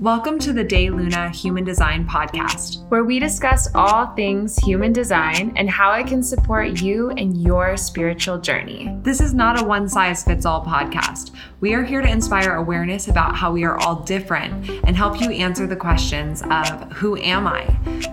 Welcome 0.00 0.38
to 0.40 0.52
the 0.52 0.62
Day 0.62 0.90
Luna 0.90 1.30
Human 1.30 1.64
Design 1.64 2.06
Podcast, 2.06 2.86
where 2.90 3.02
we 3.02 3.18
discuss 3.18 3.66
all 3.74 4.08
things 4.08 4.58
human 4.58 4.92
design 4.92 5.54
and 5.56 5.70
how 5.70 5.92
it 5.92 6.06
can 6.06 6.22
support 6.22 6.82
you 6.82 7.12
and 7.12 7.40
your 7.42 7.78
spiritual 7.78 8.36
journey. 8.36 8.94
This 9.00 9.22
is 9.22 9.32
not 9.32 9.58
a 9.58 9.64
one 9.64 9.88
size 9.88 10.22
fits 10.22 10.44
all 10.44 10.62
podcast. 10.62 11.30
We 11.60 11.72
are 11.72 11.82
here 11.82 12.02
to 12.02 12.08
inspire 12.08 12.56
awareness 12.56 13.08
about 13.08 13.36
how 13.36 13.52
we 13.52 13.64
are 13.64 13.78
all 13.78 14.02
different 14.02 14.68
and 14.84 14.94
help 14.94 15.18
you 15.18 15.30
answer 15.30 15.66
the 15.66 15.76
questions 15.76 16.42
of 16.50 16.92
who 16.92 17.16
am 17.16 17.46
I? 17.46 17.64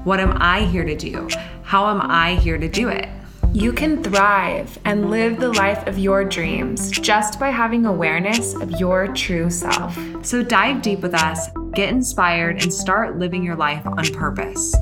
What 0.06 0.22
am 0.22 0.38
I 0.38 0.62
here 0.64 0.86
to 0.86 0.96
do? 0.96 1.28
How 1.64 1.88
am 1.88 2.00
I 2.00 2.36
here 2.36 2.58
to 2.58 2.70
do 2.70 2.88
it? 2.88 3.10
You 3.52 3.74
can 3.74 4.02
thrive 4.02 4.80
and 4.86 5.12
live 5.12 5.38
the 5.38 5.52
life 5.52 5.86
of 5.86 6.00
your 6.00 6.24
dreams 6.24 6.90
just 6.90 7.40
by 7.40 7.50
having 7.50 7.86
awareness 7.86 8.56
of 8.56 8.72
your 8.80 9.10
true 9.10 9.50
self. 9.50 9.96
So 10.26 10.42
dive 10.42 10.82
deep 10.82 11.02
with 11.02 11.14
us, 11.14 11.50
get 11.74 11.90
inspired, 11.90 12.62
and 12.62 12.74
start 12.74 13.18
living 13.18 13.44
your 13.44 13.56
life 13.56 13.86
on 13.86 14.12
purpose. 14.14 14.76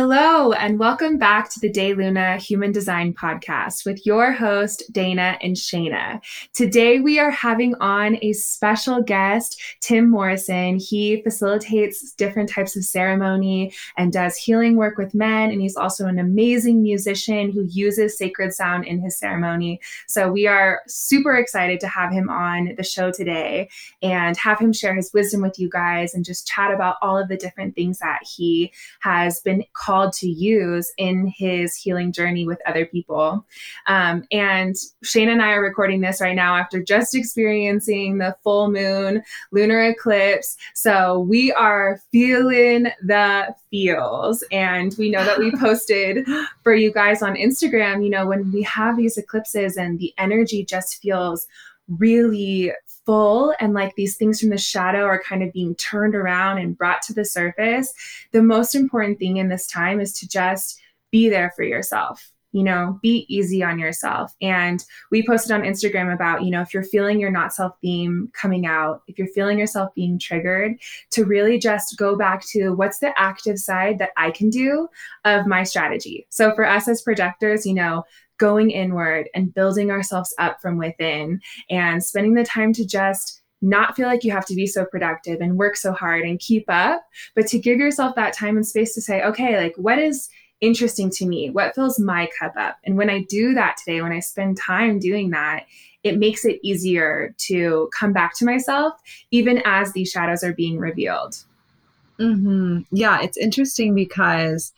Hello, 0.00 0.52
and 0.52 0.78
welcome 0.78 1.18
back 1.18 1.50
to 1.50 1.58
the 1.58 1.68
Day 1.68 1.92
Luna 1.92 2.36
Human 2.36 2.70
Design 2.70 3.12
Podcast 3.12 3.84
with 3.84 4.06
your 4.06 4.30
host, 4.30 4.84
Dana 4.92 5.36
and 5.42 5.56
Shayna. 5.56 6.20
Today, 6.54 7.00
we 7.00 7.18
are 7.18 7.32
having 7.32 7.74
on 7.80 8.16
a 8.22 8.32
special 8.32 9.02
guest, 9.02 9.60
Tim 9.80 10.08
Morrison. 10.08 10.78
He 10.78 11.20
facilitates 11.22 12.12
different 12.12 12.48
types 12.48 12.76
of 12.76 12.84
ceremony 12.84 13.72
and 13.96 14.12
does 14.12 14.36
healing 14.36 14.76
work 14.76 14.98
with 14.98 15.16
men, 15.16 15.50
and 15.50 15.60
he's 15.60 15.74
also 15.74 16.06
an 16.06 16.20
amazing 16.20 16.80
musician 16.80 17.50
who 17.50 17.64
uses 17.64 18.16
sacred 18.16 18.52
sound 18.52 18.84
in 18.86 19.00
his 19.00 19.18
ceremony. 19.18 19.80
So, 20.06 20.30
we 20.30 20.46
are 20.46 20.80
super 20.86 21.34
excited 21.34 21.80
to 21.80 21.88
have 21.88 22.12
him 22.12 22.30
on 22.30 22.76
the 22.76 22.84
show 22.84 23.10
today 23.10 23.68
and 24.00 24.36
have 24.36 24.60
him 24.60 24.72
share 24.72 24.94
his 24.94 25.10
wisdom 25.12 25.42
with 25.42 25.58
you 25.58 25.68
guys 25.68 26.14
and 26.14 26.24
just 26.24 26.46
chat 26.46 26.72
about 26.72 26.98
all 27.02 27.18
of 27.18 27.26
the 27.26 27.36
different 27.36 27.74
things 27.74 27.98
that 27.98 28.20
he 28.22 28.72
has 29.00 29.40
been 29.40 29.64
called 29.88 30.12
to 30.12 30.28
use 30.28 30.92
in 30.98 31.26
his 31.26 31.74
healing 31.74 32.12
journey 32.12 32.46
with 32.46 32.60
other 32.66 32.84
people. 32.84 33.46
Um, 33.86 34.22
and 34.30 34.76
Shane 35.02 35.30
and 35.30 35.40
I 35.40 35.52
are 35.52 35.62
recording 35.62 36.02
this 36.02 36.20
right 36.20 36.36
now 36.36 36.56
after 36.56 36.82
just 36.82 37.14
experiencing 37.14 38.18
the 38.18 38.36
full 38.42 38.70
moon 38.70 39.22
lunar 39.50 39.82
eclipse. 39.82 40.58
So 40.74 41.20
we 41.20 41.52
are 41.52 42.02
feeling 42.12 42.88
the 43.02 43.54
feels. 43.70 44.44
And 44.52 44.94
we 44.98 45.10
know 45.10 45.24
that 45.24 45.38
we 45.38 45.52
posted 45.58 46.26
for 46.62 46.74
you 46.74 46.92
guys 46.92 47.22
on 47.22 47.34
Instagram, 47.34 48.04
you 48.04 48.10
know, 48.10 48.26
when 48.26 48.52
we 48.52 48.60
have 48.64 48.98
these 48.98 49.16
eclipses 49.16 49.78
and 49.78 49.98
the 49.98 50.12
energy 50.18 50.66
just 50.66 51.00
feels 51.00 51.48
really 51.88 52.72
full 53.08 53.54
and 53.58 53.72
like 53.72 53.94
these 53.94 54.18
things 54.18 54.38
from 54.38 54.50
the 54.50 54.58
shadow 54.58 55.04
are 55.04 55.22
kind 55.22 55.42
of 55.42 55.50
being 55.50 55.74
turned 55.76 56.14
around 56.14 56.58
and 56.58 56.76
brought 56.76 57.00
to 57.00 57.14
the 57.14 57.24
surface, 57.24 57.94
the 58.32 58.42
most 58.42 58.74
important 58.74 59.18
thing 59.18 59.38
in 59.38 59.48
this 59.48 59.66
time 59.66 59.98
is 59.98 60.12
to 60.12 60.28
just 60.28 60.78
be 61.10 61.30
there 61.30 61.50
for 61.56 61.62
yourself. 61.62 62.30
You 62.52 62.64
know, 62.64 62.98
be 63.00 63.24
easy 63.28 63.62
on 63.62 63.78
yourself. 63.78 64.34
And 64.42 64.84
we 65.10 65.26
posted 65.26 65.52
on 65.52 65.62
Instagram 65.62 66.12
about, 66.12 66.42
you 66.42 66.50
know, 66.50 66.60
if 66.60 66.74
you're 66.74 66.82
feeling 66.82 67.18
your 67.18 67.30
not 67.30 67.54
self 67.54 67.72
theme 67.80 68.30
coming 68.34 68.66
out, 68.66 69.02
if 69.06 69.18
you're 69.18 69.28
feeling 69.28 69.58
yourself 69.58 69.94
being 69.94 70.18
triggered, 70.18 70.74
to 71.12 71.24
really 71.24 71.58
just 71.58 71.96
go 71.96 72.14
back 72.14 72.44
to 72.48 72.72
what's 72.72 72.98
the 72.98 73.18
active 73.18 73.58
side 73.58 73.98
that 74.00 74.10
I 74.18 74.30
can 74.32 74.50
do 74.50 74.88
of 75.24 75.46
my 75.46 75.62
strategy. 75.62 76.26
So 76.28 76.54
for 76.54 76.66
us 76.66 76.88
as 76.88 77.00
projectors, 77.00 77.64
you 77.64 77.74
know, 77.74 78.04
going 78.38 78.70
inward 78.70 79.28
and 79.34 79.52
building 79.52 79.90
ourselves 79.90 80.34
up 80.38 80.60
from 80.62 80.78
within 80.78 81.40
and 81.68 82.02
spending 82.02 82.34
the 82.34 82.44
time 82.44 82.72
to 82.72 82.86
just 82.86 83.42
not 83.60 83.96
feel 83.96 84.06
like 84.06 84.24
you 84.24 84.30
have 84.30 84.46
to 84.46 84.54
be 84.54 84.66
so 84.66 84.84
productive 84.84 85.40
and 85.40 85.58
work 85.58 85.76
so 85.76 85.92
hard 85.92 86.24
and 86.24 86.38
keep 86.38 86.64
up, 86.68 87.02
but 87.34 87.46
to 87.48 87.58
give 87.58 87.78
yourself 87.78 88.14
that 88.14 88.32
time 88.32 88.56
and 88.56 88.66
space 88.66 88.94
to 88.94 89.00
say, 89.00 89.22
okay, 89.22 89.56
like 89.56 89.74
what 89.76 89.98
is 89.98 90.28
interesting 90.60 91.10
to 91.10 91.26
me? 91.26 91.50
What 91.50 91.74
fills 91.74 91.98
my 91.98 92.28
cup 92.38 92.54
up? 92.56 92.78
And 92.84 92.96
when 92.96 93.10
I 93.10 93.22
do 93.28 93.54
that 93.54 93.76
today, 93.76 94.00
when 94.00 94.12
I 94.12 94.20
spend 94.20 94.56
time 94.56 94.98
doing 94.98 95.30
that, 95.30 95.66
it 96.04 96.18
makes 96.18 96.44
it 96.44 96.60
easier 96.62 97.34
to 97.38 97.90
come 97.98 98.12
back 98.12 98.36
to 98.38 98.44
myself, 98.44 98.94
even 99.30 99.60
as 99.64 99.92
these 99.92 100.10
shadows 100.10 100.44
are 100.44 100.54
being 100.54 100.78
revealed. 100.78 101.36
Mm-hmm. 102.20 102.80
Yeah, 102.92 103.20
it's 103.20 103.36
interesting 103.36 103.94
because 103.94 104.72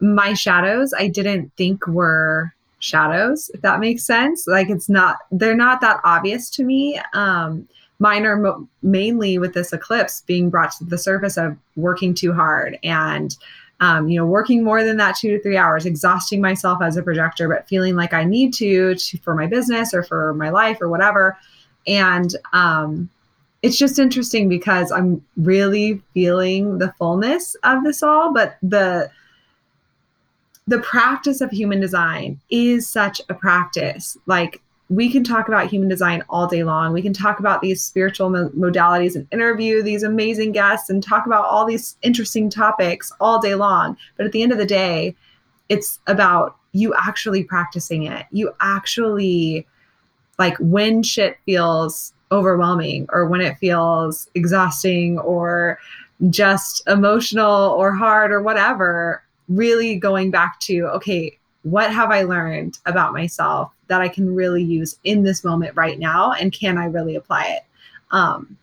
my 0.00 0.34
shadows 0.34 0.92
I 0.96 1.08
didn't 1.08 1.52
think 1.56 1.86
were 1.86 2.52
shadows, 2.78 3.50
if 3.54 3.62
that 3.62 3.80
makes 3.80 4.04
sense. 4.04 4.46
Like 4.46 4.70
it's 4.70 4.88
not, 4.88 5.16
they're 5.30 5.56
not 5.56 5.80
that 5.80 6.00
obvious 6.04 6.50
to 6.50 6.64
me. 6.64 7.00
Um, 7.12 7.68
mine 7.98 8.26
are 8.26 8.36
mo- 8.36 8.68
mainly 8.82 9.38
with 9.38 9.54
this 9.54 9.72
eclipse 9.72 10.22
being 10.26 10.50
brought 10.50 10.72
to 10.72 10.84
the 10.84 10.98
surface 10.98 11.36
of 11.36 11.56
working 11.76 12.14
too 12.14 12.32
hard 12.32 12.78
and, 12.82 13.36
um, 13.80 14.08
you 14.08 14.18
know, 14.18 14.26
working 14.26 14.62
more 14.62 14.84
than 14.84 14.96
that 14.98 15.16
two 15.16 15.30
to 15.30 15.42
three 15.42 15.56
hours, 15.56 15.86
exhausting 15.86 16.40
myself 16.40 16.82
as 16.82 16.96
a 16.96 17.02
projector, 17.02 17.48
but 17.48 17.68
feeling 17.68 17.96
like 17.96 18.12
I 18.14 18.24
need 18.24 18.52
to, 18.54 18.94
to 18.94 19.18
for 19.18 19.34
my 19.34 19.46
business 19.46 19.94
or 19.94 20.02
for 20.02 20.34
my 20.34 20.50
life 20.50 20.80
or 20.80 20.88
whatever. 20.88 21.38
And, 21.86 22.34
um, 22.52 23.08
it's 23.62 23.78
just 23.78 23.98
interesting 23.98 24.48
because 24.48 24.92
I'm 24.92 25.24
really 25.36 26.00
feeling 26.14 26.78
the 26.78 26.92
fullness 26.98 27.56
of 27.64 27.82
this 27.82 28.02
all, 28.02 28.32
but 28.32 28.58
the 28.62 29.10
the 30.66 30.78
practice 30.80 31.40
of 31.40 31.50
human 31.50 31.80
design 31.80 32.40
is 32.50 32.88
such 32.88 33.20
a 33.28 33.34
practice. 33.34 34.16
Like 34.26 34.60
we 34.88 35.10
can 35.10 35.24
talk 35.24 35.48
about 35.48 35.68
human 35.68 35.88
design 35.88 36.22
all 36.28 36.46
day 36.46 36.62
long. 36.62 36.92
We 36.92 37.02
can 37.02 37.12
talk 37.12 37.40
about 37.40 37.60
these 37.60 37.82
spiritual 37.82 38.30
mo- 38.30 38.50
modalities 38.50 39.16
and 39.16 39.26
interview 39.32 39.82
these 39.82 40.02
amazing 40.02 40.52
guests 40.52 40.90
and 40.90 41.02
talk 41.02 41.26
about 41.26 41.44
all 41.44 41.66
these 41.66 41.96
interesting 42.02 42.48
topics 42.50 43.12
all 43.20 43.40
day 43.40 43.54
long. 43.54 43.96
But 44.16 44.26
at 44.26 44.32
the 44.32 44.42
end 44.42 44.52
of 44.52 44.58
the 44.58 44.66
day, 44.66 45.16
it's 45.68 45.98
about 46.06 46.56
you 46.72 46.94
actually 46.94 47.42
practicing 47.42 48.04
it. 48.04 48.26
You 48.30 48.52
actually, 48.60 49.66
like, 50.38 50.56
when 50.58 51.02
shit 51.02 51.38
feels 51.44 52.12
overwhelming 52.30 53.06
or 53.10 53.26
when 53.26 53.40
it 53.40 53.58
feels 53.58 54.28
exhausting 54.34 55.18
or 55.18 55.78
just 56.30 56.86
emotional 56.86 57.70
or 57.70 57.92
hard 57.92 58.30
or 58.30 58.40
whatever, 58.40 59.22
really 59.48 59.96
going 59.96 60.30
back 60.30 60.58
to 60.60 60.86
okay, 60.94 61.38
what 61.62 61.92
have 61.92 62.10
I 62.10 62.22
learned 62.22 62.78
about 62.86 63.12
myself 63.12 63.72
that 63.88 64.00
I 64.00 64.08
can 64.08 64.34
really 64.34 64.62
use 64.62 64.98
in 65.04 65.22
this 65.22 65.44
moment 65.44 65.76
right 65.76 65.98
now? 65.98 66.32
And 66.32 66.52
can 66.52 66.78
I 66.78 66.86
really 66.86 67.16
apply 67.16 67.46
it? 67.46 67.64
Um, 68.12 68.56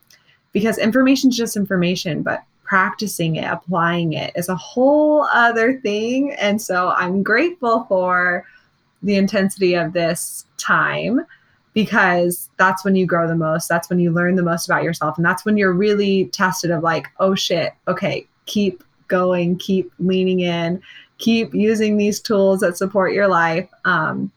because 0.54 0.78
information 0.78 1.30
is 1.30 1.38
just 1.38 1.58
information, 1.58 2.24
but 2.24 2.44
practicing 2.64 3.36
it, 3.36 3.46
applying 3.46 4.14
it 4.14 4.32
is 4.36 4.50
a 4.50 4.56
whole 4.56 5.24
other 5.34 5.80
thing. 5.82 6.34
And 6.34 6.62
so 6.62 6.90
I'm 6.90 7.24
grateful 7.24 7.84
for 7.90 8.46
the 9.02 9.16
intensity 9.16 9.74
of 9.76 9.94
this 9.94 10.46
time 10.58 11.26
because 11.74 12.50
that's 12.58 12.86
when 12.86 12.96
you 12.96 13.06
grow 13.06 13.28
the 13.28 13.36
most. 13.36 13.68
That's 13.68 13.90
when 13.90 14.00
you 14.00 14.12
learn 14.12 14.36
the 14.36 14.44
most 14.44 14.68
about 14.68 14.84
yourself. 14.84 15.18
And 15.18 15.26
that's 15.26 15.44
when 15.44 15.58
you're 15.58 15.74
really 15.74 16.26
tested 16.26 16.72
of 16.72 16.84
like, 16.84 17.08
oh 17.20 17.36
shit, 17.36 17.74
okay, 17.88 18.26
keep 18.46 18.84
going, 19.08 19.58
keep 19.58 19.92
leaning 20.00 20.42
in, 20.42 20.82
keep 21.18 21.54
using 21.54 21.98
these 21.98 22.20
tools 22.20 22.60
that 22.62 22.78
support 22.78 23.14
your 23.14 23.28
life. 23.28 23.70
Um, 23.86 24.32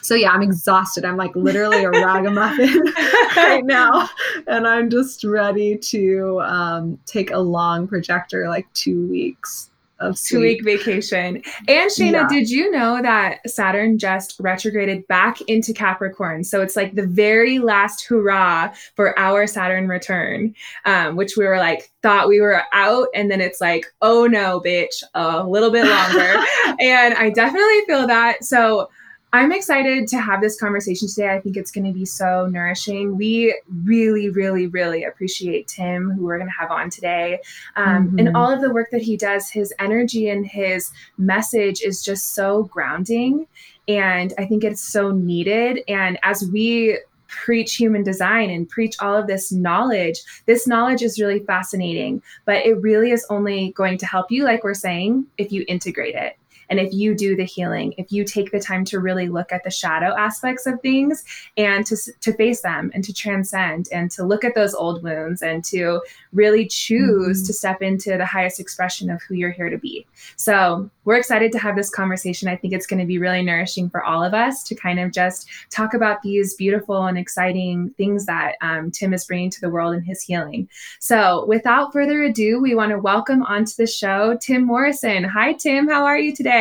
so 0.00 0.14
yeah, 0.14 0.30
I'm 0.30 0.42
exhausted. 0.42 1.04
I'm 1.04 1.16
like 1.16 1.34
literally 1.34 1.84
a 1.84 1.90
ragamuffin 1.90 2.82
right 3.36 3.64
now, 3.64 4.08
and 4.46 4.66
I'm 4.66 4.88
just 4.90 5.24
ready 5.24 5.76
to 5.76 6.40
um, 6.42 6.98
take 7.04 7.30
a 7.30 7.38
long 7.38 7.88
projector, 7.88 8.48
like 8.48 8.72
two 8.74 9.06
weeks 9.08 9.67
of 10.00 10.20
two 10.20 10.40
week 10.40 10.64
vacation. 10.64 11.42
And 11.66 11.90
Shayna, 11.90 12.12
yeah. 12.12 12.28
did 12.28 12.50
you 12.50 12.70
know 12.70 13.02
that 13.02 13.48
Saturn 13.48 13.98
just 13.98 14.36
retrograded 14.38 15.06
back 15.08 15.40
into 15.42 15.72
Capricorn? 15.72 16.44
So 16.44 16.62
it's 16.62 16.76
like 16.76 16.94
the 16.94 17.06
very 17.06 17.58
last 17.58 18.06
hurrah 18.06 18.72
for 18.94 19.18
our 19.18 19.46
Saturn 19.46 19.88
return, 19.88 20.54
um, 20.84 21.16
which 21.16 21.36
we 21.36 21.44
were 21.44 21.58
like 21.58 21.90
thought 22.02 22.28
we 22.28 22.40
were 22.40 22.62
out, 22.72 23.08
and 23.14 23.30
then 23.30 23.40
it's 23.40 23.60
like, 23.60 23.86
oh 24.02 24.26
no, 24.26 24.60
bitch, 24.60 25.02
a 25.14 25.44
little 25.44 25.70
bit 25.70 25.86
longer. 25.86 26.36
and 26.80 27.14
I 27.14 27.30
definitely 27.30 27.80
feel 27.86 28.06
that. 28.06 28.44
So 28.44 28.88
I'm 29.32 29.52
excited 29.52 30.08
to 30.08 30.20
have 30.20 30.40
this 30.40 30.58
conversation 30.58 31.06
today. 31.06 31.28
I 31.28 31.40
think 31.40 31.56
it's 31.56 31.70
going 31.70 31.84
to 31.84 31.92
be 31.92 32.06
so 32.06 32.46
nourishing. 32.46 33.16
We 33.16 33.60
really, 33.84 34.30
really, 34.30 34.68
really 34.68 35.04
appreciate 35.04 35.68
Tim, 35.68 36.10
who 36.10 36.24
we're 36.24 36.38
going 36.38 36.48
to 36.48 36.56
have 36.58 36.70
on 36.70 36.88
today, 36.88 37.40
um, 37.76 38.08
mm-hmm. 38.08 38.18
and 38.20 38.36
all 38.36 38.50
of 38.50 38.62
the 38.62 38.72
work 38.72 38.90
that 38.90 39.02
he 39.02 39.18
does. 39.18 39.50
His 39.50 39.74
energy 39.78 40.30
and 40.30 40.46
his 40.46 40.90
message 41.18 41.82
is 41.82 42.02
just 42.02 42.34
so 42.34 42.64
grounding. 42.64 43.46
And 43.86 44.32
I 44.38 44.46
think 44.46 44.64
it's 44.64 44.82
so 44.82 45.10
needed. 45.10 45.80
And 45.88 46.18
as 46.22 46.48
we 46.50 46.98
preach 47.26 47.76
human 47.76 48.02
design 48.02 48.48
and 48.48 48.66
preach 48.66 48.96
all 49.00 49.14
of 49.14 49.26
this 49.26 49.52
knowledge, 49.52 50.20
this 50.46 50.66
knowledge 50.66 51.02
is 51.02 51.20
really 51.20 51.40
fascinating, 51.40 52.22
but 52.46 52.64
it 52.64 52.80
really 52.80 53.10
is 53.10 53.26
only 53.28 53.72
going 53.72 53.98
to 53.98 54.06
help 54.06 54.30
you, 54.30 54.44
like 54.44 54.64
we're 54.64 54.72
saying, 54.72 55.26
if 55.36 55.52
you 55.52 55.66
integrate 55.68 56.14
it 56.14 56.38
and 56.70 56.78
if 56.78 56.92
you 56.92 57.14
do 57.14 57.36
the 57.36 57.44
healing, 57.44 57.94
if 57.96 58.12
you 58.12 58.24
take 58.24 58.50
the 58.50 58.60
time 58.60 58.84
to 58.86 59.00
really 59.00 59.28
look 59.28 59.52
at 59.52 59.64
the 59.64 59.70
shadow 59.70 60.14
aspects 60.16 60.66
of 60.66 60.80
things 60.80 61.24
and 61.56 61.86
to, 61.86 61.96
to 62.20 62.32
face 62.34 62.60
them 62.60 62.90
and 62.94 63.04
to 63.04 63.12
transcend 63.12 63.88
and 63.92 64.10
to 64.12 64.24
look 64.24 64.44
at 64.44 64.54
those 64.54 64.74
old 64.74 65.02
wounds 65.02 65.42
and 65.42 65.64
to 65.64 66.02
really 66.32 66.66
choose 66.66 67.38
mm-hmm. 67.38 67.46
to 67.46 67.52
step 67.52 67.82
into 67.82 68.16
the 68.16 68.26
highest 68.26 68.60
expression 68.60 69.10
of 69.10 69.22
who 69.22 69.34
you're 69.34 69.50
here 69.50 69.70
to 69.70 69.78
be. 69.78 70.06
So 70.36 70.90
we're 71.04 71.16
excited 71.16 71.52
to 71.52 71.58
have 71.58 71.76
this 71.76 71.90
conversation. 71.90 72.48
I 72.48 72.56
think 72.56 72.74
it's 72.74 72.86
going 72.86 73.00
to 73.00 73.06
be 73.06 73.18
really 73.18 73.42
nourishing 73.42 73.88
for 73.88 74.04
all 74.04 74.22
of 74.22 74.34
us 74.34 74.62
to 74.64 74.74
kind 74.74 75.00
of 75.00 75.12
just 75.12 75.48
talk 75.70 75.94
about 75.94 76.22
these 76.22 76.54
beautiful 76.54 77.06
and 77.06 77.16
exciting 77.16 77.90
things 77.96 78.26
that 78.26 78.56
um, 78.60 78.90
Tim 78.90 79.14
is 79.14 79.24
bringing 79.24 79.50
to 79.50 79.60
the 79.60 79.70
world 79.70 79.94
in 79.94 80.02
his 80.02 80.22
healing. 80.22 80.68
So 81.00 81.46
without 81.46 81.92
further 81.92 82.22
ado, 82.22 82.60
we 82.60 82.74
want 82.74 82.90
to 82.90 82.98
welcome 82.98 83.42
onto 83.42 83.72
the 83.76 83.86
show 83.86 84.36
Tim 84.40 84.64
Morrison. 84.64 85.24
Hi, 85.24 85.54
Tim. 85.54 85.88
How 85.88 86.04
are 86.04 86.18
you 86.18 86.34
today? 86.34 86.57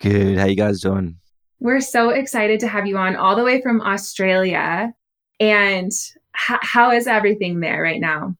Good. 0.00 0.38
How 0.38 0.46
you 0.46 0.56
guys 0.56 0.80
doing? 0.80 1.16
We're 1.60 1.80
so 1.80 2.10
excited 2.10 2.60
to 2.60 2.68
have 2.68 2.86
you 2.86 2.98
on 2.98 3.16
all 3.16 3.36
the 3.36 3.42
way 3.42 3.62
from 3.62 3.80
Australia. 3.80 4.92
And 5.40 5.90
h- 5.90 6.58
how 6.60 6.90
is 6.92 7.06
everything 7.06 7.60
there 7.60 7.82
right 7.82 8.00
now? 8.00 8.36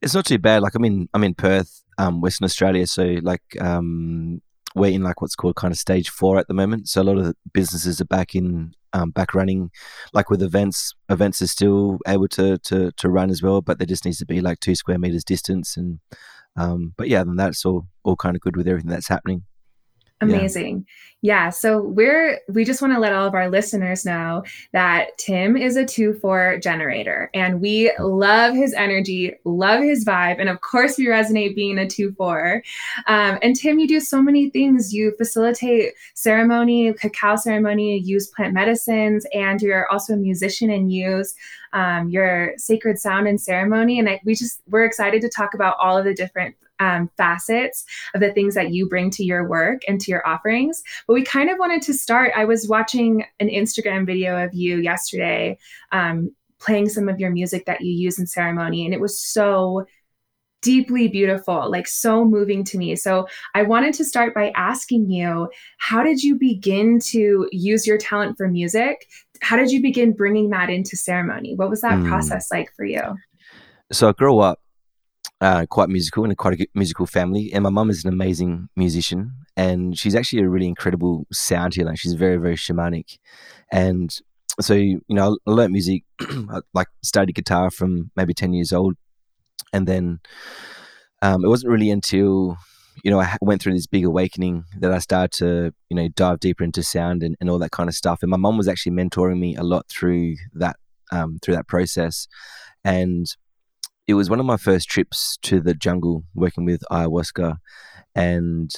It's 0.00 0.14
not 0.14 0.24
too 0.24 0.38
bad. 0.38 0.62
Like 0.62 0.74
I'm 0.74 0.84
in 0.84 1.08
I'm 1.12 1.24
in 1.24 1.34
Perth, 1.34 1.82
um, 1.98 2.20
Western 2.20 2.46
Australia. 2.46 2.86
So 2.86 3.18
like 3.22 3.42
um, 3.60 4.40
we're 4.74 4.92
in 4.92 5.02
like 5.02 5.20
what's 5.20 5.36
called 5.36 5.56
kind 5.56 5.70
of 5.70 5.78
stage 5.78 6.08
four 6.08 6.38
at 6.38 6.48
the 6.48 6.54
moment. 6.54 6.88
So 6.88 7.02
a 7.02 7.04
lot 7.04 7.18
of 7.18 7.34
businesses 7.52 8.00
are 8.00 8.06
back 8.06 8.34
in 8.34 8.74
um, 8.94 9.10
back 9.10 9.34
running. 9.34 9.70
Like 10.12 10.30
with 10.30 10.42
events, 10.42 10.94
events 11.10 11.42
are 11.42 11.46
still 11.46 11.98
able 12.06 12.28
to 12.28 12.58
to 12.58 12.90
to 12.92 13.08
run 13.08 13.30
as 13.30 13.42
well, 13.42 13.60
but 13.60 13.78
there 13.78 13.86
just 13.86 14.04
needs 14.04 14.18
to 14.18 14.26
be 14.26 14.40
like 14.40 14.60
two 14.60 14.74
square 14.74 14.98
meters 14.98 15.24
distance 15.24 15.76
and 15.76 16.00
um, 16.56 16.94
but 16.96 17.08
yeah, 17.08 17.24
then 17.24 17.36
that's 17.36 17.64
all 17.64 17.86
all 18.02 18.16
kind 18.16 18.36
of 18.36 18.42
good 18.42 18.56
with 18.56 18.68
everything 18.68 18.90
that's 18.90 19.08
happening. 19.08 19.44
Amazing. 20.22 20.86
Yeah. 21.20 21.44
yeah. 21.44 21.50
So 21.50 21.82
we're, 21.82 22.38
we 22.48 22.64
just 22.64 22.80
want 22.80 22.94
to 22.94 23.00
let 23.00 23.12
all 23.12 23.26
of 23.26 23.34
our 23.34 23.50
listeners 23.50 24.04
know 24.04 24.42
that 24.72 25.16
Tim 25.18 25.56
is 25.56 25.76
a 25.76 25.84
2 25.84 26.14
4 26.14 26.58
generator 26.58 27.30
and 27.34 27.60
we 27.60 27.92
love 27.98 28.54
his 28.54 28.72
energy, 28.74 29.34
love 29.44 29.82
his 29.82 30.04
vibe. 30.04 30.40
And 30.40 30.48
of 30.48 30.60
course, 30.60 30.96
we 30.98 31.06
resonate 31.06 31.54
being 31.54 31.78
a 31.78 31.88
2 31.88 32.12
4. 32.12 32.62
Um, 33.06 33.38
and 33.42 33.56
Tim, 33.56 33.78
you 33.78 33.88
do 33.88 34.00
so 34.00 34.22
many 34.22 34.50
things. 34.50 34.92
You 34.94 35.14
facilitate 35.16 35.94
ceremony, 36.14 36.92
cacao 36.94 37.36
ceremony, 37.36 37.98
use 37.98 38.28
plant 38.28 38.54
medicines, 38.54 39.26
and 39.34 39.60
you're 39.60 39.90
also 39.90 40.14
a 40.14 40.16
musician 40.16 40.70
and 40.70 40.92
use 40.92 41.34
um, 41.72 42.08
your 42.08 42.52
sacred 42.56 42.98
sound 42.98 43.26
and 43.26 43.40
ceremony. 43.40 43.98
And 43.98 44.08
I, 44.08 44.20
we 44.24 44.34
just, 44.34 44.60
we're 44.68 44.84
excited 44.84 45.22
to 45.22 45.28
talk 45.28 45.54
about 45.54 45.76
all 45.80 45.96
of 45.96 46.04
the 46.04 46.14
different 46.14 46.54
um, 46.82 47.10
facets 47.16 47.84
of 48.14 48.20
the 48.20 48.32
things 48.32 48.54
that 48.54 48.72
you 48.72 48.88
bring 48.88 49.10
to 49.10 49.24
your 49.24 49.48
work 49.48 49.82
and 49.86 50.00
to 50.00 50.10
your 50.10 50.26
offerings. 50.26 50.82
But 51.06 51.14
we 51.14 51.22
kind 51.22 51.48
of 51.48 51.58
wanted 51.58 51.82
to 51.82 51.94
start. 51.94 52.32
I 52.36 52.44
was 52.44 52.68
watching 52.68 53.24
an 53.38 53.48
Instagram 53.48 54.04
video 54.04 54.42
of 54.44 54.52
you 54.52 54.78
yesterday 54.78 55.58
um, 55.92 56.34
playing 56.58 56.88
some 56.88 57.08
of 57.08 57.20
your 57.20 57.30
music 57.30 57.66
that 57.66 57.80
you 57.80 57.92
use 57.92 58.18
in 58.18 58.26
ceremony, 58.26 58.84
and 58.84 58.92
it 58.92 59.00
was 59.00 59.18
so 59.18 59.86
deeply 60.60 61.08
beautiful, 61.08 61.68
like 61.70 61.88
so 61.88 62.24
moving 62.24 62.64
to 62.64 62.78
me. 62.78 62.94
So 62.94 63.26
I 63.54 63.62
wanted 63.62 63.94
to 63.94 64.04
start 64.04 64.32
by 64.32 64.52
asking 64.54 65.10
you 65.10 65.48
how 65.78 66.02
did 66.02 66.22
you 66.22 66.36
begin 66.36 67.00
to 67.10 67.48
use 67.50 67.86
your 67.86 67.98
talent 67.98 68.36
for 68.36 68.48
music? 68.48 69.06
How 69.40 69.56
did 69.56 69.72
you 69.72 69.82
begin 69.82 70.12
bringing 70.12 70.50
that 70.50 70.70
into 70.70 70.96
ceremony? 70.96 71.54
What 71.56 71.68
was 71.68 71.80
that 71.80 71.98
mm. 71.98 72.08
process 72.08 72.48
like 72.52 72.72
for 72.76 72.84
you? 72.84 73.02
So 73.90 74.08
I 74.08 74.12
grew 74.12 74.38
up 74.38 74.60
uh, 75.42 75.66
quite 75.68 75.88
musical 75.88 76.22
and 76.22 76.32
a 76.32 76.36
quite 76.36 76.58
a 76.58 76.66
musical 76.74 77.04
family. 77.04 77.52
And 77.52 77.64
my 77.64 77.70
mum 77.70 77.90
is 77.90 78.04
an 78.04 78.12
amazing 78.12 78.68
musician, 78.76 79.32
and 79.56 79.98
she's 79.98 80.14
actually 80.14 80.42
a 80.42 80.48
really 80.48 80.68
incredible 80.68 81.26
sound 81.32 81.74
healer. 81.74 81.96
She's 81.96 82.14
very, 82.14 82.36
very 82.36 82.54
shamanic, 82.54 83.18
and 83.70 84.16
so 84.60 84.74
you 84.74 85.00
know, 85.08 85.36
I 85.46 85.50
learned 85.50 85.72
music, 85.72 86.04
like 86.74 86.86
studied 87.02 87.34
guitar 87.34 87.70
from 87.70 88.12
maybe 88.16 88.32
ten 88.32 88.52
years 88.52 88.72
old, 88.72 88.94
and 89.72 89.86
then 89.88 90.20
um, 91.22 91.44
it 91.44 91.48
wasn't 91.48 91.72
really 91.72 91.90
until 91.90 92.56
you 93.02 93.10
know 93.10 93.20
I 93.20 93.36
went 93.40 93.60
through 93.60 93.74
this 93.74 93.88
big 93.88 94.04
awakening 94.04 94.64
that 94.78 94.92
I 94.92 94.98
started 95.00 95.32
to 95.38 95.74
you 95.90 95.96
know 95.96 96.08
dive 96.08 96.38
deeper 96.38 96.62
into 96.62 96.84
sound 96.84 97.24
and, 97.24 97.36
and 97.40 97.50
all 97.50 97.58
that 97.58 97.72
kind 97.72 97.88
of 97.88 97.96
stuff. 97.96 98.22
And 98.22 98.30
my 98.30 98.36
mum 98.36 98.56
was 98.56 98.68
actually 98.68 98.92
mentoring 98.92 99.40
me 99.40 99.56
a 99.56 99.64
lot 99.64 99.88
through 99.88 100.36
that 100.54 100.76
um, 101.10 101.40
through 101.42 101.56
that 101.56 101.66
process, 101.66 102.28
and 102.84 103.26
it 104.06 104.14
was 104.14 104.28
one 104.28 104.40
of 104.40 104.46
my 104.46 104.56
first 104.56 104.88
trips 104.88 105.38
to 105.42 105.60
the 105.60 105.74
jungle 105.74 106.24
working 106.34 106.64
with 106.64 106.82
ayahuasca. 106.90 107.56
And 108.14 108.70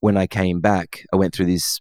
when 0.00 0.16
I 0.16 0.26
came 0.26 0.60
back, 0.60 1.04
I 1.12 1.16
went 1.16 1.34
through 1.34 1.46
this 1.46 1.80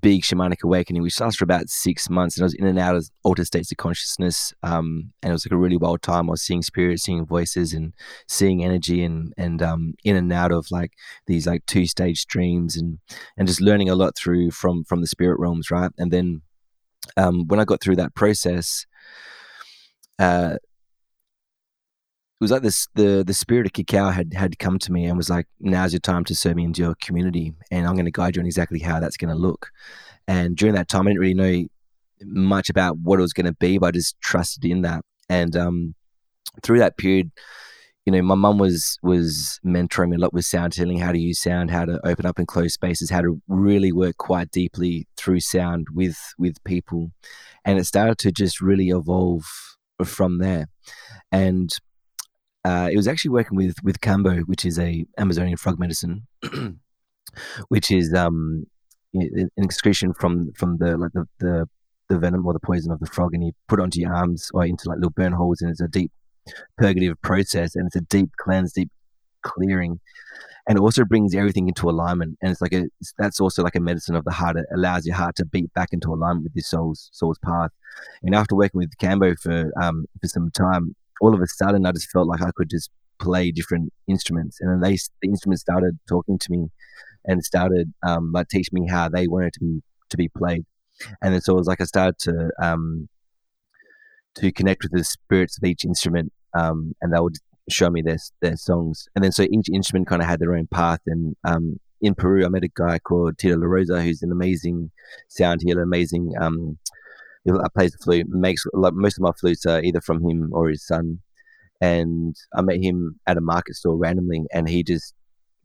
big 0.00 0.22
shamanic 0.22 0.62
awakening, 0.62 1.02
which 1.02 1.20
lasted 1.20 1.38
for 1.38 1.44
about 1.44 1.68
six 1.68 2.10
months. 2.10 2.36
And 2.36 2.42
I 2.42 2.46
was 2.46 2.54
in 2.54 2.66
and 2.66 2.78
out 2.78 2.96
of 2.96 3.08
altered 3.22 3.46
states 3.46 3.70
of 3.70 3.78
consciousness. 3.78 4.52
Um, 4.62 5.12
and 5.22 5.30
it 5.30 5.32
was 5.32 5.46
like 5.46 5.52
a 5.52 5.56
really 5.56 5.76
wild 5.76 6.02
time. 6.02 6.28
I 6.28 6.32
was 6.32 6.42
seeing 6.42 6.62
spirits, 6.62 7.04
seeing 7.04 7.24
voices, 7.24 7.72
and 7.72 7.94
seeing 8.28 8.64
energy, 8.64 9.04
and 9.04 9.32
and 9.36 9.62
um, 9.62 9.94
in 10.04 10.16
and 10.16 10.32
out 10.32 10.52
of 10.52 10.70
like 10.70 10.92
these 11.26 11.46
like 11.46 11.64
two 11.66 11.86
stage 11.86 12.26
dreams, 12.26 12.76
and 12.76 12.98
and 13.36 13.48
just 13.48 13.60
learning 13.60 13.88
a 13.88 13.94
lot 13.94 14.16
through 14.16 14.50
from 14.50 14.84
from 14.84 15.00
the 15.00 15.06
spirit 15.06 15.38
realms, 15.38 15.70
right? 15.70 15.90
And 15.98 16.10
then 16.10 16.42
um, 17.16 17.46
when 17.46 17.60
I 17.60 17.64
got 17.64 17.80
through 17.80 17.96
that 17.96 18.14
process. 18.14 18.86
Uh, 20.16 20.58
it 22.40 22.44
was 22.44 22.50
like 22.50 22.62
this 22.62 22.88
the 22.94 23.22
the 23.24 23.34
spirit 23.34 23.66
of 23.66 23.72
cacao 23.72 24.10
had 24.10 24.34
had 24.34 24.58
come 24.58 24.78
to 24.78 24.92
me 24.92 25.04
and 25.04 25.16
was 25.16 25.30
like 25.30 25.46
now's 25.60 25.92
your 25.92 26.00
time 26.00 26.24
to 26.24 26.34
serve 26.34 26.56
me 26.56 26.64
into 26.64 26.82
your 26.82 26.94
community 27.02 27.52
and 27.70 27.86
i'm 27.86 27.94
going 27.94 28.04
to 28.04 28.10
guide 28.10 28.36
you 28.36 28.40
on 28.40 28.46
exactly 28.46 28.80
how 28.80 29.00
that's 29.00 29.16
going 29.16 29.34
to 29.34 29.40
look. 29.40 29.70
And 30.26 30.56
during 30.56 30.74
that 30.74 30.88
time 30.88 31.06
i 31.06 31.10
didn't 31.10 31.20
really 31.20 31.34
know 31.34 31.66
much 32.22 32.70
about 32.70 32.98
what 32.98 33.18
it 33.18 33.22
was 33.22 33.32
going 33.32 33.46
to 33.46 33.54
be 33.54 33.78
but 33.78 33.86
i 33.88 33.90
just 33.92 34.20
trusted 34.20 34.64
in 34.64 34.82
that. 34.82 35.04
And 35.28 35.56
um, 35.56 35.94
through 36.62 36.78
that 36.78 36.96
period 36.98 37.30
you 38.04 38.12
know 38.12 38.22
my 38.22 38.34
mum 38.34 38.58
was 38.58 38.98
was 39.02 39.58
mentoring 39.64 40.10
me 40.10 40.16
a 40.16 40.18
lot 40.18 40.34
with 40.34 40.44
sound 40.44 40.74
healing 40.74 40.98
how 40.98 41.12
to 41.12 41.18
use 41.18 41.40
sound 41.40 41.70
how 41.70 41.84
to 41.84 41.98
open 42.06 42.26
up 42.26 42.38
and 42.38 42.46
close 42.46 42.74
spaces 42.74 43.10
how 43.10 43.22
to 43.22 43.40
really 43.48 43.92
work 43.92 44.16
quite 44.18 44.50
deeply 44.50 45.06
through 45.16 45.40
sound 45.40 45.86
with 45.92 46.18
with 46.38 46.62
people. 46.64 47.10
And 47.64 47.78
it 47.78 47.86
started 47.86 48.18
to 48.18 48.32
just 48.32 48.60
really 48.60 48.90
evolve 48.90 49.44
from 50.04 50.38
there. 50.38 50.66
And 51.32 51.70
uh, 52.64 52.88
it 52.90 52.96
was 52.96 53.06
actually 53.08 53.30
working 53.30 53.56
with 53.56 53.76
with 53.82 54.00
Kambo, 54.00 54.42
which 54.46 54.64
is 54.64 54.78
a 54.78 55.04
Amazonian 55.18 55.56
frog 55.56 55.78
medicine, 55.78 56.26
which 57.68 57.90
is 57.90 58.14
um, 58.14 58.66
an 59.12 59.50
excretion 59.58 60.14
from 60.14 60.52
from 60.56 60.78
the 60.78 60.96
like 60.96 61.12
the, 61.12 61.26
the 61.40 61.68
the 62.08 62.18
venom 62.18 62.46
or 62.46 62.52
the 62.52 62.60
poison 62.60 62.92
of 62.92 63.00
the 63.00 63.06
frog, 63.06 63.34
and 63.34 63.44
you 63.44 63.52
put 63.68 63.78
it 63.78 63.82
onto 63.82 64.00
your 64.00 64.14
arms 64.14 64.50
or 64.54 64.64
into 64.64 64.88
like 64.88 64.96
little 64.96 65.10
burn 65.10 65.32
holes, 65.32 65.60
and 65.60 65.70
it's 65.70 65.80
a 65.80 65.88
deep 65.88 66.10
purgative 66.78 67.20
process, 67.22 67.76
and 67.76 67.86
it's 67.86 67.96
a 67.96 68.00
deep 68.02 68.30
cleanse, 68.38 68.72
deep 68.72 68.90
clearing, 69.42 70.00
and 70.66 70.78
it 70.78 70.80
also 70.80 71.04
brings 71.04 71.34
everything 71.34 71.68
into 71.68 71.90
alignment. 71.90 72.38
And 72.40 72.50
it's 72.50 72.62
like 72.62 72.72
a 72.72 72.86
that's 73.18 73.40
also 73.40 73.62
like 73.62 73.74
a 73.74 73.80
medicine 73.80 74.16
of 74.16 74.24
the 74.24 74.32
heart. 74.32 74.56
It 74.56 74.66
allows 74.74 75.04
your 75.04 75.16
heart 75.16 75.36
to 75.36 75.44
beat 75.44 75.72
back 75.74 75.90
into 75.92 76.12
alignment 76.12 76.44
with 76.44 76.54
your 76.54 76.62
soul's 76.62 77.10
soul's 77.12 77.38
path. 77.38 77.70
And 78.22 78.34
after 78.34 78.56
working 78.56 78.78
with 78.78 78.96
Kambo 78.96 79.38
for 79.38 79.70
um 79.80 80.06
for 80.20 80.28
some 80.28 80.50
time, 80.50 80.96
all 81.20 81.34
of 81.34 81.40
a 81.40 81.46
sudden 81.46 81.86
I 81.86 81.92
just 81.92 82.10
felt 82.10 82.28
like 82.28 82.42
I 82.42 82.50
could 82.54 82.70
just 82.70 82.90
play 83.20 83.50
different 83.50 83.92
instruments, 84.08 84.58
and 84.60 84.70
then 84.70 84.80
they 84.80 84.96
the 85.22 85.28
instruments 85.28 85.62
started 85.62 85.98
talking 86.08 86.38
to 86.38 86.50
me 86.50 86.68
and 87.24 87.44
started 87.44 87.92
um, 88.06 88.32
like 88.32 88.48
teaching 88.48 88.78
me 88.80 88.88
how 88.88 89.08
they 89.08 89.26
wanted 89.26 89.54
to 89.54 89.60
be 89.60 89.82
to 90.10 90.16
be 90.16 90.28
played, 90.28 90.64
and 91.22 91.34
then 91.34 91.40
so 91.40 91.54
it 91.54 91.58
was 91.58 91.66
like 91.66 91.80
I 91.80 91.84
started 91.84 92.18
to 92.20 92.50
um, 92.60 93.08
to 94.36 94.52
connect 94.52 94.82
with 94.82 94.92
the 94.92 95.04
spirits 95.04 95.58
of 95.58 95.64
each 95.64 95.84
instrument, 95.84 96.32
um, 96.56 96.94
and 97.00 97.12
they 97.12 97.20
would 97.20 97.36
show 97.70 97.90
me 97.90 98.02
their 98.02 98.18
their 98.40 98.56
songs, 98.56 99.08
and 99.14 99.24
then 99.24 99.32
so 99.32 99.44
each 99.44 99.68
instrument 99.72 100.06
kind 100.06 100.22
of 100.22 100.28
had 100.28 100.40
their 100.40 100.54
own 100.54 100.66
path, 100.66 101.00
and 101.06 101.36
um, 101.44 101.78
in 102.00 102.14
Peru 102.14 102.44
I 102.44 102.48
met 102.48 102.64
a 102.64 102.68
guy 102.68 102.98
called 102.98 103.38
Tito 103.38 103.56
La 103.56 103.66
Rosa 103.66 104.02
who's 104.02 104.22
an 104.22 104.32
amazing 104.32 104.90
sound 105.28 105.62
healer, 105.64 105.82
amazing 105.82 106.32
um, 106.40 106.78
he 107.44 107.52
plays 107.76 107.92
the 107.92 107.98
flute. 107.98 108.26
Makes 108.28 108.64
like 108.72 108.94
most 108.94 109.18
of 109.18 109.22
my 109.22 109.32
flutes 109.38 109.66
are 109.66 109.82
either 109.82 110.00
from 110.00 110.28
him 110.28 110.50
or 110.52 110.68
his 110.68 110.86
son. 110.86 111.20
And 111.80 112.34
I 112.54 112.62
met 112.62 112.82
him 112.82 113.20
at 113.26 113.36
a 113.36 113.42
market 113.42 113.74
store 113.74 113.96
randomly, 113.96 114.42
and 114.52 114.68
he 114.68 114.82
just 114.82 115.14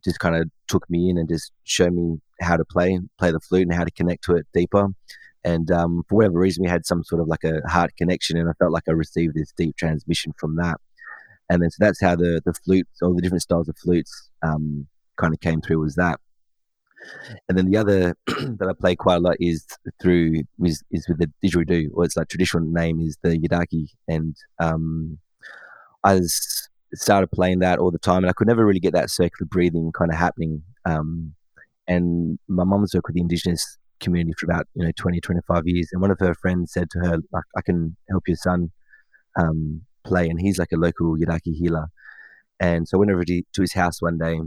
just 0.03 0.19
kind 0.19 0.35
of 0.35 0.49
took 0.67 0.89
me 0.89 1.09
in 1.09 1.17
and 1.17 1.27
just 1.29 1.51
showed 1.63 1.93
me 1.93 2.17
how 2.41 2.57
to 2.57 2.65
play 2.65 2.99
play 3.17 3.31
the 3.31 3.39
flute 3.39 3.67
and 3.67 3.73
how 3.73 3.83
to 3.83 3.91
connect 3.91 4.23
to 4.25 4.35
it 4.35 4.47
deeper. 4.53 4.87
And 5.43 5.71
um, 5.71 6.03
for 6.09 6.15
whatever 6.15 6.39
reason, 6.39 6.63
we 6.63 6.69
had 6.69 6.85
some 6.85 7.03
sort 7.03 7.21
of 7.21 7.27
like 7.27 7.43
a 7.43 7.61
heart 7.67 7.95
connection, 7.97 8.37
and 8.37 8.49
I 8.49 8.53
felt 8.59 8.73
like 8.73 8.83
I 8.89 8.91
received 8.91 9.35
this 9.35 9.53
deep 9.55 9.77
transmission 9.77 10.33
from 10.37 10.57
that. 10.57 10.77
And 11.49 11.61
then 11.63 11.71
so 11.71 11.77
that's 11.79 12.01
how 12.01 12.15
the 12.15 12.41
the 12.45 12.53
flutes, 12.53 13.01
all 13.01 13.15
the 13.15 13.21
different 13.21 13.43
styles 13.43 13.69
of 13.69 13.77
flutes, 13.77 14.29
um, 14.43 14.87
kind 15.17 15.33
of 15.33 15.39
came 15.39 15.61
through. 15.61 15.79
Was 15.79 15.95
that? 15.95 16.19
And 17.47 17.57
then 17.57 17.69
the 17.69 17.77
other 17.77 18.15
that 18.27 18.67
I 18.69 18.73
play 18.79 18.95
quite 18.95 19.15
a 19.15 19.19
lot 19.19 19.37
is 19.39 19.65
through 20.01 20.43
is, 20.63 20.83
is 20.91 21.07
with 21.07 21.19
the 21.19 21.31
didgeridoo, 21.43 21.89
or 21.93 22.05
its 22.05 22.17
like 22.17 22.27
traditional 22.27 22.65
name 22.65 22.99
is 22.99 23.17
the 23.21 23.37
yidaki, 23.37 23.87
and 24.07 24.35
um, 24.59 25.17
I 26.03 26.19
started 26.93 27.31
playing 27.31 27.59
that 27.59 27.79
all 27.79 27.91
the 27.91 27.99
time, 27.99 28.23
and 28.23 28.29
I 28.29 28.33
could 28.33 28.47
never 28.47 28.65
really 28.65 28.79
get 28.79 28.93
that 28.93 29.09
circular 29.09 29.47
breathing 29.47 29.91
kind 29.91 30.11
of 30.11 30.17
happening. 30.17 30.63
Um, 30.85 31.33
and 31.87 32.37
my 32.47 32.63
mum's 32.63 32.93
worked 32.93 33.07
with 33.07 33.15
the 33.15 33.21
indigenous 33.21 33.77
community 33.99 34.33
for 34.37 34.45
about 34.45 34.67
you 34.75 34.85
know 34.85 34.91
20 34.95 35.19
25 35.19 35.67
years. 35.67 35.89
And 35.91 36.01
one 36.01 36.11
of 36.11 36.19
her 36.19 36.33
friends 36.33 36.71
said 36.71 36.89
to 36.91 36.99
her 36.99 37.17
like 37.31 37.43
i 37.57 37.61
can 37.61 37.97
help 38.09 38.23
your 38.27 38.37
son 38.37 38.71
um, 39.37 39.81
play 40.05 40.29
and 40.29 40.39
he's 40.39 40.57
like 40.57 40.71
a 40.71 40.77
local 40.77 41.17
yidaki 41.17 41.53
healer. 41.53 41.87
And 42.59 42.87
so 42.87 42.97
i 42.97 42.99
went 42.99 43.11
over 43.11 43.23
to, 43.23 43.41
to 43.53 43.61
his 43.61 43.73
house 43.73 44.01
one 44.01 44.17
day. 44.17 44.39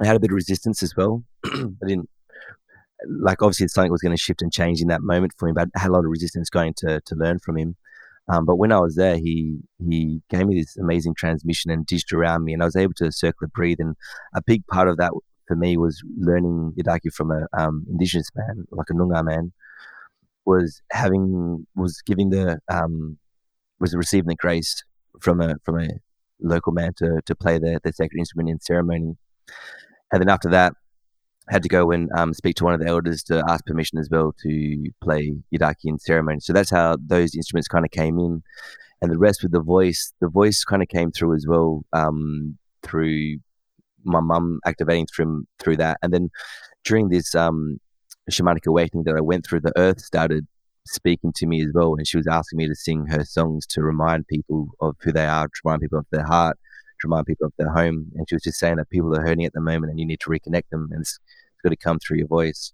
I 0.00 0.06
had 0.06 0.16
a 0.16 0.20
bit 0.20 0.30
of 0.30 0.34
resistance 0.34 0.82
as 0.82 0.96
well 0.96 1.24
i 1.82 1.86
didn't 1.86 2.08
like 3.20 3.42
obviously 3.42 3.68
something 3.68 3.92
was 3.92 4.00
going 4.00 4.16
to 4.16 4.20
shift 4.20 4.40
and 4.40 4.52
change 4.52 4.80
in 4.80 4.88
that 4.88 5.02
moment 5.02 5.32
for 5.36 5.48
him 5.48 5.54
but 5.54 5.68
i 5.76 5.80
had 5.80 5.90
a 5.90 5.92
lot 5.92 6.04
of 6.04 6.10
resistance 6.10 6.48
going 6.48 6.72
to 6.74 7.00
to 7.04 7.14
learn 7.14 7.38
from 7.38 7.56
him 7.56 7.76
um, 8.28 8.46
but 8.46 8.56
when 8.56 8.72
I 8.72 8.80
was 8.80 8.94
there, 8.94 9.16
he 9.16 9.58
he 9.86 10.22
gave 10.30 10.46
me 10.46 10.58
this 10.58 10.76
amazing 10.78 11.14
transmission 11.14 11.70
and 11.70 11.84
dished 11.84 12.12
around 12.12 12.44
me, 12.44 12.54
and 12.54 12.62
I 12.62 12.64
was 12.64 12.76
able 12.76 12.94
to 12.94 13.12
circle 13.12 13.44
and 13.44 13.52
breathe. 13.52 13.80
And 13.80 13.96
a 14.34 14.42
big 14.42 14.66
part 14.66 14.88
of 14.88 14.96
that 14.96 15.12
for 15.46 15.56
me 15.56 15.76
was 15.76 16.02
learning 16.18 16.72
Yidaki 16.78 17.12
from 17.12 17.30
an 17.30 17.46
um, 17.56 17.84
indigenous 17.90 18.30
man, 18.34 18.64
like 18.70 18.86
a 18.90 18.94
Noongar 18.94 19.24
man, 19.24 19.52
was 20.46 20.80
having 20.90 21.66
was 21.76 22.00
giving 22.06 22.30
the 22.30 22.60
um, 22.70 23.18
was 23.78 23.94
receiving 23.94 24.28
the 24.28 24.36
grace 24.36 24.82
from 25.20 25.40
a 25.40 25.56
from 25.64 25.80
a 25.80 25.88
local 26.40 26.72
man 26.72 26.94
to 26.96 27.20
to 27.26 27.34
play 27.34 27.58
the 27.58 27.78
the 27.84 27.92
sacred 27.92 28.18
instrument 28.18 28.48
in 28.48 28.60
ceremony, 28.60 29.16
and 30.12 30.22
then 30.22 30.30
after 30.30 30.48
that, 30.48 30.72
had 31.48 31.62
to 31.62 31.68
go 31.68 31.90
and 31.90 32.10
um, 32.16 32.32
speak 32.32 32.56
to 32.56 32.64
one 32.64 32.74
of 32.74 32.80
the 32.80 32.86
elders 32.86 33.22
to 33.24 33.42
ask 33.48 33.64
permission 33.66 33.98
as 33.98 34.08
well 34.10 34.34
to 34.42 34.84
play 35.02 35.34
Yidaki 35.54 35.84
in 35.84 35.98
ceremony. 35.98 36.40
So 36.40 36.52
that's 36.52 36.70
how 36.70 36.96
those 37.04 37.34
instruments 37.34 37.68
kind 37.68 37.84
of 37.84 37.90
came 37.90 38.18
in, 38.18 38.42
and 39.02 39.10
the 39.10 39.18
rest 39.18 39.42
with 39.42 39.52
the 39.52 39.60
voice. 39.60 40.12
The 40.20 40.28
voice 40.28 40.64
kind 40.64 40.82
of 40.82 40.88
came 40.88 41.10
through 41.10 41.34
as 41.34 41.46
well 41.46 41.84
um, 41.92 42.58
through 42.82 43.38
my 44.04 44.20
mum 44.20 44.60
activating 44.66 45.06
through 45.06 45.46
through 45.58 45.76
that, 45.78 45.98
and 46.02 46.12
then 46.12 46.30
during 46.84 47.08
this 47.08 47.34
um, 47.34 47.78
shamanic 48.30 48.66
awakening 48.66 49.04
that 49.04 49.16
I 49.16 49.20
went 49.20 49.46
through, 49.46 49.60
the 49.60 49.72
earth 49.76 50.00
started 50.00 50.46
speaking 50.86 51.32
to 51.36 51.46
me 51.46 51.62
as 51.62 51.72
well, 51.74 51.94
and 51.94 52.06
she 52.06 52.16
was 52.16 52.26
asking 52.26 52.58
me 52.58 52.68
to 52.68 52.74
sing 52.74 53.06
her 53.06 53.24
songs 53.24 53.66
to 53.66 53.82
remind 53.82 54.26
people 54.28 54.68
of 54.80 54.96
who 55.00 55.12
they 55.12 55.26
are, 55.26 55.46
to 55.46 55.60
remind 55.64 55.82
people 55.82 55.98
of 55.98 56.06
their 56.10 56.24
heart, 56.24 56.58
remind 57.04 57.26
people 57.26 57.46
of 57.46 57.52
their 57.58 57.70
home. 57.70 58.10
And 58.14 58.28
she 58.28 58.34
was 58.34 58.42
just 58.42 58.58
saying 58.58 58.76
that 58.76 58.90
people 58.90 59.14
are 59.16 59.22
hurting 59.22 59.44
at 59.44 59.52
the 59.52 59.60
moment, 59.60 59.90
and 59.90 60.00
you 60.00 60.06
need 60.06 60.20
to 60.20 60.30
reconnect 60.30 60.68
them, 60.70 60.88
and 60.92 61.00
it's, 61.00 61.18
it's 61.20 61.62
got 61.62 61.70
to 61.70 61.76
come 61.76 61.98
through 61.98 62.18
your 62.18 62.28
voice. 62.28 62.72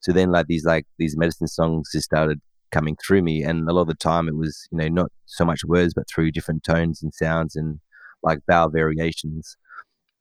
So 0.00 0.12
then, 0.12 0.30
like 0.30 0.46
these 0.46 0.64
like 0.64 0.86
these 0.98 1.16
medicine 1.16 1.48
songs 1.48 1.90
just 1.92 2.06
started 2.06 2.40
coming 2.72 2.96
through 3.04 3.22
me, 3.22 3.42
and 3.42 3.68
a 3.68 3.72
lot 3.72 3.82
of 3.82 3.88
the 3.88 3.94
time 3.94 4.28
it 4.28 4.36
was 4.36 4.68
you 4.70 4.78
know 4.78 4.88
not 4.88 5.12
so 5.26 5.44
much 5.44 5.64
words, 5.64 5.94
but 5.94 6.08
through 6.08 6.32
different 6.32 6.64
tones 6.64 7.02
and 7.02 7.12
sounds 7.14 7.56
and 7.56 7.80
like 8.22 8.40
vowel 8.48 8.70
variations. 8.70 9.56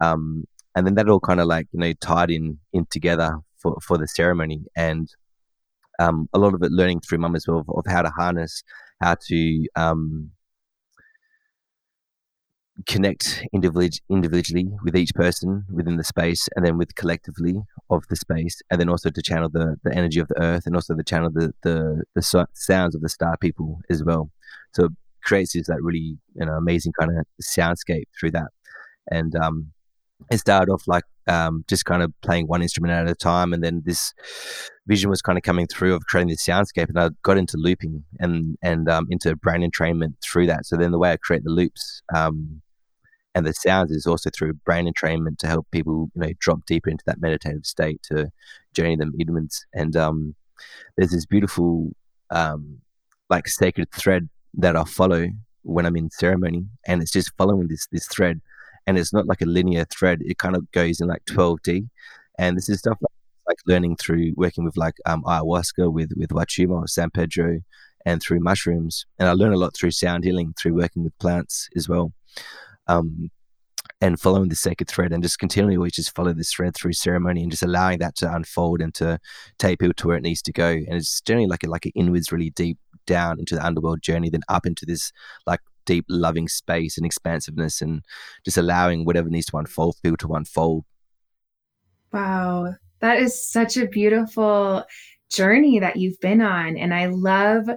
Um, 0.01 0.45
and 0.75 0.85
then 0.85 0.95
that 0.95 1.09
all 1.09 1.19
kind 1.19 1.39
of 1.39 1.47
like 1.47 1.67
you 1.71 1.79
know 1.79 1.93
tied 1.93 2.31
in 2.31 2.59
in 2.73 2.85
together 2.89 3.37
for 3.57 3.77
for 3.81 3.97
the 3.97 4.07
ceremony 4.07 4.61
and 4.75 5.13
um, 5.99 6.29
a 6.33 6.39
lot 6.39 6.53
of 6.53 6.63
it 6.63 6.71
learning 6.71 7.01
through 7.01 7.17
mum 7.17 7.35
as 7.35 7.45
well 7.47 7.59
of, 7.59 7.69
of 7.69 7.85
how 7.91 8.01
to 8.01 8.09
harness 8.09 8.63
how 9.01 9.15
to 9.27 9.67
um, 9.75 10.31
connect 12.87 13.43
individually 13.53 13.91
individually 14.09 14.67
with 14.83 14.95
each 14.95 15.13
person 15.13 15.65
within 15.71 15.97
the 15.97 16.03
space 16.03 16.47
and 16.55 16.65
then 16.65 16.77
with 16.77 16.95
collectively 16.95 17.61
of 17.89 18.03
the 18.09 18.15
space 18.15 18.61
and 18.69 18.79
then 18.79 18.89
also 18.89 19.09
to 19.09 19.21
channel 19.21 19.49
the 19.49 19.75
the 19.83 19.93
energy 19.95 20.19
of 20.19 20.27
the 20.27 20.41
earth 20.41 20.65
and 20.65 20.75
also 20.75 20.95
to 20.95 21.03
channel 21.03 21.29
the 21.33 21.53
the, 21.63 22.03
the 22.15 22.47
sounds 22.53 22.95
of 22.95 23.01
the 23.01 23.09
star 23.09 23.37
people 23.37 23.79
as 23.89 24.03
well 24.03 24.29
so 24.73 24.85
it 24.85 24.91
creates 25.23 25.53
this 25.53 25.67
like 25.67 25.79
really 25.81 26.17
you 26.35 26.45
know 26.45 26.53
amazing 26.53 26.93
kind 26.99 27.11
of 27.17 27.25
soundscape 27.41 28.05
through 28.17 28.31
that 28.31 28.49
and 29.11 29.35
um 29.35 29.71
it 30.31 30.37
started 30.37 30.71
off 30.71 30.87
like 30.87 31.03
um, 31.27 31.63
just 31.67 31.85
kind 31.85 32.01
of 32.01 32.11
playing 32.21 32.47
one 32.47 32.61
instrument 32.61 32.91
at 32.91 33.09
a 33.09 33.15
time, 33.15 33.53
and 33.53 33.63
then 33.63 33.83
this 33.85 34.13
vision 34.87 35.09
was 35.09 35.21
kind 35.21 35.37
of 35.37 35.43
coming 35.43 35.67
through 35.67 35.93
of 35.93 36.05
creating 36.05 36.29
this 36.29 36.45
soundscape, 36.45 36.89
and 36.89 36.99
I 36.99 37.09
got 37.23 37.37
into 37.37 37.57
looping 37.57 38.03
and 38.19 38.57
and 38.61 38.89
um, 38.89 39.07
into 39.09 39.35
brain 39.35 39.61
entrainment 39.61 40.15
through 40.21 40.47
that. 40.47 40.65
So 40.65 40.75
then 40.75 40.91
the 40.91 40.99
way 40.99 41.11
I 41.11 41.17
create 41.17 41.43
the 41.43 41.51
loops 41.51 42.01
um, 42.13 42.61
and 43.35 43.45
the 43.45 43.53
sounds 43.53 43.91
is 43.91 44.05
also 44.05 44.29
through 44.29 44.53
brain 44.65 44.91
entrainment 44.91 45.37
to 45.39 45.47
help 45.47 45.67
people 45.71 46.09
you 46.15 46.21
know 46.21 46.31
drop 46.39 46.65
deeper 46.65 46.89
into 46.89 47.03
that 47.05 47.21
meditative 47.21 47.65
state 47.65 48.01
to 48.03 48.31
journey 48.73 48.95
them 48.95 49.13
inwards. 49.19 49.65
And 49.73 49.95
um, 49.95 50.35
there's 50.97 51.11
this 51.11 51.25
beautiful 51.25 51.91
um, 52.31 52.79
like 53.29 53.47
sacred 53.47 53.91
thread 53.91 54.29
that 54.55 54.75
I 54.75 54.83
follow 54.83 55.27
when 55.63 55.85
I'm 55.85 55.95
in 55.95 56.09
ceremony, 56.09 56.65
and 56.87 57.01
it's 57.01 57.11
just 57.11 57.31
following 57.37 57.67
this 57.67 57.87
this 57.91 58.07
thread 58.07 58.41
and 58.89 58.97
it's 58.97 59.13
not 59.13 59.27
like 59.27 59.41
a 59.41 59.45
linear 59.45 59.85
thread. 59.85 60.19
It 60.25 60.39
kind 60.39 60.55
of 60.55 60.69
goes 60.71 60.99
in 60.99 61.07
like 61.07 61.23
12D. 61.25 61.87
And 62.39 62.57
this 62.57 62.69
is 62.69 62.79
stuff 62.79 62.97
like, 62.99 63.11
like 63.47 63.57
learning 63.67 63.97
through 63.97 64.33
working 64.35 64.63
with 64.63 64.77
like 64.77 64.95
um, 65.05 65.23
ayahuasca, 65.25 65.93
with, 65.93 66.11
with 66.17 66.29
Wachuma 66.29 66.81
or 66.81 66.87
San 66.87 67.11
Pedro, 67.11 67.59
and 68.07 68.19
through 68.19 68.39
mushrooms. 68.39 69.05
And 69.19 69.29
I 69.29 69.33
learn 69.33 69.53
a 69.53 69.57
lot 69.57 69.75
through 69.75 69.91
sound 69.91 70.23
healing, 70.23 70.55
through 70.59 70.73
working 70.73 71.03
with 71.03 71.17
plants 71.19 71.69
as 71.75 71.87
well. 71.87 72.13
Um, 72.89 73.29
and 74.01 74.19
following 74.19 74.49
the 74.49 74.55
sacred 74.55 74.89
thread 74.89 75.11
and 75.11 75.21
just 75.21 75.39
continually 75.39 75.75
always 75.75 75.93
just 75.93 76.15
follow 76.15 76.33
this 76.33 76.53
thread 76.53 76.73
through 76.75 76.93
ceremony 76.93 77.41
and 77.41 77.51
just 77.51 77.63
allowing 77.63 77.99
that 77.99 78.15
to 78.15 78.33
unfold 78.33 78.81
and 78.81 78.93
to 78.95 79.19
take 79.57 79.79
people 79.79 79.93
to 79.93 80.07
where 80.07 80.17
it 80.17 80.23
needs 80.23 80.41
to 80.43 80.53
go. 80.53 80.69
And 80.69 80.93
it's 80.93 81.21
generally 81.21 81.47
like 81.47 81.63
a, 81.63 81.69
like 81.69 81.85
an 81.85 81.91
inwards, 81.95 82.31
really 82.31 82.49
deep 82.51 82.77
down 83.05 83.39
into 83.39 83.55
the 83.55 83.65
underworld 83.65 84.01
journey, 84.01 84.29
then 84.29 84.43
up 84.47 84.65
into 84.65 84.85
this 84.85 85.11
like 85.45 85.59
deep, 85.85 86.05
loving 86.07 86.47
space 86.47 86.97
and 86.97 87.05
expansiveness 87.05 87.81
and 87.81 88.03
just 88.45 88.57
allowing 88.57 89.05
whatever 89.05 89.29
needs 89.29 89.47
to 89.47 89.57
unfold 89.57 89.97
feel 90.01 90.15
to 90.17 90.33
unfold. 90.33 90.85
Wow. 92.13 92.75
That 93.01 93.17
is 93.17 93.49
such 93.51 93.75
a 93.75 93.87
beautiful 93.87 94.85
journey 95.29 95.79
that 95.79 95.97
you've 95.97 96.19
been 96.19 96.41
on. 96.41 96.77
And 96.77 96.93
I 96.93 97.07
love 97.07 97.69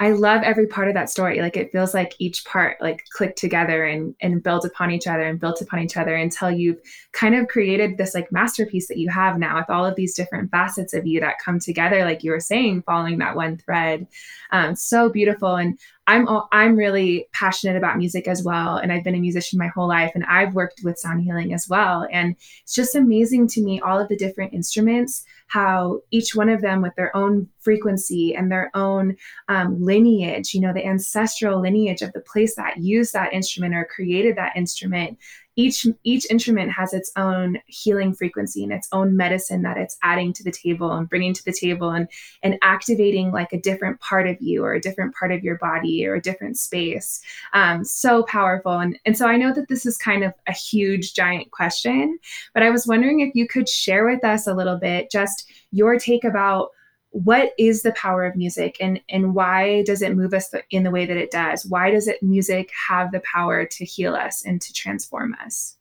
I 0.00 0.12
love 0.12 0.42
every 0.42 0.66
part 0.66 0.88
of 0.88 0.94
that 0.94 1.10
story. 1.10 1.42
Like 1.42 1.58
it 1.58 1.70
feels 1.72 1.92
like 1.92 2.14
each 2.18 2.46
part 2.46 2.80
like 2.80 3.04
clicked 3.10 3.36
together 3.36 3.84
and 3.84 4.14
and 4.22 4.42
built 4.42 4.64
upon 4.64 4.90
each 4.90 5.06
other 5.06 5.22
and 5.22 5.38
built 5.38 5.60
upon 5.60 5.80
each 5.80 5.98
other 5.98 6.16
until 6.16 6.50
you've 6.50 6.80
kind 7.12 7.34
of 7.34 7.48
created 7.48 7.98
this 7.98 8.14
like 8.14 8.32
masterpiece 8.32 8.88
that 8.88 8.96
you 8.96 9.10
have 9.10 9.38
now 9.38 9.58
with 9.58 9.68
all 9.68 9.84
of 9.84 9.96
these 9.96 10.14
different 10.14 10.50
facets 10.50 10.94
of 10.94 11.06
you 11.06 11.20
that 11.20 11.38
come 11.38 11.58
together, 11.58 12.02
like 12.06 12.24
you 12.24 12.30
were 12.30 12.40
saying, 12.40 12.82
following 12.82 13.18
that 13.18 13.36
one 13.36 13.58
thread. 13.58 14.06
Um, 14.52 14.74
so 14.74 15.10
beautiful. 15.10 15.56
And 15.56 15.78
I'm 16.06 16.26
I'm 16.50 16.76
really 16.76 17.26
passionate 17.32 17.76
about 17.76 17.98
music 17.98 18.26
as 18.26 18.42
well, 18.42 18.76
and 18.76 18.92
I've 18.92 19.04
been 19.04 19.14
a 19.14 19.20
musician 19.20 19.58
my 19.58 19.68
whole 19.68 19.86
life, 19.86 20.12
and 20.14 20.24
I've 20.24 20.54
worked 20.54 20.80
with 20.82 20.98
sound 20.98 21.22
healing 21.22 21.54
as 21.54 21.68
well. 21.68 22.06
And 22.10 22.34
it's 22.62 22.74
just 22.74 22.96
amazing 22.96 23.46
to 23.48 23.62
me 23.62 23.80
all 23.80 24.00
of 24.00 24.08
the 24.08 24.16
different 24.16 24.52
instruments, 24.52 25.24
how 25.46 26.00
each 26.10 26.34
one 26.34 26.48
of 26.48 26.62
them 26.62 26.82
with 26.82 26.94
their 26.96 27.14
own 27.16 27.48
frequency 27.60 28.34
and 28.34 28.50
their 28.50 28.70
own 28.74 29.16
um, 29.48 29.80
lineage, 29.80 30.52
you 30.52 30.60
know, 30.60 30.72
the 30.72 30.86
ancestral 30.86 31.60
lineage 31.60 32.02
of 32.02 32.12
the 32.12 32.20
place 32.20 32.56
that 32.56 32.78
used 32.78 33.12
that 33.12 33.32
instrument 33.32 33.74
or 33.74 33.84
created 33.84 34.36
that 34.36 34.56
instrument, 34.56 35.18
each 35.56 35.86
each 36.04 36.30
instrument 36.30 36.70
has 36.72 36.92
its 36.92 37.10
own 37.16 37.58
healing 37.66 38.14
frequency 38.14 38.62
and 38.62 38.72
its 38.72 38.88
own 38.92 39.16
medicine 39.16 39.62
that 39.62 39.76
it's 39.76 39.98
adding 40.02 40.32
to 40.32 40.44
the 40.44 40.52
table 40.52 40.92
and 40.92 41.08
bringing 41.08 41.34
to 41.34 41.44
the 41.44 41.52
table 41.52 41.90
and 41.90 42.08
and 42.42 42.58
activating 42.62 43.32
like 43.32 43.52
a 43.52 43.60
different 43.60 44.00
part 44.00 44.28
of 44.28 44.36
you 44.40 44.64
or 44.64 44.74
a 44.74 44.80
different 44.80 45.14
part 45.14 45.32
of 45.32 45.42
your 45.42 45.58
body 45.58 46.06
or 46.06 46.14
a 46.14 46.22
different 46.22 46.58
space. 46.58 47.20
Um, 47.52 47.84
so 47.84 48.22
powerful. 48.24 48.78
And 48.78 48.98
and 49.04 49.16
so 49.16 49.26
i 49.26 49.36
know 49.36 49.52
that 49.52 49.68
this 49.68 49.84
is 49.86 49.96
kind 49.96 50.24
of 50.24 50.32
a 50.46 50.52
huge 50.52 51.14
giant 51.14 51.50
question 51.50 52.18
but 52.54 52.62
i 52.62 52.70
was 52.70 52.86
wondering 52.86 53.20
if 53.20 53.34
you 53.34 53.46
could 53.46 53.68
share 53.68 54.06
with 54.06 54.24
us 54.24 54.46
a 54.46 54.54
little 54.54 54.76
bit 54.76 55.10
just 55.10 55.50
your 55.72 55.98
take 55.98 56.24
about 56.24 56.70
what 57.10 57.52
is 57.58 57.82
the 57.82 57.92
power 57.92 58.24
of 58.24 58.36
music? 58.36 58.76
And 58.80 59.00
and 59.08 59.34
why 59.34 59.82
does 59.82 60.02
it 60.02 60.16
move 60.16 60.32
us 60.34 60.52
in 60.70 60.84
the 60.84 60.90
way 60.90 61.06
that 61.06 61.16
it 61.16 61.30
does? 61.30 61.66
Why 61.66 61.90
does 61.90 62.08
it 62.08 62.22
music 62.22 62.70
have 62.88 63.12
the 63.12 63.20
power 63.20 63.64
to 63.64 63.84
heal 63.84 64.14
us 64.14 64.44
and 64.44 64.60
to 64.60 64.72
transform 64.72 65.36
us? 65.44 65.76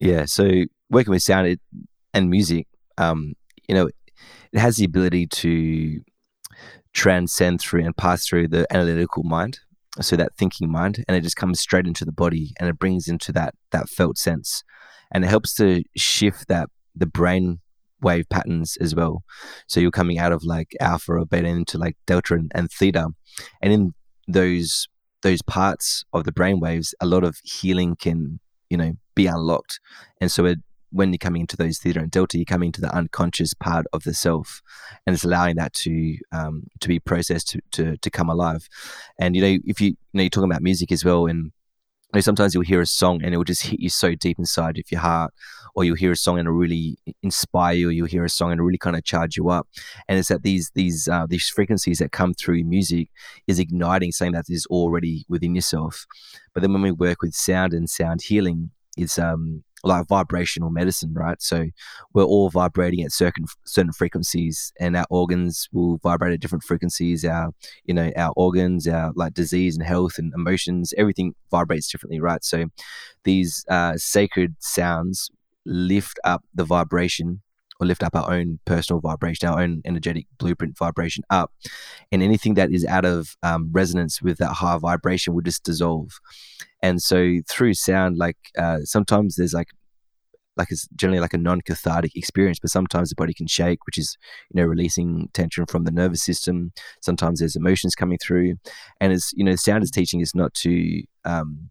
Yeah 0.00 0.24
so 0.26 0.64
working 0.90 1.10
with 1.10 1.22
sound 1.22 1.58
and 2.12 2.30
music 2.30 2.66
um 2.98 3.34
you 3.68 3.74
know 3.74 3.88
it 4.52 4.58
has 4.58 4.76
the 4.76 4.84
ability 4.84 5.26
to 5.26 6.00
transcend 6.92 7.60
through 7.60 7.84
and 7.84 7.96
pass 7.96 8.26
through 8.26 8.46
the 8.48 8.66
analytical 8.72 9.24
mind 9.24 9.58
so 10.00 10.16
that 10.16 10.36
thinking 10.36 10.70
mind 10.70 11.04
and 11.06 11.16
it 11.16 11.22
just 11.22 11.36
comes 11.36 11.60
straight 11.60 11.86
into 11.86 12.04
the 12.04 12.12
body 12.12 12.52
and 12.58 12.68
it 12.68 12.78
brings 12.78 13.08
into 13.08 13.32
that 13.32 13.54
that 13.70 13.88
felt 13.88 14.18
sense. 14.18 14.62
And 15.12 15.24
it 15.24 15.28
helps 15.28 15.54
to 15.56 15.84
shift 15.96 16.48
that 16.48 16.68
the 16.94 17.06
brain 17.06 17.60
wave 18.04 18.28
patterns 18.28 18.76
as 18.80 18.94
well. 18.94 19.24
So 19.66 19.80
you're 19.80 19.90
coming 19.90 20.18
out 20.18 20.32
of 20.32 20.44
like 20.44 20.76
alpha 20.80 21.12
or 21.12 21.26
beta 21.26 21.48
into 21.48 21.78
like 21.78 21.96
delta 22.06 22.34
and, 22.34 22.52
and 22.54 22.70
theta, 22.70 23.08
and 23.60 23.72
in 23.72 23.94
those 24.28 24.88
those 25.22 25.42
parts 25.42 26.04
of 26.12 26.24
the 26.24 26.32
brain 26.32 26.60
waves, 26.60 26.94
a 27.00 27.06
lot 27.06 27.24
of 27.24 27.38
healing 27.42 27.96
can 27.96 28.40
you 28.70 28.76
know 28.76 28.92
be 29.14 29.26
unlocked, 29.26 29.80
and 30.20 30.30
so 30.30 30.44
it, 30.44 30.58
when 30.90 31.12
you're 31.12 31.18
coming 31.18 31.40
into 31.40 31.56
those 31.56 31.78
theta 31.78 31.98
and 31.98 32.10
delta, 32.10 32.38
you're 32.38 32.44
coming 32.44 32.68
into 32.68 32.80
the 32.80 32.94
unconscious 32.94 33.54
part 33.54 33.86
of 33.92 34.04
the 34.04 34.14
self, 34.14 34.62
and 35.06 35.14
it's 35.14 35.24
allowing 35.24 35.56
that 35.56 35.72
to 35.72 36.16
um, 36.32 36.64
to 36.80 36.88
be 36.88 37.00
processed 37.00 37.48
to, 37.48 37.60
to 37.72 37.96
to 37.96 38.10
come 38.10 38.28
alive. 38.28 38.68
And 39.18 39.34
you 39.34 39.42
know, 39.42 39.58
if 39.64 39.80
you 39.80 39.88
you 39.88 39.96
know 40.12 40.22
you're 40.22 40.30
talking 40.30 40.50
about 40.50 40.62
music 40.62 40.92
as 40.92 41.04
well, 41.04 41.26
and 41.26 41.50
know, 42.14 42.20
sometimes 42.20 42.54
you'll 42.54 42.64
hear 42.64 42.80
a 42.80 42.86
song 42.86 43.22
and 43.22 43.34
it 43.34 43.36
will 43.36 43.44
just 43.44 43.66
hit 43.66 43.80
you 43.80 43.88
so 43.88 44.14
deep 44.14 44.38
inside 44.38 44.78
of 44.78 44.90
your 44.90 45.00
heart, 45.00 45.34
or 45.74 45.84
you'll 45.84 45.96
hear 45.96 46.12
a 46.12 46.16
song 46.16 46.38
and 46.38 46.46
it'll 46.46 46.58
really 46.58 46.96
inspire 47.22 47.74
you, 47.74 47.88
you'll 47.90 48.06
hear 48.06 48.24
a 48.24 48.28
song 48.28 48.50
and 48.50 48.58
it'll 48.58 48.66
really 48.66 48.78
kind 48.78 48.96
of 48.96 49.04
charge 49.04 49.36
you 49.36 49.48
up. 49.50 49.68
And 50.08 50.18
it's 50.18 50.28
that 50.28 50.42
these 50.42 50.70
these 50.74 51.08
uh, 51.08 51.26
these 51.28 51.48
frequencies 51.48 51.98
that 51.98 52.12
come 52.12 52.34
through 52.34 52.64
music 52.64 53.08
is 53.46 53.58
igniting 53.58 54.12
something 54.12 54.32
that 54.32 54.46
is 54.48 54.66
already 54.66 55.24
within 55.28 55.54
yourself. 55.54 56.06
But 56.52 56.62
then 56.62 56.72
when 56.72 56.82
we 56.82 56.92
work 56.92 57.22
with 57.22 57.34
sound 57.34 57.74
and 57.74 57.88
sound 57.88 58.22
healing, 58.22 58.70
it's 58.96 59.18
um 59.18 59.64
like 59.84 60.06
vibrational 60.08 60.70
medicine, 60.70 61.12
right? 61.14 61.40
So 61.42 61.66
we're 62.14 62.24
all 62.24 62.50
vibrating 62.50 63.02
at 63.02 63.12
certain 63.12 63.44
certain 63.66 63.92
frequencies, 63.92 64.72
and 64.80 64.96
our 64.96 65.06
organs 65.10 65.68
will 65.72 65.98
vibrate 65.98 66.32
at 66.32 66.40
different 66.40 66.64
frequencies. 66.64 67.24
Our 67.24 67.50
you 67.84 67.94
know 67.94 68.10
our 68.16 68.32
organs, 68.36 68.88
our 68.88 69.12
like 69.14 69.34
disease 69.34 69.76
and 69.76 69.86
health 69.86 70.18
and 70.18 70.32
emotions, 70.34 70.94
everything 70.96 71.34
vibrates 71.50 71.90
differently, 71.90 72.20
right? 72.20 72.42
So 72.42 72.66
these 73.24 73.64
uh, 73.68 73.94
sacred 73.96 74.56
sounds 74.60 75.30
lift 75.66 76.18
up 76.24 76.42
the 76.54 76.64
vibration 76.64 77.42
or 77.80 77.86
lift 77.86 78.02
up 78.02 78.14
our 78.14 78.32
own 78.32 78.60
personal 78.64 79.00
vibration, 79.00 79.48
our 79.48 79.60
own 79.60 79.82
energetic 79.84 80.26
blueprint 80.38 80.78
vibration 80.78 81.24
up. 81.30 81.52
And 82.12 82.22
anything 82.22 82.54
that 82.54 82.70
is 82.70 82.84
out 82.86 83.04
of 83.04 83.36
um, 83.42 83.70
resonance 83.72 84.22
with 84.22 84.38
that 84.38 84.52
high 84.52 84.78
vibration 84.78 85.34
will 85.34 85.42
just 85.42 85.64
dissolve. 85.64 86.10
And 86.82 87.02
so 87.02 87.40
through 87.48 87.74
sound, 87.74 88.16
like 88.18 88.36
uh, 88.58 88.78
sometimes 88.84 89.36
there's 89.36 89.54
like 89.54 89.68
like 90.56 90.70
it's 90.70 90.86
generally 90.94 91.20
like 91.20 91.34
a 91.34 91.38
non-cathartic 91.38 92.14
experience 92.14 92.58
but 92.60 92.70
sometimes 92.70 93.08
the 93.08 93.16
body 93.16 93.34
can 93.34 93.46
shake 93.46 93.84
which 93.86 93.98
is 93.98 94.16
you 94.52 94.60
know 94.60 94.66
releasing 94.66 95.28
tension 95.32 95.66
from 95.66 95.82
the 95.82 95.90
nervous 95.90 96.22
system 96.22 96.72
sometimes 97.02 97.40
there's 97.40 97.56
emotions 97.56 97.94
coming 97.94 98.18
through 98.18 98.54
and 99.00 99.12
it's 99.12 99.32
you 99.34 99.44
know 99.44 99.56
sound 99.56 99.82
is 99.82 99.90
teaching 99.90 100.22
us 100.22 100.34
not 100.34 100.54
to 100.54 101.02
um 101.24 101.70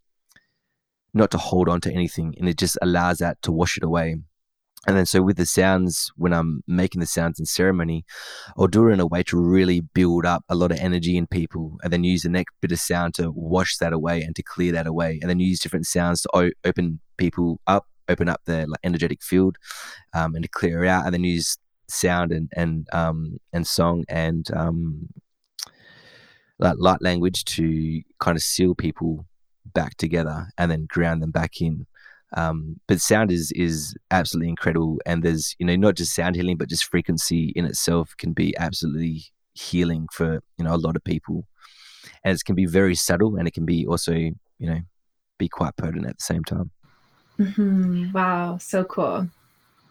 not 1.13 1.31
to 1.31 1.37
hold 1.37 1.69
on 1.69 1.81
to 1.81 1.91
anything 1.91 2.33
and 2.39 2.49
it 2.49 2.57
just 2.57 2.77
allows 2.81 3.19
that 3.19 3.41
to 3.43 3.51
wash 3.51 3.77
it 3.77 3.83
away. 3.83 4.17
And 4.85 4.97
then, 4.97 5.05
so 5.05 5.21
with 5.21 5.37
the 5.37 5.45
sounds, 5.45 6.11
when 6.17 6.33
I'm 6.33 6.61
making 6.67 6.99
the 6.99 7.07
sounds 7.07 7.39
in 7.39 7.45
ceremony, 7.45 8.03
I'll 8.57 8.67
do 8.67 8.89
it 8.89 8.91
in 8.91 8.99
a 8.99 9.07
way 9.07 9.23
to 9.23 9.37
really 9.39 9.79
build 9.79 10.25
up 10.25 10.43
a 10.49 10.55
lot 10.55 10.73
of 10.73 10.77
energy 10.77 11.15
in 11.15 11.25
people, 11.25 11.77
and 11.81 11.93
then 11.93 12.03
use 12.03 12.23
the 12.23 12.29
next 12.29 12.53
bit 12.61 12.73
of 12.73 12.79
sound 12.81 13.13
to 13.13 13.31
wash 13.31 13.77
that 13.77 13.93
away 13.93 14.21
and 14.21 14.35
to 14.35 14.43
clear 14.43 14.73
that 14.73 14.85
away, 14.85 15.19
and 15.21 15.29
then 15.29 15.39
use 15.39 15.61
different 15.61 15.87
sounds 15.87 16.23
to 16.23 16.29
o- 16.33 16.51
open 16.65 16.99
people 17.15 17.61
up, 17.65 17.85
open 18.09 18.27
up 18.27 18.41
their 18.45 18.67
like, 18.67 18.79
energetic 18.83 19.23
field, 19.23 19.57
um, 20.13 20.35
and 20.35 20.43
to 20.43 20.49
clear 20.49 20.83
out, 20.83 21.05
and 21.05 21.13
then 21.13 21.23
use 21.23 21.57
sound 21.87 22.33
and 22.33 22.51
and 22.53 22.85
um, 22.91 23.37
and 23.53 23.65
song 23.65 24.03
and 24.09 24.51
um, 24.53 25.07
like 26.59 26.75
light 26.77 27.01
language 27.01 27.45
to 27.45 28.01
kind 28.19 28.35
of 28.35 28.43
seal 28.43 28.75
people 28.75 29.25
back 29.65 29.97
together, 29.97 30.47
and 30.57 30.69
then 30.71 30.85
ground 30.89 31.21
them 31.21 31.31
back 31.31 31.61
in. 31.61 31.85
Um, 32.35 32.79
but 32.87 32.99
sound 32.99 33.31
is 33.31 33.51
is 33.55 33.95
absolutely 34.11 34.49
incredible, 34.49 34.99
and 35.05 35.23
there's 35.23 35.55
you 35.59 35.65
know 35.65 35.75
not 35.75 35.95
just 35.95 36.15
sound 36.15 36.35
healing, 36.35 36.57
but 36.57 36.69
just 36.69 36.85
frequency 36.85 37.53
in 37.55 37.65
itself 37.65 38.15
can 38.17 38.33
be 38.33 38.55
absolutely 38.57 39.25
healing 39.53 40.07
for 40.11 40.41
you 40.57 40.65
know 40.65 40.73
a 40.73 40.77
lot 40.77 40.95
of 40.95 41.03
people, 41.03 41.45
and 42.23 42.35
it 42.35 42.43
can 42.43 42.55
be 42.55 42.65
very 42.65 42.95
subtle, 42.95 43.35
and 43.35 43.47
it 43.47 43.53
can 43.53 43.65
be 43.65 43.85
also 43.85 44.13
you 44.13 44.33
know 44.59 44.79
be 45.37 45.47
quite 45.47 45.75
potent 45.75 46.05
at 46.05 46.17
the 46.17 46.23
same 46.23 46.43
time. 46.43 46.71
Mm-hmm. 47.39 48.11
Wow, 48.11 48.57
so 48.57 48.83
cool. 48.83 49.27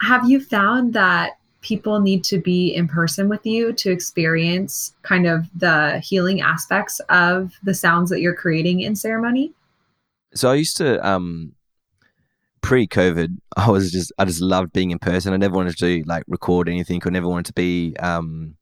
Have 0.00 0.28
you 0.28 0.40
found 0.40 0.94
that 0.94 1.38
people 1.60 2.00
need 2.00 2.24
to 2.24 2.38
be 2.38 2.74
in 2.74 2.88
person 2.88 3.28
with 3.28 3.46
you 3.46 3.72
to 3.72 3.90
experience 3.90 4.94
kind 5.02 5.26
of 5.26 5.46
the 5.54 6.00
healing 6.00 6.40
aspects 6.40 7.00
of 7.08 7.54
the 7.62 7.74
sounds 7.74 8.10
that 8.10 8.20
you're 8.20 8.34
creating 8.34 8.80
in 8.80 8.96
ceremony? 8.96 9.52
So 10.34 10.50
I 10.50 10.54
used 10.54 10.76
to 10.78 11.06
um 11.06 11.54
pre-COVID, 12.62 13.36
I 13.56 13.70
was 13.70 13.92
just 13.92 14.12
I 14.18 14.24
just 14.24 14.40
loved 14.40 14.72
being 14.72 14.90
in 14.90 14.98
person. 14.98 15.34
I 15.34 15.36
never 15.36 15.54
wanted 15.54 15.76
to 15.78 16.02
like 16.06 16.24
record 16.26 16.68
anything, 16.68 17.02
or 17.04 17.10
never 17.10 17.28
wanted 17.28 17.46
to 17.46 17.52
be 17.52 17.94
um, 17.98 18.54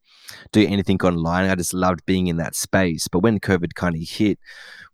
do 0.53 0.67
anything 0.67 1.00
online. 1.03 1.49
I 1.49 1.55
just 1.55 1.75
loved 1.75 2.05
being 2.07 2.27
in 2.27 2.39
that 2.39 2.57
space. 2.57 3.07
But 3.07 3.21
when 3.21 3.39
COVID 3.39 3.75
kind 3.75 3.95
of 3.95 4.03
hit, 4.03 4.39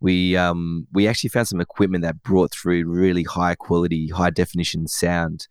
we 0.00 0.36
um, 0.36 0.86
we 0.92 1.08
actually 1.08 1.30
found 1.30 1.48
some 1.48 1.60
equipment 1.60 2.02
that 2.02 2.22
brought 2.22 2.52
through 2.52 2.86
really 2.86 3.22
high 3.22 3.54
quality, 3.54 4.08
high 4.08 4.30
definition 4.30 4.86
sound, 4.88 5.48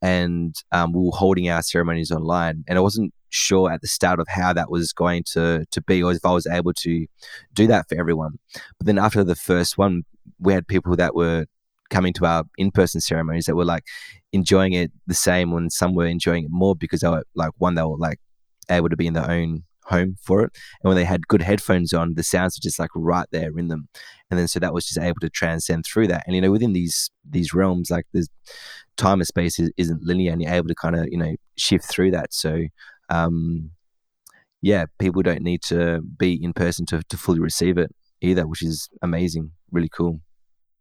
and 0.00 0.54
um, 0.70 0.92
we 0.92 1.00
were 1.00 1.12
holding 1.12 1.48
our 1.50 1.62
ceremonies 1.62 2.12
online. 2.12 2.64
And 2.68 2.78
I 2.78 2.82
wasn't 2.82 3.12
sure 3.30 3.70
at 3.70 3.82
the 3.82 3.88
start 3.88 4.20
of 4.20 4.26
how 4.28 4.52
that 4.52 4.70
was 4.70 4.92
going 4.92 5.24
to 5.32 5.64
to 5.70 5.80
be, 5.82 6.02
or 6.02 6.12
if 6.12 6.24
I 6.24 6.32
was 6.32 6.46
able 6.46 6.74
to 6.74 7.06
do 7.54 7.66
that 7.66 7.88
for 7.88 7.98
everyone. 7.98 8.38
But 8.78 8.86
then 8.86 8.98
after 8.98 9.24
the 9.24 9.34
first 9.34 9.78
one, 9.78 10.04
we 10.40 10.52
had 10.52 10.66
people 10.66 10.96
that 10.96 11.14
were 11.14 11.46
coming 11.90 12.12
to 12.12 12.26
our 12.26 12.44
in-person 12.58 13.00
ceremonies 13.00 13.46
that 13.46 13.56
were 13.56 13.64
like 13.64 13.84
enjoying 14.32 14.74
it 14.74 14.92
the 15.06 15.14
same 15.14 15.52
when 15.52 15.70
some 15.70 15.94
were 15.94 16.06
enjoying 16.06 16.44
it 16.44 16.50
more 16.50 16.76
because 16.76 17.00
they 17.00 17.08
were 17.08 17.24
like 17.34 17.52
one 17.58 17.74
they 17.74 17.82
were 17.82 17.96
like 17.96 18.18
able 18.70 18.88
to 18.88 18.96
be 18.96 19.06
in 19.06 19.14
their 19.14 19.30
own 19.30 19.62
home 19.88 20.16
for 20.22 20.42
it. 20.42 20.52
And 20.82 20.88
when 20.88 20.96
they 20.96 21.04
had 21.04 21.28
good 21.28 21.42
headphones 21.42 21.92
on 21.92 22.14
the 22.14 22.22
sounds 22.22 22.56
were 22.56 22.62
just 22.62 22.78
like 22.78 22.90
right 22.94 23.26
there 23.32 23.50
in 23.56 23.68
them. 23.68 23.88
And 24.30 24.38
then 24.38 24.48
so 24.48 24.60
that 24.60 24.74
was 24.74 24.86
just 24.86 24.98
able 24.98 25.20
to 25.20 25.30
transcend 25.30 25.86
through 25.86 26.08
that. 26.08 26.24
And 26.26 26.36
you 26.36 26.42
know 26.42 26.50
within 26.50 26.72
these 26.72 27.10
these 27.28 27.54
realms 27.54 27.90
like 27.90 28.06
the 28.12 28.26
time 28.96 29.20
and 29.20 29.26
space 29.26 29.58
is, 29.58 29.70
isn't 29.76 30.02
linear 30.02 30.32
and 30.32 30.42
you're 30.42 30.52
able 30.52 30.68
to 30.68 30.74
kind 30.74 30.96
of 30.96 31.06
you 31.08 31.16
know 31.18 31.34
shift 31.56 31.86
through 31.86 32.12
that. 32.12 32.32
So 32.32 32.64
um 33.08 33.70
yeah 34.60 34.84
people 34.98 35.22
don't 35.22 35.42
need 35.42 35.62
to 35.62 36.02
be 36.18 36.42
in 36.42 36.52
person 36.52 36.84
to, 36.86 37.02
to 37.08 37.16
fully 37.16 37.40
receive 37.40 37.78
it 37.78 37.94
either 38.20 38.46
which 38.46 38.62
is 38.62 38.88
amazing 39.02 39.52
really 39.70 39.88
cool 39.88 40.20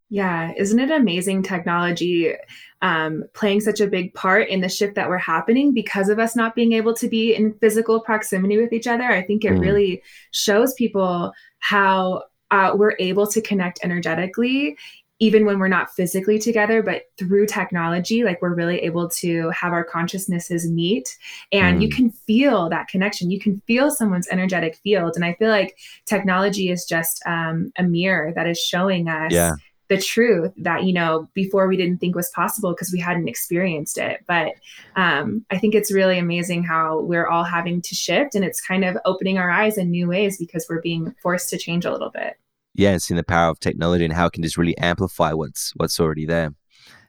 yeah, 0.10 0.54
isn't 0.58 0.80
it 0.80 0.90
amazing 0.90 1.44
technology 1.44 2.34
um, 2.82 3.24
playing 3.34 3.60
such 3.62 3.82
a 3.82 3.88
big 3.88 4.14
part 4.14 4.48
in 4.48 4.62
the 4.62 4.70
shift 4.70 4.96
that 4.96 5.10
we're 5.10 5.18
happening 5.18 5.74
because 5.74 6.10
of 6.10 6.20
us 6.20 6.36
not 6.36 6.56
being 6.56 6.74
able 6.74 6.94
to 6.94 7.10
be 7.10 7.36
in 7.36 7.54
physical 7.56 8.00
proximity 8.00 8.58
with 8.58 8.72
each 8.72 8.88
other? 8.88 9.04
I 9.04 9.22
think 9.22 9.44
it 9.44 9.54
mm. 9.54 9.60
really 9.60 10.02
shows 10.32 10.74
people 10.74 11.34
how 11.60 12.24
uh, 12.52 12.72
we're 12.76 12.96
able 13.00 13.28
to 13.28 13.42
connect 13.42 13.80
energetically 13.84 14.78
even 15.20 15.46
when 15.46 15.58
we're 15.58 15.68
not 15.68 15.90
physically 15.90 16.38
together, 16.38 16.84
but 16.84 17.06
through 17.18 17.48
technology, 17.48 18.24
like 18.24 18.40
we're 18.40 18.54
really 18.54 18.80
able 18.82 19.10
to 19.10 19.50
have 19.50 19.74
our 19.74 19.84
consciousnesses 19.84 20.70
meet 20.70 21.18
and 21.52 21.80
mm. 21.80 21.82
you 21.82 21.90
can 21.90 22.12
feel 22.12 22.70
that 22.70 22.88
connection. 22.88 23.32
You 23.32 23.40
can 23.40 23.60
feel 23.66 23.90
someone's 23.90 24.28
energetic 24.28 24.76
field. 24.76 25.14
And 25.16 25.26
I 25.26 25.34
feel 25.34 25.50
like 25.50 25.80
technology 26.06 26.70
is 26.70 26.86
just 26.86 27.24
um, 27.26 27.72
a 27.80 27.84
mirror 27.84 28.32
that 28.36 28.48
is 28.48 28.60
showing 28.60 29.08
us. 29.08 29.34
Yeah 29.34 29.54
the 29.90 29.98
truth 29.98 30.52
that 30.58 30.84
you 30.84 30.94
know 30.94 31.30
before 31.34 31.68
we 31.68 31.78
didn't 31.78 32.00
think 32.00 32.16
was 32.16 32.30
possible 32.36 32.72
because 32.74 32.92
we 32.92 33.00
hadn't 33.00 33.28
experienced 33.28 33.98
it. 33.98 34.24
But 34.28 34.54
um, 34.96 35.46
i 35.52 35.58
think 35.58 35.76
it's 35.76 35.92
really 35.92 36.18
amazing 36.18 36.64
how 36.64 37.02
we're 37.02 37.28
all 37.28 37.44
having 37.44 37.82
to 37.82 37.96
shift 37.96 38.36
and 38.36 38.44
it's 38.44 38.62
kind 38.62 38.84
of 38.84 38.98
opening 39.06 39.38
our 39.38 39.50
eyes 39.50 39.78
in 39.78 39.92
new 39.92 40.08
ways 40.08 40.38
because 40.38 40.66
we're 40.70 40.82
being 40.82 41.14
forced 41.22 41.50
to 41.50 41.58
change 41.58 41.86
a 41.86 41.92
little 41.92 42.10
bit. 42.10 42.38
Yeah 42.74 42.92
and 42.92 43.02
seeing 43.02 43.18
the 43.18 43.24
power 43.24 43.50
of 43.50 43.60
technology 43.60 44.04
and 44.04 44.14
how 44.14 44.28
it 44.28 44.34
can 44.34 44.44
just 44.44 44.58
really 44.58 44.78
amplify 44.78 45.34
what's 45.34 45.74
what's 45.76 46.00
already 46.00 46.26
there. 46.26 46.54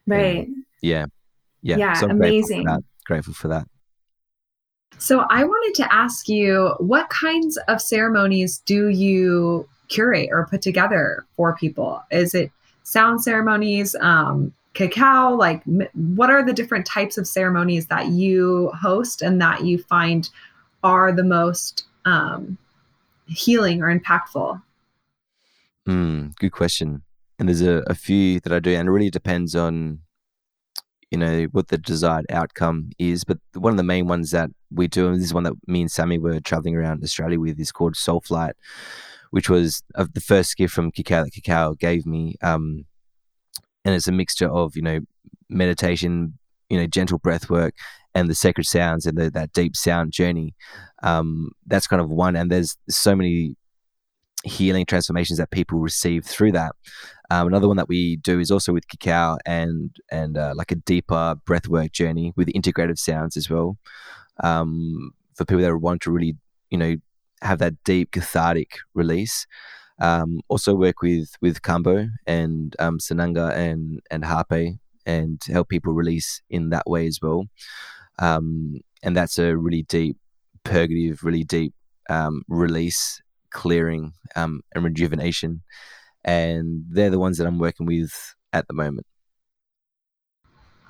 Right. 0.06 0.46
Um, 0.46 0.64
yeah. 0.82 1.06
Yeah. 1.62 1.76
Yeah 1.76 1.92
so 1.94 2.08
amazing 2.08 2.64
grateful 2.64 2.82
for, 2.82 3.06
grateful 3.06 3.34
for 3.34 3.48
that. 3.48 3.66
So 4.98 5.24
i 5.30 5.44
wanted 5.44 5.74
to 5.82 5.92
ask 5.92 6.28
you 6.28 6.74
what 6.78 7.08
kinds 7.10 7.56
of 7.68 7.80
ceremonies 7.80 8.62
do 8.64 8.88
you 8.88 9.68
curate 9.88 10.28
or 10.30 10.46
put 10.46 10.62
together 10.62 11.26
for 11.36 11.56
people? 11.56 12.02
Is 12.10 12.34
it 12.34 12.52
sound 12.88 13.22
ceremonies, 13.22 13.94
um, 14.00 14.52
cacao? 14.74 15.34
Like, 15.34 15.62
what 15.94 16.30
are 16.30 16.44
the 16.44 16.52
different 16.52 16.86
types 16.86 17.18
of 17.18 17.26
ceremonies 17.26 17.86
that 17.88 18.08
you 18.08 18.70
host 18.80 19.22
and 19.22 19.40
that 19.42 19.64
you 19.64 19.78
find 19.78 20.28
are 20.82 21.12
the 21.12 21.24
most 21.24 21.84
um, 22.04 22.56
healing 23.26 23.82
or 23.82 23.94
impactful? 23.94 24.62
Mm, 25.86 26.34
good 26.36 26.52
question. 26.52 27.02
And 27.38 27.48
there's 27.48 27.62
a, 27.62 27.82
a 27.86 27.94
few 27.94 28.40
that 28.40 28.52
I 28.52 28.58
do, 28.58 28.74
and 28.74 28.88
it 28.88 28.90
really 28.90 29.10
depends 29.10 29.54
on 29.54 30.00
you 31.10 31.16
know 31.16 31.44
what 31.52 31.68
the 31.68 31.78
desired 31.78 32.26
outcome 32.30 32.90
is. 32.98 33.24
But 33.24 33.38
one 33.54 33.72
of 33.72 33.76
the 33.76 33.82
main 33.82 34.06
ones 34.06 34.30
that 34.32 34.50
we 34.70 34.88
do, 34.88 35.06
and 35.06 35.16
this 35.16 35.24
is 35.24 35.34
one 35.34 35.44
that 35.44 35.54
me 35.66 35.82
and 35.82 35.90
Sammy 35.90 36.18
were 36.18 36.40
traveling 36.40 36.76
around 36.76 37.02
Australia 37.02 37.38
with, 37.38 37.60
is 37.60 37.72
called 37.72 37.96
Soul 37.96 38.20
Flight, 38.20 38.56
which 39.30 39.48
was 39.48 39.82
uh, 39.94 40.06
the 40.12 40.20
first 40.20 40.56
gift 40.56 40.74
from 40.74 40.90
Cacao 40.90 41.24
that 41.24 41.32
Cacao 41.32 41.74
gave 41.74 42.06
me. 42.06 42.36
Um, 42.42 42.84
and 43.84 43.94
it's 43.94 44.08
a 44.08 44.12
mixture 44.12 44.50
of 44.50 44.76
you 44.76 44.82
know 44.82 45.00
meditation, 45.48 46.38
you 46.68 46.78
know, 46.78 46.86
gentle 46.86 47.18
breath 47.18 47.48
work, 47.48 47.74
and 48.14 48.28
the 48.28 48.34
sacred 48.34 48.66
sounds 48.66 49.06
and 49.06 49.16
the, 49.16 49.30
that 49.30 49.52
deep 49.52 49.76
sound 49.76 50.12
journey. 50.12 50.54
Um, 51.02 51.52
that's 51.66 51.86
kind 51.86 52.02
of 52.02 52.10
one, 52.10 52.36
and 52.36 52.50
there's 52.50 52.76
so 52.88 53.14
many 53.14 53.56
healing 54.44 54.86
transformations 54.86 55.38
that 55.38 55.50
people 55.50 55.78
receive 55.78 56.24
through 56.24 56.52
that. 56.52 56.72
Um, 57.30 57.48
another 57.48 57.68
one 57.68 57.76
that 57.76 57.88
we 57.88 58.16
do 58.16 58.38
is 58.40 58.50
also 58.50 58.72
with 58.72 58.88
cacao 58.88 59.36
and 59.44 59.94
and 60.10 60.38
uh, 60.38 60.54
like 60.56 60.70
a 60.72 60.76
deeper 60.76 61.36
breathwork 61.46 61.92
journey 61.92 62.32
with 62.36 62.48
integrative 62.48 62.98
sounds 62.98 63.36
as 63.36 63.50
well. 63.50 63.78
Um, 64.42 65.10
for 65.34 65.44
people 65.44 65.62
that 65.62 65.76
want 65.76 66.02
to 66.02 66.10
really, 66.10 66.36
you 66.70 66.78
know, 66.78 66.96
have 67.42 67.58
that 67.58 67.74
deep 67.84 68.12
cathartic 68.12 68.78
release. 68.94 69.46
Um, 70.00 70.40
also 70.48 70.74
work 70.74 71.02
with 71.02 71.30
with 71.40 71.62
Kambo 71.62 72.08
and 72.26 72.76
um, 72.78 72.98
Sananga 72.98 73.52
and 73.52 74.00
and 74.10 74.24
Hape 74.24 74.78
and 75.06 75.40
help 75.48 75.68
people 75.68 75.92
release 75.92 76.42
in 76.50 76.70
that 76.70 76.86
way 76.86 77.06
as 77.06 77.18
well. 77.20 77.46
Um, 78.18 78.80
and 79.02 79.16
that's 79.16 79.38
a 79.38 79.56
really 79.56 79.82
deep 79.84 80.16
purgative, 80.64 81.24
really 81.24 81.44
deep 81.44 81.74
um, 82.10 82.42
release, 82.48 83.22
clearing, 83.50 84.12
um, 84.36 84.60
and 84.74 84.84
rejuvenation. 84.84 85.62
And 86.24 86.84
they're 86.90 87.10
the 87.10 87.18
ones 87.18 87.38
that 87.38 87.46
I'm 87.46 87.58
working 87.58 87.86
with 87.86 88.34
at 88.52 88.66
the 88.68 88.74
moment. 88.74 89.06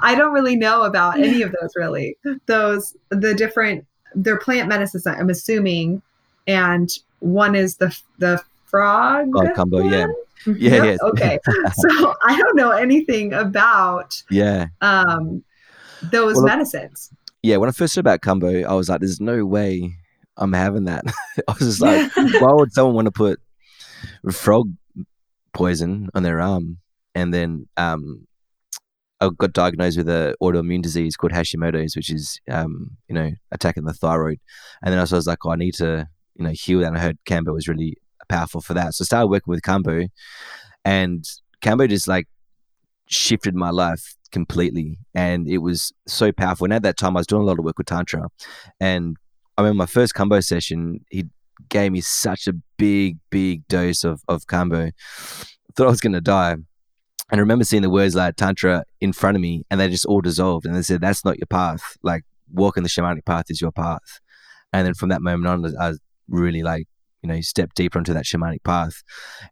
I 0.01 0.15
don't 0.15 0.33
really 0.33 0.57
know 0.57 0.83
about 0.83 1.19
any 1.19 1.43
of 1.43 1.55
those 1.61 1.71
really. 1.77 2.17
Those 2.47 2.97
the 3.11 3.35
different 3.35 3.87
they're 4.15 4.39
plant 4.39 4.69
medicines 4.69 5.07
I'm 5.07 5.31
assuming 5.31 6.03
and 6.49 6.91
one 7.21 7.55
is 7.55 7.77
the 7.77 7.97
the 8.19 8.43
frog 8.65 9.29
oh, 9.37 9.43
Kambo 9.55 9.83
one? 9.85 9.93
yeah 9.93 10.07
yeah, 10.47 10.85
yep. 10.85 10.85
yeah. 10.85 11.09
Okay. 11.09 11.39
so 11.75 12.15
I 12.25 12.37
don't 12.37 12.57
know 12.57 12.71
anything 12.71 13.33
about 13.33 14.23
yeah 14.31 14.67
um 14.81 15.45
those 16.11 16.37
well, 16.37 16.47
medicines. 16.47 17.11
Yeah, 17.43 17.57
when 17.57 17.69
I 17.69 17.73
first 17.73 17.95
heard 17.95 18.01
about 18.01 18.21
Kambo, 18.21 18.65
I 18.65 18.75
was 18.75 18.89
like, 18.89 19.01
"There's 19.01 19.21
no 19.21 19.45
way 19.45 19.97
I'm 20.37 20.53
having 20.53 20.85
that." 20.85 21.05
I 21.49 21.53
was 21.53 21.79
just 21.79 21.81
like, 21.81 22.11
"Why 22.17 22.53
would 22.53 22.73
someone 22.73 22.95
want 22.95 23.07
to 23.07 23.13
put 23.13 23.41
frog 24.33 24.73
poison 25.53 26.09
on 26.15 26.23
their 26.23 26.41
arm?" 26.41 26.79
And 27.15 27.35
then 27.35 27.69
um, 27.77 28.27
I 29.21 29.31
got 29.37 29.53
diagnosed 29.53 29.99
with 29.99 30.09
an 30.09 30.35
autoimmune 30.41 30.83
disease 30.83 31.17
called 31.17 31.33
Hashimoto's, 31.33 31.97
which 31.97 32.11
is 32.11 32.41
um, 32.51 32.97
you 33.09 33.15
know 33.15 33.33
attacking 33.51 33.85
the 33.85 33.95
thyroid. 33.95 34.39
And 34.83 34.93
then 34.93 34.99
I 34.99 35.03
was 35.03 35.27
like, 35.27 35.45
oh, 35.45 35.51
I 35.51 35.57
need 35.57 35.75
to 35.75 36.09
you 36.39 36.45
know 36.45 36.53
heal. 36.55 36.85
And 36.85 36.97
I 36.97 37.01
heard 37.01 37.19
Kambo 37.29 37.53
was 37.53 37.69
really 37.69 37.97
powerful 38.29 38.61
for 38.61 38.75
that, 38.75 38.95
so 38.95 39.03
I 39.03 39.07
started 39.07 39.27
working 39.29 39.51
with 39.51 39.63
Kambo, 39.63 40.09
and 40.85 41.25
Kambo 41.63 41.89
just 41.89 42.09
like 42.09 42.29
shifted 43.07 43.55
my 43.55 43.71
life 43.71 44.17
completely, 44.33 44.99
and 45.15 45.49
it 45.49 45.59
was 45.59 45.93
so 46.07 46.33
powerful. 46.33 46.65
And 46.65 46.75
at 46.75 46.83
that 46.83 46.97
time, 46.97 47.17
I 47.17 47.21
was 47.21 47.27
doing 47.27 47.43
a 47.43 47.47
lot 47.47 47.59
of 47.59 47.65
work 47.65 47.79
with 47.79 47.87
Tantra, 47.87 48.29
and 48.81 49.17
I 49.57 49.63
remember 49.63 49.79
my 49.79 49.87
first 49.87 50.15
Kambo 50.15 50.45
session, 50.45 51.05
he 51.11 51.25
gave 51.69 51.93
me 51.93 52.01
such 52.01 52.47
a 52.47 52.55
big, 52.77 53.19
big 53.31 53.67
dose 53.69 54.05
of 54.05 54.23
of 54.29 54.47
Kambo. 54.47 54.93
Thought 55.75 55.87
I 55.87 55.91
was 55.91 56.01
gonna 56.01 56.21
die 56.21 56.57
and 57.31 57.39
I 57.39 57.43
remember 57.43 57.65
seeing 57.65 57.83
the 57.83 57.91
words 57.91 58.15
like 58.15 58.37
Tantra 58.37 58.85
in 59.01 59.13
front 59.13 59.37
of 59.37 59.41
me 59.43 59.65
and 59.71 59.79
they 59.79 59.89
just 59.89 60.07
all 60.07 60.23
dissolved. 60.23 60.65
And 60.65 60.75
they 60.75 60.83
said, 60.83 61.01
that's 61.01 61.25
not 61.25 61.39
your 61.39 61.47
path. 61.47 61.97
Like 62.03 62.25
walking 62.53 62.83
the 62.83 62.89
shamanic 62.89 63.27
path 63.27 63.47
is 63.49 63.61
your 63.61 63.73
path. 63.73 64.21
And 64.73 64.87
then 64.87 64.95
from 64.95 65.11
that 65.11 65.21
moment 65.21 65.67
on, 65.67 65.77
I 65.79 65.93
really 66.29 66.63
like, 66.63 66.87
you 67.23 67.29
know, 67.29 67.41
step 67.41 67.75
deeper 67.75 67.99
into 67.99 68.15
that 68.15 68.25
shamanic 68.25 68.63
path. 68.65 69.03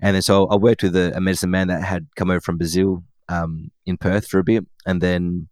And 0.00 0.14
then 0.14 0.22
so 0.22 0.46
I 0.46 0.56
worked 0.56 0.82
with 0.82 0.96
a, 0.96 1.16
a 1.16 1.20
medicine 1.20 1.50
man 1.50 1.68
that 1.68 1.82
had 1.82 2.06
come 2.16 2.30
over 2.30 2.40
from 2.40 2.58
Brazil 2.58 3.02
um, 3.28 3.70
in 3.86 3.96
Perth 3.96 4.26
for 4.28 4.38
a 4.38 4.44
bit. 4.44 4.64
And 4.86 5.00
then 5.00 5.48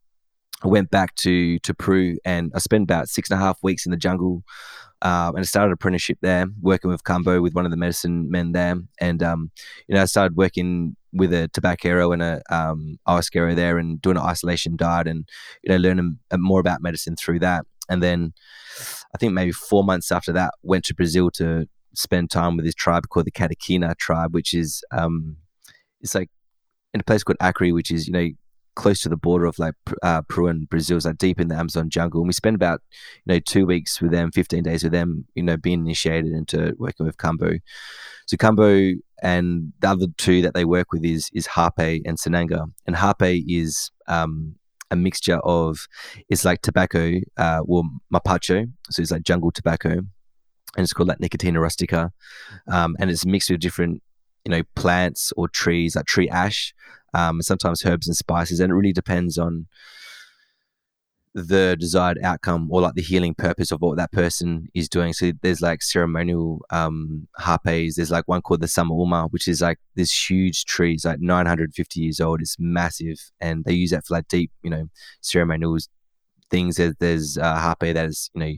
I 0.63 0.69
went 0.69 0.91
back 0.91 1.15
to, 1.17 1.59
to 1.59 1.75
Peru 1.75 2.19
and 2.25 2.53
I 2.55 2.59
spent 2.59 2.85
about 2.85 3.09
six 3.09 3.31
and 3.31 3.41
a 3.41 3.43
half 3.43 3.59
weeks 3.63 3.85
in 3.85 3.91
the 3.91 3.97
jungle 3.97 4.45
um, 5.05 5.37
and 5.37 5.41
I 5.41 5.43
started 5.43 5.67
an 5.67 5.73
apprenticeship 5.75 6.19
there, 6.23 6.47
working 6.63 6.91
with 6.91 7.05
Kambo 7.05 7.43
with 7.43 7.55
one 7.55 7.67
of 7.67 7.71
the 7.71 7.77
medicine 7.77 8.31
men 8.31 8.53
there, 8.53 8.77
and 8.99 9.23
um, 9.23 9.51
you 9.87 9.95
know 9.95 10.01
I 10.01 10.07
started 10.07 10.35
working 10.35 10.97
with 11.13 11.33
a 11.35 11.49
tobacco 11.49 12.11
and 12.13 12.23
a 12.23 12.43
um, 12.49 12.99
ayahuasca 13.07 13.55
there, 13.55 13.77
and 13.77 14.01
doing 14.01 14.17
an 14.17 14.23
isolation 14.23 14.77
diet, 14.77 15.07
and 15.07 15.29
you 15.63 15.71
know 15.71 15.77
learning 15.77 16.19
more 16.39 16.59
about 16.59 16.81
medicine 16.81 17.17
through 17.17 17.41
that. 17.41 17.67
And 17.89 18.03
then 18.03 18.33
I 19.15 19.19
think 19.19 19.33
maybe 19.33 19.53
four 19.53 19.85
months 19.85 20.11
after 20.11 20.33
that, 20.33 20.55
went 20.63 20.85
to 20.87 20.95
Brazil 20.95 21.31
to 21.33 21.67
spend 21.95 22.31
time 22.31 22.57
with 22.57 22.65
this 22.65 22.75
tribe 22.75 23.09
called 23.09 23.27
the 23.27 23.31
Katukina 23.31 23.97
tribe, 23.97 24.35
which 24.35 24.55
is 24.55 24.83
um, 24.91 25.37
it's 26.01 26.15
like 26.15 26.31
in 26.93 27.01
a 27.01 27.05
place 27.05 27.23
called 27.23 27.39
Acre, 27.43 27.73
which 27.73 27.91
is 27.91 28.07
you 28.07 28.13
know 28.13 28.29
close 28.75 29.01
to 29.01 29.09
the 29.09 29.17
border 29.17 29.47
of 29.47 29.59
like 29.59 29.75
uh, 30.03 30.23
Peru 30.23 30.49
and 30.49 30.69
Brazil, 30.69 30.99
like 31.05 31.19
deep 31.19 31.41
in 31.41 31.49
the 31.49 31.55
Amazon 31.55 31.91
jungle. 31.91 32.21
And 32.21 32.29
we 32.29 32.33
spent 32.33 32.57
about 32.57 32.81
you 33.25 33.35
know 33.35 33.41
two 33.41 33.67
weeks 33.67 34.01
with 34.01 34.11
them, 34.11 34.31
fifteen 34.33 34.63
days 34.63 34.83
with 34.83 34.93
them, 34.93 35.27
you 35.35 35.43
know, 35.43 35.57
being 35.57 35.81
initiated 35.81 36.33
into 36.33 36.75
working 36.79 37.07
with 37.07 37.17
Kambo. 37.17 37.61
So 38.27 38.37
Kambo 38.37 38.95
and 39.23 39.73
the 39.81 39.89
other 39.89 40.07
two 40.17 40.43
that 40.43 40.55
they 40.55 40.65
work 40.65 40.93
with 40.93 41.05
is 41.05 41.31
is 41.33 41.47
Hape 41.47 42.03
and 42.05 42.19
Sananga. 42.19 42.67
And 42.87 42.97
Hape 42.97 43.45
is 43.49 43.91
um, 44.09 44.57
a 44.95 44.97
mixture 44.97 45.39
of 45.45 45.87
it's 46.29 46.45
like 46.45 46.63
tobacco, 46.63 47.21
uh, 47.37 47.61
well 47.65 47.85
mapacho, 48.13 48.71
so 48.91 49.03
it's 49.03 49.11
like 49.11 49.23
jungle 49.23 49.51
tobacco, 49.51 49.91
and 49.91 50.09
it's 50.85 50.93
called 50.93 51.09
like 51.09 51.19
nicotiana 51.19 51.61
rustica, 51.61 52.13
um, 52.69 52.97
and 52.99 53.11
it's 53.11 53.27
mixed 53.27 53.51
with 53.51 53.61
different 53.61 54.03
you 54.45 54.51
know 54.51 54.63
plants 54.75 55.33
or 55.37 55.49
trees 55.49 55.97
like 55.97 56.07
tree 56.07 56.29
ash 56.29 56.75
um, 57.15 57.43
sometimes 57.43 57.85
herbs 57.85 58.07
and 58.07 58.17
spices, 58.17 58.61
and 58.61 58.71
it 58.71 58.75
really 58.75 58.93
depends 58.93 59.39
on 59.39 59.67
the 61.35 61.77
desired 61.81 62.19
outcome 62.23 62.69
or 62.71 62.81
like 62.81 62.95
the 62.95 63.03
healing 63.03 63.35
purpose 63.35 63.73
of 63.73 63.81
what 63.81 63.97
that 63.97 64.13
person 64.13 64.69
is 64.73 64.89
doing. 64.89 65.13
So 65.13 65.33
there's 65.43 65.61
like 65.61 65.83
ceremonial 65.83 66.65
um 66.71 67.27
hapes. 67.39 67.97
There's 67.97 68.11
like 68.11 68.29
one 68.29 68.41
called 68.41 68.61
the 68.61 68.67
Samauma, 68.67 69.31
which 69.31 69.49
is 69.49 69.61
like 69.61 69.79
this 69.97 70.13
huge 70.31 70.65
tree. 70.65 70.95
It's 70.95 71.05
like 71.05 71.21
950 71.21 72.01
years 72.01 72.21
old. 72.21 72.41
It's 72.41 72.57
massive, 72.59 73.19
and 73.41 73.65
they 73.65 73.75
use 73.75 73.91
that 73.91 74.07
for 74.07 74.15
like 74.15 74.29
deep, 74.29 74.53
you 74.63 74.71
know, 74.71 74.89
ceremonial 75.23 75.77
things. 76.51 76.77
There's, 76.77 76.95
there's 77.01 77.39
uh, 77.39 77.57
hape 77.61 77.95
that 77.95 78.07
is 78.07 78.31
you 78.35 78.41
know 78.41 78.53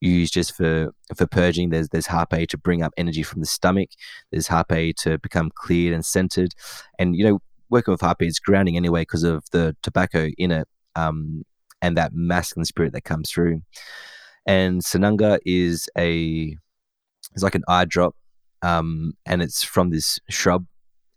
used 0.00 0.34
just 0.34 0.54
for 0.54 0.92
for 1.16 1.26
purging. 1.26 1.70
There's 1.70 1.88
there's 1.88 2.08
hape 2.08 2.48
to 2.50 2.58
bring 2.58 2.82
up 2.82 2.92
energy 2.98 3.22
from 3.22 3.40
the 3.40 3.46
stomach. 3.46 3.88
There's 4.30 4.48
hape 4.48 4.96
to 4.98 5.18
become 5.18 5.50
cleared 5.54 5.94
and 5.94 6.04
centered, 6.04 6.52
and 6.98 7.16
you 7.16 7.24
know 7.24 7.40
working 7.70 7.92
with 7.92 8.02
hape 8.02 8.22
is 8.22 8.38
grounding 8.38 8.76
anyway 8.76 9.02
because 9.02 9.24
of 9.24 9.44
the 9.50 9.76
tobacco 9.82 10.28
in 10.38 10.50
it 10.50 10.68
um, 10.96 11.44
and 11.82 11.96
that 11.96 12.12
masculine 12.14 12.64
spirit 12.64 12.92
that 12.92 13.04
comes 13.04 13.30
through. 13.30 13.62
And 14.46 14.82
Sananga 14.82 15.38
is 15.44 15.88
a 15.96 16.56
it's 17.34 17.42
like 17.42 17.54
an 17.54 17.64
eye 17.68 17.84
drop, 17.84 18.16
um, 18.62 19.12
and 19.26 19.42
it's 19.42 19.62
from 19.62 19.90
this 19.90 20.18
shrub, 20.30 20.66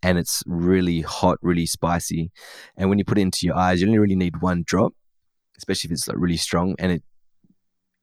and 0.03 0.17
it's 0.17 0.43
really 0.45 1.01
hot, 1.01 1.37
really 1.41 1.65
spicy. 1.65 2.31
And 2.75 2.89
when 2.89 2.99
you 2.99 3.05
put 3.05 3.17
it 3.17 3.21
into 3.21 3.45
your 3.45 3.55
eyes, 3.55 3.81
you 3.81 3.87
only 3.87 3.99
really 3.99 4.15
need 4.15 4.41
one 4.41 4.63
drop, 4.65 4.93
especially 5.57 5.87
if 5.87 5.93
it's 5.93 6.07
like 6.07 6.17
really 6.19 6.37
strong, 6.37 6.75
and 6.79 6.91
it 6.91 7.03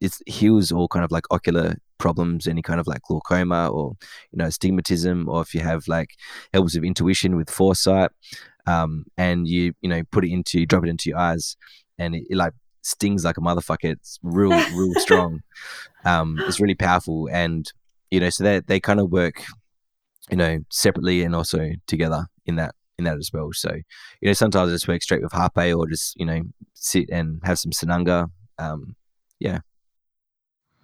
it 0.00 0.14
heals 0.26 0.70
all 0.72 0.88
kind 0.88 1.04
of 1.04 1.10
like 1.10 1.24
ocular 1.30 1.76
problems, 1.98 2.46
any 2.46 2.62
kind 2.62 2.80
of 2.80 2.86
like 2.86 3.02
glaucoma 3.02 3.68
or 3.68 3.96
you 4.32 4.38
know 4.38 4.46
astigmatism, 4.46 5.28
or 5.28 5.42
if 5.42 5.54
you 5.54 5.60
have 5.60 5.86
like 5.88 6.10
helps 6.52 6.74
with 6.74 6.84
intuition 6.84 7.36
with 7.36 7.50
foresight, 7.50 8.10
um, 8.66 9.04
and 9.16 9.46
you 9.48 9.74
you 9.80 9.88
know 9.88 10.02
put 10.10 10.24
it 10.24 10.30
into 10.32 10.64
drop 10.66 10.84
it 10.84 10.90
into 10.90 11.10
your 11.10 11.18
eyes, 11.18 11.56
and 11.98 12.14
it, 12.14 12.24
it 12.30 12.36
like 12.36 12.52
stings 12.82 13.24
like 13.24 13.36
a 13.36 13.40
motherfucker. 13.40 13.92
It's 13.92 14.18
real 14.22 14.50
real 14.50 14.94
strong. 14.96 15.42
Um, 16.04 16.38
it's 16.46 16.60
really 16.60 16.74
powerful, 16.74 17.28
and 17.30 17.70
you 18.10 18.20
know 18.20 18.30
so 18.30 18.44
they 18.44 18.60
they 18.60 18.80
kind 18.80 19.00
of 19.00 19.10
work, 19.10 19.42
you 20.30 20.36
know, 20.36 20.58
separately 20.70 21.22
and 21.22 21.34
also 21.34 21.70
together 21.86 22.26
in 22.46 22.56
that 22.56 22.74
in 22.98 23.04
that 23.04 23.16
as 23.16 23.30
well. 23.32 23.50
So, 23.52 23.72
you 24.20 24.28
know, 24.28 24.32
sometimes 24.32 24.68
I 24.68 24.74
just 24.74 24.88
work 24.88 25.02
straight 25.02 25.22
with 25.22 25.32
hape 25.32 25.74
or 25.76 25.86
just, 25.86 26.18
you 26.18 26.26
know, 26.26 26.42
sit 26.74 27.08
and 27.10 27.40
have 27.44 27.58
some 27.58 27.72
Sananga. 27.72 28.30
Um, 28.58 28.96
yeah. 29.38 29.60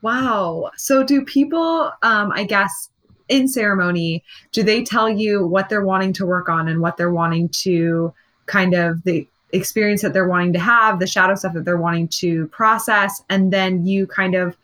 Wow. 0.03 0.71
So 0.77 1.03
do 1.03 1.25
people, 1.25 1.93
um, 2.03 2.31
I 2.33 2.45
guess, 2.45 2.91
in 3.29 3.49
ceremony, 3.49 4.23
do 4.53 4.63
they 4.63 4.85
tell 4.85 5.09
you 5.09 5.47
what 5.47 5.69
they're 5.69 5.85
wanting 5.85 6.13
to 6.15 6.27
work 6.27 6.49
on 6.49 6.69
and 6.69 6.81
what 6.81 6.97
they're 6.97 7.13
wanting 7.13 7.49
to 7.49 8.13
kind 8.47 8.75
of 8.75 9.03
the 9.05 9.27
experience 9.55 10.03
that 10.03 10.13
they're 10.13 10.29
wanting 10.29 10.53
to 10.53 10.59
have, 10.59 10.99
the 10.99 11.07
shadow 11.07 11.35
stuff 11.35 11.55
that 11.55 11.65
they're 11.65 11.77
wanting 11.77 12.09
to 12.09 12.47
process, 12.49 13.23
and 13.31 13.53
then 13.53 13.87
you 13.87 14.07
kind 14.07 14.35
of 14.35 14.57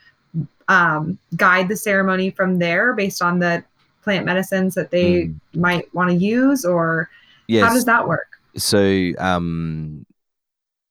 um, 0.69 1.19
guide 1.37 1.69
the 1.69 1.77
ceremony 1.77 2.31
from 2.31 2.59
there 2.59 2.93
based 2.95 3.23
on 3.23 3.39
the 3.39 3.65
plant 4.03 4.25
medicines 4.25 4.75
that 4.75 4.91
they 4.91 5.25
mm. 5.25 5.35
might 5.55 5.93
want 5.95 6.11
to 6.11 6.17
use, 6.17 6.65
or 6.65 7.09
yes. 7.47 7.67
how 7.67 7.75
does 7.75 7.85
that 7.85 8.09
work? 8.09 8.27
So, 8.57 9.13
um, 9.19 10.07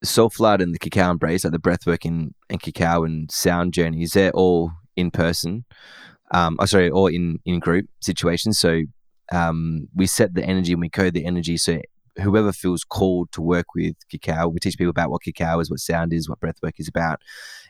Soul 0.04 0.30
Flight 0.30 0.62
and 0.62 0.74
the 0.74 0.80
Cacao 0.80 1.12
Embrace, 1.12 1.44
like 1.44 1.52
the 1.52 1.60
breathwork 1.60 2.06
and, 2.06 2.34
and 2.50 2.62
cacao 2.62 3.04
and 3.04 3.30
sound 3.30 3.74
journeys, 3.74 4.12
they're 4.12 4.32
all 4.32 4.72
in 4.96 5.12
person. 5.12 5.66
Um, 6.32 6.58
oh, 6.60 6.66
sorry, 6.66 6.90
or 6.90 7.12
in, 7.12 7.40
in 7.46 7.60
group 7.60 7.88
situations. 8.00 8.60
So 8.60 8.84
um, 9.32 9.90
we 9.96 10.08
set 10.08 10.36
the 10.36 10.44
energy 10.44 10.74
and 10.74 10.82
we 10.82 10.90
code 10.90 11.14
the 11.14 11.26
energy. 11.26 11.58
So 11.58 11.82
whoever 12.20 12.52
feels 12.52 12.84
called 12.84 13.32
to 13.32 13.42
work 13.42 13.68
with 13.76 13.96
cacao, 14.10 14.48
we 14.48 14.60
teach 14.60 14.78
people 14.78 14.90
about 14.90 15.10
what 15.10 15.22
cacao 15.22 15.60
is, 15.60 15.70
what 15.70 15.80
sound 15.80 16.14
is, 16.14 16.30
what 16.30 16.40
breathwork 16.40 16.74
is 16.78 16.88
about, 16.88 17.22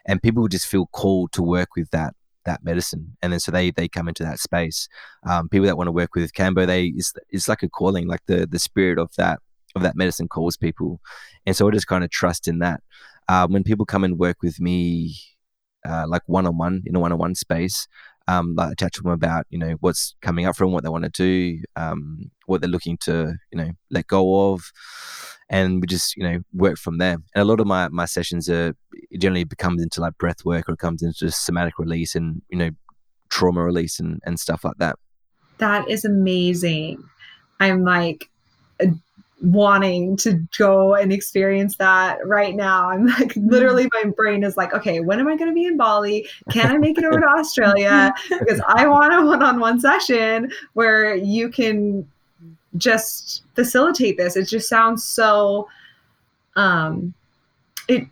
and 0.05 0.21
people 0.21 0.47
just 0.47 0.67
feel 0.67 0.87
called 0.87 1.31
to 1.33 1.43
work 1.43 1.69
with 1.75 1.89
that 1.91 2.13
that 2.45 2.63
medicine, 2.63 3.17
and 3.21 3.33
then 3.33 3.39
so 3.39 3.51
they 3.51 3.71
they 3.71 3.87
come 3.87 4.07
into 4.07 4.23
that 4.23 4.39
space. 4.39 4.87
Um, 5.27 5.49
people 5.49 5.67
that 5.67 5.77
want 5.77 5.87
to 5.87 5.91
work 5.91 6.15
with 6.15 6.33
Kambo, 6.33 6.65
they 6.65 6.85
it's, 6.87 7.13
it's 7.29 7.47
like 7.47 7.63
a 7.63 7.69
calling, 7.69 8.07
like 8.07 8.25
the 8.27 8.47
the 8.47 8.59
spirit 8.59 8.97
of 8.97 9.13
that 9.17 9.39
of 9.75 9.83
that 9.83 9.95
medicine 9.95 10.27
calls 10.27 10.57
people. 10.57 10.99
And 11.45 11.55
so 11.55 11.67
I 11.67 11.71
just 11.71 11.87
kind 11.87 12.03
of 12.03 12.09
trust 12.09 12.47
in 12.47 12.59
that. 12.59 12.81
Uh, 13.27 13.47
when 13.47 13.63
people 13.63 13.85
come 13.85 14.03
and 14.03 14.17
work 14.17 14.37
with 14.41 14.59
me, 14.59 15.15
uh, 15.87 16.05
like 16.07 16.23
one 16.25 16.47
on 16.47 16.57
one 16.57 16.83
in 16.85 16.95
a 16.95 16.99
one 16.99 17.11
on 17.11 17.19
one 17.19 17.35
space, 17.35 17.87
um, 18.29 18.53
like 18.55 18.69
I 18.69 18.73
chat 18.75 18.93
to 18.93 19.01
them 19.01 19.11
about 19.11 19.47
you 19.49 19.57
know 19.57 19.75
what's 19.79 20.15
coming 20.21 20.45
up 20.45 20.55
for 20.55 20.63
them, 20.63 20.71
what 20.71 20.83
they 20.83 20.89
want 20.89 21.05
to 21.05 21.09
do, 21.09 21.63
um, 21.75 22.29
what 22.45 22.61
they're 22.61 22.69
looking 22.69 22.97
to 23.01 23.33
you 23.51 23.57
know 23.57 23.71
let 23.89 24.05
go 24.05 24.53
of, 24.53 24.71
and 25.49 25.81
we 25.81 25.87
just 25.87 26.15
you 26.15 26.23
know 26.23 26.39
work 26.53 26.77
from 26.77 26.99
there. 26.99 27.13
And 27.13 27.41
a 27.41 27.45
lot 27.45 27.59
of 27.59 27.65
my 27.65 27.89
my 27.89 28.05
sessions 28.05 28.47
are 28.47 28.75
generally 29.17 29.45
becomes 29.45 29.81
into 29.81 29.99
like 29.99 30.17
breath 30.19 30.45
work 30.45 30.69
or 30.69 30.73
it 30.73 30.79
comes 30.79 31.01
into 31.01 31.31
somatic 31.31 31.79
release 31.79 32.13
and 32.13 32.43
you 32.49 32.57
know 32.57 32.69
trauma 33.29 33.63
release 33.63 33.99
and 33.99 34.21
and 34.23 34.39
stuff 34.39 34.63
like 34.63 34.77
that. 34.77 34.97
That 35.57 35.89
is 35.89 36.05
amazing. 36.05 37.03
I'm 37.59 37.83
like 37.83 38.29
wanting 39.41 40.17
to 40.17 40.45
go 40.57 40.95
and 40.95 41.13
experience 41.13 41.77
that 41.77 42.25
right 42.25 42.55
now. 42.55 42.89
I'm 42.89 43.05
like 43.05 43.29
mm-hmm. 43.29 43.49
literally 43.49 43.87
my 43.93 44.09
brain 44.11 44.43
is 44.43 44.57
like, 44.57 44.73
okay, 44.73 44.99
when 44.99 45.19
am 45.19 45.27
I 45.27 45.37
going 45.37 45.49
to 45.49 45.55
be 45.55 45.65
in 45.65 45.77
Bali? 45.77 46.27
Can 46.51 46.71
I 46.71 46.77
make 46.77 46.97
it 46.97 47.05
over 47.05 47.19
to 47.19 47.27
Australia? 47.27 48.13
Because 48.29 48.61
I 48.67 48.87
want 48.87 49.13
a 49.13 49.25
one-on-one 49.25 49.79
session 49.79 50.51
where 50.73 51.15
you 51.15 51.49
can 51.49 52.07
just 52.77 53.43
facilitate 53.55 54.17
this. 54.17 54.35
It 54.35 54.47
just 54.47 54.69
sounds 54.69 55.03
so 55.03 55.67
um 56.55 57.13
it 57.87 58.07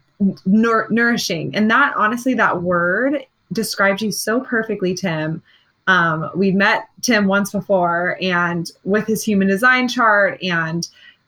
nour- 0.46 0.88
nourishing. 0.90 1.56
And 1.56 1.70
that 1.72 1.94
honestly 1.96 2.34
that 2.36 2.62
word 2.62 3.26
describes 3.54 4.02
you 4.02 4.12
so 4.12 4.42
perfectly, 4.42 4.94
Tim. 4.94 5.42
Um, 5.88 6.30
we 6.36 6.52
met 6.52 6.90
Tim 7.02 7.28
once 7.28 7.52
before 7.52 8.18
and 8.22 8.70
with 8.84 9.08
his 9.08 9.24
human 9.24 9.48
design 9.48 9.88
chart 9.88 10.42
and 10.44 10.88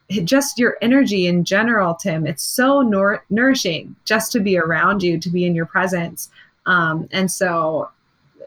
just 0.09 0.57
your 0.57 0.77
energy 0.81 1.27
in 1.27 1.43
general, 1.43 1.95
Tim. 1.95 2.25
It's 2.25 2.43
so 2.43 2.81
nour- 2.81 3.23
nourishing 3.29 3.95
just 4.05 4.31
to 4.31 4.39
be 4.39 4.57
around 4.57 5.03
you, 5.03 5.19
to 5.19 5.29
be 5.29 5.45
in 5.45 5.55
your 5.55 5.65
presence. 5.65 6.29
Um, 6.65 7.07
and 7.11 7.31
so 7.31 7.89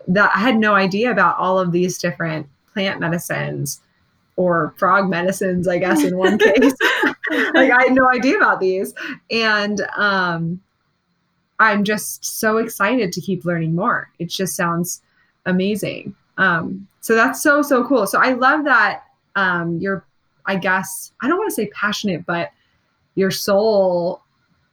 that 0.08 0.30
I 0.34 0.40
had 0.40 0.56
no 0.56 0.74
idea 0.74 1.10
about 1.10 1.38
all 1.38 1.58
of 1.58 1.72
these 1.72 1.98
different 1.98 2.48
plant 2.72 3.00
medicines 3.00 3.80
or 4.36 4.74
frog 4.76 5.08
medicines, 5.08 5.68
I 5.68 5.78
guess, 5.78 6.02
in 6.02 6.16
one 6.16 6.38
case. 6.38 6.74
like 7.30 7.70
I 7.70 7.84
had 7.84 7.92
no 7.92 8.08
idea 8.08 8.36
about 8.36 8.60
these. 8.60 8.94
And 9.30 9.80
um, 9.96 10.60
I'm 11.60 11.84
just 11.84 12.24
so 12.24 12.56
excited 12.56 13.12
to 13.12 13.20
keep 13.20 13.44
learning 13.44 13.74
more. 13.74 14.10
It 14.18 14.30
just 14.30 14.56
sounds 14.56 15.02
amazing. 15.46 16.14
Um, 16.38 16.88
so 17.00 17.14
that's 17.14 17.40
so, 17.42 17.62
so 17.62 17.86
cool. 17.86 18.06
So 18.06 18.18
I 18.18 18.32
love 18.32 18.64
that 18.64 19.04
um, 19.36 19.78
you're 19.78 20.04
I 20.46 20.56
guess 20.56 21.12
I 21.22 21.28
don't 21.28 21.38
want 21.38 21.50
to 21.50 21.54
say 21.54 21.66
passionate, 21.68 22.26
but 22.26 22.50
your 23.14 23.30
soul 23.30 24.22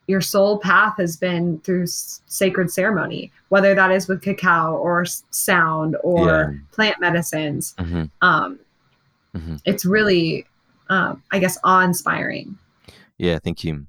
your 0.09 0.21
soul 0.21 0.57
path 0.57 0.95
has 0.97 1.17
been 1.17 1.59
through 1.59 1.85
sacred 1.85 2.71
ceremony, 2.71 3.31
whether 3.49 3.75
that 3.75 3.91
is 3.91 4.07
with 4.07 4.23
cacao 4.23 4.75
or 4.75 5.05
sound 5.29 5.95
or 6.03 6.25
yeah. 6.25 6.59
plant 6.71 6.99
medicines. 6.99 7.75
Mm-hmm. 7.77 8.05
Um, 8.23 8.59
mm-hmm. 9.37 9.57
It's 9.65 9.85
really, 9.85 10.47
um, 10.89 11.21
I 11.31 11.37
guess, 11.37 11.59
awe 11.63 11.81
inspiring. 11.81 12.57
Yeah, 13.19 13.37
thank 13.37 13.63
you. 13.63 13.85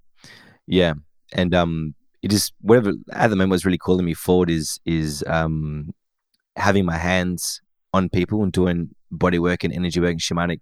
Yeah, 0.66 0.92
and 1.32 1.54
um, 1.54 1.94
it 2.20 2.34
is 2.34 2.52
whatever 2.60 2.92
at 3.12 3.28
the 3.28 3.36
moment 3.36 3.52
was 3.52 3.64
really 3.64 3.78
calling 3.78 4.04
me 4.04 4.12
forward 4.12 4.50
is 4.50 4.78
is 4.84 5.24
um, 5.26 5.94
having 6.56 6.84
my 6.84 6.98
hands 6.98 7.62
on 7.94 8.10
people 8.10 8.42
and 8.42 8.52
doing 8.52 8.90
body 9.10 9.38
work 9.38 9.64
and 9.64 9.72
energy 9.72 10.00
work 10.00 10.10
and 10.10 10.20
shamanic 10.20 10.60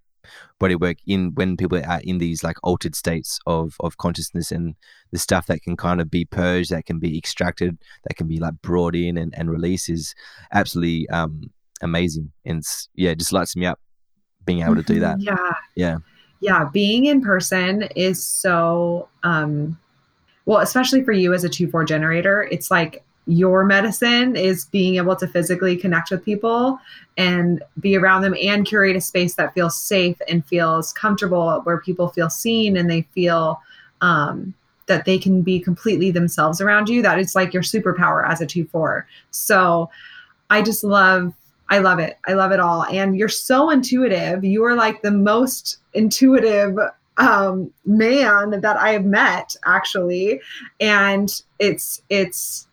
body 0.59 0.75
work 0.75 0.97
in 1.05 1.31
when 1.35 1.57
people 1.57 1.77
are 1.83 2.01
in 2.03 2.17
these 2.17 2.43
like 2.43 2.57
altered 2.63 2.95
states 2.95 3.39
of 3.45 3.75
of 3.79 3.97
consciousness 3.97 4.51
and 4.51 4.75
the 5.11 5.19
stuff 5.19 5.47
that 5.47 5.61
can 5.61 5.75
kind 5.75 6.01
of 6.01 6.09
be 6.09 6.25
purged 6.25 6.69
that 6.71 6.85
can 6.85 6.99
be 6.99 7.17
extracted 7.17 7.77
that 8.03 8.15
can 8.15 8.27
be 8.27 8.39
like 8.39 8.53
brought 8.61 8.95
in 8.95 9.17
and, 9.17 9.33
and 9.37 9.49
release 9.49 9.89
is 9.89 10.13
absolutely 10.53 11.07
um 11.09 11.41
amazing. 11.81 12.31
And 12.45 12.63
yeah 12.95 13.13
just 13.13 13.33
lights 13.33 13.55
me 13.55 13.65
up 13.65 13.79
being 14.45 14.61
able 14.61 14.75
to 14.75 14.83
do 14.83 14.99
that. 14.99 15.21
Yeah. 15.21 15.53
Yeah. 15.75 15.97
Yeah 16.41 16.69
being 16.71 17.05
in 17.05 17.21
person 17.21 17.83
is 17.95 18.23
so 18.23 19.07
um 19.23 19.77
well 20.45 20.59
especially 20.59 21.03
for 21.03 21.11
you 21.11 21.33
as 21.33 21.43
a 21.43 21.49
2-4 21.49 21.87
generator 21.87 22.43
it's 22.51 22.71
like 22.71 23.03
your 23.29 23.63
medicine 23.63 24.35
is 24.35 24.65
being 24.65 24.95
able 24.95 25.15
to 25.15 25.27
physically 25.27 25.77
connect 25.77 26.09
with 26.09 26.25
people 26.25 26.79
and 27.15 27.61
be 27.79 27.95
around 27.95 28.23
them 28.23 28.35
and 28.41 28.65
curate 28.65 28.95
a 28.95 29.01
space 29.01 29.35
that 29.35 29.53
feels 29.53 29.79
safe 29.79 30.17
and 30.27 30.45
feels 30.47 30.91
comfortable 30.93 31.61
where 31.63 31.79
people 31.79 32.09
feel 32.09 32.29
seen 32.29 32.75
and 32.75 32.89
they 32.89 33.03
feel 33.13 33.61
um, 34.01 34.53
that 34.87 35.05
they 35.05 35.19
can 35.19 35.43
be 35.43 35.59
completely 35.59 36.09
themselves 36.09 36.59
around 36.59 36.89
you 36.89 37.03
that 37.03 37.19
is 37.19 37.35
like 37.35 37.53
your 37.53 37.61
superpower 37.61 38.27
as 38.27 38.41
a 38.41 38.47
2-4 38.47 39.03
so 39.29 39.87
i 40.49 40.59
just 40.61 40.83
love 40.83 41.31
i 41.69 41.77
love 41.77 41.99
it. 41.99 42.17
I 42.27 42.33
love 42.33 42.51
it 42.51 42.59
all. 42.59 42.85
And 42.85 43.15
you're 43.15 43.29
so 43.29 43.69
intuitive. 43.69 44.43
You 44.43 44.63
are 44.65 44.75
like 44.75 45.03
the 45.03 45.11
most 45.11 45.77
intuitive 45.93 46.75
um, 47.17 47.71
man 47.85 48.61
that 48.61 48.77
i 48.77 48.89
have 48.91 49.05
met 49.05 49.55
actually. 49.65 50.41
And 50.79 51.29
it's 51.59 52.01
it's 52.09 52.67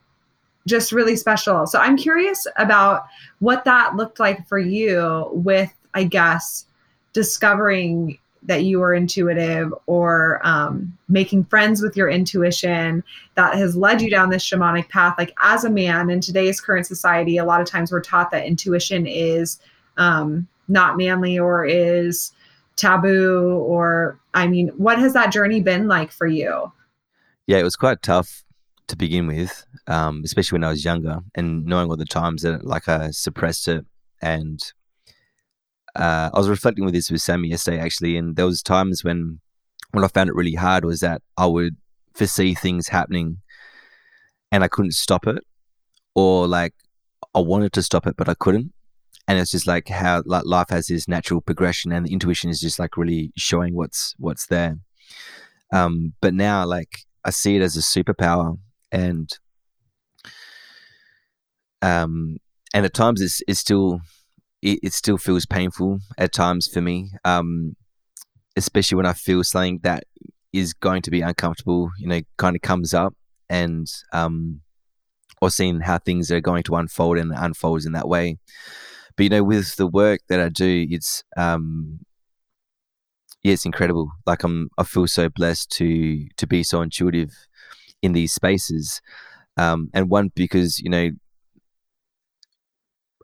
just 0.66 0.92
really 0.92 1.16
special. 1.16 1.66
So 1.66 1.78
I'm 1.78 1.96
curious 1.96 2.46
about 2.56 3.06
what 3.38 3.64
that 3.64 3.96
looked 3.96 4.20
like 4.20 4.46
for 4.48 4.58
you 4.58 5.28
with, 5.32 5.72
I 5.94 6.04
guess, 6.04 6.66
discovering 7.12 8.18
that 8.42 8.62
you 8.64 8.80
are 8.82 8.94
intuitive 8.94 9.74
or 9.86 10.40
um, 10.44 10.96
making 11.08 11.44
friends 11.44 11.82
with 11.82 11.96
your 11.96 12.08
intuition 12.08 13.02
that 13.34 13.56
has 13.56 13.76
led 13.76 14.00
you 14.00 14.08
down 14.08 14.30
this 14.30 14.48
shamanic 14.48 14.88
path. 14.88 15.16
Like 15.18 15.34
as 15.42 15.64
a 15.64 15.70
man 15.70 16.10
in 16.10 16.20
today's 16.20 16.60
current 16.60 16.86
society, 16.86 17.38
a 17.38 17.44
lot 17.44 17.60
of 17.60 17.66
times 17.66 17.90
we're 17.90 18.00
taught 18.00 18.30
that 18.30 18.46
intuition 18.46 19.06
is 19.06 19.58
um, 19.96 20.46
not 20.68 20.96
manly 20.96 21.38
or 21.38 21.64
is 21.64 22.32
taboo. 22.76 23.64
Or, 23.66 24.18
I 24.34 24.46
mean, 24.46 24.68
what 24.76 24.98
has 24.98 25.12
that 25.14 25.32
journey 25.32 25.60
been 25.60 25.88
like 25.88 26.12
for 26.12 26.26
you? 26.26 26.72
Yeah, 27.46 27.58
it 27.58 27.64
was 27.64 27.76
quite 27.76 28.00
tough 28.02 28.44
to 28.88 28.96
begin 28.96 29.26
with, 29.26 29.66
um, 29.86 30.22
especially 30.24 30.56
when 30.56 30.64
I 30.64 30.70
was 30.70 30.84
younger, 30.84 31.20
and 31.34 31.64
knowing 31.64 31.90
all 31.90 31.96
the 31.96 32.04
times 32.04 32.42
that 32.42 32.64
like 32.64 32.88
I 32.88 33.10
suppressed 33.10 33.68
it. 33.68 33.84
And 34.22 34.60
uh, 35.94 36.30
I 36.32 36.38
was 36.38 36.48
reflecting 36.48 36.84
with 36.84 36.94
this 36.94 37.10
with 37.10 37.22
Sammy 37.22 37.48
yesterday, 37.48 37.80
actually, 37.80 38.16
and 38.16 38.36
there 38.36 38.46
was 38.46 38.62
times 38.62 39.04
when 39.04 39.40
when 39.92 40.04
I 40.04 40.08
found 40.08 40.28
it 40.28 40.34
really 40.34 40.54
hard 40.54 40.84
was 40.84 41.00
that 41.00 41.22
I 41.36 41.46
would 41.46 41.76
foresee 42.14 42.54
things 42.54 42.88
happening, 42.88 43.38
and 44.52 44.62
I 44.62 44.68
couldn't 44.68 44.92
stop 44.92 45.26
it, 45.26 45.42
or 46.14 46.46
like 46.46 46.74
I 47.34 47.40
wanted 47.40 47.72
to 47.74 47.82
stop 47.82 48.06
it 48.06 48.16
but 48.16 48.28
I 48.28 48.34
couldn't. 48.34 48.72
And 49.28 49.38
it's 49.38 49.50
just 49.50 49.66
like 49.66 49.88
how 49.88 50.22
like 50.24 50.44
life 50.46 50.68
has 50.70 50.86
this 50.86 51.08
natural 51.08 51.40
progression, 51.40 51.92
and 51.92 52.06
the 52.06 52.12
intuition 52.12 52.50
is 52.50 52.60
just 52.60 52.78
like 52.78 52.96
really 52.96 53.32
showing 53.36 53.74
what's 53.74 54.14
what's 54.18 54.46
there. 54.46 54.78
Um, 55.72 56.12
but 56.20 56.32
now, 56.32 56.64
like 56.64 57.00
I 57.24 57.30
see 57.30 57.56
it 57.56 57.62
as 57.62 57.76
a 57.76 57.80
superpower 57.80 58.56
and 58.96 59.28
um, 61.82 62.38
and 62.74 62.84
at 62.86 62.94
times 62.94 63.20
it's, 63.20 63.42
it's 63.46 63.60
still 63.60 64.00
it, 64.62 64.80
it, 64.82 64.92
still 64.92 65.18
feels 65.18 65.44
painful 65.46 66.00
at 66.18 66.32
times 66.32 66.66
for 66.66 66.80
me 66.80 67.10
um, 67.24 67.76
especially 68.56 68.96
when 68.96 69.06
i 69.06 69.12
feel 69.12 69.44
something 69.44 69.78
that 69.82 70.04
is 70.52 70.72
going 70.72 71.02
to 71.02 71.10
be 71.10 71.20
uncomfortable 71.20 71.90
you 71.98 72.08
know 72.08 72.20
kind 72.38 72.56
of 72.56 72.62
comes 72.62 72.94
up 72.94 73.14
and 73.50 73.86
um, 74.12 74.62
or 75.40 75.50
seeing 75.50 75.80
how 75.80 75.98
things 75.98 76.30
are 76.30 76.40
going 76.40 76.62
to 76.64 76.76
unfold 76.76 77.18
and 77.18 77.32
unfolds 77.34 77.86
in 77.86 77.92
that 77.92 78.08
way. 78.08 78.38
But 79.16 79.24
you 79.24 79.28
know 79.30 79.44
with 79.44 79.76
the 79.76 79.86
work 79.86 80.20
that 80.28 80.40
i 80.40 80.48
do 80.48 80.86
it's 80.90 81.22
um 81.36 82.00
yeah 83.42 83.52
it's 83.52 83.64
incredible. 83.64 84.10
Like 84.26 84.42
i'm 84.44 84.68
i 84.78 84.84
feel 84.84 85.06
so 85.06 85.28
blessed 85.28 85.70
to 85.72 86.26
to 86.36 86.46
be 86.46 86.62
so 86.62 86.82
intuitive 86.82 87.30
in 88.02 88.12
these 88.12 88.32
spaces. 88.32 89.00
Um, 89.56 89.90
and 89.94 90.10
one 90.10 90.30
because 90.34 90.78
you 90.80 90.90
know 90.90 91.10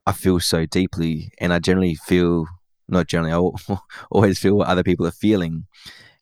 I 0.07 0.13
feel 0.13 0.41
so 0.41 0.67
deeply, 0.67 1.31
and 1.39 1.53
I 1.53 1.59
generally 1.59 1.95
feel 1.95 2.47
not 2.89 3.07
generally, 3.07 3.33
I 3.33 3.77
always 4.11 4.39
feel 4.39 4.57
what 4.57 4.69
other 4.69 4.83
people 4.83 5.07
are 5.07 5.13
feeling, 5.13 5.67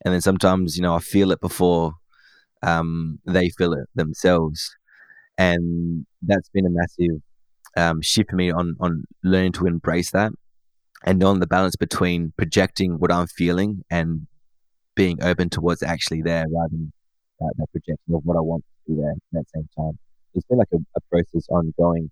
and 0.05 0.15
then 0.15 0.21
sometimes 0.21 0.77
you 0.77 0.83
know 0.83 0.95
I 0.95 1.01
feel 1.01 1.33
it 1.33 1.41
before 1.41 1.95
um, 2.63 3.21
they 3.27 3.51
feel 3.51 3.73
it 3.75 3.89
themselves, 3.95 4.77
and 5.39 6.07
that's 6.23 6.49
been 6.51 6.67
a 6.67 6.71
massive 6.71 7.23
um, 7.77 8.03
shift 8.03 8.31
for 8.31 8.37
me 8.37 8.51
on 8.51 8.77
on 8.81 9.05
learning 9.25 9.53
to 9.53 9.67
embrace 9.67 10.11
that 10.13 10.33
and 11.05 11.19
knowing 11.19 11.41
the 11.41 11.47
balance 11.47 11.77
between 11.77 12.33
projecting 12.37 12.95
what 12.95 13.13
I'm 13.13 13.27
feeling 13.27 13.85
and 13.91 14.27
being 14.95 15.23
open 15.23 15.51
to 15.51 15.61
what's 15.61 15.83
actually 15.83 16.23
there 16.23 16.45
rather 16.51 16.71
than 16.71 16.93
that, 17.40 17.53
that 17.57 17.72
projection 17.72 18.14
of 18.14 18.22
what 18.24 18.37
I 18.37 18.40
want 18.40 18.64
to 18.64 18.92
be 18.92 19.00
there 19.00 19.11
at 19.11 19.18
that 19.33 19.44
same 19.55 19.68
time. 19.76 19.98
It's 20.35 20.46
been 20.46 20.59
like 20.59 20.68
a, 20.72 20.79
a 20.96 21.00
process 21.11 21.48
ongoing. 21.48 22.11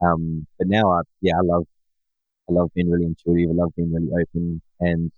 Um, 0.00 0.46
but 0.58 0.68
now, 0.68 0.90
I, 0.90 1.00
yeah, 1.20 1.36
I 1.36 1.42
love, 1.42 1.66
I 2.48 2.52
love 2.52 2.70
being 2.74 2.90
really 2.90 3.06
intuitive. 3.06 3.50
I 3.50 3.52
love 3.52 3.72
being 3.76 3.92
really 3.92 4.08
open, 4.10 4.62
and 4.80 5.12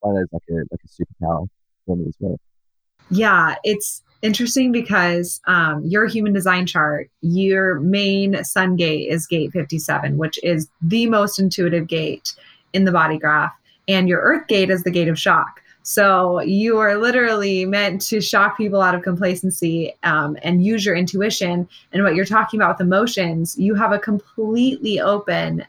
one 0.00 0.16
is 0.16 0.28
like 0.32 0.42
a 0.50 0.54
like 0.70 0.80
a 0.84 0.88
superpower 0.88 1.46
for 1.86 1.96
me 1.96 2.06
as 2.08 2.14
well. 2.18 2.38
Yeah, 3.10 3.54
it's 3.62 4.02
interesting 4.22 4.72
because 4.72 5.40
um, 5.46 5.82
your 5.84 6.06
human 6.06 6.32
design 6.32 6.66
chart, 6.66 7.10
your 7.20 7.80
main 7.80 8.42
sun 8.44 8.76
gate 8.76 9.08
is 9.08 9.26
gate 9.26 9.52
57, 9.52 10.16
which 10.16 10.38
is 10.42 10.68
the 10.82 11.06
most 11.06 11.38
intuitive 11.38 11.86
gate 11.86 12.34
in 12.72 12.84
the 12.84 12.92
body 12.92 13.18
graph. 13.18 13.52
And 13.88 14.08
your 14.08 14.20
earth 14.20 14.48
gate 14.48 14.70
is 14.70 14.82
the 14.82 14.90
gate 14.90 15.08
of 15.08 15.18
shock. 15.18 15.62
So 15.88 16.40
you 16.40 16.78
are 16.78 16.96
literally 16.96 17.64
meant 17.64 18.00
to 18.08 18.20
shock 18.20 18.56
people 18.56 18.82
out 18.82 18.96
of 18.96 19.04
complacency 19.04 19.94
um, 20.02 20.36
and 20.42 20.64
use 20.66 20.84
your 20.84 20.96
intuition. 20.96 21.68
And 21.92 22.02
what 22.02 22.16
you're 22.16 22.24
talking 22.24 22.58
about 22.60 22.76
with 22.76 22.84
emotions, 22.84 23.56
you 23.56 23.76
have 23.76 23.92
a 23.92 23.98
completely 24.00 24.98
open 24.98 25.64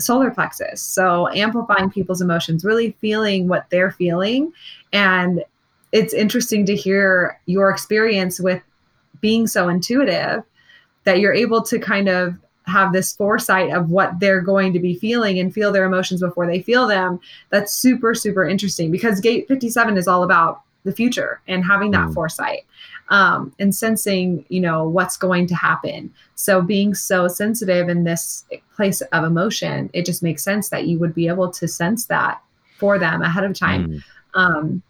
solar 0.00 0.32
plexus. 0.32 0.82
So 0.82 1.28
amplifying 1.28 1.88
people's 1.88 2.20
emotions, 2.20 2.64
really 2.64 2.96
feeling 3.00 3.46
what 3.46 3.70
they're 3.70 3.92
feeling. 3.92 4.52
And 4.92 5.44
it's 5.92 6.12
interesting 6.12 6.66
to 6.66 6.74
hear 6.74 7.40
your 7.46 7.70
experience 7.70 8.40
with 8.40 8.60
being 9.20 9.46
so 9.46 9.68
intuitive 9.68 10.42
that 11.04 11.20
you're 11.20 11.32
able 11.32 11.62
to 11.62 11.78
kind 11.78 12.08
of 12.08 12.34
have 12.66 12.92
this 12.92 13.14
foresight 13.14 13.70
of 13.72 13.90
what 13.90 14.18
they're 14.20 14.40
going 14.40 14.72
to 14.72 14.78
be 14.78 14.94
feeling 14.94 15.38
and 15.38 15.52
feel 15.52 15.72
their 15.72 15.84
emotions 15.84 16.20
before 16.20 16.46
they 16.46 16.60
feel 16.60 16.86
them. 16.86 17.20
That's 17.50 17.74
super, 17.74 18.14
super 18.14 18.46
interesting 18.46 18.90
because 18.90 19.20
Gate 19.20 19.46
57 19.48 19.96
is 19.96 20.08
all 20.08 20.22
about 20.22 20.62
the 20.84 20.92
future 20.92 21.40
and 21.48 21.64
having 21.64 21.90
that 21.92 22.08
mm. 22.08 22.14
foresight 22.14 22.66
um, 23.08 23.52
and 23.58 23.74
sensing, 23.74 24.44
you 24.48 24.60
know, 24.60 24.88
what's 24.88 25.16
going 25.16 25.46
to 25.48 25.54
happen. 25.54 26.12
So 26.34 26.62
being 26.62 26.94
so 26.94 27.28
sensitive 27.28 27.88
in 27.88 28.04
this 28.04 28.44
place 28.74 29.00
of 29.00 29.24
emotion, 29.24 29.90
it 29.92 30.06
just 30.06 30.22
makes 30.22 30.42
sense 30.42 30.68
that 30.70 30.86
you 30.86 30.98
would 30.98 31.14
be 31.14 31.28
able 31.28 31.50
to 31.52 31.68
sense 31.68 32.06
that 32.06 32.40
for 32.78 32.98
them 32.98 33.22
ahead 33.22 33.44
of 33.44 33.58
time. 33.58 33.88
Mm. 33.88 34.02
Um, 34.34 34.82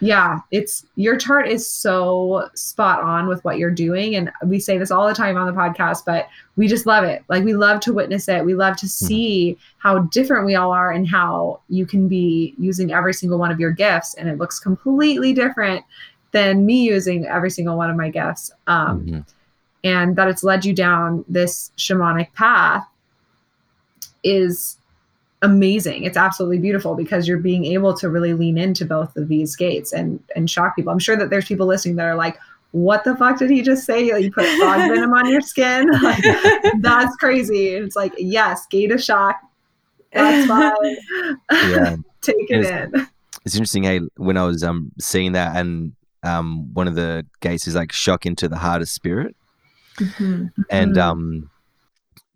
yeah, 0.00 0.40
it's 0.50 0.86
your 0.96 1.16
chart 1.16 1.46
is 1.46 1.70
so 1.70 2.48
spot 2.54 3.02
on 3.02 3.28
with 3.28 3.44
what 3.44 3.58
you're 3.58 3.70
doing. 3.70 4.16
And 4.16 4.30
we 4.44 4.58
say 4.58 4.78
this 4.78 4.90
all 4.90 5.06
the 5.06 5.14
time 5.14 5.36
on 5.36 5.46
the 5.46 5.52
podcast, 5.52 6.04
but 6.06 6.28
we 6.56 6.68
just 6.68 6.86
love 6.86 7.04
it. 7.04 7.22
Like 7.28 7.44
we 7.44 7.54
love 7.54 7.80
to 7.80 7.92
witness 7.92 8.26
it. 8.26 8.44
We 8.44 8.54
love 8.54 8.76
to 8.78 8.86
hmm. 8.86 9.06
see 9.06 9.58
how 9.78 10.00
different 10.00 10.46
we 10.46 10.54
all 10.54 10.72
are 10.72 10.90
and 10.90 11.06
how 11.06 11.60
you 11.68 11.84
can 11.84 12.08
be 12.08 12.54
using 12.58 12.92
every 12.92 13.12
single 13.12 13.38
one 13.38 13.50
of 13.50 13.60
your 13.60 13.72
gifts 13.72 14.14
and 14.14 14.28
it 14.28 14.38
looks 14.38 14.58
completely 14.58 15.34
different 15.34 15.84
than 16.32 16.64
me 16.64 16.84
using 16.84 17.26
every 17.26 17.50
single 17.50 17.76
one 17.76 17.90
of 17.90 17.96
my 17.96 18.08
gifts. 18.08 18.50
Um, 18.66 19.04
mm-hmm. 19.04 19.20
And 19.82 20.16
that 20.16 20.28
it's 20.28 20.44
led 20.44 20.64
you 20.64 20.74
down 20.74 21.24
this 21.28 21.72
shamanic 21.76 22.32
path 22.34 22.86
is 24.22 24.76
amazing. 25.42 26.04
It's 26.04 26.16
absolutely 26.16 26.58
beautiful 26.58 26.94
because 26.94 27.26
you're 27.26 27.38
being 27.38 27.64
able 27.64 27.94
to 27.94 28.08
really 28.08 28.34
lean 28.34 28.58
into 28.58 28.84
both 28.84 29.16
of 29.16 29.28
these 29.28 29.56
gates 29.56 29.92
and 29.92 30.22
and 30.36 30.48
shock 30.48 30.76
people. 30.76 30.92
I'm 30.92 30.98
sure 30.98 31.16
that 31.16 31.30
there's 31.30 31.46
people 31.46 31.66
listening 31.66 31.96
that 31.96 32.06
are 32.06 32.14
like, 32.14 32.38
"What 32.72 33.04
the 33.04 33.16
fuck 33.16 33.38
did 33.38 33.50
he 33.50 33.62
just 33.62 33.84
say? 33.84 34.12
Like, 34.12 34.24
you 34.24 34.32
put 34.32 34.46
frog 34.58 34.78
venom 34.78 35.12
on 35.12 35.28
your 35.28 35.40
skin? 35.40 35.90
Like, 36.02 36.22
that's 36.80 37.16
crazy." 37.16 37.76
And 37.76 37.86
it's 37.86 37.96
like, 37.96 38.12
yes, 38.18 38.66
gate 38.66 38.92
of 38.92 39.02
shock. 39.02 39.40
That's 40.12 40.46
fine. 40.48 40.96
Yeah, 41.50 41.96
take 42.20 42.36
it 42.50 42.60
it's, 42.60 42.68
in. 42.68 43.08
It's 43.44 43.54
interesting. 43.54 43.84
Hey, 43.84 44.00
when 44.16 44.36
I 44.36 44.44
was 44.44 44.62
um 44.62 44.92
seeing 44.98 45.32
that, 45.32 45.56
and 45.56 45.92
um 46.22 46.72
one 46.74 46.88
of 46.88 46.94
the 46.94 47.26
gates 47.40 47.66
is 47.66 47.74
like 47.74 47.92
shock 47.92 48.26
into 48.26 48.48
the 48.48 48.58
heart 48.58 48.82
of 48.82 48.88
spirit, 48.88 49.34
mm-hmm. 49.96 50.46
and 50.68 50.92
mm-hmm. 50.92 51.00
um 51.00 51.50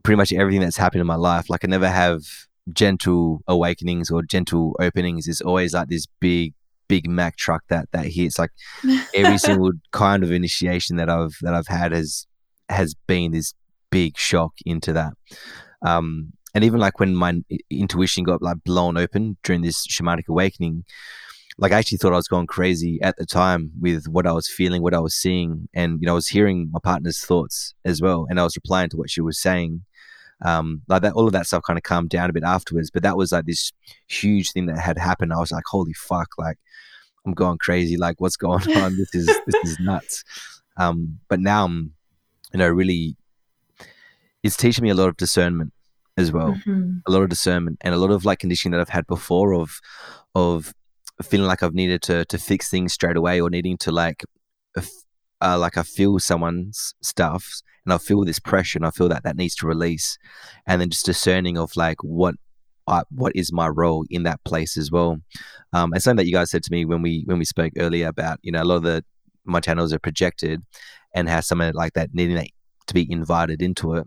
pretty 0.02 0.16
much 0.16 0.32
everything 0.32 0.60
that's 0.60 0.76
happened 0.76 1.00
in 1.00 1.06
my 1.06 1.16
life. 1.16 1.50
Like 1.50 1.64
I 1.64 1.68
never 1.68 1.88
have 1.88 2.22
gentle 2.72 3.40
awakenings 3.46 4.10
or 4.10 4.22
gentle 4.22 4.76
openings 4.80 5.28
is 5.28 5.40
always 5.40 5.74
like 5.74 5.88
this 5.88 6.06
big 6.20 6.54
big 6.88 7.08
mac 7.08 7.36
truck 7.36 7.62
that 7.68 7.88
that 7.92 8.06
hits. 8.06 8.38
Like 8.38 8.50
every 9.14 9.38
single 9.46 9.72
kind 9.92 10.22
of 10.22 10.32
initiation 10.32 10.96
that 10.96 11.10
I've 11.10 11.36
that 11.42 11.54
I've 11.54 11.68
had 11.68 11.92
has 11.92 12.26
has 12.68 12.94
been 13.06 13.32
this 13.32 13.54
big 13.90 14.16
shock 14.16 14.52
into 14.64 14.92
that. 14.92 15.12
Um, 15.82 16.32
and 16.54 16.64
even 16.64 16.80
like 16.80 17.00
when 17.00 17.14
my 17.14 17.40
intuition 17.70 18.24
got 18.24 18.42
like 18.42 18.58
blown 18.64 18.96
open 18.96 19.36
during 19.42 19.62
this 19.62 19.86
shamanic 19.86 20.28
awakening, 20.28 20.84
like 21.58 21.72
I 21.72 21.78
actually 21.78 21.98
thought 21.98 22.12
I 22.12 22.16
was 22.16 22.28
going 22.28 22.46
crazy 22.46 23.00
at 23.02 23.16
the 23.16 23.26
time 23.26 23.72
with 23.80 24.06
what 24.06 24.26
I 24.26 24.32
was 24.32 24.48
feeling, 24.48 24.82
what 24.82 24.94
I 24.94 25.00
was 25.00 25.14
seeing, 25.14 25.68
and 25.74 26.00
you 26.00 26.06
know 26.06 26.12
I 26.12 26.14
was 26.14 26.28
hearing 26.28 26.70
my 26.72 26.80
partner's 26.82 27.20
thoughts 27.20 27.74
as 27.84 28.00
well, 28.00 28.26
and 28.28 28.40
I 28.40 28.44
was 28.44 28.56
replying 28.56 28.88
to 28.90 28.96
what 28.96 29.10
she 29.10 29.20
was 29.20 29.40
saying 29.40 29.82
um, 30.42 30.82
like 30.88 31.02
that, 31.02 31.14
all 31.14 31.26
of 31.26 31.32
that 31.32 31.46
stuff 31.46 31.62
kind 31.66 31.78
of 31.78 31.82
calmed 31.82 32.10
down 32.10 32.30
a 32.30 32.32
bit 32.32 32.44
afterwards. 32.44 32.90
But 32.90 33.02
that 33.02 33.16
was 33.16 33.32
like 33.32 33.46
this 33.46 33.72
huge 34.08 34.52
thing 34.52 34.66
that 34.66 34.78
had 34.78 34.98
happened. 34.98 35.32
I 35.32 35.38
was 35.38 35.52
like, 35.52 35.64
holy 35.66 35.94
fuck, 35.94 36.28
like 36.38 36.58
I'm 37.26 37.32
going 37.32 37.58
crazy. 37.58 37.96
Like 37.96 38.20
what's 38.20 38.36
going 38.36 38.70
on? 38.76 38.96
this 38.96 39.14
is 39.14 39.26
this 39.26 39.64
is 39.64 39.80
nuts. 39.80 40.24
Um, 40.76 41.20
but 41.28 41.40
now 41.40 41.64
I'm, 41.64 41.92
you 42.52 42.58
know, 42.58 42.68
really, 42.68 43.16
it's 44.42 44.56
teaching 44.56 44.82
me 44.82 44.90
a 44.90 44.94
lot 44.94 45.08
of 45.08 45.16
discernment 45.16 45.72
as 46.16 46.32
well, 46.32 46.52
mm-hmm. 46.52 46.98
a 47.06 47.10
lot 47.10 47.22
of 47.22 47.28
discernment 47.28 47.78
and 47.80 47.94
a 47.94 47.98
lot 47.98 48.10
of 48.10 48.24
like 48.24 48.40
conditioning 48.40 48.72
that 48.72 48.80
I've 48.80 48.88
had 48.88 49.06
before 49.06 49.54
of, 49.54 49.80
of 50.34 50.74
feeling 51.22 51.46
like 51.46 51.62
I've 51.62 51.74
needed 51.74 52.02
to 52.02 52.24
to 52.26 52.38
fix 52.38 52.68
things 52.68 52.92
straight 52.92 53.16
away 53.16 53.40
or 53.40 53.50
needing 53.50 53.78
to 53.78 53.92
like, 53.92 54.24
uh, 55.40 55.58
like 55.58 55.76
I 55.76 55.82
feel 55.82 56.18
someone's 56.18 56.94
stuff 57.02 57.62
and 57.84 57.92
I 57.92 57.98
feel 57.98 58.24
this 58.24 58.38
pressure 58.38 58.78
and 58.78 58.86
I 58.86 58.90
feel 58.90 59.08
that 59.08 59.24
that 59.24 59.36
needs 59.36 59.54
to 59.56 59.66
release, 59.66 60.18
and 60.66 60.80
then 60.80 60.90
just 60.90 61.06
discerning 61.06 61.58
of 61.58 61.76
like 61.76 62.02
what 62.02 62.34
I, 62.86 63.02
what 63.10 63.34
is 63.34 63.52
my 63.52 63.68
role 63.68 64.04
in 64.10 64.24
that 64.24 64.42
place 64.44 64.76
as 64.76 64.90
well. 64.90 65.18
Um, 65.72 65.92
and 65.92 66.02
something 66.02 66.16
that 66.16 66.26
you 66.26 66.32
guys 66.32 66.50
said 66.50 66.62
to 66.64 66.72
me 66.72 66.84
when 66.84 67.02
we 67.02 67.22
when 67.26 67.38
we 67.38 67.44
spoke 67.44 67.72
earlier 67.78 68.08
about 68.08 68.38
you 68.42 68.52
know 68.52 68.62
a 68.62 68.64
lot 68.64 68.76
of 68.76 68.82
the 68.82 69.04
my 69.44 69.60
channels 69.60 69.92
are 69.92 69.98
projected 69.98 70.62
and 71.14 71.28
how 71.28 71.40
someone 71.40 71.72
like 71.74 71.92
that 71.94 72.14
needing 72.14 72.48
to 72.86 72.94
be 72.94 73.10
invited 73.10 73.62
into 73.62 73.94
it. 73.94 74.06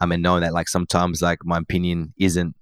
I 0.00 0.06
mean, 0.06 0.22
knowing 0.22 0.42
that 0.42 0.52
like 0.52 0.68
sometimes 0.68 1.22
like 1.22 1.38
my 1.44 1.58
opinion 1.58 2.12
isn't 2.18 2.56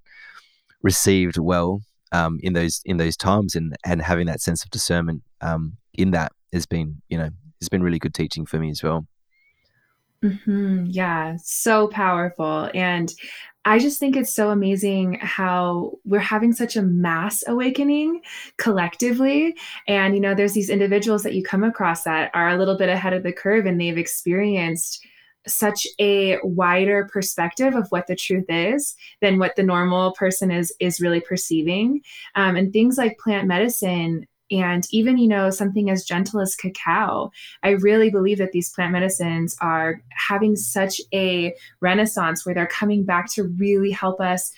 received 0.81 1.37
well 1.37 1.81
um, 2.11 2.39
in 2.43 2.53
those 2.53 2.81
in 2.85 2.97
those 2.97 3.17
times, 3.17 3.55
and 3.55 3.75
and 3.85 4.01
having 4.01 4.27
that 4.27 4.41
sense 4.41 4.63
of 4.63 4.69
discernment 4.69 5.23
um, 5.41 5.77
in 5.93 6.11
that 6.11 6.31
has 6.51 6.65
been 6.65 7.01
you 7.09 7.17
know 7.17 7.29
has 7.63 7.69
been 7.69 7.83
really 7.83 7.99
good 7.99 8.13
teaching 8.13 8.45
for 8.45 8.59
me 8.59 8.69
as 8.69 8.83
well. 8.83 9.07
Mm-hmm. 10.23 10.85
Yeah, 10.87 11.37
so 11.41 11.87
powerful. 11.87 12.69
And 12.73 13.13
I 13.65 13.79
just 13.79 13.99
think 13.99 14.15
it's 14.15 14.33
so 14.33 14.49
amazing 14.49 15.19
how 15.21 15.93
we're 16.05 16.19
having 16.19 16.51
such 16.51 16.75
a 16.75 16.81
mass 16.81 17.43
awakening 17.47 18.21
collectively. 18.57 19.55
And, 19.87 20.15
you 20.15 20.21
know, 20.21 20.35
there's 20.35 20.53
these 20.53 20.69
individuals 20.69 21.23
that 21.23 21.33
you 21.33 21.43
come 21.43 21.63
across 21.63 22.03
that 22.03 22.31
are 22.33 22.49
a 22.49 22.57
little 22.57 22.77
bit 22.77 22.89
ahead 22.89 23.13
of 23.13 23.23
the 23.23 23.31
curve 23.31 23.65
and 23.65 23.79
they've 23.79 23.97
experienced 23.97 25.05
such 25.47 25.85
a 25.99 26.39
wider 26.43 27.09
perspective 27.11 27.75
of 27.75 27.87
what 27.89 28.07
the 28.07 28.15
truth 28.15 28.45
is 28.47 28.95
than 29.21 29.39
what 29.39 29.55
the 29.55 29.63
normal 29.63 30.13
person 30.13 30.51
is 30.51 30.73
is 30.79 31.01
really 31.01 31.19
perceiving 31.19 32.01
um, 32.35 32.55
and 32.55 32.71
things 32.71 32.97
like 32.97 33.17
plant 33.17 33.45
medicine 33.45 34.25
and 34.53 34.87
even 34.91 35.17
you 35.17 35.27
know 35.27 35.49
something 35.49 35.89
as 35.89 36.05
gentle 36.05 36.39
as 36.39 36.55
cacao 36.55 37.31
i 37.63 37.69
really 37.69 38.09
believe 38.09 38.37
that 38.37 38.51
these 38.51 38.71
plant 38.71 38.91
medicines 38.91 39.55
are 39.61 40.01
having 40.11 40.55
such 40.55 41.01
a 41.13 41.53
renaissance 41.81 42.45
where 42.45 42.55
they're 42.55 42.67
coming 42.67 43.03
back 43.03 43.31
to 43.31 43.43
really 43.57 43.91
help 43.91 44.19
us 44.19 44.51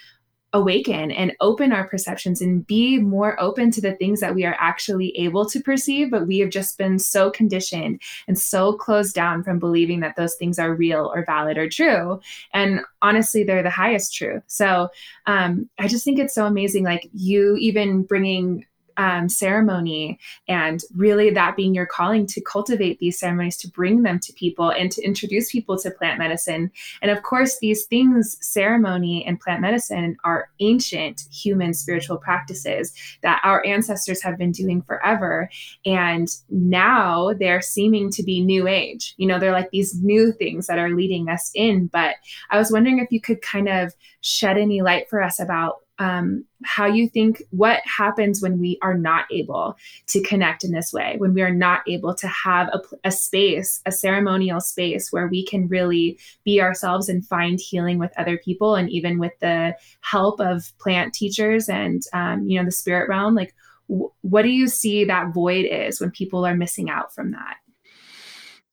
awaken 0.56 1.12
and 1.12 1.34
open 1.42 1.74
our 1.74 1.86
perceptions 1.86 2.42
and 2.42 2.66
be 2.66 2.98
more 2.98 3.40
open 3.42 3.70
to 3.70 3.82
the 3.82 3.92
things 3.92 4.22
that 4.22 4.34
we 4.34 4.46
are 4.46 4.56
actually 4.58 5.10
able 5.18 5.46
to 5.46 5.60
perceive 5.60 6.10
but 6.10 6.28
we 6.28 6.40
have 6.40 6.50
just 6.50 6.78
been 6.78 6.98
so 6.98 7.30
conditioned 7.30 8.02
and 8.26 8.40
so 8.40 8.72
closed 8.72 9.14
down 9.14 9.44
from 9.44 9.60
believing 9.60 10.00
that 10.00 10.16
those 10.16 10.36
things 10.36 10.58
are 10.58 10.74
real 10.74 11.12
or 11.14 11.26
valid 11.26 11.58
or 11.58 11.68
true. 11.68 12.22
And 12.54 12.80
honestly 13.02 13.44
they're 13.44 13.64
the 13.64 13.70
highest 13.70 14.16
truth. 14.16 14.44
So 14.48 14.88
um, 15.28 15.70
i 15.78 15.88
just 15.90 16.06
think 16.06 16.20
it's 16.20 16.34
so 16.34 16.46
amazing 16.46 16.86
like 16.86 17.10
you 17.14 17.58
even 17.58 18.04
bringing 18.04 18.66
um, 18.98 19.30
ceremony 19.30 20.20
and 20.48 20.82
really 20.96 21.30
that 21.30 21.56
being 21.56 21.74
your 21.74 21.86
calling 21.86 22.26
to 22.28 22.42
cultivate 22.42 23.00
these 23.00 23.20
ceremonies 23.20 23.58
to 23.58 23.68
bring 23.68 24.04
them 24.04 24.20
to 24.20 24.34
people 24.34 24.70
and 24.70 24.92
to 24.92 25.02
introduce 25.04 25.52
people 25.52 25.78
to 25.78 25.92
plant 25.92 26.20
medicine. 26.20 26.72
And 27.02 27.12
of 27.12 27.24
course 27.24 27.60
these 27.60 27.86
things 27.86 28.38
ceremony 28.42 29.26
and 29.26 29.40
plant 29.40 29.62
medicine 29.62 30.18
are 30.24 30.50
ancient 30.60 31.24
human 31.32 31.74
spiritual 31.74 32.18
practices 32.18 32.94
that 33.22 33.42
our 33.44 33.66
ancestors 33.66 34.22
have 34.22 34.38
been 34.38 34.52
doing 34.52 34.82
forever. 34.82 35.50
And 35.86 36.28
now 36.50 37.34
they're 37.34 37.62
seeming 37.62 38.12
to 38.12 38.24
be 38.24 38.42
new 38.42 38.68
age. 38.68 39.14
You 39.18 39.28
know 39.28 39.40
they're 39.40 39.52
like 39.52 39.72
these 39.72 40.02
new 40.02 40.32
things 40.32 40.68
that 40.68 40.80
are 40.80 40.96
leading 40.96 41.30
us 41.30 41.52
in. 41.54 41.88
But 41.88 42.16
i 42.50 42.58
was 42.58 42.72
wondering 42.72 43.00
if 43.00 43.12
you 43.12 43.22
could 43.22 43.42
kind 43.42 43.70
of 43.70 43.94
shed 44.22 44.58
any 44.58 44.82
light 44.82 45.10
for 45.10 45.22
us 45.22 45.40
about 45.40 45.85
um, 45.98 46.44
how 46.64 46.86
you 46.86 47.08
think 47.08 47.42
what 47.52 47.82
happens 47.86 48.42
when 48.42 48.60
we 48.60 48.78
are 48.82 48.98
not 48.98 49.26
able 49.32 49.78
to 50.08 50.22
connect 50.24 50.64
in 50.64 50.72
this 50.72 50.92
way, 50.92 51.16
when 51.18 51.34
we 51.34 51.42
are 51.42 51.54
not 51.54 51.82
able 51.88 52.14
to 52.16 52.28
have 52.28 52.68
a, 52.70 52.82
a, 53.06 53.12
space, 53.12 53.82
a 53.86 53.92
ceremonial 53.92 54.60
space 54.60 55.12
where 55.12 55.28
we 55.28 55.46
can 55.46 55.68
really 55.68 56.20
be 56.44 56.62
ourselves 56.62 57.08
and 57.08 57.26
find 57.26 57.60
healing 57.60 57.98
with 57.98 58.12
other 58.18 58.38
people, 58.38 58.76
and 58.76 58.90
even 58.90 59.20
with 59.20 59.34
the 59.40 59.76
help 60.02 60.40
of 60.40 60.74
plant 60.80 61.14
teachers 61.14 61.70
and 61.70 62.04
um, 62.14 62.46
you 62.48 62.60
know 62.60 62.66
the 62.66 62.72
spirit 62.72 63.08
realm. 63.08 63.36
Like, 63.36 63.54
w- 63.88 64.12
what 64.22 64.42
do 64.42 64.50
you 64.50 64.68
see 64.68 65.06
that 65.06 65.34
void 65.34 65.66
is 65.66 66.02
when 66.02 66.12
people 66.12 66.46
are 66.46 66.56
missing 66.56 66.90
out 66.90 67.14
from 67.14 67.32
that? 67.32 67.58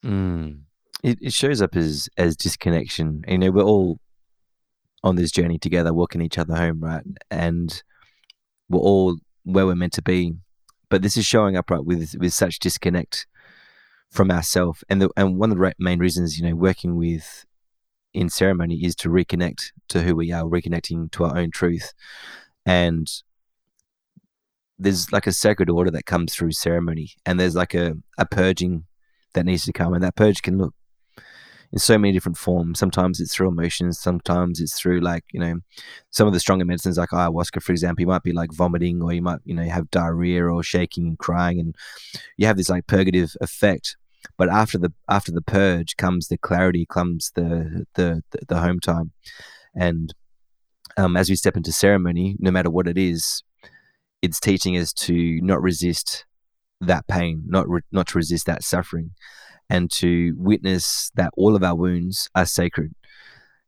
Mm. 0.05 0.63
It, 1.05 1.19
it 1.21 1.33
shows 1.33 1.63
up 1.63 1.77
as 1.77 2.09
as 2.17 2.37
disconnection. 2.37 3.25
You 3.29 3.39
know, 3.39 3.51
we're 3.51 3.63
all 3.63 3.99
on 5.03 5.17
this 5.17 5.31
journey 5.31 5.59
together, 5.59 5.93
walking 5.93 6.23
each 6.23 6.39
other 6.39 6.55
home, 6.55 6.81
right? 6.81 7.05
And 7.31 7.83
we're 8.69 8.81
all 8.81 9.17
where 9.45 9.67
we're 9.67 9.75
meant 9.75 9.93
to 9.95 10.03
be, 10.03 10.35
but 10.89 11.03
this 11.03 11.17
is 11.17 11.27
showing 11.27 11.57
up 11.57 11.71
right 11.71 11.85
with 11.85 12.15
with 12.19 12.33
such 12.33 12.59
disconnect 12.59 13.27
from 14.11 14.31
ourselves. 14.31 14.85
And 14.89 15.03
the, 15.03 15.11
and 15.17 15.39
one 15.39 15.51
of 15.51 15.59
the 15.59 15.75
main 15.79 15.99
reasons, 15.99 16.39
you 16.39 16.49
know, 16.49 16.55
working 16.55 16.97
with 16.97 17.47
in 18.15 18.29
ceremony 18.29 18.85
is 18.85 18.95
to 18.97 19.09
reconnect 19.09 19.73
to 19.89 20.03
who 20.03 20.15
we 20.15 20.31
are, 20.33 20.45
reconnecting 20.45 21.11
to 21.13 21.25
our 21.25 21.37
own 21.37 21.51
truth. 21.51 21.95
And 22.67 23.11
there's 24.79 25.13
like 25.13 25.27
a 25.27 25.33
sacred 25.33 25.71
order 25.71 25.91
that 25.91 26.07
comes 26.07 26.35
through 26.35 26.53
ceremony, 26.53 27.13
and 27.25 27.41
there's 27.41 27.55
like 27.57 27.75
a, 27.75 27.95
a 28.19 28.27
purging 28.27 28.85
that 29.35 29.47
needs 29.47 29.65
to 29.65 29.73
come, 29.73 29.95
and 29.95 30.03
that 30.03 30.17
purge 30.17 30.43
can 30.43 30.59
look 30.59 30.75
in 31.73 31.79
so 31.79 31.97
many 31.99 32.13
different 32.13 32.37
forms. 32.37 32.79
Sometimes 32.79 33.21
it's 33.21 33.35
through 33.35 33.49
emotions, 33.49 33.99
sometimes 33.99 34.61
it's 34.61 34.79
through 34.79 35.01
like, 35.01 35.25
you 35.33 35.41
know, 35.41 35.61
some 36.11 36.27
of 36.27 36.33
the 36.33 36.41
stronger 36.41 36.65
medicines 36.65 36.99
like 36.99 37.11
ayahuasca, 37.11 37.63
for 37.63 37.73
example, 37.73 38.03
you 38.03 38.07
might 38.07 38.23
be 38.23 38.33
like 38.33 38.53
vomiting 38.53 39.03
or 39.03 39.13
you 39.13 39.23
might, 39.23 39.41
you 39.45 39.55
know, 39.55 39.65
have 39.65 39.91
diarrhea 39.91 40.45
or 40.45 40.63
shaking 40.63 41.07
and 41.07 41.19
crying 41.19 41.59
and 41.59 41.75
you 42.37 42.47
have 42.47 42.57
this 42.57 42.69
like 42.69 42.87
purgative 42.87 43.35
effect. 43.41 43.97
But 44.37 44.51
after 44.51 44.79
the 44.79 44.93
after 45.09 45.33
the 45.33 45.43
purge 45.43 45.97
comes 45.97 46.29
the 46.29 46.39
clarity, 46.39 46.87
comes 46.87 47.33
the 47.35 47.87
the 47.95 48.23
the, 48.49 48.61
home 48.61 48.79
time, 48.79 49.11
and 49.75 50.15
um, 50.97 51.17
as 51.17 51.29
we 51.29 51.35
step 51.35 51.57
into 51.57 51.73
ceremony, 51.73 52.37
no 52.39 52.53
matter 52.53 52.71
what 52.71 52.87
it 52.87 52.97
is, 52.97 53.43
it's 54.23 54.39
teaching 54.39 54.77
us 54.77 54.93
to 54.93 55.41
not 55.43 55.61
resist 55.61 56.25
that 56.81 57.07
pain, 57.09 57.43
not 57.47 57.69
re- 57.69 57.81
not 57.91 58.07
to 58.09 58.19
resist 58.19 58.47
that 58.47 58.63
suffering, 58.63 59.11
and 59.73 59.91
to 59.91 60.35
witness 60.37 61.11
that 61.15 61.33
all 61.35 61.57
of 61.57 61.63
our 61.63 61.75
wounds 61.75 62.29
are 62.35 62.45
sacred, 62.45 62.95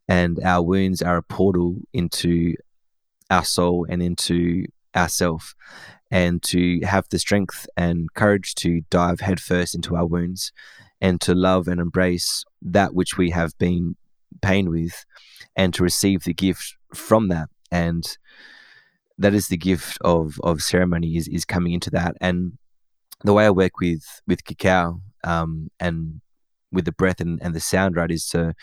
and 0.07 0.39
our 0.45 0.61
wounds 0.61 1.01
are 1.01 1.17
a 1.17 1.23
portal 1.23 1.77
into 1.93 2.53
our 3.31 3.43
soul 3.43 3.87
and 3.89 4.03
into 4.03 4.65
ourself. 4.95 5.55
And 6.11 6.43
to 6.43 6.79
have 6.83 7.09
the 7.09 7.17
strength 7.17 7.65
and 7.75 8.13
courage 8.13 8.53
to 8.55 8.81
dive 8.91 9.19
headfirst 9.19 9.73
into 9.73 9.95
our 9.95 10.05
wounds 10.05 10.51
and 11.01 11.19
to 11.21 11.33
love 11.33 11.67
and 11.67 11.81
embrace 11.81 12.45
that 12.61 12.93
which 12.93 13.17
we 13.17 13.31
have 13.31 13.57
been 13.57 13.95
pained 14.43 14.69
with 14.69 15.05
and 15.55 15.73
to 15.73 15.81
receive 15.83 16.23
the 16.23 16.35
gift 16.35 16.75
from 16.93 17.29
that. 17.29 17.49
And 17.71 18.05
that 19.17 19.33
is 19.33 19.47
the 19.47 19.57
gift 19.57 19.97
of 20.01 20.39
of 20.43 20.61
ceremony 20.61 21.17
is 21.17 21.27
is 21.27 21.45
coming 21.45 21.73
into 21.73 21.89
that. 21.89 22.15
And 22.21 22.59
the 23.23 23.33
way 23.33 23.47
I 23.47 23.49
work 23.49 23.79
with 23.81 24.21
with 24.27 24.45
cacao 24.45 25.01
um, 25.25 25.69
and 25.79 26.21
with 26.71 26.85
the 26.85 26.91
breath 26.91 27.21
and, 27.21 27.39
and 27.41 27.53
the 27.53 27.59
sound 27.59 27.95
right 27.95 28.11
is 28.11 28.27
to 28.27 28.53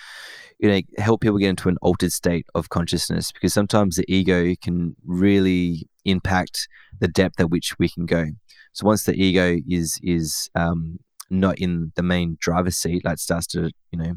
you 0.59 0.69
know 0.69 0.81
help 0.99 1.21
people 1.21 1.39
get 1.39 1.49
into 1.49 1.69
an 1.69 1.79
altered 1.83 2.13
state 2.13 2.47
of 2.55 2.69
consciousness 2.69 3.33
because 3.33 3.53
sometimes 3.53 3.97
the 3.97 4.05
ego 4.09 4.55
can 4.63 4.95
really 5.05 5.89
impact 6.05 6.69
the 7.01 7.09
depth 7.09 7.41
at 7.41 7.51
which 7.51 7.75
we 7.79 7.89
can 7.89 8.07
go. 8.07 8.27
So 8.73 8.87
once 8.87 9.05
the 9.05 9.15
ego 9.15 9.59
is 9.69 9.99
is 10.03 10.49
um, 10.55 10.99
not 11.31 11.59
in 11.59 11.93
the 11.97 12.03
main 12.03 12.37
driver's 12.41 12.77
seat 12.77 13.05
like 13.05 13.19
starts 13.19 13.47
to 13.49 13.71
you 13.91 13.99
know 13.99 14.15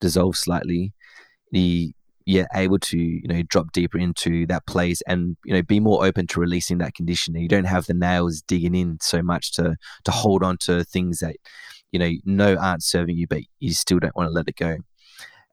dissolve 0.00 0.36
slightly 0.36 0.92
the 1.52 1.92
you're 2.30 2.46
able 2.54 2.78
to 2.78 2.98
you 2.98 3.26
know 3.26 3.42
drop 3.42 3.72
deeper 3.72 3.98
into 3.98 4.46
that 4.46 4.64
place 4.66 5.02
and 5.06 5.36
you 5.44 5.52
know 5.52 5.62
be 5.62 5.80
more 5.80 6.04
open 6.04 6.26
to 6.26 6.38
releasing 6.38 6.78
that 6.78 6.94
condition 6.94 7.34
you 7.34 7.48
don't 7.48 7.64
have 7.64 7.86
the 7.86 7.94
nails 7.94 8.40
digging 8.42 8.74
in 8.74 8.98
so 9.00 9.20
much 9.22 9.52
to 9.52 9.76
to 10.04 10.10
hold 10.10 10.44
on 10.44 10.56
to 10.56 10.84
things 10.84 11.18
that 11.18 11.36
you 11.92 11.98
know 11.98 12.10
know 12.24 12.56
aren't 12.56 12.82
serving 12.82 13.16
you 13.16 13.26
but 13.26 13.42
you 13.58 13.72
still 13.72 13.98
don't 13.98 14.16
want 14.16 14.28
to 14.28 14.32
let 14.32 14.48
it 14.48 14.56
go. 14.56 14.76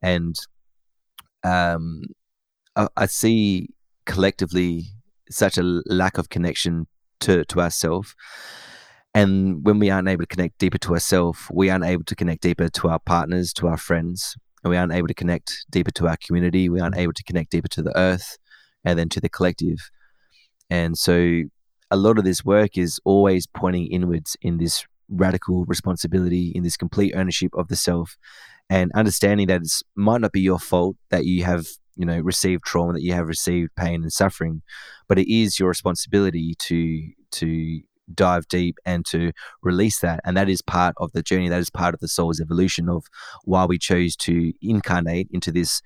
And 0.02 0.36
um 1.44 2.04
I, 2.76 2.88
I 2.96 3.06
see 3.08 3.70
collectively 4.06 4.86
such 5.30 5.58
a 5.58 5.82
lack 5.86 6.18
of 6.18 6.30
connection 6.30 6.88
to 7.22 7.44
to 7.46 7.60
ourselves 7.60 8.16
and 9.14 9.66
when 9.66 9.80
we 9.80 9.90
aren't 9.90 10.08
able 10.08 10.24
to 10.24 10.28
connect 10.28 10.60
deeper 10.60 10.78
to 10.78 10.94
ourselves 10.94 11.40
we 11.52 11.70
aren't 11.70 11.86
able 11.86 12.04
to 12.04 12.16
connect 12.16 12.42
deeper 12.42 12.70
to 12.70 12.88
our 12.88 13.00
partners 13.00 13.52
to 13.54 13.68
our 13.68 13.78
friends 13.78 14.36
and 14.68 14.72
we 14.72 14.78
aren't 14.78 14.94
able 14.94 15.08
to 15.08 15.14
connect 15.14 15.66
deeper 15.70 15.92
to 15.92 16.08
our 16.08 16.18
community 16.18 16.70
we 16.70 16.80
aren't 16.80 16.98
able 16.98 17.14
to 17.14 17.24
connect 17.24 17.52
deeper 17.52 17.70
to 17.70 17.82
the 17.82 17.98
earth 17.98 18.38
and 18.88 18.98
then 18.98 19.10
to 19.10 19.20
the 19.20 19.30
collective. 19.30 19.90
And 20.70 20.98
so 20.98 21.44
a 21.92 21.98
lot 21.98 22.18
of 22.18 22.24
this 22.24 22.44
work 22.44 22.78
is 22.78 23.00
always 23.06 23.48
pointing 23.48 23.88
inwards 23.88 24.36
in 24.42 24.58
this 24.58 24.86
radical 25.10 25.66
responsibility 25.66 26.52
in 26.54 26.64
this 26.64 26.76
complete 26.76 27.14
ownership 27.16 27.52
of 27.54 27.70
the 27.70 27.76
self 27.76 28.18
and 28.70 28.92
understanding 28.94 29.48
that 29.48 29.62
it 29.62 29.72
might 29.96 30.20
not 30.20 30.34
be 30.34 30.42
your 30.42 30.60
fault 30.60 30.98
that 31.12 31.24
you 31.24 31.46
have 31.46 31.66
you 31.96 32.06
know 32.06 32.20
received 32.20 32.66
trauma 32.66 32.92
that 32.92 33.02
you 33.02 33.14
have 33.14 33.26
received 33.26 33.74
pain 33.78 34.02
and 34.02 34.12
suffering 34.12 34.62
but 35.08 35.18
it 35.18 35.34
is 35.34 35.62
your 35.62 35.70
responsibility 35.70 36.56
to 36.60 37.10
to 37.32 37.80
dive 38.14 38.48
deep 38.48 38.78
and 38.86 39.06
to 39.08 39.32
release 39.62 40.00
that. 40.00 40.20
And 40.24 40.36
that 40.38 40.50
is 40.50 40.62
part 40.62 40.96
of 40.98 41.12
the 41.14 41.24
journey. 41.24 41.50
That 41.50 41.60
is 41.60 41.70
part 41.70 41.94
of 41.94 42.00
the 42.00 42.08
soul's 42.08 42.40
evolution 42.40 42.90
of 42.90 43.06
why 43.44 43.66
we 43.66 43.78
chose 43.78 44.16
to 44.18 44.54
incarnate 44.62 45.28
into 45.32 45.52
this 45.52 45.82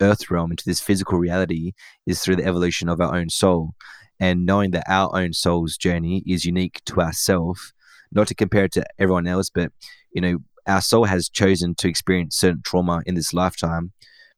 earth 0.00 0.30
realm 0.30 0.50
into 0.50 0.64
this 0.66 0.80
physical 0.80 1.16
reality 1.16 1.72
is 2.06 2.20
through 2.20 2.34
the 2.34 2.44
evolution 2.44 2.88
of 2.88 3.00
our 3.00 3.14
own 3.14 3.28
soul. 3.28 3.70
And 4.18 4.46
knowing 4.46 4.72
that 4.72 4.84
our 4.88 5.16
own 5.16 5.32
soul's 5.32 5.76
journey 5.76 6.22
is 6.26 6.44
unique 6.44 6.80
to 6.86 7.00
ourselves 7.00 7.72
not 8.12 8.28
to 8.28 8.34
compare 8.34 8.64
it 8.64 8.72
to 8.72 8.84
everyone 8.98 9.26
else, 9.26 9.50
but 9.50 9.72
you 10.12 10.20
know, 10.20 10.38
our 10.66 10.80
soul 10.80 11.04
has 11.04 11.28
chosen 11.28 11.74
to 11.76 11.88
experience 11.88 12.36
certain 12.36 12.62
trauma 12.64 13.02
in 13.06 13.14
this 13.14 13.32
lifetime 13.32 13.92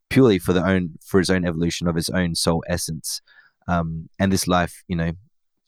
purely 0.08 0.38
for 0.38 0.52
the 0.52 0.64
own 0.64 0.90
for 1.04 1.18
his 1.18 1.28
own 1.28 1.44
evolution 1.44 1.86
of 1.88 1.96
his 1.96 2.08
own 2.08 2.34
soul 2.34 2.62
essence. 2.68 3.20
Um, 3.66 4.08
and 4.18 4.32
this 4.32 4.46
life, 4.46 4.82
you 4.88 4.96
know, 4.96 5.12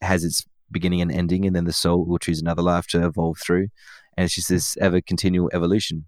has 0.01 0.25
its 0.25 0.45
beginning 0.71 1.01
and 1.01 1.13
ending, 1.13 1.47
and 1.47 1.55
then 1.55 1.65
the 1.65 1.73
soul 1.73 2.05
will 2.05 2.19
choose 2.19 2.41
another 2.41 2.63
life 2.63 2.87
to 2.89 3.05
evolve 3.05 3.39
through, 3.39 3.69
and 4.17 4.25
it's 4.25 4.35
just 4.35 4.49
this 4.49 4.77
ever 4.79 5.01
continual 5.01 5.51
evolution. 5.53 6.05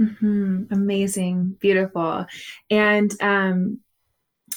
Mm-hmm. 0.00 0.64
Amazing, 0.72 1.56
beautiful, 1.60 2.26
and 2.70 3.12
um, 3.22 3.80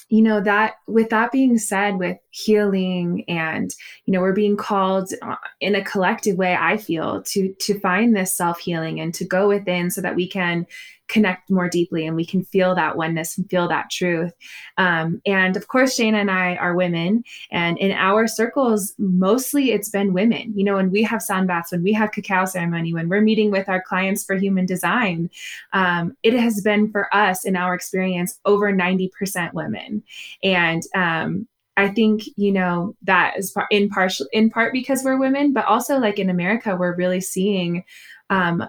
you 0.09 0.21
know 0.21 0.41
that 0.41 0.75
with 0.87 1.09
that 1.09 1.31
being 1.31 1.57
said 1.57 1.97
with 1.97 2.17
healing 2.29 3.23
and 3.27 3.73
you 4.05 4.13
know 4.13 4.21
we're 4.21 4.33
being 4.33 4.57
called 4.57 5.11
uh, 5.21 5.35
in 5.59 5.75
a 5.75 5.83
collective 5.83 6.37
way 6.37 6.55
i 6.59 6.77
feel 6.77 7.21
to 7.23 7.53
to 7.59 7.79
find 7.79 8.15
this 8.15 8.33
self 8.33 8.59
healing 8.59 8.99
and 8.99 9.13
to 9.13 9.25
go 9.25 9.47
within 9.47 9.89
so 9.89 10.01
that 10.01 10.15
we 10.15 10.27
can 10.27 10.65
connect 11.07 11.49
more 11.49 11.69
deeply 11.69 12.05
and 12.05 12.15
we 12.15 12.25
can 12.25 12.43
feel 12.43 12.75
that 12.75 12.97
oneness 12.97 13.37
and 13.37 13.49
feel 13.49 13.67
that 13.67 13.89
truth. 13.89 14.33
Um, 14.77 15.21
and 15.25 15.55
of 15.55 15.67
course, 15.67 15.97
Shana 15.97 16.21
and 16.21 16.31
I 16.31 16.55
are 16.55 16.75
women, 16.75 17.23
and 17.51 17.77
in 17.77 17.91
our 17.91 18.27
circles, 18.27 18.93
mostly 18.97 19.71
it's 19.71 19.89
been 19.89 20.13
women. 20.13 20.53
You 20.55 20.63
know, 20.63 20.75
when 20.75 20.91
we 20.91 21.03
have 21.03 21.21
sun 21.21 21.47
baths, 21.47 21.71
when 21.71 21.83
we 21.83 21.93
have 21.93 22.11
cacao 22.11 22.45
ceremony, 22.45 22.93
when 22.93 23.09
we're 23.09 23.21
meeting 23.21 23.51
with 23.51 23.69
our 23.69 23.81
clients 23.81 24.23
for 24.23 24.35
human 24.35 24.65
design, 24.65 25.29
um, 25.73 26.15
it 26.23 26.33
has 26.33 26.61
been 26.61 26.91
for 26.91 27.13
us 27.15 27.45
in 27.45 27.55
our 27.55 27.73
experience 27.73 28.39
over 28.45 28.71
90% 28.71 29.53
women. 29.53 30.03
And 30.43 30.83
um, 30.95 31.47
I 31.77 31.89
think 31.89 32.23
you 32.35 32.51
know 32.51 32.95
that 33.03 33.37
is 33.37 33.55
in 33.69 33.89
partial 33.89 34.25
in 34.33 34.49
part 34.49 34.73
because 34.73 35.03
we're 35.03 35.19
women, 35.19 35.53
but 35.53 35.65
also 35.65 35.99
like 35.99 36.19
in 36.19 36.29
America, 36.29 36.75
we're 36.75 36.95
really 36.95 37.21
seeing 37.21 37.83
um, 38.29 38.67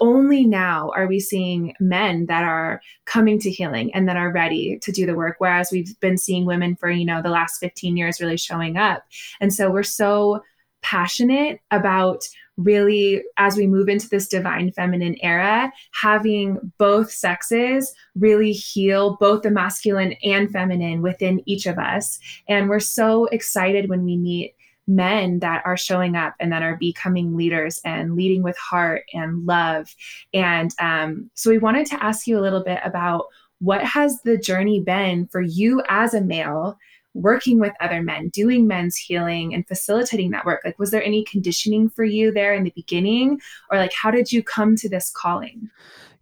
only 0.00 0.44
now 0.44 0.90
are 0.96 1.06
we 1.06 1.20
seeing 1.20 1.74
men 1.78 2.26
that 2.26 2.44
are 2.44 2.80
coming 3.04 3.38
to 3.38 3.50
healing 3.50 3.92
and 3.94 4.08
that 4.08 4.16
are 4.16 4.32
ready 4.32 4.78
to 4.82 4.92
do 4.92 5.06
the 5.06 5.14
work 5.14 5.36
whereas 5.38 5.70
we've 5.70 5.98
been 6.00 6.18
seeing 6.18 6.44
women 6.44 6.74
for 6.76 6.90
you 6.90 7.04
know 7.04 7.22
the 7.22 7.30
last 7.30 7.58
15 7.58 7.96
years 7.96 8.20
really 8.20 8.36
showing 8.36 8.76
up. 8.76 9.04
And 9.40 9.52
so 9.52 9.70
we're 9.70 9.82
so 9.82 10.42
passionate 10.82 11.60
about 11.70 12.24
really 12.56 13.22
as 13.36 13.56
we 13.56 13.66
move 13.66 13.88
into 13.88 14.08
this 14.08 14.28
divine 14.28 14.70
feminine 14.72 15.16
era 15.22 15.72
having 15.92 16.58
both 16.78 17.10
sexes 17.10 17.94
really 18.14 18.52
heal 18.52 19.16
both 19.18 19.42
the 19.42 19.50
masculine 19.50 20.14
and 20.22 20.50
feminine 20.50 21.02
within 21.02 21.42
each 21.46 21.66
of 21.66 21.78
us. 21.78 22.18
And 22.48 22.68
we're 22.68 22.80
so 22.80 23.26
excited 23.26 23.88
when 23.88 24.04
we 24.04 24.16
meet 24.16 24.54
men 24.90 25.38
that 25.38 25.62
are 25.64 25.76
showing 25.76 26.16
up 26.16 26.34
and 26.40 26.52
that 26.52 26.62
are 26.62 26.76
becoming 26.76 27.36
leaders 27.36 27.80
and 27.84 28.16
leading 28.16 28.42
with 28.42 28.58
heart 28.58 29.04
and 29.12 29.46
love. 29.46 29.94
And 30.34 30.74
um, 30.80 31.30
so 31.34 31.50
we 31.50 31.58
wanted 31.58 31.86
to 31.88 32.02
ask 32.02 32.26
you 32.26 32.38
a 32.38 32.42
little 32.42 32.62
bit 32.62 32.80
about 32.84 33.26
what 33.60 33.84
has 33.84 34.22
the 34.22 34.36
journey 34.36 34.80
been 34.80 35.26
for 35.26 35.40
you 35.40 35.82
as 35.88 36.14
a 36.14 36.20
male 36.20 36.76
working 37.14 37.58
with 37.58 37.72
other 37.80 38.02
men, 38.02 38.28
doing 38.28 38.66
men's 38.66 38.96
healing 38.96 39.54
and 39.54 39.66
facilitating 39.66 40.30
that 40.30 40.46
work? 40.46 40.62
Like, 40.64 40.78
was 40.78 40.90
there 40.90 41.02
any 41.02 41.24
conditioning 41.24 41.90
for 41.90 42.04
you 42.04 42.32
there 42.32 42.54
in 42.54 42.64
the 42.64 42.72
beginning? 42.74 43.40
Or, 43.70 43.78
like, 43.78 43.92
how 43.92 44.10
did 44.10 44.32
you 44.32 44.42
come 44.42 44.76
to 44.76 44.88
this 44.88 45.10
calling? 45.10 45.68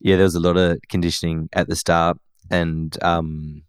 Yeah, 0.01 0.17
there 0.17 0.25
was 0.25 0.35
a 0.35 0.41
lot 0.41 0.57
of 0.57 0.79
conditioning 0.89 1.49
at 1.53 1.69
the 1.69 1.77
start 1.77 2.19
and 2.51 2.97
um, 3.03 3.63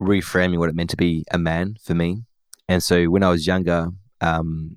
reframing 0.00 0.58
what 0.58 0.68
it 0.68 0.74
meant 0.74 0.90
to 0.90 0.96
be 0.96 1.24
a 1.32 1.38
man 1.38 1.76
for 1.82 1.94
me. 1.94 2.22
And 2.72 2.82
so 2.82 3.04
when 3.04 3.22
I 3.22 3.28
was 3.28 3.46
younger, 3.46 3.88
um, 4.22 4.76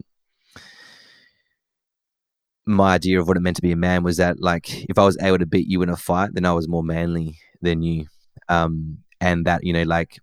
my 2.66 2.96
idea 2.96 3.22
of 3.22 3.28
what 3.28 3.38
it 3.38 3.40
meant 3.40 3.56
to 3.56 3.62
be 3.62 3.72
a 3.72 3.78
man 3.78 4.04
was 4.04 4.18
that 4.18 4.42
like 4.42 4.84
if 4.90 5.00
I 5.00 5.06
was 5.06 5.18
able 5.22 5.38
to 5.38 5.46
beat 5.46 5.70
you 5.70 5.82
in 5.82 5.88
a 5.88 5.96
fight, 5.96 6.32
then 6.34 6.46
I 6.46 6.52
was 6.52 6.68
more 6.68 6.84
manly 6.84 7.38
than 7.62 7.82
you. 7.84 8.08
Um, 8.50 8.98
and 9.22 9.46
that, 9.46 9.64
you 9.64 9.72
know, 9.72 9.84
like 9.84 10.20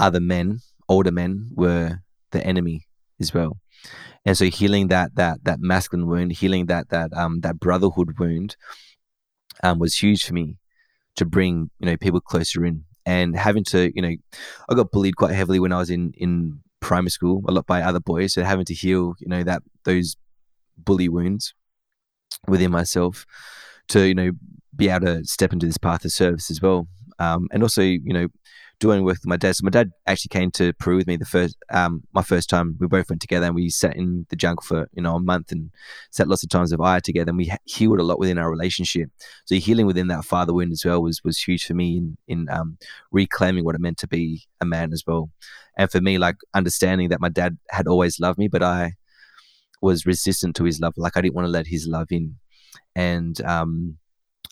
other 0.00 0.18
men, 0.18 0.58
older 0.88 1.12
men 1.12 1.50
were 1.54 2.00
the 2.32 2.44
enemy 2.44 2.88
as 3.20 3.32
well. 3.32 3.58
And 4.24 4.36
so 4.36 4.46
healing 4.46 4.88
that 4.88 5.14
that 5.14 5.44
that 5.44 5.60
masculine 5.60 6.08
wound, 6.08 6.32
healing 6.32 6.66
that 6.66 6.88
that 6.88 7.12
um 7.12 7.42
that 7.42 7.60
brotherhood 7.60 8.18
wound, 8.18 8.56
um, 9.62 9.78
was 9.78 9.94
huge 9.94 10.24
for 10.24 10.34
me 10.34 10.58
to 11.14 11.24
bring 11.24 11.70
you 11.78 11.86
know 11.86 11.96
people 11.96 12.20
closer 12.20 12.64
in 12.64 12.84
and 13.06 13.36
having 13.36 13.64
to 13.64 13.90
you 13.94 14.02
know 14.02 14.14
I 14.68 14.74
got 14.74 14.90
bullied 14.90 15.16
quite 15.16 15.32
heavily 15.32 15.60
when 15.60 15.72
I 15.72 15.78
was 15.78 15.90
in 15.90 16.12
in 16.16 16.60
primary 16.80 17.10
school 17.10 17.42
a 17.48 17.52
lot 17.52 17.66
by 17.66 17.82
other 17.82 18.00
boys. 18.00 18.34
So 18.34 18.42
having 18.44 18.64
to 18.66 18.74
heal 18.74 19.14
you 19.20 19.28
know 19.28 19.42
that 19.42 19.62
those 19.84 20.16
bully 20.76 21.08
wounds 21.08 21.54
within 22.48 22.70
myself 22.70 23.24
to 23.88 24.06
you 24.06 24.14
know 24.14 24.30
be 24.74 24.88
able 24.88 25.06
to 25.06 25.24
step 25.24 25.52
into 25.52 25.66
this 25.66 25.78
path 25.78 26.04
of 26.04 26.12
service 26.12 26.50
as 26.50 26.62
well. 26.62 26.88
Um, 27.18 27.48
and 27.52 27.62
also 27.62 27.82
you 27.82 28.12
know 28.12 28.28
doing 28.82 29.04
work 29.04 29.14
with 29.14 29.26
my 29.26 29.36
dad. 29.36 29.54
So 29.54 29.64
my 29.64 29.70
dad 29.70 29.92
actually 30.08 30.30
came 30.30 30.50
to 30.52 30.72
Peru 30.72 30.96
with 30.96 31.06
me 31.06 31.16
the 31.16 31.24
first, 31.24 31.56
um, 31.70 32.02
my 32.12 32.22
first 32.22 32.50
time. 32.50 32.76
We 32.80 32.88
both 32.88 33.08
went 33.08 33.22
together 33.22 33.46
and 33.46 33.54
we 33.54 33.70
sat 33.70 33.96
in 33.96 34.26
the 34.28 34.34
jungle 34.34 34.64
for 34.66 34.88
you 34.92 35.02
know 35.02 35.14
a 35.14 35.20
month 35.20 35.52
and 35.52 35.70
sat 36.10 36.26
lots 36.26 36.42
of 36.42 36.50
times 36.50 36.72
of 36.72 36.80
eye 36.80 36.98
together. 36.98 37.30
And 37.30 37.38
we 37.38 37.52
healed 37.64 38.00
a 38.00 38.02
lot 38.02 38.18
within 38.18 38.38
our 38.38 38.50
relationship. 38.50 39.08
So 39.44 39.54
healing 39.54 39.86
within 39.86 40.08
that 40.08 40.24
father 40.24 40.52
wound 40.52 40.72
as 40.72 40.84
well 40.84 41.00
was 41.00 41.22
was 41.22 41.38
huge 41.38 41.64
for 41.64 41.74
me 41.74 41.96
in 41.96 42.16
in 42.26 42.48
um, 42.50 42.76
reclaiming 43.12 43.64
what 43.64 43.76
it 43.76 43.80
meant 43.80 43.98
to 43.98 44.08
be 44.08 44.42
a 44.60 44.64
man 44.64 44.92
as 44.92 45.04
well. 45.06 45.30
And 45.78 45.88
for 45.88 46.00
me, 46.00 46.18
like 46.18 46.36
understanding 46.52 47.08
that 47.10 47.20
my 47.20 47.28
dad 47.28 47.58
had 47.70 47.86
always 47.86 48.18
loved 48.18 48.38
me, 48.38 48.48
but 48.48 48.64
I 48.64 48.94
was 49.80 50.06
resistant 50.06 50.56
to 50.56 50.64
his 50.64 50.80
love. 50.80 50.94
Like 50.96 51.16
I 51.16 51.20
didn't 51.20 51.36
want 51.36 51.46
to 51.46 51.52
let 51.52 51.68
his 51.68 51.86
love 51.86 52.08
in, 52.10 52.34
and 52.96 53.40
um, 53.42 53.98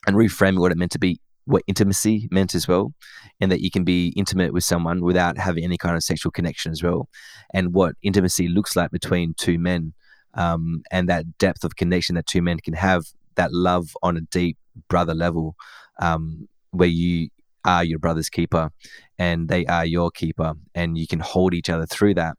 and 0.07 0.15
reframing 0.15 0.61
what 0.61 0.71
it 0.71 0.79
meant 0.79 0.93
to 0.93 1.01
be 1.01 1.19
what 1.51 1.63
intimacy 1.67 2.29
meant 2.31 2.55
as 2.55 2.69
well, 2.69 2.93
and 3.41 3.51
that 3.51 3.61
you 3.61 3.71
can 3.71 3.85
be 3.85 4.13
intimate 4.17 4.53
with 4.53 4.65
someone 4.65 5.01
without 5.03 5.37
having 5.39 5.65
any 5.65 5.77
kind 5.77 5.97
of 5.97 6.03
sexual 6.03 6.31
connection 6.33 6.73
as 6.73 6.83
well, 6.83 7.09
and 7.53 7.75
what 7.75 7.95
intimacy 8.03 8.49
looks 8.49 8.77
like 8.77 8.91
between 8.91 9.35
two 9.35 9.59
men, 9.59 9.93
um, 10.35 10.83
and 10.91 11.09
that 11.09 11.39
depth 11.39 11.65
of 11.65 11.77
connection 11.77 12.15
that 12.15 12.27
two 12.27 12.43
men 12.43 12.59
can 12.59 12.75
have, 12.75 13.05
that 13.35 13.53
love 13.53 13.97
on 14.03 14.17
a 14.17 14.21
deep 14.21 14.57
brother 14.89 15.15
level, 15.15 15.57
um, 16.01 16.49
where 16.71 16.89
you 16.89 17.29
are 17.65 17.85
your 17.85 17.99
brother's 17.99 18.31
keeper 18.31 18.71
and 19.19 19.49
they 19.49 19.67
are 19.67 19.85
your 19.85 20.11
keeper 20.11 20.55
and 20.75 20.97
you 20.97 21.07
can 21.07 21.21
hold 21.21 21.53
each 21.53 21.69
other 21.69 21.87
through 21.87 22.15
that. 22.15 22.37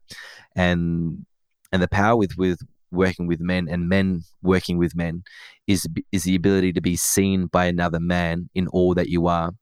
And 0.56 1.24
and 1.70 1.82
the 1.82 1.88
power 1.88 2.16
with 2.16 2.36
with 2.36 2.58
working 2.92 3.26
with 3.26 3.40
men 3.40 3.68
and 3.68 3.88
men 3.88 4.22
working 4.42 4.78
with 4.78 4.94
men 4.94 5.22
is 5.66 5.86
is 6.12 6.24
the 6.24 6.34
ability 6.34 6.72
to 6.72 6.80
be 6.80 6.96
seen 6.96 7.46
by 7.46 7.66
another 7.66 8.00
man 8.00 8.48
in 8.54 8.68
all 8.68 8.94
that 8.94 9.08
you 9.08 9.26
are 9.26 9.52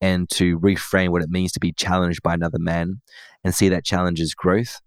and 0.00 0.28
to 0.30 0.58
reframe 0.60 1.10
what 1.10 1.22
it 1.22 1.30
means 1.30 1.52
to 1.52 1.60
be 1.60 1.72
challenged 1.72 2.22
by 2.22 2.34
another 2.34 2.58
man 2.58 3.00
and 3.44 3.54
see 3.54 3.68
that 3.68 3.84
challenge 3.84 4.20
as 4.20 4.34
growth 4.34 4.80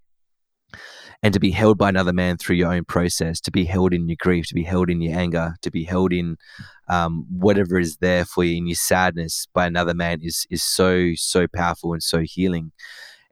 and 1.21 1.33
to 1.33 1.39
be 1.39 1.51
held 1.51 1.77
by 1.77 1.87
another 1.87 2.13
man 2.13 2.37
through 2.37 2.55
your 2.55 2.73
own 2.73 2.83
process 2.83 3.39
to 3.39 3.51
be 3.51 3.65
held 3.65 3.93
in 3.93 4.07
your 4.07 4.17
grief 4.19 4.47
to 4.47 4.55
be 4.55 4.63
held 4.63 4.89
in 4.89 5.01
your 5.01 5.17
anger 5.17 5.55
to 5.61 5.71
be 5.71 5.83
held 5.83 6.11
in 6.11 6.37
um, 6.87 7.25
whatever 7.29 7.79
is 7.79 7.97
there 7.97 8.25
for 8.25 8.43
you 8.43 8.57
in 8.57 8.67
your 8.67 8.75
sadness 8.75 9.47
by 9.53 9.65
another 9.65 9.93
man 9.93 10.19
is 10.21 10.45
is 10.49 10.63
so 10.63 11.11
so 11.15 11.47
powerful 11.47 11.93
and 11.93 12.03
so 12.03 12.19
healing. 12.19 12.71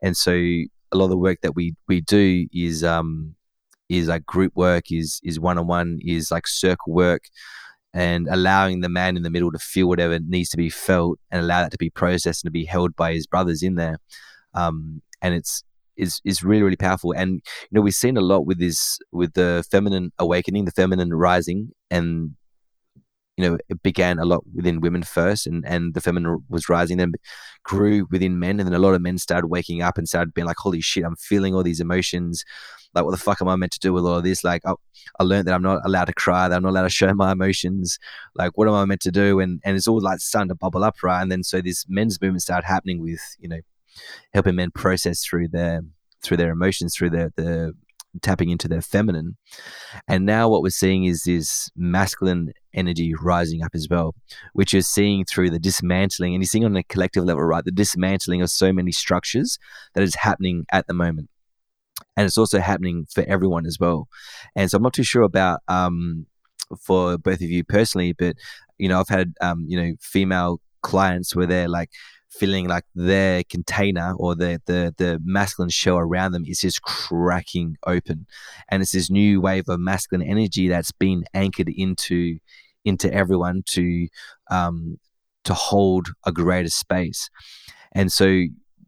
And 0.02 0.16
so 0.16 0.32
a 0.32 0.68
lot 0.94 1.04
of 1.04 1.10
the 1.10 1.18
work 1.18 1.40
that 1.42 1.54
we 1.54 1.74
we 1.88 2.00
do 2.00 2.46
is 2.52 2.82
um, 2.82 3.34
is 3.92 4.08
like 4.08 4.24
group 4.26 4.52
work, 4.54 4.84
is 4.90 5.20
is 5.22 5.38
one 5.38 5.58
on 5.58 5.66
one, 5.66 5.98
is 6.02 6.30
like 6.30 6.46
circle 6.46 6.92
work, 6.92 7.22
and 7.94 8.26
allowing 8.30 8.80
the 8.80 8.88
man 8.88 9.16
in 9.16 9.22
the 9.22 9.30
middle 9.30 9.52
to 9.52 9.58
feel 9.58 9.88
whatever 9.88 10.18
needs 10.18 10.48
to 10.50 10.56
be 10.56 10.70
felt 10.70 11.18
and 11.30 11.42
allow 11.42 11.62
that 11.62 11.72
to 11.72 11.78
be 11.78 11.90
processed 11.90 12.44
and 12.44 12.48
to 12.48 12.52
be 12.52 12.64
held 12.64 12.96
by 12.96 13.12
his 13.12 13.26
brothers 13.26 13.62
in 13.62 13.74
there. 13.74 13.98
Um, 14.54 15.02
and 15.20 15.34
it's 15.34 15.62
is 15.96 16.20
is 16.24 16.42
really 16.42 16.62
really 16.62 16.76
powerful. 16.76 17.12
And 17.12 17.34
you 17.34 17.68
know 17.72 17.82
we've 17.82 17.94
seen 17.94 18.16
a 18.16 18.22
lot 18.22 18.46
with 18.46 18.58
this 18.58 18.98
with 19.12 19.34
the 19.34 19.64
feminine 19.70 20.12
awakening, 20.18 20.64
the 20.64 20.72
feminine 20.72 21.12
rising, 21.12 21.70
and 21.90 22.34
you 23.36 23.48
know 23.48 23.58
it 23.68 23.82
began 23.82 24.18
a 24.18 24.24
lot 24.24 24.44
within 24.54 24.80
women 24.80 25.02
first 25.02 25.46
and 25.46 25.64
and 25.66 25.94
the 25.94 26.00
feminine 26.00 26.44
was 26.48 26.68
rising 26.68 26.98
then 26.98 27.12
grew 27.62 28.06
within 28.10 28.38
men 28.38 28.60
and 28.60 28.66
then 28.66 28.74
a 28.74 28.78
lot 28.78 28.94
of 28.94 29.00
men 29.00 29.16
started 29.16 29.46
waking 29.46 29.80
up 29.80 29.96
and 29.96 30.08
started 30.08 30.34
being 30.34 30.46
like 30.46 30.58
holy 30.58 30.80
shit 30.80 31.04
i'm 31.04 31.16
feeling 31.16 31.54
all 31.54 31.62
these 31.62 31.80
emotions 31.80 32.44
like, 32.94 33.04
what 33.04 33.12
the 33.12 33.16
fuck 33.16 33.40
am 33.40 33.48
I 33.48 33.56
meant 33.56 33.72
to 33.72 33.78
do 33.78 33.92
with 33.92 34.04
all 34.04 34.18
of 34.18 34.24
this? 34.24 34.44
Like, 34.44 34.62
I, 34.66 34.74
I 35.18 35.24
learned 35.24 35.48
that 35.48 35.54
I'm 35.54 35.62
not 35.62 35.80
allowed 35.84 36.06
to 36.06 36.12
cry, 36.12 36.48
that 36.48 36.56
I'm 36.56 36.62
not 36.62 36.70
allowed 36.70 36.82
to 36.82 36.90
show 36.90 37.12
my 37.14 37.32
emotions. 37.32 37.98
Like, 38.34 38.52
what 38.56 38.68
am 38.68 38.74
I 38.74 38.84
meant 38.84 39.00
to 39.02 39.10
do? 39.10 39.40
And 39.40 39.60
and 39.64 39.76
it's 39.76 39.88
all 39.88 40.00
like 40.00 40.20
starting 40.20 40.48
to 40.50 40.54
bubble 40.54 40.84
up, 40.84 41.02
right? 41.02 41.22
And 41.22 41.32
then 41.32 41.42
so 41.42 41.60
this 41.60 41.86
men's 41.88 42.20
movement 42.20 42.42
started 42.42 42.66
happening 42.66 43.00
with 43.00 43.20
you 43.38 43.48
know 43.48 43.60
helping 44.34 44.56
men 44.56 44.70
process 44.70 45.24
through 45.24 45.48
their 45.48 45.82
through 46.22 46.36
their 46.36 46.52
emotions, 46.52 46.94
through 46.94 47.10
their 47.10 47.32
the 47.36 47.72
tapping 48.20 48.50
into 48.50 48.68
their 48.68 48.82
feminine. 48.82 49.36
And 50.06 50.26
now 50.26 50.48
what 50.48 50.62
we're 50.62 50.70
seeing 50.70 51.04
is 51.04 51.22
this 51.22 51.70
masculine 51.76 52.52
energy 52.74 53.14
rising 53.14 53.62
up 53.62 53.74
as 53.74 53.88
well, 53.88 54.14
which 54.52 54.72
you're 54.72 54.82
seeing 54.82 55.24
through 55.24 55.50
the 55.50 55.58
dismantling, 55.58 56.34
and 56.34 56.42
you're 56.42 56.48
seeing 56.48 56.64
on 56.64 56.76
a 56.76 56.82
collective 56.84 57.24
level, 57.24 57.42
right? 57.42 57.64
The 57.64 57.70
dismantling 57.70 58.42
of 58.42 58.50
so 58.50 58.72
many 58.72 58.92
structures 58.92 59.58
that 59.94 60.02
is 60.02 60.14
happening 60.14 60.66
at 60.70 60.86
the 60.86 60.94
moment 60.94 61.28
and 62.16 62.26
it's 62.26 62.38
also 62.38 62.60
happening 62.60 63.06
for 63.12 63.24
everyone 63.24 63.66
as 63.66 63.78
well. 63.80 64.08
And 64.54 64.70
so 64.70 64.76
I'm 64.76 64.82
not 64.82 64.92
too 64.92 65.02
sure 65.02 65.22
about 65.22 65.60
um, 65.68 66.26
for 66.80 67.18
both 67.18 67.36
of 67.36 67.42
you 67.42 67.64
personally, 67.64 68.12
but 68.12 68.36
you 68.78 68.88
know, 68.88 69.00
I've 69.00 69.08
had 69.08 69.34
um, 69.40 69.64
you 69.66 69.80
know 69.80 69.94
female 70.00 70.60
clients 70.82 71.34
where 71.34 71.46
they're 71.46 71.68
like 71.68 71.90
feeling 72.32 72.66
like 72.66 72.84
their 72.94 73.44
container 73.44 74.14
or 74.16 74.34
the 74.34 74.60
the 74.66 74.94
the 74.96 75.20
masculine 75.24 75.70
shell 75.70 75.98
around 75.98 76.32
them 76.32 76.44
is 76.46 76.60
just 76.60 76.82
cracking 76.82 77.76
open, 77.86 78.26
and 78.68 78.82
it's 78.82 78.92
this 78.92 79.10
new 79.10 79.40
wave 79.40 79.68
of 79.68 79.78
masculine 79.78 80.26
energy 80.26 80.68
that's 80.68 80.92
been 80.92 81.24
anchored 81.34 81.68
into 81.68 82.38
into 82.84 83.12
everyone 83.12 83.62
to 83.66 84.08
um, 84.50 84.98
to 85.44 85.54
hold 85.54 86.08
a 86.26 86.32
greater 86.32 86.70
space, 86.70 87.30
and 87.92 88.10
so 88.10 88.44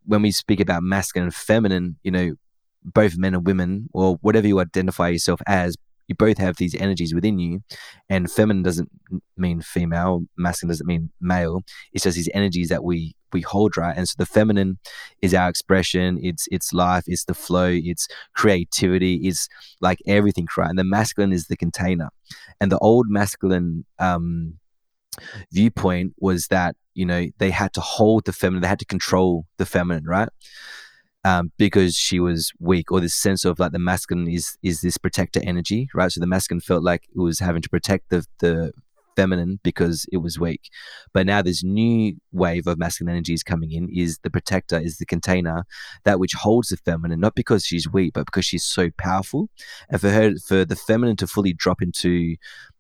when 0.07 0.23
we 0.23 0.31
speak 0.31 0.61
about 0.61 0.83
masculine 0.83 1.27
and 1.27 1.35
feminine, 1.35 1.97
you 2.03 2.11
know, 2.11 2.35
both 2.83 3.17
men 3.17 3.35
and 3.35 3.47
women, 3.47 3.89
or 3.93 4.17
whatever 4.21 4.47
you 4.47 4.61
identify 4.61 5.09
yourself 5.09 5.41
as, 5.47 5.77
you 6.07 6.15
both 6.15 6.39
have 6.39 6.57
these 6.57 6.75
energies 6.75 7.15
within 7.15 7.39
you. 7.39 7.63
And 8.09 8.31
feminine 8.31 8.63
doesn't 8.63 8.91
mean 9.37 9.61
female, 9.61 10.23
masculine 10.37 10.71
doesn't 10.71 10.87
mean 10.87 11.11
male. 11.21 11.63
It's 11.93 12.05
just 12.05 12.17
these 12.17 12.31
energies 12.35 12.69
that 12.69 12.85
we 12.85 13.15
we 13.33 13.41
hold, 13.41 13.77
right? 13.77 13.97
And 13.97 14.09
so 14.09 14.15
the 14.17 14.27
feminine 14.27 14.79
is 15.21 15.35
our 15.35 15.49
expression, 15.49 16.19
it's 16.23 16.47
it's 16.51 16.73
life, 16.73 17.05
it's 17.07 17.25
the 17.25 17.35
flow, 17.35 17.71
it's 17.73 18.07
creativity, 18.35 19.17
it's 19.27 19.49
like 19.81 19.99
everything, 20.07 20.47
right? 20.57 20.71
And 20.71 20.79
the 20.79 20.85
masculine 20.85 21.33
is 21.33 21.47
the 21.47 21.57
container. 21.57 22.11
And 22.61 22.71
the 22.71 22.79
old 22.79 23.09
masculine 23.09 23.85
um 23.99 24.59
viewpoint 25.53 26.13
was 26.19 26.49
that 26.49 26.77
you 26.95 27.07
know 27.07 27.27
they 27.39 27.51
had 27.51 27.73
to 27.73 27.81
hold 27.81 28.25
the 28.25 28.33
feminine 28.33 28.63
they 28.63 28.69
had 28.69 28.79
to 28.81 28.85
control 28.85 29.47
the 29.59 29.67
feminine 29.67 30.05
right 30.05 30.29
um, 31.25 31.53
because 31.59 31.95
she 31.97 32.21
was 32.21 32.53
weak, 32.61 32.93
or 32.93 33.01
this 33.01 33.15
sense 33.15 33.45
of 33.45 33.59
like 33.59 33.73
the 33.73 33.79
masculine 33.79 34.29
is 34.29 34.57
is 34.63 34.81
this 34.81 34.99
protector 34.99 35.41
energy, 35.45 35.89
right? 35.95 36.13
So 36.13 36.21
the 36.21 36.27
masculine 36.27 36.61
felt 36.61 36.85
like 36.85 37.05
it 37.05 37.19
was 37.19 37.39
having 37.39 37.63
to 37.63 37.69
protect 37.69 38.11
the 38.11 38.27
the 38.39 38.73
feminine 39.17 39.61
because 39.63 40.07
it 40.13 40.19
was 40.19 40.39
weak. 40.39 40.71
But 41.13 41.27
now 41.27 41.43
this 41.43 41.63
new 41.63 42.17
wave 42.33 42.67
of 42.67 42.79
masculine 42.79 43.15
energy 43.15 43.35
is 43.35 43.43
coming 43.43 43.73
in 43.73 43.89
is 43.89 44.19
the 44.23 44.31
protector, 44.31 44.79
is 44.79 44.99
the 44.99 45.07
container, 45.07 45.65
that 46.05 46.19
which 46.19 46.35
holds 46.35 46.69
the 46.69 46.77
feminine, 46.77 47.21
not 47.21 47.35
because 47.35 47.65
she's 47.65 47.91
weak, 47.91 48.13
but 48.15 48.27
because 48.27 48.45
she's 48.45 48.65
so 48.65 48.91
powerful. 48.99 49.49
And 49.89 50.01
for 50.01 50.11
her, 50.11 50.35
for 50.37 50.65
the 50.65 50.77
feminine 50.77 51.17
to 51.17 51.27
fully 51.27 51.53
drop 51.53 51.83
into 51.83 52.37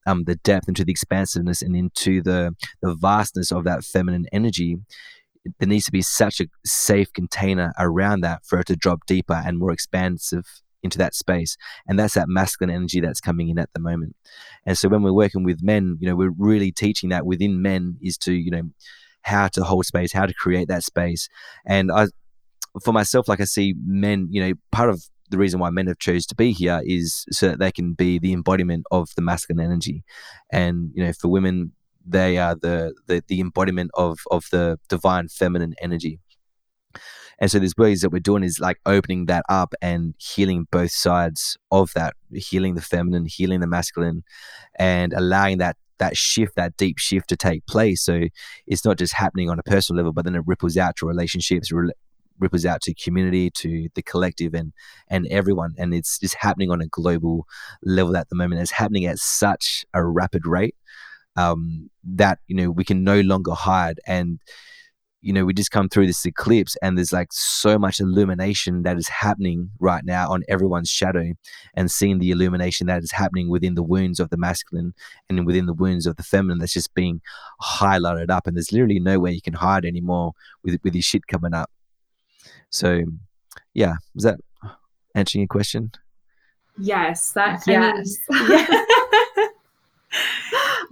um, 0.06 0.24
the 0.24 0.36
depth, 0.36 0.68
into 0.68 0.84
the 0.84 0.92
expansiveness, 0.92 1.62
and 1.62 1.74
into 1.76 2.22
the 2.22 2.54
the 2.82 2.94
vastness 2.94 3.50
of 3.52 3.64
that 3.64 3.84
feminine 3.84 4.26
energy, 4.32 4.76
there 5.58 5.68
needs 5.68 5.84
to 5.86 5.92
be 5.92 6.02
such 6.02 6.40
a 6.40 6.46
safe 6.64 7.12
container 7.12 7.72
around 7.78 8.22
that 8.22 8.44
for 8.44 8.58
it 8.60 8.66
to 8.66 8.76
drop 8.76 9.06
deeper 9.06 9.42
and 9.44 9.58
more 9.58 9.72
expansive 9.72 10.44
into 10.82 10.98
that 10.98 11.14
space. 11.14 11.56
And 11.88 11.98
that's 11.98 12.14
that 12.14 12.28
masculine 12.28 12.74
energy 12.74 13.00
that's 13.00 13.20
coming 13.20 13.48
in 13.48 13.58
at 13.58 13.72
the 13.72 13.80
moment. 13.80 14.16
And 14.66 14.76
so 14.76 14.88
when 14.88 15.02
we're 15.02 15.12
working 15.12 15.42
with 15.42 15.62
men, 15.62 15.96
you 16.00 16.08
know, 16.08 16.14
we're 16.14 16.34
really 16.36 16.70
teaching 16.70 17.08
that 17.08 17.26
within 17.26 17.62
men 17.62 17.96
is 18.02 18.18
to, 18.18 18.32
you 18.32 18.50
know, 18.50 18.62
how 19.22 19.48
to 19.48 19.64
hold 19.64 19.86
space, 19.86 20.12
how 20.12 20.26
to 20.26 20.34
create 20.34 20.68
that 20.68 20.84
space. 20.84 21.28
And 21.66 21.90
I, 21.90 22.08
for 22.82 22.92
myself, 22.92 23.28
like 23.28 23.40
I 23.40 23.44
see 23.44 23.74
men, 23.84 24.28
you 24.30 24.42
know, 24.42 24.52
part 24.70 24.90
of 24.90 25.02
the 25.30 25.38
reason 25.38 25.58
why 25.58 25.70
men 25.70 25.86
have 25.86 25.98
chose 25.98 26.26
to 26.26 26.34
be 26.34 26.52
here 26.52 26.82
is 26.84 27.24
so 27.30 27.48
that 27.48 27.58
they 27.58 27.72
can 27.72 27.94
be 27.94 28.18
the 28.18 28.32
embodiment 28.34 28.84
of 28.90 29.08
the 29.16 29.22
masculine 29.22 29.64
energy. 29.64 30.04
And, 30.52 30.90
you 30.94 31.04
know, 31.04 31.12
for 31.12 31.28
women, 31.28 31.72
they 32.04 32.38
are 32.38 32.54
the, 32.54 32.94
the, 33.06 33.22
the 33.28 33.40
embodiment 33.40 33.90
of, 33.94 34.18
of 34.30 34.44
the 34.50 34.78
divine 34.88 35.28
feminine 35.28 35.74
energy. 35.80 36.20
And 37.38 37.50
so 37.50 37.58
there's 37.58 37.76
ways 37.76 38.00
that 38.02 38.10
we're 38.10 38.20
doing 38.20 38.44
is 38.44 38.60
like 38.60 38.78
opening 38.86 39.26
that 39.26 39.44
up 39.48 39.74
and 39.82 40.14
healing 40.18 40.66
both 40.70 40.92
sides 40.92 41.56
of 41.70 41.90
that, 41.94 42.14
healing 42.32 42.74
the 42.74 42.80
feminine, 42.80 43.26
healing 43.26 43.60
the 43.60 43.66
masculine, 43.66 44.22
and 44.78 45.12
allowing 45.12 45.58
that 45.58 45.76
that 45.98 46.16
shift, 46.16 46.56
that 46.56 46.76
deep 46.76 46.98
shift 46.98 47.28
to 47.28 47.36
take 47.36 47.64
place. 47.66 48.04
So 48.04 48.22
it's 48.66 48.84
not 48.84 48.98
just 48.98 49.14
happening 49.14 49.48
on 49.48 49.58
a 49.58 49.62
personal 49.62 49.98
level, 49.98 50.12
but 50.12 50.24
then 50.24 50.34
it 50.34 50.42
ripples 50.44 50.76
out 50.76 50.96
to 50.96 51.06
relationships, 51.06 51.70
re- 51.70 51.92
ripples 52.38 52.66
out 52.66 52.80
to 52.82 52.94
community, 52.94 53.50
to 53.50 53.88
the 53.94 54.02
collective, 54.02 54.54
and 54.54 54.72
and 55.08 55.26
everyone. 55.28 55.74
And 55.78 55.94
it's 55.94 56.18
just 56.18 56.36
happening 56.36 56.70
on 56.70 56.80
a 56.80 56.86
global 56.86 57.46
level 57.82 58.16
at 58.16 58.28
the 58.28 58.36
moment. 58.36 58.60
It's 58.60 58.72
happening 58.72 59.06
at 59.06 59.18
such 59.18 59.84
a 59.94 60.04
rapid 60.04 60.46
rate 60.46 60.76
um, 61.36 61.90
that 62.04 62.38
you 62.46 62.56
know 62.56 62.70
we 62.70 62.84
can 62.84 63.04
no 63.04 63.20
longer 63.20 63.52
hide 63.52 64.00
and 64.06 64.40
you 65.24 65.32
know, 65.32 65.46
we 65.46 65.54
just 65.54 65.70
come 65.70 65.88
through 65.88 66.06
this 66.06 66.26
eclipse 66.26 66.76
and 66.82 66.98
there's 66.98 67.12
like 67.12 67.28
so 67.32 67.78
much 67.78 67.98
illumination 67.98 68.82
that 68.82 68.98
is 68.98 69.08
happening 69.08 69.70
right 69.80 70.04
now 70.04 70.30
on 70.30 70.44
everyone's 70.48 70.90
shadow 70.90 71.32
and 71.72 71.90
seeing 71.90 72.18
the 72.18 72.30
illumination 72.30 72.88
that 72.88 73.02
is 73.02 73.10
happening 73.10 73.48
within 73.48 73.74
the 73.74 73.82
wounds 73.82 74.20
of 74.20 74.28
the 74.28 74.36
masculine 74.36 74.92
and 75.30 75.46
within 75.46 75.64
the 75.64 75.72
wounds 75.72 76.04
of 76.04 76.16
the 76.16 76.22
feminine 76.22 76.58
that's 76.58 76.74
just 76.74 76.92
being 76.92 77.22
highlighted 77.62 78.28
up. 78.28 78.46
And 78.46 78.54
there's 78.54 78.70
literally 78.70 79.00
nowhere 79.00 79.32
you 79.32 79.40
can 79.40 79.54
hide 79.54 79.86
anymore 79.86 80.34
with, 80.62 80.78
with 80.84 80.92
this 80.92 81.06
shit 81.06 81.26
coming 81.26 81.54
up. 81.54 81.70
So, 82.68 83.04
yeah, 83.72 83.94
was 84.14 84.24
that 84.24 84.40
answering 85.14 85.40
your 85.40 85.48
question? 85.48 85.90
Yes, 86.78 87.32
that 87.32 87.62
yes. 87.66 88.18
I 88.30 88.46
mean, 88.46 88.66
yeah. 88.68 88.84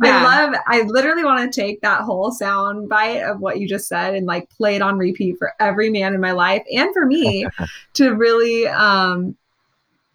Yeah. 0.03 0.19
I 0.19 0.23
love 0.23 0.55
I 0.67 0.83
literally 0.83 1.25
want 1.25 1.53
to 1.53 1.61
take 1.61 1.81
that 1.81 2.03
whole 2.03 2.31
sound 2.31 2.89
bite 2.89 3.23
of 3.23 3.41
what 3.41 3.61
you 3.61 3.69
just 3.69 3.89
said 3.89 4.15
and 4.15 4.27
like 4.27 4.49
play 4.51 4.77
it 4.77 4.83
on 4.83 4.99
repeat 4.99 5.39
for 5.39 5.53
every 5.61 5.91
man 5.91 6.15
in 6.15 6.21
my 6.21 6.33
life 6.33 6.65
and 6.75 6.93
for 6.93 7.07
me 7.07 7.47
to 7.95 8.11
really 8.11 8.67
um 8.69 9.37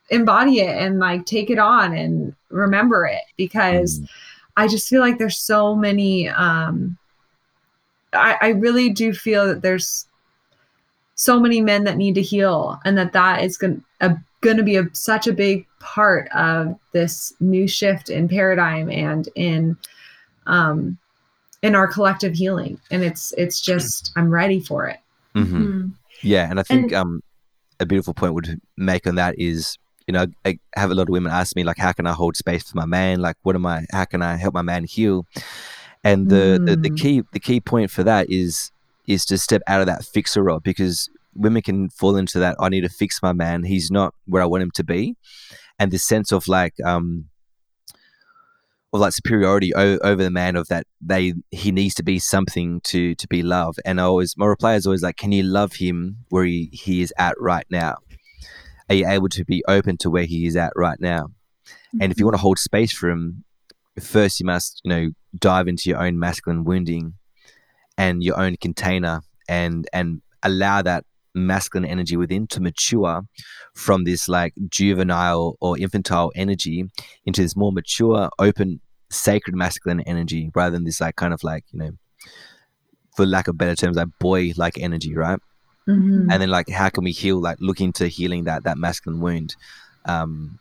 embody 0.09 0.59
it 0.59 0.75
and 0.77 0.99
like 0.99 1.25
take 1.25 1.49
it 1.49 1.59
on 1.59 1.93
and 1.93 2.33
remember 2.49 3.05
it 3.05 3.23
because 3.35 3.99
mm. 3.99 4.09
I 4.55 4.67
just 4.67 4.87
feel 4.87 5.01
like 5.01 5.17
there's 5.17 5.39
so 5.39 5.75
many 5.75 6.29
um 6.29 6.97
I, 8.13 8.37
I 8.41 8.47
really 8.49 8.89
do 8.89 9.13
feel 9.13 9.47
that 9.47 9.61
there's 9.61 10.07
so 11.15 11.39
many 11.39 11.61
men 11.61 11.83
that 11.83 11.97
need 11.97 12.15
to 12.15 12.21
heal 12.21 12.79
and 12.85 12.97
that 12.97 13.13
that 13.13 13.43
is 13.43 13.57
going 13.57 13.83
to 14.01 14.21
going 14.41 14.57
to 14.57 14.63
be 14.63 14.75
a, 14.75 14.87
such 14.93 15.27
a 15.27 15.33
big 15.33 15.65
part 15.79 16.29
of 16.33 16.77
this 16.91 17.33
new 17.39 17.67
shift 17.67 18.09
in 18.09 18.27
paradigm 18.27 18.89
and 18.89 19.29
in 19.35 19.77
um 20.45 20.97
in 21.61 21.75
our 21.75 21.87
collective 21.87 22.33
healing 22.33 22.79
and 22.91 23.03
it's 23.03 23.33
it's 23.37 23.59
just 23.59 24.11
i'm 24.15 24.29
ready 24.29 24.59
for 24.59 24.87
it 24.87 24.99
mm-hmm. 25.35 25.57
Mm-hmm. 25.57 25.87
yeah 26.21 26.49
and 26.49 26.59
i 26.59 26.63
think 26.63 26.85
and, 26.85 26.93
um 26.93 27.23
a 27.79 27.85
beautiful 27.85 28.13
point 28.13 28.33
would 28.33 28.59
make 28.75 29.05
on 29.07 29.15
that 29.15 29.35
is 29.37 29.77
you 30.07 30.13
know 30.13 30.25
I 30.45 30.59
have 30.75 30.89
a 30.89 30.95
lot 30.95 31.03
of 31.03 31.09
women 31.09 31.31
ask 31.31 31.55
me 31.55 31.63
like 31.63 31.77
how 31.77 31.91
can 31.91 32.07
i 32.07 32.13
hold 32.13 32.35
space 32.35 32.63
for 32.63 32.77
my 32.77 32.85
man 32.85 33.19
like 33.19 33.35
what 33.43 33.55
am 33.55 33.65
i 33.65 33.85
how 33.91 34.05
can 34.05 34.21
i 34.21 34.35
help 34.35 34.53
my 34.53 34.61
man 34.61 34.85
heal 34.85 35.25
and 36.03 36.29
the, 36.29 36.57
mm. 36.59 36.65
the, 36.65 36.75
the 36.75 36.89
mm. 36.89 36.99
key 36.99 37.23
the 37.33 37.39
key 37.39 37.59
point 37.59 37.91
for 37.91 38.03
that 38.03 38.29
is 38.29 38.71
is 39.07 39.25
to 39.25 39.37
step 39.37 39.61
out 39.67 39.79
of 39.79 39.87
that 39.87 40.03
fixer 40.03 40.43
role 40.43 40.59
because 40.59 41.09
women 41.37 41.61
can 41.61 41.89
fall 41.89 42.15
into 42.15 42.39
that. 42.39 42.55
I 42.59 42.69
need 42.69 42.81
to 42.81 42.89
fix 42.89 43.21
my 43.21 43.33
man. 43.33 43.63
He's 43.63 43.91
not 43.91 44.13
where 44.25 44.41
I 44.41 44.45
want 44.45 44.63
him 44.63 44.71
to 44.71 44.83
be, 44.83 45.15
and 45.79 45.91
this 45.91 46.03
sense 46.03 46.31
of 46.31 46.47
like 46.47 46.73
um 46.85 47.25
of 48.93 49.01
like 49.01 49.13
superiority 49.13 49.73
o- 49.75 49.99
over 49.99 50.23
the 50.23 50.31
man 50.31 50.55
of 50.55 50.67
that 50.69 50.85
they 51.01 51.33
he 51.51 51.71
needs 51.71 51.93
to 51.95 52.03
be 52.03 52.19
something 52.19 52.81
to 52.85 53.15
to 53.15 53.27
be 53.27 53.41
loved. 53.41 53.79
And 53.85 53.99
I 53.99 54.03
always 54.03 54.35
my 54.37 54.45
reply 54.45 54.75
is 54.75 54.85
always 54.85 55.03
like, 55.03 55.17
can 55.17 55.31
you 55.31 55.43
love 55.43 55.73
him 55.73 56.17
where 56.29 56.45
he, 56.45 56.69
he 56.71 57.01
is 57.01 57.13
at 57.17 57.35
right 57.39 57.65
now? 57.69 57.95
Are 58.89 58.95
you 58.95 59.07
able 59.07 59.29
to 59.29 59.43
be 59.43 59.63
open 59.67 59.97
to 59.97 60.09
where 60.09 60.25
he 60.25 60.45
is 60.45 60.55
at 60.55 60.71
right 60.75 60.99
now? 60.99 61.27
Mm-hmm. 61.65 62.01
And 62.01 62.11
if 62.11 62.19
you 62.19 62.25
want 62.25 62.35
to 62.35 62.41
hold 62.41 62.57
space 62.57 62.93
for 62.93 63.09
him, 63.09 63.43
first 63.99 64.39
you 64.39 64.45
must 64.45 64.81
you 64.83 64.89
know 64.89 65.09
dive 65.37 65.67
into 65.67 65.89
your 65.89 66.01
own 66.01 66.17
masculine 66.17 66.63
wounding 66.63 67.13
and 67.97 68.23
your 68.23 68.39
own 68.39 68.55
container 68.57 69.21
and 69.49 69.87
and 69.91 70.21
allow 70.43 70.81
that 70.81 71.03
masculine 71.37 71.89
energy 71.89 72.17
within 72.17 72.47
to 72.47 72.59
mature 72.59 73.21
from 73.75 74.03
this 74.03 74.27
like 74.27 74.53
juvenile 74.69 75.55
or 75.59 75.77
infantile 75.77 76.31
energy 76.35 76.85
into 77.25 77.41
this 77.41 77.55
more 77.55 77.71
mature, 77.71 78.29
open, 78.39 78.79
sacred 79.09 79.55
masculine 79.55 80.01
energy 80.01 80.51
rather 80.55 80.71
than 80.71 80.83
this 80.83 80.99
like 80.99 81.15
kind 81.15 81.33
of 81.33 81.43
like, 81.43 81.63
you 81.71 81.79
know, 81.79 81.91
for 83.15 83.25
lack 83.25 83.47
of 83.47 83.57
better 83.57 83.75
terms, 83.75 83.97
like 83.97 84.07
boy 84.19 84.53
like 84.57 84.77
energy, 84.77 85.15
right? 85.15 85.39
Mm-hmm. 85.87 86.29
And 86.29 86.41
then 86.41 86.49
like 86.49 86.69
how 86.69 86.89
can 86.89 87.03
we 87.03 87.11
heal 87.11 87.39
like 87.39 87.57
look 87.59 87.79
into 87.79 88.07
healing 88.07 88.43
that 88.45 88.63
that 88.63 88.77
masculine 88.77 89.21
wound. 89.21 89.55
Um 90.05 90.59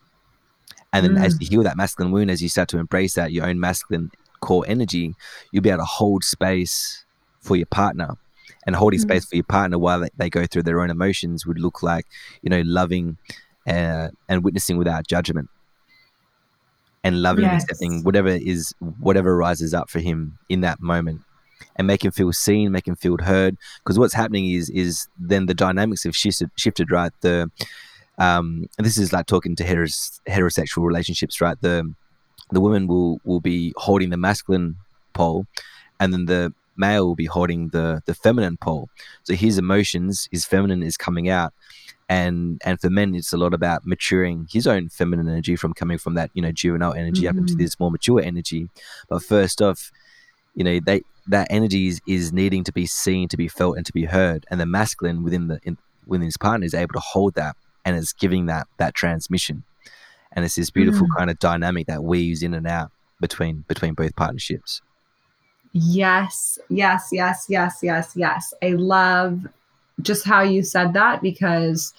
and 0.93 1.05
then 1.05 1.15
mm. 1.15 1.25
as 1.25 1.37
you 1.41 1.47
heal 1.49 1.63
that 1.63 1.75
masculine 1.75 2.11
wound, 2.11 2.31
as 2.31 2.41
you 2.41 2.47
start 2.47 2.69
to 2.69 2.77
embrace 2.77 3.15
that 3.15 3.33
your 3.33 3.45
own 3.45 3.59
masculine 3.59 4.09
core 4.39 4.63
energy, 4.67 5.13
you'll 5.51 5.63
be 5.63 5.69
able 5.69 5.79
to 5.79 5.85
hold 5.85 6.23
space 6.23 7.05
for 7.41 7.55
your 7.55 7.65
partner 7.65 8.15
and 8.67 8.75
holding 8.75 8.99
mm-hmm. 8.99 9.09
space 9.09 9.25
for 9.25 9.35
your 9.35 9.45
partner 9.45 9.79
while 9.79 10.05
they 10.17 10.29
go 10.29 10.45
through 10.45 10.63
their 10.63 10.81
own 10.81 10.91
emotions 10.91 11.47
would 11.47 11.59
look 11.59 11.81
like 11.81 12.05
you 12.43 12.49
know 12.49 12.61
loving 12.65 13.17
uh, 13.67 14.09
and 14.29 14.43
witnessing 14.43 14.77
without 14.77 15.07
judgment. 15.07 15.49
And 17.03 17.21
loving 17.21 17.45
yes. 17.45 17.51
and 17.51 17.61
accepting 17.61 18.03
whatever 18.03 18.29
is 18.29 18.73
whatever 18.99 19.35
rises 19.37 19.73
up 19.73 19.89
for 19.89 19.99
him 19.99 20.37
in 20.49 20.61
that 20.61 20.81
moment. 20.81 21.21
And 21.75 21.87
make 21.87 22.03
him 22.03 22.11
feel 22.11 22.33
seen 22.33 22.71
make 22.71 22.87
him 22.87 22.95
feel 22.95 23.17
heard. 23.17 23.55
Because 23.79 23.97
what's 23.97 24.13
happening 24.13 24.51
is 24.51 24.69
is 24.69 25.07
then 25.17 25.45
the 25.45 25.53
dynamics 25.53 26.03
have 26.03 26.15
shifted 26.15 26.49
shifted 26.57 26.91
right? 26.91 27.11
The 27.21 27.49
um 28.17 28.67
and 28.77 28.85
this 28.85 28.97
is 28.97 29.13
like 29.13 29.27
talking 29.27 29.55
to 29.55 29.63
heteros- 29.63 30.19
heterosexual 30.27 30.85
relationships 30.85 31.39
right? 31.39 31.57
The 31.61 31.93
the 32.51 32.59
woman 32.59 32.87
will 32.87 33.21
will 33.23 33.39
be 33.39 33.73
holding 33.77 34.09
the 34.09 34.17
masculine 34.17 34.75
pole 35.13 35.45
and 35.99 36.11
then 36.11 36.25
the 36.25 36.53
male 36.77 37.07
will 37.07 37.15
be 37.15 37.25
holding 37.25 37.69
the 37.69 38.01
the 38.05 38.13
feminine 38.13 38.57
pole. 38.57 38.89
So 39.23 39.33
his 39.33 39.57
emotions, 39.57 40.27
his 40.31 40.45
feminine 40.45 40.83
is 40.83 40.97
coming 40.97 41.29
out. 41.29 41.53
And 42.09 42.61
and 42.63 42.79
for 42.79 42.89
men 42.89 43.15
it's 43.15 43.33
a 43.33 43.37
lot 43.37 43.53
about 43.53 43.85
maturing 43.85 44.47
his 44.49 44.65
own 44.65 44.89
feminine 44.89 45.27
energy 45.27 45.55
from 45.57 45.73
coming 45.73 45.97
from 45.97 46.13
that, 46.13 46.31
you 46.33 46.41
know, 46.41 46.51
juvenile 46.51 46.93
energy 46.93 47.23
mm-hmm. 47.23 47.29
up 47.29 47.37
into 47.37 47.53
mm-hmm. 47.53 47.63
this 47.63 47.79
more 47.79 47.91
mature 47.91 48.21
energy. 48.21 48.69
But 49.09 49.23
first 49.23 49.61
off, 49.61 49.91
you 50.55 50.63
know, 50.63 50.79
they 50.79 51.01
that 51.27 51.47
energy 51.49 51.87
is, 51.87 52.01
is 52.07 52.31
needing 52.31 52.63
to 52.63 52.71
be 52.71 52.85
seen, 52.85 53.27
to 53.29 53.37
be 53.37 53.47
felt, 53.47 53.75
and 53.75 53.85
to 53.85 53.93
be 53.93 54.05
heard. 54.05 54.45
And 54.49 54.59
the 54.59 54.65
masculine 54.65 55.23
within 55.23 55.47
the 55.47 55.59
in, 55.63 55.77
within 56.05 56.25
his 56.25 56.37
partner 56.37 56.65
is 56.65 56.73
able 56.73 56.93
to 56.93 56.99
hold 56.99 57.35
that 57.35 57.55
and 57.83 57.95
is 57.95 58.13
giving 58.13 58.45
that 58.47 58.67
that 58.77 58.95
transmission. 58.95 59.63
And 60.31 60.45
it's 60.45 60.55
this 60.55 60.69
beautiful 60.69 61.07
mm. 61.07 61.17
kind 61.17 61.29
of 61.29 61.39
dynamic 61.39 61.87
that 61.87 62.03
weaves 62.03 62.43
in 62.43 62.53
and 62.53 62.67
out 62.67 62.91
between 63.19 63.65
between 63.67 63.93
both 63.93 64.15
partnerships. 64.15 64.81
Yes, 65.79 66.59
yes, 66.69 67.09
yes, 67.11 67.45
yes, 67.49 67.79
yes, 67.81 68.13
yes. 68.15 68.53
I 68.63 68.69
love 68.69 69.47
just 70.01 70.25
how 70.25 70.41
you 70.41 70.63
said 70.63 70.93
that 70.93 71.21
because 71.21 71.93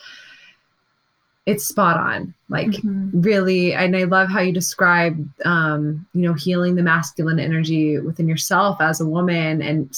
it's 1.47 1.67
spot 1.67 1.97
on. 1.97 2.35
Like 2.49 2.69
mm-hmm. 2.69 3.21
really, 3.21 3.75
and 3.75 3.97
I 3.97 4.05
love 4.05 4.29
how 4.29 4.41
you 4.41 4.53
describe, 4.53 5.29
um, 5.45 6.07
you 6.15 6.23
know, 6.23 6.35
healing 6.35 6.75
the 6.75 6.83
masculine 6.83 7.39
energy 7.39 7.99
within 7.99 8.29
yourself 8.29 8.81
as 8.81 9.01
a 9.01 9.07
woman 9.07 9.63
and 9.63 9.89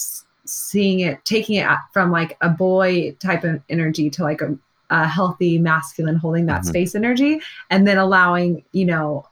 seeing 0.45 1.01
it, 1.01 1.23
taking 1.25 1.55
it 1.55 1.67
from 1.93 2.11
like 2.11 2.37
a 2.41 2.49
boy 2.49 3.15
type 3.19 3.43
of 3.43 3.61
energy 3.69 4.09
to 4.11 4.23
like 4.23 4.41
a, 4.41 4.57
a 4.89 5.07
healthy 5.07 5.57
masculine 5.57 6.15
holding 6.15 6.45
that 6.45 6.61
mm-hmm. 6.61 6.69
space 6.69 6.95
energy, 6.95 7.39
and 7.69 7.87
then 7.87 7.97
allowing, 7.97 8.63
you 8.71 8.85
know, 8.85 9.25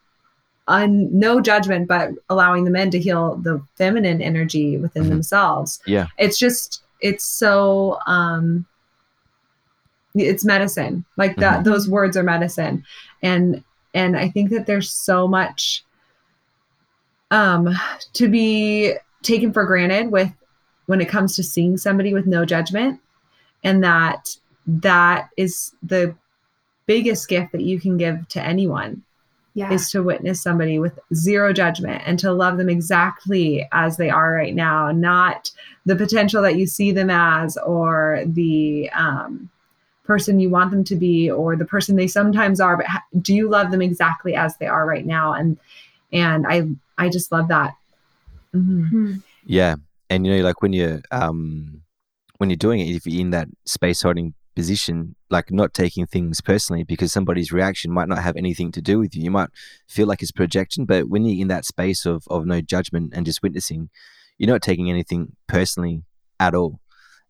un, 0.70 1.10
no 1.12 1.42
judgment, 1.42 1.88
but 1.88 2.12
allowing 2.30 2.64
the 2.64 2.72
men 2.72 2.92
to 2.92 3.00
heal 3.00 3.36
the 3.36 3.62
feminine 3.76 4.22
energy 4.22 4.78
within 4.78 5.04
mm-hmm. 5.04 5.12
themselves. 5.12 5.80
Yeah. 5.86 6.08
It's 6.18 6.38
just, 6.38 6.84
it's 7.02 7.26
so, 7.26 8.00
um, 8.08 8.66
it's 10.16 10.46
medicine 10.46 11.06
like 11.18 11.36
that. 11.38 11.60
Mm-hmm. 11.60 11.70
Those 11.70 11.90
words 11.90 12.16
are 12.16 12.24
medicine. 12.24 12.84
And, 13.22 13.64
and 13.94 14.18
I 14.18 14.30
think 14.30 14.52
that 14.52 14.66
there's 14.66 14.90
so 14.90 15.28
much, 15.28 15.84
um, 17.32 17.70
to 18.14 18.28
be 18.28 18.94
taken 19.22 19.52
for 19.52 19.66
granted 19.66 20.12
with 20.12 20.32
when 20.86 21.02
it 21.02 21.10
comes 21.10 21.36
to 21.36 21.44
seeing 21.44 21.78
somebody 21.78 22.14
with 22.14 22.26
no 22.26 22.46
judgment 22.46 23.00
and 23.64 23.84
that 23.84 24.30
that 24.66 25.30
is 25.38 25.74
the 25.84 26.16
biggest 26.86 27.28
gift 27.28 27.52
that 27.52 27.62
you 27.62 27.80
can 27.80 27.98
give 27.98 28.28
to 28.30 28.42
anyone 28.42 29.04
yeah. 29.60 29.74
is 29.74 29.92
to 29.92 30.02
witness 30.02 30.42
somebody 30.42 30.80
with 30.80 30.98
zero 31.14 31.52
judgment 31.52 32.02
and 32.06 32.18
to 32.20 32.32
love 32.32 32.58
them 32.58 32.70
exactly 32.70 33.68
as 33.74 33.98
they 33.98 34.10
are 34.10 34.32
right 34.32 34.56
now, 34.56 34.90
not 34.92 35.52
the 35.86 35.98
potential 35.98 36.42
that 36.42 36.56
you 36.56 36.66
see 36.66 36.94
them 36.94 37.10
as 37.10 37.58
or 37.58 38.24
the 38.26 38.90
um, 38.92 39.50
person 40.06 40.40
you 40.40 40.50
want 40.50 40.72
them 40.72 40.86
to 40.86 40.96
be 40.96 41.30
or 41.30 41.58
the 41.58 41.66
person 41.66 41.98
they 41.98 42.08
sometimes 42.08 42.62
are. 42.62 42.78
But 42.78 42.86
ha- 42.86 43.04
do 43.22 43.36
you 43.36 43.50
love 43.50 43.72
them 43.72 43.82
exactly 43.82 44.34
as 44.34 44.56
they 44.58 44.66
are 44.66 44.86
right 44.86 45.06
now? 45.06 45.34
And 45.34 45.58
and 46.14 46.48
I 46.48 46.70
I 46.98 47.10
just 47.10 47.30
love 47.30 47.50
that. 47.50 47.76
Mm-hmm. 48.56 48.84
Hmm. 48.86 49.14
Yeah, 49.44 49.76
and 50.10 50.26
you 50.26 50.38
know, 50.38 50.44
like 50.44 50.62
when 50.62 50.72
you're 50.72 51.02
um, 51.12 51.82
when 52.38 52.50
you're 52.50 52.58
doing 52.58 52.80
it, 52.80 52.96
if 52.96 53.06
you're 53.06 53.20
in 53.20 53.32
that 53.32 53.50
space 53.66 54.02
holding 54.02 54.34
position, 54.60 55.16
like 55.30 55.52
not 55.52 55.74
taking 55.74 56.06
things 56.06 56.42
personally 56.42 56.84
because 56.84 57.14
somebody's 57.14 57.54
reaction 57.54 57.94
might 57.98 58.10
not 58.10 58.22
have 58.28 58.36
anything 58.36 58.74
to 58.74 58.82
do 58.82 59.00
with 59.00 59.16
you. 59.16 59.24
You 59.24 59.32
might 59.32 59.50
feel 59.88 60.06
like 60.06 60.22
it's 60.22 60.34
projection, 60.34 60.84
but 60.84 61.08
when 61.08 61.24
you're 61.24 61.42
in 61.42 61.48
that 61.48 61.64
space 61.64 62.06
of, 62.06 62.28
of 62.30 62.46
no 62.46 62.60
judgment 62.60 63.14
and 63.16 63.26
just 63.26 63.42
witnessing, 63.42 63.90
you're 64.38 64.54
not 64.54 64.62
taking 64.62 64.90
anything 64.90 65.22
personally 65.48 66.04
at 66.42 66.54
all. 66.54 66.80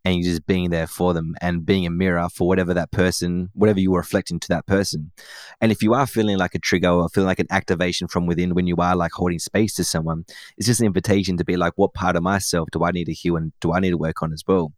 and 0.06 0.16
you're 0.16 0.32
just 0.32 0.46
being 0.48 0.70
there 0.70 0.88
for 0.88 1.14
them 1.14 1.36
and 1.42 1.66
being 1.66 1.86
a 1.86 1.90
mirror 1.90 2.28
for 2.30 2.48
whatever 2.48 2.74
that 2.74 2.92
person, 2.92 3.50
whatever 3.54 3.80
you 3.80 3.94
are 3.94 4.00
reflecting 4.00 4.40
to 4.40 4.48
that 4.48 4.66
person. 4.66 5.12
And 5.60 5.72
if 5.72 5.84
you 5.84 5.94
are 5.94 6.08
feeling 6.08 6.38
like 6.38 6.56
a 6.56 6.60
trigger 6.60 6.90
or 6.90 7.10
feeling 7.10 7.28
like 7.28 7.40
an 7.40 7.48
activation 7.52 8.08
from 8.08 8.26
within 8.26 8.56
when 8.56 8.68
you 8.68 8.78
are 8.78 8.96
like 8.96 9.12
holding 9.12 9.40
space 9.40 9.76
to 9.76 9.84
someone, 9.84 10.26
it's 10.58 10.68
just 10.68 10.80
an 10.80 10.86
invitation 10.86 11.38
to 11.38 11.46
be 11.46 11.58
like, 11.58 11.74
what 11.76 11.94
part 11.94 12.16
of 12.16 12.24
myself 12.24 12.70
do 12.72 12.84
I 12.84 12.92
need 12.92 13.06
to 13.06 13.14
heal 13.14 13.36
and 13.36 13.52
do 13.60 13.74
I 13.74 13.80
need 13.80 13.92
to 13.92 13.98
work 13.98 14.24
on 14.24 14.34
as 14.34 14.44
well? 14.48 14.74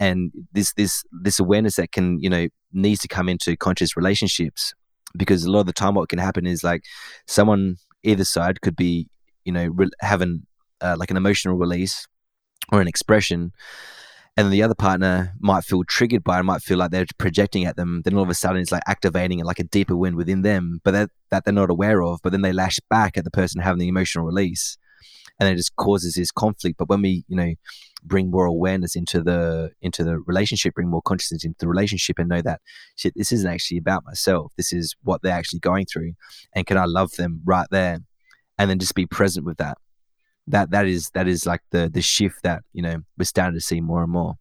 And 0.00 0.32
this 0.52 0.72
this 0.74 1.04
this 1.10 1.38
awareness 1.38 1.76
that 1.76 1.92
can 1.92 2.20
you 2.20 2.30
know 2.30 2.48
needs 2.72 3.00
to 3.00 3.08
come 3.08 3.28
into 3.28 3.56
conscious 3.56 3.96
relationships 3.96 4.74
because 5.16 5.44
a 5.44 5.50
lot 5.50 5.60
of 5.60 5.66
the 5.66 5.72
time 5.72 5.94
what 5.94 6.08
can 6.08 6.18
happen 6.18 6.46
is 6.46 6.62
like 6.62 6.82
someone 7.26 7.76
either 8.02 8.24
side 8.24 8.60
could 8.60 8.76
be 8.76 9.08
you 9.44 9.52
know 9.52 9.66
re- 9.66 9.90
having 10.00 10.46
uh, 10.80 10.94
like 10.98 11.10
an 11.10 11.16
emotional 11.16 11.56
release 11.56 12.06
or 12.70 12.80
an 12.80 12.88
expression 12.88 13.52
and 14.38 14.52
the 14.52 14.62
other 14.62 14.74
partner 14.74 15.34
might 15.40 15.64
feel 15.64 15.82
triggered 15.82 16.22
by 16.22 16.38
it, 16.38 16.44
might 16.44 16.62
feel 16.62 16.78
like 16.78 16.92
they're 16.92 17.06
projecting 17.18 17.64
at 17.64 17.74
them. 17.74 18.02
Then 18.04 18.14
all 18.14 18.22
of 18.22 18.30
a 18.30 18.34
sudden, 18.34 18.62
it's 18.62 18.70
like 18.70 18.84
activating 18.86 19.42
like 19.42 19.58
a 19.58 19.64
deeper 19.64 19.96
wind 19.96 20.14
within 20.14 20.42
them, 20.42 20.80
but 20.84 20.92
that, 20.92 21.10
that 21.30 21.44
they're 21.44 21.52
not 21.52 21.70
aware 21.70 22.04
of. 22.04 22.20
But 22.22 22.30
then 22.30 22.42
they 22.42 22.52
lash 22.52 22.78
back 22.88 23.18
at 23.18 23.24
the 23.24 23.32
person 23.32 23.60
having 23.60 23.80
the 23.80 23.88
emotional 23.88 24.24
release, 24.24 24.78
and 25.40 25.48
it 25.48 25.56
just 25.56 25.74
causes 25.74 26.14
this 26.14 26.30
conflict. 26.30 26.78
But 26.78 26.88
when 26.88 27.02
we, 27.02 27.24
you 27.26 27.34
know, 27.36 27.52
bring 28.04 28.30
more 28.30 28.46
awareness 28.46 28.96
into 28.96 29.22
the 29.22 29.70
into 29.80 30.04
the 30.04 30.18
relationship, 30.20 30.74
bring 30.74 30.88
more 30.88 31.02
consciousness 31.02 31.44
into 31.44 31.58
the 31.58 31.68
relationship, 31.68 32.18
and 32.18 32.28
know 32.28 32.42
that 32.42 32.60
shit, 32.96 33.14
this 33.16 33.32
isn't 33.32 33.50
actually 33.50 33.78
about 33.78 34.04
myself. 34.04 34.52
This 34.56 34.72
is 34.72 34.94
what 35.02 35.22
they're 35.22 35.32
actually 35.32 35.60
going 35.60 35.86
through, 35.86 36.12
and 36.54 36.66
can 36.66 36.76
I 36.76 36.84
love 36.84 37.12
them 37.12 37.40
right 37.44 37.66
there, 37.70 37.98
and 38.58 38.70
then 38.70 38.78
just 38.78 38.94
be 38.94 39.06
present 39.06 39.46
with 39.46 39.58
that? 39.58 39.78
That 40.46 40.70
that 40.70 40.86
is 40.86 41.10
that 41.10 41.28
is 41.28 41.46
like 41.46 41.62
the 41.70 41.90
the 41.92 42.02
shift 42.02 42.42
that 42.42 42.62
you 42.72 42.82
know 42.82 43.02
we're 43.16 43.24
starting 43.24 43.54
to 43.54 43.60
see 43.60 43.80
more 43.80 44.02
and 44.02 44.12
more 44.12 44.36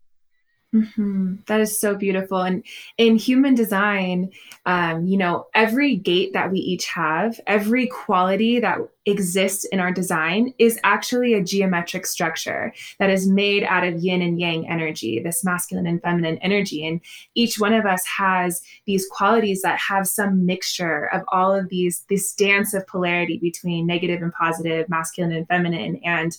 Mm-hmm. 0.75 1.35
That 1.45 1.61
is 1.61 1.79
so 1.79 1.95
beautiful. 1.95 2.41
And 2.41 2.63
in 2.97 3.15
human 3.15 3.55
design, 3.55 4.31
um, 4.65 5.05
you 5.05 5.17
know, 5.17 5.47
every 5.55 5.95
gate 5.95 6.33
that 6.33 6.51
we 6.51 6.59
each 6.59 6.85
have, 6.87 7.39
every 7.47 7.87
quality 7.87 8.59
that 8.59 8.79
exists 9.05 9.63
in 9.63 9.79
our 9.79 9.93
design 9.93 10.53
is 10.59 10.77
actually 10.83 11.33
a 11.33 11.43
geometric 11.43 12.05
structure 12.05 12.73
that 12.99 13.09
is 13.09 13.29
made 13.29 13.63
out 13.63 13.85
of 13.85 14.03
yin 14.03 14.21
and 14.21 14.41
yang 14.41 14.67
energy, 14.69 15.21
this 15.21 15.41
masculine 15.41 15.87
and 15.87 16.01
feminine 16.01 16.37
energy. 16.39 16.85
And 16.85 16.99
each 17.33 17.59
one 17.59 17.73
of 17.73 17.85
us 17.85 18.05
has 18.05 18.61
these 18.85 19.07
qualities 19.09 19.61
that 19.61 19.79
have 19.79 20.05
some 20.05 20.45
mixture 20.45 21.05
of 21.13 21.21
all 21.31 21.55
of 21.55 21.69
these, 21.69 22.03
this 22.09 22.33
dance 22.33 22.73
of 22.73 22.85
polarity 22.87 23.37
between 23.37 23.87
negative 23.87 24.21
and 24.21 24.33
positive, 24.33 24.89
masculine 24.89 25.31
and 25.31 25.47
feminine. 25.47 26.01
And 26.03 26.37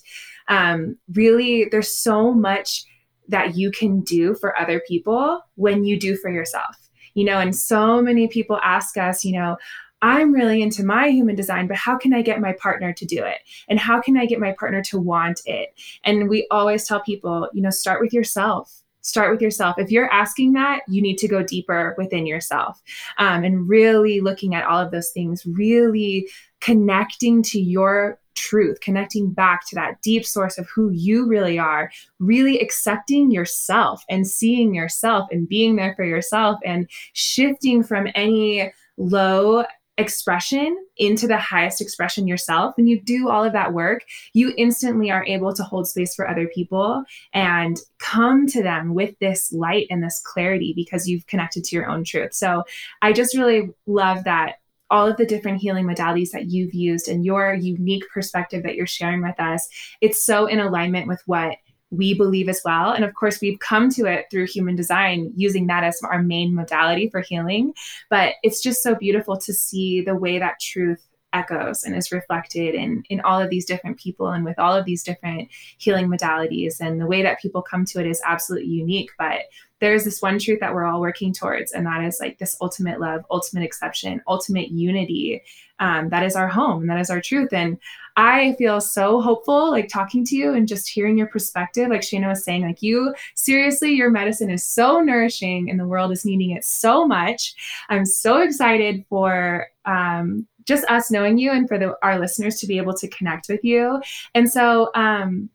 um, 0.49 0.99
really, 1.15 1.67
there's 1.71 1.95
so 1.95 2.35
much 2.35 2.85
that 3.29 3.57
you 3.57 3.71
can 3.71 4.01
do 4.01 4.35
for 4.35 4.59
other 4.59 4.81
people 4.87 5.41
when 5.55 5.85
you 5.85 5.99
do 5.99 6.17
for 6.17 6.31
yourself. 6.31 6.77
You 7.15 7.25
know, 7.25 7.39
and 7.39 7.55
so 7.55 8.01
many 8.01 8.29
people 8.29 8.59
ask 8.63 8.97
us, 8.97 9.25
you 9.25 9.33
know, 9.33 9.57
I'm 10.01 10.33
really 10.33 10.63
into 10.63 10.85
my 10.85 11.09
human 11.09 11.35
design, 11.35 11.67
but 11.67 11.77
how 11.77 11.97
can 11.97 12.15
I 12.15 12.23
get 12.23 12.41
my 12.41 12.53
partner 12.53 12.93
to 12.93 13.05
do 13.05 13.25
it? 13.25 13.39
And 13.69 13.79
how 13.79 14.01
can 14.01 14.17
I 14.17 14.27
get 14.27 14.39
my 14.39 14.53
partner 14.53 14.83
to 14.85 14.99
want 14.99 15.41
it? 15.45 15.71
And 16.05 16.29
we 16.29 16.47
always 16.51 16.87
tell 16.87 17.01
people, 17.01 17.49
you 17.53 17.63
know, 17.63 17.71
start 17.71 18.01
with 18.01 18.13
yourself. 18.13 18.73
Start 19.01 19.31
with 19.33 19.41
yourself. 19.41 19.77
If 19.79 19.91
you're 19.91 20.13
asking 20.13 20.53
that, 20.53 20.81
you 20.87 21.01
need 21.01 21.17
to 21.19 21.29
go 21.29 21.43
deeper 21.43 21.95
within 21.97 22.27
yourself 22.27 22.83
um, 23.17 23.43
and 23.43 23.69
really 23.69 24.21
looking 24.21 24.55
at 24.55 24.67
all 24.67 24.81
of 24.81 24.91
those 24.91 25.11
things, 25.11 25.47
really 25.47 26.29
connecting 26.61 27.43
to 27.45 27.61
your 27.61 28.21
truth, 28.39 28.81
connecting 28.81 29.33
back 29.33 29.67
to 29.69 29.75
that 29.75 30.01
deep 30.03 30.25
source 30.25 30.59
of 30.59 30.69
who 30.69 30.91
you 30.91 31.27
really 31.27 31.59
are, 31.59 31.91
really 32.19 32.61
accepting 32.61 33.31
yourself 33.31 34.05
and 34.09 34.27
seeing 34.27 34.75
yourself 34.75 35.29
and 35.31 35.49
being 35.49 35.77
there 35.77 35.95
for 35.95 36.05
yourself 36.05 36.59
and 36.65 36.89
shifting 37.13 37.83
from 37.83 38.09
any 38.15 38.73
low 38.97 39.65
expression 39.99 40.77
into 40.97 41.27
the 41.27 41.37
highest 41.37 41.81
expression 41.81 42.27
yourself. 42.27 42.75
And 42.79 42.89
you 42.89 43.01
do 43.01 43.29
all 43.29 43.45
of 43.45 43.53
that 43.53 43.73
work 43.73 44.05
you 44.33 44.55
instantly 44.57 45.11
are 45.11 45.25
able 45.27 45.53
to 45.53 45.63
hold 45.65 45.89
space 45.89 46.15
for 46.15 46.29
other 46.29 46.47
people 46.47 47.03
and 47.35 47.77
come 47.99 48.47
to 48.47 48.63
them 48.63 48.95
with 48.95 49.19
this 49.19 49.53
light 49.53 49.89
and 49.91 50.03
this 50.03 50.23
clarity 50.25 50.73
because 50.75 51.09
you've 51.09 51.27
connected 51.27 51.65
to 51.65 51.77
your 51.77 51.89
own 51.89 52.05
truth. 52.05 52.33
So 52.33 52.63
i 53.03 53.13
just 53.13 53.37
really 53.37 53.71
love 53.87 54.25
that 54.25 54.57
all 54.91 55.07
of 55.07 55.17
the 55.17 55.27
different 55.27 55.61
healing 55.61 55.87
modalities 55.87 56.31
that 56.31 56.51
you've 56.51 56.75
used 56.75 57.09
and 57.09 57.25
your 57.25 57.55
unique 57.55 58.05
perspective 58.13 58.63
that 58.63 58.75
you're 58.75 58.87
sharing 58.87 59.23
with 59.23 59.39
us. 59.39 59.69
It's 60.01 60.25
so 60.25 60.47
in 60.47 60.61
alignment 60.61 61.09
with 61.09 61.23
what 61.27 61.57
we 61.91 62.15
believe 62.15 62.49
as 62.49 62.61
well. 62.65 62.93
And 62.93 63.05
of 63.05 63.15
course, 63.15 63.41
we've 63.41 63.59
come 63.61 63.89
to 63.91 64.05
it 64.07 64.27
through 64.31 64.47
human 64.47 64.77
design, 64.77 65.33
using 65.37 65.67
that 65.69 65.85
as 65.85 66.01
our 66.03 66.23
main 66.23 66.55
modality 66.55 67.09
for 67.09 67.21
healing. 67.21 67.73
But 68.11 68.35
it's 68.43 68.63
just 68.63 68.83
so 68.83 68.95
beautiful 68.95 69.39
to 69.39 69.55
see 69.55 70.03
the 70.03 70.17
way 70.17 70.39
that 70.39 70.61
truth 70.61 71.08
echoes 71.33 71.85
and 71.85 71.95
is 71.95 72.13
reflected 72.13 72.75
in 72.75 73.03
in 73.11 73.21
all 73.21 73.41
of 73.41 73.51
these 73.51 73.67
different 73.67 73.99
people 73.99 74.29
and 74.29 74.45
with 74.45 74.59
all 74.59 74.75
of 74.75 74.85
these 74.85 75.03
different 75.03 75.49
healing 75.79 76.09
modalities 76.09 76.81
and 76.81 77.01
the 77.01 77.07
way 77.07 77.23
that 77.23 77.41
people 77.41 77.63
come 77.63 77.85
to 77.85 78.01
it 78.01 78.07
is 78.07 78.23
absolutely 78.25 78.69
unique 78.69 79.11
but 79.19 79.43
there's 79.81 80.05
this 80.05 80.21
one 80.21 80.39
truth 80.39 80.61
that 80.61 80.75
we're 80.75 80.85
all 80.85 81.01
working 81.01 81.33
towards, 81.33 81.73
and 81.73 81.87
that 81.87 82.05
is 82.05 82.19
like 82.21 82.39
this 82.39 82.57
ultimate 82.61 83.01
love, 83.01 83.25
ultimate 83.31 83.63
exception, 83.63 84.21
ultimate 84.27 84.71
unity. 84.71 85.43
Um, 85.81 86.09
that 86.09 86.25
is 86.25 86.35
our 86.35 86.49
home, 86.49 86.89
that 86.89 86.99
is 86.99 87.09
our 87.09 87.21
truth. 87.21 87.53
And 87.53 87.79
I 88.17 88.57
feel 88.59 88.81
so 88.81 89.21
hopeful, 89.21 89.71
like 89.71 89.89
talking 89.89 90.25
to 90.25 90.35
you 90.35 90.53
and 90.55 90.67
just 90.67 90.89
hearing 90.89 91.17
your 91.17 91.29
perspective. 91.29 91.89
Like 91.89 92.01
Shana 92.01 92.29
was 92.29 92.43
saying, 92.43 92.63
like 92.63 92.83
you 92.83 93.15
seriously, 93.37 93.93
your 93.93 94.11
medicine 94.11 94.51
is 94.51 94.65
so 94.65 95.01
nourishing, 95.01 95.71
and 95.71 95.79
the 95.79 95.87
world 95.87 96.11
is 96.11 96.25
needing 96.25 96.51
it 96.51 96.65
so 96.65 97.07
much. 97.07 97.55
I'm 97.89 98.05
so 98.05 98.39
excited 98.39 99.05
for. 99.09 99.69
Um, 99.85 100.47
just 100.69 100.85
us 100.85 101.11
knowing 101.11 101.39
you 101.39 101.51
and 101.51 101.67
for 101.67 101.79
the, 101.79 101.97
our 102.03 102.21
listeners 102.21 102.61
to 102.61 102.67
be 102.67 102.77
able 102.77 102.93
to 102.93 103.09
connect 103.09 103.49
with 103.49 103.65
you. 103.65 104.01
And 104.35 104.53
so 104.53 104.91
um, 104.95 105.49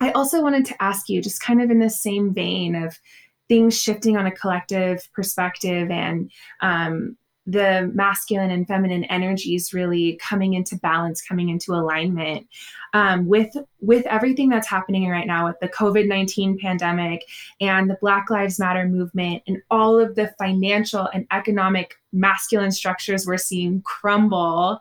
I 0.00 0.10
also 0.12 0.42
wanted 0.42 0.64
to 0.66 0.82
ask 0.82 1.08
you, 1.08 1.20
just 1.22 1.42
kind 1.42 1.62
of 1.62 1.70
in 1.70 1.78
the 1.78 1.90
same 1.90 2.32
vein 2.32 2.74
of 2.74 2.98
things 3.46 3.78
shifting 3.78 4.16
on 4.16 4.26
a 4.26 4.32
collective 4.32 5.06
perspective 5.12 5.90
and 5.90 6.32
um, 6.62 7.16
the 7.46 7.90
masculine 7.92 8.50
and 8.50 8.66
feminine 8.66 9.04
energies 9.04 9.74
really 9.74 10.16
coming 10.16 10.54
into 10.54 10.76
balance 10.76 11.20
coming 11.20 11.50
into 11.50 11.72
alignment 11.72 12.46
um, 12.94 13.26
with 13.26 13.54
with 13.80 14.06
everything 14.06 14.48
that's 14.48 14.66
happening 14.66 15.08
right 15.10 15.26
now 15.26 15.46
with 15.46 15.60
the 15.60 15.68
covid-19 15.68 16.58
pandemic 16.58 17.22
and 17.60 17.90
the 17.90 17.98
black 18.00 18.30
lives 18.30 18.58
matter 18.58 18.88
movement 18.88 19.42
and 19.46 19.60
all 19.70 20.00
of 20.00 20.14
the 20.14 20.32
financial 20.38 21.06
and 21.12 21.26
economic 21.32 21.96
masculine 22.14 22.70
structures 22.70 23.26
we're 23.26 23.36
seeing 23.36 23.82
crumble 23.82 24.78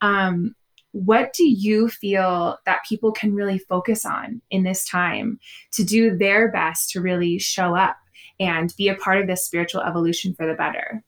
um, 0.00 0.54
what 0.96 1.34
do 1.34 1.44
you 1.44 1.88
feel 1.90 2.56
that 2.64 2.84
people 2.88 3.12
can 3.12 3.34
really 3.34 3.58
focus 3.58 4.06
on 4.06 4.40
in 4.50 4.62
this 4.62 4.88
time 4.88 5.38
to 5.72 5.84
do 5.84 6.16
their 6.16 6.50
best 6.50 6.90
to 6.90 7.02
really 7.02 7.38
show 7.38 7.76
up 7.76 7.98
and 8.40 8.72
be 8.78 8.88
a 8.88 8.94
part 8.94 9.20
of 9.20 9.26
this 9.26 9.44
spiritual 9.44 9.82
evolution 9.82 10.34
for 10.34 10.46
the 10.46 10.54
better? 10.54 11.04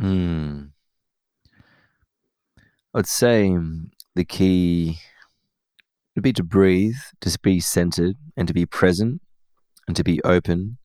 Mm. 0.00 0.70
I'd 2.94 3.06
say 3.06 3.56
the 4.14 4.24
key 4.24 4.98
would 6.14 6.22
be 6.22 6.32
to 6.32 6.44
breathe, 6.44 6.94
to 7.20 7.36
be 7.42 7.58
centered, 7.58 8.14
and 8.36 8.46
to 8.46 8.54
be 8.54 8.64
present, 8.64 9.20
and 9.88 9.96
to 9.96 10.04
be 10.04 10.22
open 10.22 10.78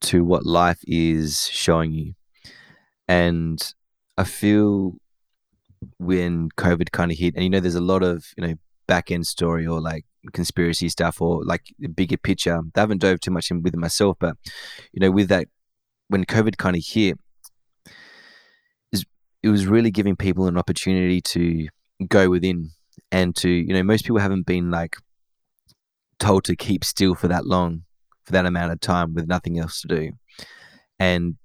to 0.00 0.24
what 0.24 0.46
life 0.46 0.80
is 0.86 1.46
showing 1.52 1.92
you. 1.92 2.14
And 3.08 3.62
I 4.16 4.24
feel 4.24 4.94
when 5.98 6.48
COVID 6.56 6.90
kind 6.90 7.12
of 7.12 7.18
hit, 7.18 7.34
and 7.34 7.44
you 7.44 7.50
know, 7.50 7.60
there's 7.60 7.74
a 7.74 7.80
lot 7.80 8.02
of 8.02 8.26
you 8.36 8.46
know 8.46 8.54
back 8.86 9.10
end 9.10 9.26
story 9.26 9.66
or 9.66 9.80
like 9.80 10.04
conspiracy 10.32 10.88
stuff 10.88 11.20
or 11.20 11.44
like 11.44 11.74
bigger 11.94 12.16
picture. 12.16 12.58
I 12.76 12.80
haven't 12.80 13.00
dove 13.00 13.20
too 13.20 13.30
much 13.30 13.50
in 13.50 13.62
with 13.62 13.76
myself, 13.76 14.16
but 14.18 14.36
you 14.92 15.00
know, 15.00 15.10
with 15.10 15.28
that, 15.28 15.48
when 16.08 16.24
COVID 16.24 16.56
kind 16.56 16.76
of 16.76 16.84
hit, 16.84 17.18
it 19.42 19.50
was 19.50 19.66
really 19.66 19.92
giving 19.92 20.16
people 20.16 20.48
an 20.48 20.58
opportunity 20.58 21.20
to 21.20 21.68
go 22.08 22.28
within 22.28 22.70
and 23.12 23.36
to, 23.36 23.48
you 23.48 23.72
know, 23.72 23.82
most 23.84 24.04
people 24.04 24.18
haven't 24.18 24.44
been 24.44 24.72
like 24.72 24.96
told 26.18 26.42
to 26.44 26.56
keep 26.56 26.84
still 26.84 27.14
for 27.14 27.28
that 27.28 27.46
long, 27.46 27.84
for 28.24 28.32
that 28.32 28.44
amount 28.44 28.72
of 28.72 28.80
time 28.80 29.14
with 29.14 29.28
nothing 29.28 29.56
else 29.56 29.80
to 29.82 29.88
do. 29.88 30.10
And 30.98 31.36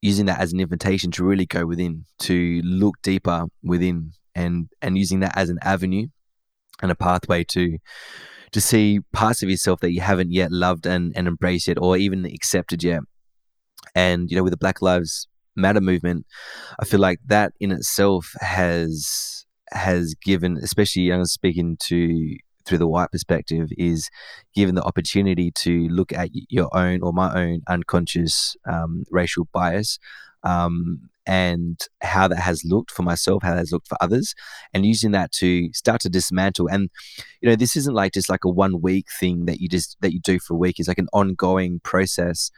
using 0.00 0.26
that 0.26 0.40
as 0.40 0.52
an 0.52 0.60
invitation 0.60 1.10
to 1.12 1.24
really 1.24 1.46
go 1.46 1.66
within, 1.66 2.04
to 2.20 2.60
look 2.64 2.96
deeper 3.02 3.46
within 3.62 4.12
and 4.34 4.68
and 4.80 4.96
using 4.96 5.20
that 5.20 5.36
as 5.36 5.50
an 5.50 5.58
avenue 5.62 6.06
and 6.80 6.90
a 6.90 6.94
pathway 6.94 7.42
to 7.42 7.78
to 8.52 8.60
see 8.60 9.00
parts 9.12 9.42
of 9.42 9.50
yourself 9.50 9.80
that 9.80 9.92
you 9.92 10.00
haven't 10.00 10.32
yet 10.32 10.50
loved 10.50 10.86
and, 10.86 11.12
and 11.16 11.28
embraced 11.28 11.68
yet 11.68 11.78
or 11.78 11.96
even 11.96 12.24
accepted 12.24 12.82
yet. 12.82 13.02
And, 13.94 14.30
you 14.30 14.36
know, 14.36 14.42
with 14.42 14.52
the 14.52 14.58
Black 14.58 14.80
Lives 14.80 15.28
Matter 15.54 15.80
movement, 15.80 16.24
I 16.78 16.84
feel 16.84 17.00
like 17.00 17.18
that 17.26 17.52
in 17.60 17.72
itself 17.72 18.32
has 18.40 19.44
has 19.70 20.14
given, 20.14 20.56
especially 20.62 21.12
I 21.12 21.18
was 21.18 21.32
speaking 21.32 21.76
to 21.88 22.36
through 22.68 22.78
the 22.78 22.86
white 22.86 23.10
perspective 23.10 23.70
is 23.78 24.10
given 24.54 24.74
the 24.74 24.82
opportunity 24.82 25.50
to 25.52 25.88
look 25.88 26.12
at 26.12 26.28
your 26.32 26.68
own 26.76 27.02
or 27.02 27.12
my 27.12 27.34
own 27.34 27.62
unconscious 27.68 28.56
um, 28.70 29.04
racial 29.10 29.48
bias 29.52 29.98
um, 30.42 31.08
and 31.26 31.80
how 32.00 32.28
that 32.28 32.38
has 32.38 32.64
looked 32.64 32.90
for 32.90 33.02
myself, 33.02 33.42
how 33.42 33.50
that 33.50 33.58
has 33.58 33.72
looked 33.72 33.88
for 33.88 33.98
others, 34.00 34.34
and 34.72 34.86
using 34.86 35.10
that 35.12 35.32
to 35.32 35.72
start 35.72 36.00
to 36.02 36.08
dismantle. 36.08 36.68
And 36.68 36.90
you 37.40 37.48
know, 37.48 37.56
this 37.56 37.76
isn't 37.76 37.94
like 37.94 38.12
just 38.12 38.28
like 38.28 38.44
a 38.44 38.50
one 38.50 38.80
week 38.80 39.06
thing 39.18 39.46
that 39.46 39.60
you 39.60 39.68
just 39.68 39.96
that 40.00 40.12
you 40.12 40.20
do 40.20 40.38
for 40.38 40.54
a 40.54 40.58
week. 40.58 40.78
It's 40.78 40.88
like 40.88 40.98
an 40.98 41.08
ongoing 41.12 41.80
process, 41.80 42.50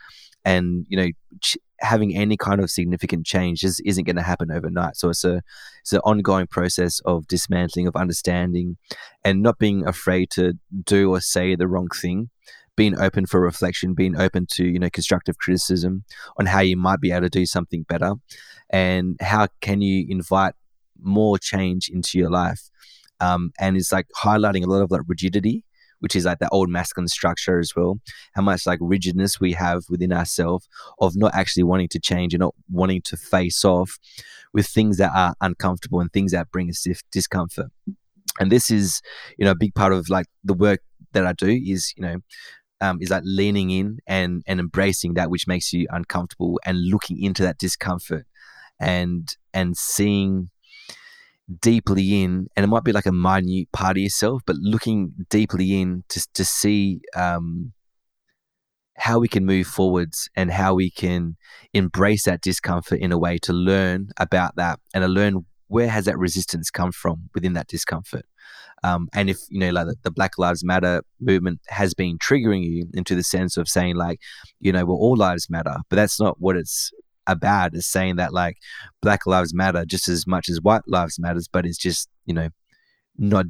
and 0.45 0.87
you 0.89 0.97
know, 0.97 1.09
ch- 1.41 1.59
having 1.81 2.15
any 2.15 2.37
kind 2.37 2.61
of 2.61 2.71
significant 2.71 3.27
change 3.27 3.61
just 3.61 3.81
isn't 3.85 4.05
going 4.05 4.17
to 4.17 4.23
happen 4.23 4.51
overnight. 4.51 4.97
So 4.97 5.11
it's 5.11 5.25
a 5.25 5.43
it's 5.81 5.93
an 5.93 6.01
ongoing 6.01 6.47
process 6.47 7.01
of 7.01 7.27
dismantling, 7.27 7.87
of 7.87 7.97
understanding, 7.97 8.77
and 9.25 9.43
not 9.43 9.59
being 9.59 9.87
afraid 9.87 10.31
to 10.33 10.55
do 10.85 11.11
or 11.11 11.21
say 11.21 11.55
the 11.55 11.69
wrong 11.69 11.89
thing 11.89 12.31
being 12.77 12.99
open 12.99 13.27
for 13.27 13.41
reflection, 13.41 13.93
being 13.93 14.19
open 14.19 14.47
to 14.47 14.65
you 14.65 14.79
know 14.79 14.91
constructive 14.91 15.37
criticism 15.39 16.05
on 16.39 16.47
how 16.47 16.61
you 16.61 16.77
might 16.77 17.01
be 17.01 17.11
able 17.11 17.23
to 17.23 17.29
do 17.29 17.45
something 17.45 17.83
better, 17.83 18.15
and 18.71 19.17
how 19.21 19.47
can 19.61 19.83
you 19.83 20.07
invite 20.09 20.55
more 21.03 21.39
change 21.39 21.89
into 21.89 22.19
your 22.19 22.31
life. 22.31 22.71
Um, 23.21 23.53
and 23.59 23.77
it's 23.77 23.93
like 23.93 24.07
highlighting 24.17 24.65
a 24.65 24.67
lot 24.67 24.81
of 24.81 24.91
like 24.91 25.03
rigidity, 25.07 25.65
which 26.01 26.17
is 26.17 26.25
like 26.25 26.39
that 26.41 26.51
old 26.53 26.69
masculine 26.69 27.09
structure 27.09 27.59
as 27.59 27.75
well. 27.77 28.01
How 28.35 28.43
much 28.43 28.67
like 28.67 28.79
rigidness 28.83 29.41
we 29.41 29.53
have 29.53 29.85
within 29.89 30.13
ourselves 30.13 30.69
of 30.99 31.15
not 31.17 31.35
actually 31.35 31.63
wanting 31.63 31.89
to 31.89 32.01
change 32.01 32.35
and 32.35 32.41
not 32.41 32.55
wanting 32.69 33.03
to 33.03 33.17
face 33.17 33.65
off 33.65 33.99
with 34.53 34.67
things 34.67 34.97
that 34.99 35.13
are 35.15 35.35
uncomfortable 35.41 36.01
and 36.01 36.13
things 36.13 36.33
that 36.33 36.51
bring 36.51 36.69
us 36.69 36.87
discomfort. 37.13 37.71
And 38.39 38.51
this 38.51 38.71
is, 38.71 39.01
you 39.39 39.45
know, 39.45 39.53
a 39.53 39.57
big 39.57 39.75
part 39.75 39.93
of 39.93 40.09
like 40.09 40.27
the 40.45 40.55
work 40.55 40.81
that 41.13 41.27
I 41.27 41.33
do 41.33 41.49
is, 41.49 41.93
you 41.97 42.03
know, 42.03 42.17
um, 42.81 42.99
is 43.01 43.11
like 43.11 43.23
leaning 43.25 43.71
in 43.71 43.99
and 44.07 44.43
and 44.47 44.59
embracing 44.59 45.15
that 45.15 45.31
which 45.31 45.47
makes 45.47 45.73
you 45.73 45.87
uncomfortable 45.91 46.59
and 46.65 46.79
looking 46.79 47.23
into 47.23 47.43
that 47.43 47.59
discomfort 47.59 48.27
and 48.81 49.37
and 49.53 49.77
seeing 49.77 50.51
deeply 51.61 52.23
in 52.23 52.47
and 52.57 52.65
it 52.65 52.69
might 52.69 52.85
be 52.85 52.93
like 52.93 53.07
a 53.07 53.13
minute 53.13 53.71
part 53.73 53.97
of 53.97 54.03
yourself 54.03 54.43
but 54.47 54.57
looking 54.57 55.13
deeply 55.29 55.81
in 55.81 56.05
to, 56.09 56.27
to 56.35 56.45
see 56.45 57.01
um, 57.17 57.73
how 58.97 59.19
we 59.19 59.29
can 59.29 59.47
move 59.47 59.67
forwards 59.67 60.29
and 60.37 60.51
how 60.51 60.75
we 60.75 60.91
can 60.91 61.37
embrace 61.73 62.25
that 62.25 62.43
discomfort 62.43 63.01
in 63.01 63.13
a 63.13 63.19
way 63.19 63.39
to 63.39 63.53
learn 63.53 64.09
about 64.19 64.55
that 64.57 64.79
and 64.95 65.03
to 65.03 65.09
learn 65.09 65.45
where 65.69 65.89
has 65.89 66.05
that 66.05 66.19
resistance 66.19 66.71
come 66.71 66.93
from 66.93 67.31
within 67.35 67.55
that 67.55 67.69
discomfort. 67.69 68.27
Um, 68.83 69.09
and 69.15 69.31
if 69.31 69.39
you 69.49 69.61
know, 69.61 69.71
like 69.71 69.87
the, 69.87 69.97
the, 70.03 70.11
Black 70.11 70.33
Lives 70.37 70.65
Matter 70.65 71.03
movement 71.21 71.61
has 71.69 71.95
been 71.95 72.19
triggering 72.19 72.65
you 72.65 72.87
into 72.95 73.15
the 73.15 73.23
sense 73.23 73.57
of 73.57 73.69
saying, 73.69 73.97
like, 73.97 74.21
you 74.59 74.73
know, 74.73 74.85
well, 74.85 74.97
all 74.97 75.17
lives 75.17 75.49
matter, 75.51 75.77
but 75.89 75.97
that's 75.97 76.19
not 76.19 76.37
what 76.41 76.57
it's 76.57 76.91
about. 77.27 77.75
Is 77.75 77.87
saying 77.87 78.17
that 78.17 78.33
like 78.33 78.57
Black 79.03 79.27
Lives 79.27 79.55
Matter 79.55 79.85
just 79.85 80.09
as 80.09 80.27
much 80.27 80.49
as 80.49 80.61
White 80.61 80.83
Lives 80.87 81.19
Matters, 81.19 81.49
but 81.49 81.67
it's 81.67 81.79
just 81.79 82.09
you 82.27 82.35
know 82.35 82.49
not 83.17 83.47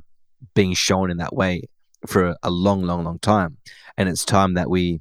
being 0.55 0.75
shown 0.75 1.11
in 1.11 1.19
that 1.19 1.35
way 1.35 1.63
for 2.07 2.37
a 2.43 2.51
long, 2.51 2.83
long, 2.83 3.05
long 3.05 3.19
time. 3.19 3.59
And 3.97 4.09
it's 4.09 4.25
time 4.25 4.55
that 4.55 4.71
we, 4.71 5.01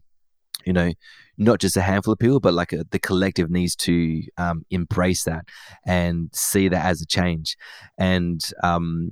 you 0.66 0.74
know, 0.74 0.92
not 1.38 1.60
just 1.60 1.78
a 1.78 1.82
handful 1.82 2.14
of 2.14 2.20
people, 2.20 2.40
but 2.40 2.54
like 2.54 2.74
a, 2.74 2.86
the 2.92 3.00
collective 3.00 3.50
needs 3.50 3.76
to 3.78 4.22
um, 4.38 4.66
embrace 4.70 5.24
that 5.24 5.46
and 5.86 6.30
see 6.34 6.68
that 6.68 6.86
as 6.86 7.02
a 7.02 7.06
change. 7.06 7.56
And 7.98 8.42
um, 8.62 9.12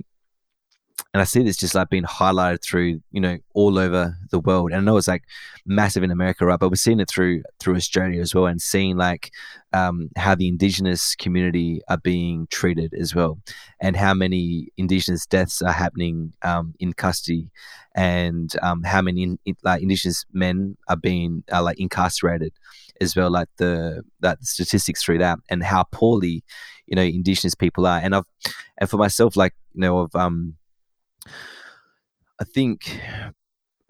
and 1.14 1.22
I 1.22 1.24
see 1.24 1.42
this 1.42 1.56
just 1.56 1.74
like 1.74 1.88
being 1.88 2.04
highlighted 2.04 2.62
through 2.62 3.00
you 3.12 3.20
know 3.20 3.38
all 3.54 3.78
over 3.78 4.16
the 4.30 4.40
world. 4.40 4.72
And 4.72 4.80
I 4.80 4.84
know 4.84 4.96
it's 4.96 5.08
like 5.08 5.24
massive 5.64 6.02
in 6.02 6.10
America, 6.10 6.44
right? 6.44 6.58
But 6.58 6.70
we're 6.70 6.76
seeing 6.76 7.00
it 7.00 7.08
through 7.08 7.42
through 7.58 7.76
Australia 7.76 8.20
as 8.20 8.34
well, 8.34 8.46
and 8.46 8.60
seeing 8.60 8.96
like 8.96 9.30
um, 9.72 10.10
how 10.16 10.34
the 10.34 10.48
Indigenous 10.48 11.14
community 11.14 11.80
are 11.88 11.98
being 11.98 12.46
treated 12.50 12.92
as 12.94 13.14
well, 13.14 13.38
and 13.80 13.96
how 13.96 14.12
many 14.12 14.68
Indigenous 14.76 15.26
deaths 15.26 15.62
are 15.62 15.72
happening 15.72 16.32
um, 16.42 16.74
in 16.78 16.92
custody, 16.92 17.48
and 17.94 18.54
um, 18.62 18.82
how 18.82 19.00
many 19.00 19.22
in, 19.22 19.38
in, 19.46 19.56
like 19.64 19.82
Indigenous 19.82 20.26
men 20.32 20.76
are 20.88 20.96
being 20.96 21.42
uh, 21.50 21.62
like 21.62 21.80
incarcerated 21.80 22.52
as 23.00 23.16
well, 23.16 23.30
like 23.30 23.48
the 23.56 24.02
that 24.20 24.44
statistics 24.44 25.02
through 25.02 25.18
that, 25.18 25.38
and 25.48 25.62
how 25.62 25.84
poorly 25.84 26.44
you 26.86 26.96
know 26.96 27.02
Indigenous 27.02 27.54
people 27.54 27.86
are. 27.86 27.98
And 27.98 28.14
I've 28.14 28.24
and 28.76 28.90
for 28.90 28.98
myself, 28.98 29.36
like 29.36 29.54
you 29.72 29.80
know, 29.80 30.00
of 30.00 30.14
um 30.14 30.54
I 32.40 32.44
think 32.44 33.00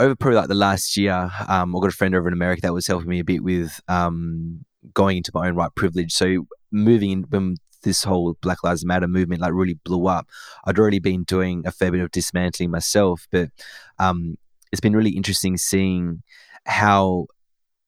over 0.01 0.14
probably 0.14 0.36
like 0.36 0.49
the 0.49 0.55
last 0.55 0.97
year, 0.97 1.30
um, 1.49 1.74
I 1.74 1.80
got 1.80 1.89
a 1.89 1.97
friend 1.97 2.14
over 2.14 2.28
in 2.28 2.34
America 2.34 2.62
that 2.62 2.72
was 2.72 2.86
helping 2.86 3.09
me 3.09 3.18
a 3.18 3.24
bit 3.24 3.43
with 3.43 3.80
um, 3.89 4.64
going 4.95 5.18
into 5.18 5.32
my 5.34 5.49
own 5.49 5.55
right 5.55 5.74
privilege. 5.74 6.12
So 6.12 6.47
moving 6.70 7.11
in 7.11 7.22
when 7.28 7.57
this 7.82 8.05
whole 8.05 8.36
Black 8.41 8.62
Lives 8.64 8.84
Matter 8.84 9.09
movement 9.09 9.41
like 9.41 9.53
really 9.53 9.78
blew 9.84 10.07
up, 10.07 10.28
I'd 10.64 10.78
already 10.78 10.99
been 10.99 11.24
doing 11.24 11.62
a 11.66 11.72
fair 11.72 11.91
bit 11.91 12.01
of 12.01 12.11
dismantling 12.11 12.70
myself, 12.70 13.26
but 13.30 13.51
um, 13.99 14.36
it's 14.72 14.80
been 14.80 14.97
really 14.97 15.11
interesting 15.11 15.57
seeing 15.57 16.22
how 16.64 17.26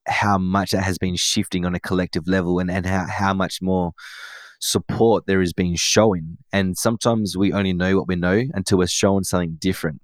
how 0.07 0.39
much 0.39 0.73
that 0.73 0.83
has 0.83 0.99
been 0.99 1.15
shifting 1.15 1.65
on 1.65 1.75
a 1.75 1.81
collective 1.81 2.27
level 2.27 2.59
and, 2.59 2.71
and 2.71 2.87
how, 2.87 3.07
how 3.07 3.35
much 3.35 3.61
more 3.63 3.93
support 4.61 5.27
there 5.27 5.43
is 5.43 5.53
being 5.53 5.75
shown. 5.75 6.39
And 6.53 6.79
sometimes 6.79 7.37
we 7.37 7.53
only 7.53 7.73
know 7.73 7.97
what 7.97 8.09
we 8.09 8.17
know 8.17 8.43
until 8.55 8.79
we're 8.79 8.87
shown 8.87 9.25
something 9.25 9.57
different. 9.59 10.01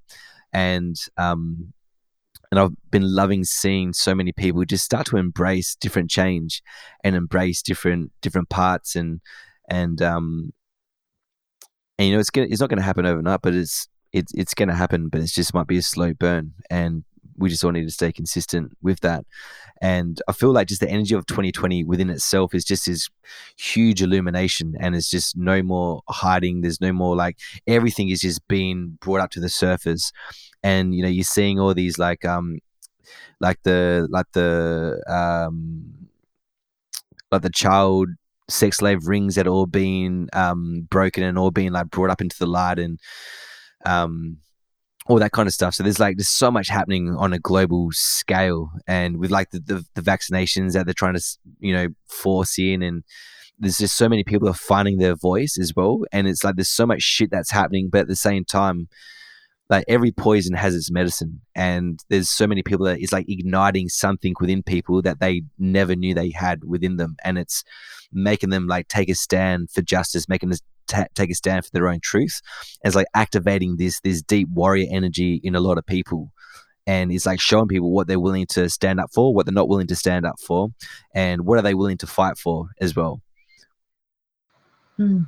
And 0.52 0.96
um, 1.16 1.72
and 2.50 2.61
I've 2.61 2.90
been 2.90 3.14
loving 3.14 3.44
seeing 3.44 3.92
so 3.92 4.14
many 4.14 4.32
people 4.32 4.64
just 4.64 4.84
start 4.84 5.07
to 5.07 5.16
embrace 5.16 5.74
different 5.74 6.11
change 6.11 6.62
and 7.04 7.14
embrace 7.16 7.62
different 7.62 8.12
different 8.22 8.48
parts 8.48 8.96
and 8.96 9.20
and 9.68 10.00
um 10.00 10.52
and 11.98 12.09
you 12.09 12.14
know 12.14 12.20
it's 12.20 12.30
gonna 12.30 12.46
it's 12.50 12.61
not 12.61 12.70
gonna 12.70 12.82
happen 12.82 13.07
overnight, 13.07 13.40
but 13.42 13.54
it's 13.54 13.88
it's 14.12 14.32
it's 14.34 14.54
gonna 14.54 14.74
happen, 14.74 15.09
but 15.09 15.20
it 15.20 15.26
just 15.26 15.54
might 15.54 15.66
be 15.66 15.78
a 15.78 15.82
slow 15.82 16.12
burn. 16.14 16.52
And 16.70 17.04
we 17.39 17.49
just 17.49 17.64
all 17.64 17.70
need 17.70 17.84
to 17.84 17.91
stay 17.91 18.12
consistent 18.12 18.76
with 18.82 19.01
that. 19.01 19.24
And 19.82 20.20
I 20.26 20.32
feel 20.32 20.53
like 20.53 20.68
just 20.68 20.80
the 20.80 20.91
energy 20.91 21.14
of 21.14 21.26
2020 21.26 21.84
within 21.84 22.11
itself 22.11 22.55
is 22.55 22.64
just 22.64 22.87
this 22.87 23.09
huge 23.59 24.03
illumination 24.03 24.74
and 24.80 24.97
it's 24.97 25.11
just 25.11 25.37
no 25.37 25.62
more 25.62 26.03
hiding. 26.09 26.62
There's 26.62 26.80
no 26.80 26.93
more 26.93 27.14
like 27.14 27.39
everything 27.66 28.09
is 28.09 28.20
just 28.20 28.47
being 28.49 28.97
brought 29.01 29.20
up 29.20 29.30
to 29.32 29.41
the 29.41 29.49
surface. 29.49 30.12
And, 30.62 30.95
you 30.95 31.03
know, 31.03 31.09
you're 31.09 31.24
seeing 31.24 31.61
all 31.61 31.74
these 31.74 31.99
like, 31.99 32.24
um, 32.24 32.59
like 33.41 33.62
the, 33.64 34.09
like 34.11 34.26
the, 34.32 35.03
um, 35.07 36.09
like 37.30 37.43
the 37.43 37.51
child 37.51 38.09
sex 38.49 38.78
slave 38.78 39.07
rings 39.07 39.34
that 39.34 39.47
are 39.47 39.51
all 39.51 39.66
being 39.66 40.28
um, 40.32 40.87
broken 40.89 41.22
and 41.22 41.39
all 41.39 41.51
being 41.51 41.72
like 41.72 41.91
brought 41.91 42.11
up 42.11 42.20
into 42.20 42.39
the 42.39 42.47
light 42.47 42.78
and 42.78 43.01
um, 43.84 44.39
all 45.09 45.18
that 45.18 45.32
kind 45.32 45.46
of 45.46 45.54
stuff. 45.54 45.74
So 45.74 45.82
there's 45.82 46.00
like 46.00 46.16
there's 46.16 46.28
so 46.28 46.50
much 46.50 46.68
happening 46.68 47.14
on 47.16 47.32
a 47.32 47.38
global 47.38 47.88
scale, 47.92 48.70
and 48.86 49.18
with 49.18 49.30
like 49.30 49.50
the, 49.50 49.61
the, 49.61 49.84
the 49.94 50.02
vaccinations 50.02 50.72
that 50.72 50.86
they're 50.86 50.94
trying 50.94 51.14
to 51.14 51.22
you 51.61 51.72
know 51.72 51.88
force 52.09 52.59
in, 52.59 52.82
and 52.82 53.04
there's 53.59 53.78
just 53.78 53.96
so 53.96 54.09
many 54.09 54.24
people 54.24 54.48
are 54.48 54.54
finding 54.54 54.98
their 54.98 55.14
voice 55.14 55.59
as 55.61 55.72
well, 55.74 56.00
and 56.12 56.26
it's 56.26 56.44
like 56.44 56.57
there's 56.57 56.68
so 56.68 56.86
much 56.86 57.02
shit 57.02 57.30
that's 57.30 57.50
happening, 57.50 57.88
but 57.90 58.02
at 58.02 58.09
the 58.09 58.16
same 58.16 58.44
time, 58.44 58.88
like 59.70 59.84
every 59.88 60.12
poison 60.12 60.54
has 60.54 60.74
its 60.74 60.90
medicine, 60.90 61.40
and 61.54 62.00
there's 62.09 62.28
so 62.28 62.46
many 62.46 62.62
people 62.62 62.86
that 62.86 63.00
it's 63.00 63.12
like 63.12 63.26
igniting 63.28 63.88
something 63.88 64.34
within 64.40 64.62
people 64.62 65.02
that 65.02 65.20
they 65.20 65.42
never 65.59 65.94
knew 65.94 66.14
they 66.14 66.30
had 66.30 66.64
within 66.64 66.96
them, 66.96 67.16
and 67.24 67.38
it's 67.38 67.62
making 68.12 68.50
them 68.50 68.66
like 68.66 68.88
take 68.88 69.09
a 69.09 69.14
stand 69.14 69.70
for 69.70 69.82
justice, 69.82 70.28
making 70.28 70.52
us 70.52 70.61
take 70.87 71.30
a 71.30 71.34
stand 71.34 71.64
for 71.64 71.70
their 71.72 71.89
own 71.89 72.01
truth. 72.01 72.41
And 72.82 72.89
it's 72.89 72.97
like 72.97 73.07
activating 73.14 73.76
this 73.76 74.01
this 74.01 74.22
deep 74.22 74.49
warrior 74.53 74.87
energy 74.91 75.41
in 75.43 75.55
a 75.55 75.61
lot 75.61 75.78
of 75.78 75.87
people. 75.87 76.32
And 76.87 77.11
it's 77.11 77.26
like 77.26 77.41
showing 77.41 77.66
people 77.66 77.91
what 77.91 78.07
they're 78.07 78.20
willing 78.20 78.47
to 78.51 78.70
stand 78.70 79.01
up 79.01 79.11
for, 79.12 79.34
what 79.34 79.45
they're 79.45 79.53
not 79.53 79.68
willing 79.68 79.89
to 79.89 79.97
stand 79.97 80.24
up 80.24 80.39
for, 80.39 80.68
and 81.14 81.45
what 81.45 81.59
are 81.59 81.62
they 81.62 81.74
willing 81.74 81.99
to 81.99 82.07
fight 82.07 82.39
for 82.39 82.68
as 82.80 82.95
well. 82.95 83.20
Mm. 84.99 85.26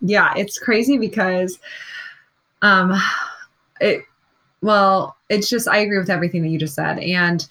yeah, 0.00 0.34
it's 0.36 0.58
crazy 0.58 0.98
because 0.98 1.58
um 2.62 2.92
it 3.80 4.02
well, 4.60 5.16
it's 5.28 5.48
just 5.48 5.68
I 5.68 5.78
agree 5.78 5.98
with 5.98 6.10
everything 6.10 6.42
that 6.42 6.48
you 6.48 6.58
just 6.58 6.74
said. 6.74 6.98
And 6.98 7.46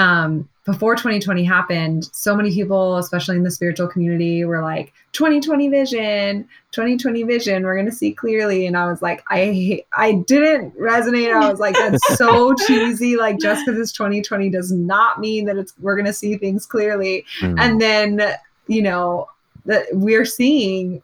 um 0.00 0.48
before 0.66 0.94
2020 0.94 1.42
happened, 1.42 2.04
so 2.12 2.36
many 2.36 2.50
people, 2.52 2.98
especially 2.98 3.36
in 3.36 3.42
the 3.42 3.50
spiritual 3.50 3.88
community, 3.88 4.44
were 4.44 4.62
like, 4.62 4.92
2020 5.12 5.68
vision, 5.68 6.46
2020 6.72 7.22
vision, 7.24 7.64
we're 7.64 7.76
gonna 7.76 7.90
see 7.90 8.12
clearly. 8.12 8.66
And 8.66 8.76
I 8.76 8.86
was 8.86 9.02
like, 9.02 9.24
I 9.28 9.84
I 9.92 10.22
didn't 10.26 10.78
resonate. 10.78 11.34
I 11.34 11.50
was 11.50 11.60
like, 11.60 11.74
that's 11.74 12.16
so 12.16 12.54
cheesy. 12.66 13.16
Like 13.16 13.40
just 13.40 13.64
because 13.64 13.80
it's 13.80 13.92
2020 13.92 14.50
does 14.50 14.70
not 14.70 15.18
mean 15.18 15.46
that 15.46 15.56
it's 15.56 15.72
we're 15.80 15.96
gonna 15.96 16.12
see 16.12 16.36
things 16.36 16.66
clearly. 16.66 17.24
Mm. 17.40 17.58
And 17.58 17.80
then, 17.80 18.34
you 18.68 18.82
know, 18.82 19.28
that 19.64 19.86
we're 19.92 20.26
seeing 20.26 21.02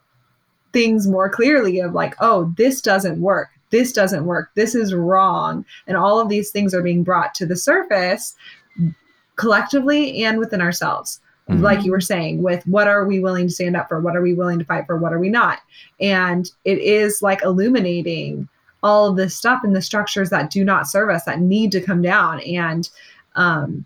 things 0.71 1.07
more 1.07 1.29
clearly 1.29 1.79
of 1.79 1.93
like, 1.93 2.15
oh, 2.19 2.53
this 2.57 2.79
doesn't 2.81 3.19
work. 3.19 3.49
this 3.69 3.91
doesn't 3.91 4.25
work, 4.25 4.51
this 4.55 4.75
is 4.75 4.93
wrong. 4.93 5.65
And 5.87 5.97
all 5.97 6.21
of 6.21 6.29
these 6.29 6.51
things 6.51 6.73
are 6.73 6.81
being 6.81 7.03
brought 7.03 7.33
to 7.35 7.45
the 7.45 7.57
surface 7.57 8.35
collectively 9.37 10.23
and 10.23 10.37
within 10.37 10.61
ourselves. 10.61 11.21
Mm-hmm. 11.49 11.63
Like 11.63 11.85
you 11.85 11.91
were 11.91 12.01
saying, 12.01 12.43
with 12.43 12.65
what 12.67 12.87
are 12.87 13.05
we 13.05 13.21
willing 13.21 13.47
to 13.47 13.53
stand 13.53 13.77
up 13.77 13.87
for? 13.87 14.01
What 14.01 14.17
are 14.17 14.21
we 14.21 14.33
willing 14.33 14.59
to 14.59 14.65
fight 14.65 14.85
for? 14.85 14.97
What 14.97 15.13
are 15.13 15.19
we 15.19 15.29
not? 15.29 15.59
And 16.01 16.51
it 16.65 16.79
is 16.79 17.21
like 17.21 17.41
illuminating 17.43 18.49
all 18.83 19.09
of 19.09 19.15
this 19.15 19.35
stuff 19.35 19.61
and 19.63 19.75
the 19.75 19.81
structures 19.81 20.29
that 20.29 20.51
do 20.51 20.63
not 20.63 20.87
serve 20.87 21.09
us 21.09 21.23
that 21.23 21.39
need 21.39 21.71
to 21.71 21.81
come 21.81 22.01
down. 22.01 22.41
And 22.41 22.89
um, 23.35 23.85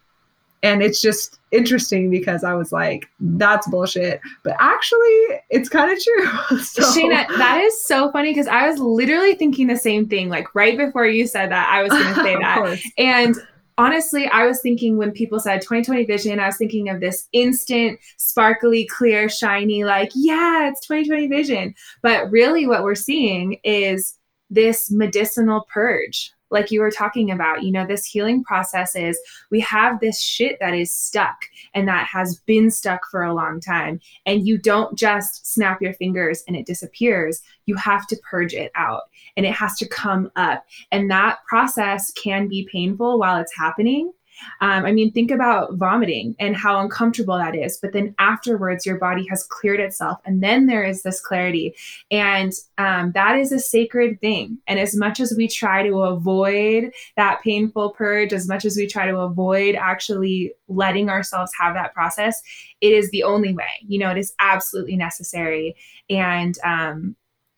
and 0.64 0.84
it's 0.84 1.02
just 1.02 1.40
interesting 1.52 2.10
because 2.10 2.44
I 2.44 2.54
was 2.54 2.72
like, 2.72 3.10
that's 3.20 3.68
bullshit. 3.68 4.22
But 4.44 4.56
actually, 4.60 5.40
it's 5.50 5.70
kind 5.70 5.92
of 5.92 6.02
true. 6.04 6.60
so. 6.60 6.84
Shayna, 6.84 7.28
that 7.38 7.62
is 7.62 7.84
so 7.84 8.12
funny 8.12 8.32
because 8.32 8.48
I 8.48 8.68
was 8.70 8.80
literally 8.80 9.34
thinking 9.36 9.68
the 9.68 9.78
same 9.78 10.08
thing. 10.08 10.30
Like 10.30 10.54
right 10.54 10.78
before 10.78 11.08
you 11.08 11.26
said 11.26 11.52
that, 11.52 11.68
I 11.70 11.82
was 11.82 11.92
going 11.92 12.14
to 12.14 12.22
say 12.22 12.36
that. 12.40 12.80
And 12.98 13.36
honestly, 13.78 14.28
I 14.28 14.46
was 14.46 14.62
thinking 14.62 14.98
when 14.98 15.12
people 15.12 15.40
said 15.40 15.62
2020 15.62 16.06
vision, 16.06 16.40
I 16.40 16.48
was 16.48 16.58
thinking 16.58 16.90
of 16.90 17.00
this 17.00 17.28
instant, 17.34 18.00
sparkly, 18.18 18.86
clear, 18.86 19.30
shiny, 19.30 19.84
like, 19.84 20.12
yeah, 20.16 20.70
it's 20.70 20.86
2020 20.86 21.28
vision. 21.28 21.76
But 22.02 22.30
really, 22.32 22.68
what 22.68 22.84
we're 22.84 22.96
seeing 22.96 23.58
is 23.64 24.18
this 24.50 24.92
medicinal 24.92 25.66
purge 25.74 26.34
like 26.52 26.70
you 26.70 26.82
were 26.82 26.92
talking 26.92 27.32
about, 27.32 27.64
you 27.64 27.72
know, 27.72 27.86
this 27.86 28.06
healing 28.06 28.44
process 28.44 28.96
is 28.96 29.20
we 29.50 29.60
have 29.62 30.00
this 30.00 30.22
shit 30.22 30.58
that 30.60 30.74
is 30.74 30.94
stuck 30.94 31.38
and 31.74 31.88
that 31.88 32.06
has 32.06 32.38
been 32.46 32.70
stuck 32.70 33.02
for 33.10 33.24
a 33.24 33.34
long 33.34 33.60
time. 33.60 34.00
And 34.26 34.46
you 34.46 34.58
don't 34.58 34.98
just 34.98 35.48
snap 35.48 35.82
your 35.82 35.94
fingers 35.94 36.44
and 36.48 36.56
it 36.56 36.66
disappears. 36.66 37.42
You 37.66 37.76
have 37.76 38.06
to 38.08 38.18
purge 38.30 38.54
it 38.54 38.72
out 38.76 39.04
and 39.38 39.46
it 39.46 39.54
has 39.54 39.76
to 39.78 39.88
come 39.88 40.30
up. 40.36 40.66
And 40.92 41.10
that 41.10 41.40
process 41.48 42.12
can 42.12 42.48
be 42.48 42.68
painful 42.72 43.18
while 43.18 43.40
it's 43.40 43.56
happening. 43.58 44.12
Um, 44.60 44.86
I 44.86 44.92
mean, 44.92 45.12
think 45.12 45.32
about 45.32 45.76
vomiting 45.76 46.36
and 46.40 46.56
how 46.56 46.80
uncomfortable 46.80 47.38
that 47.38 47.56
is. 47.56 47.78
But 47.82 47.94
then 47.94 48.16
afterwards, 48.20 48.86
your 48.86 48.98
body 48.98 49.26
has 49.30 49.44
cleared 49.44 49.80
itself, 49.80 50.20
and 50.26 50.42
then 50.44 50.68
there 50.68 50.84
is 50.84 51.04
this 51.04 51.20
clarity. 51.20 51.76
And 52.10 52.54
um, 52.78 53.12
that 53.14 53.38
is 53.38 53.52
a 53.52 53.60
sacred 53.60 54.20
thing. 54.22 54.58
And 54.68 54.80
as 54.80 54.96
much 54.96 55.20
as 55.20 55.34
we 55.36 55.48
try 55.48 55.88
to 55.88 56.02
avoid 56.02 56.92
that 57.18 57.42
painful 57.44 57.92
purge, 57.92 58.34
as 58.34 58.48
much 58.48 58.66
as 58.66 58.76
we 58.76 58.88
try 58.88 59.06
to 59.06 59.18
avoid 59.20 59.76
actually 59.76 60.54
letting 60.68 61.10
ourselves 61.10 61.52
have 61.60 61.74
that 61.74 61.94
process, 61.94 62.42
it 62.82 62.94
is 62.94 63.10
the 63.12 63.24
only 63.24 63.54
way. 63.54 63.70
You 63.88 64.00
know, 64.00 64.10
it 64.10 64.18
is 64.18 64.34
absolutely 64.40 64.96
necessary. 64.96 65.76
And 66.10 66.58
um, 66.64 67.16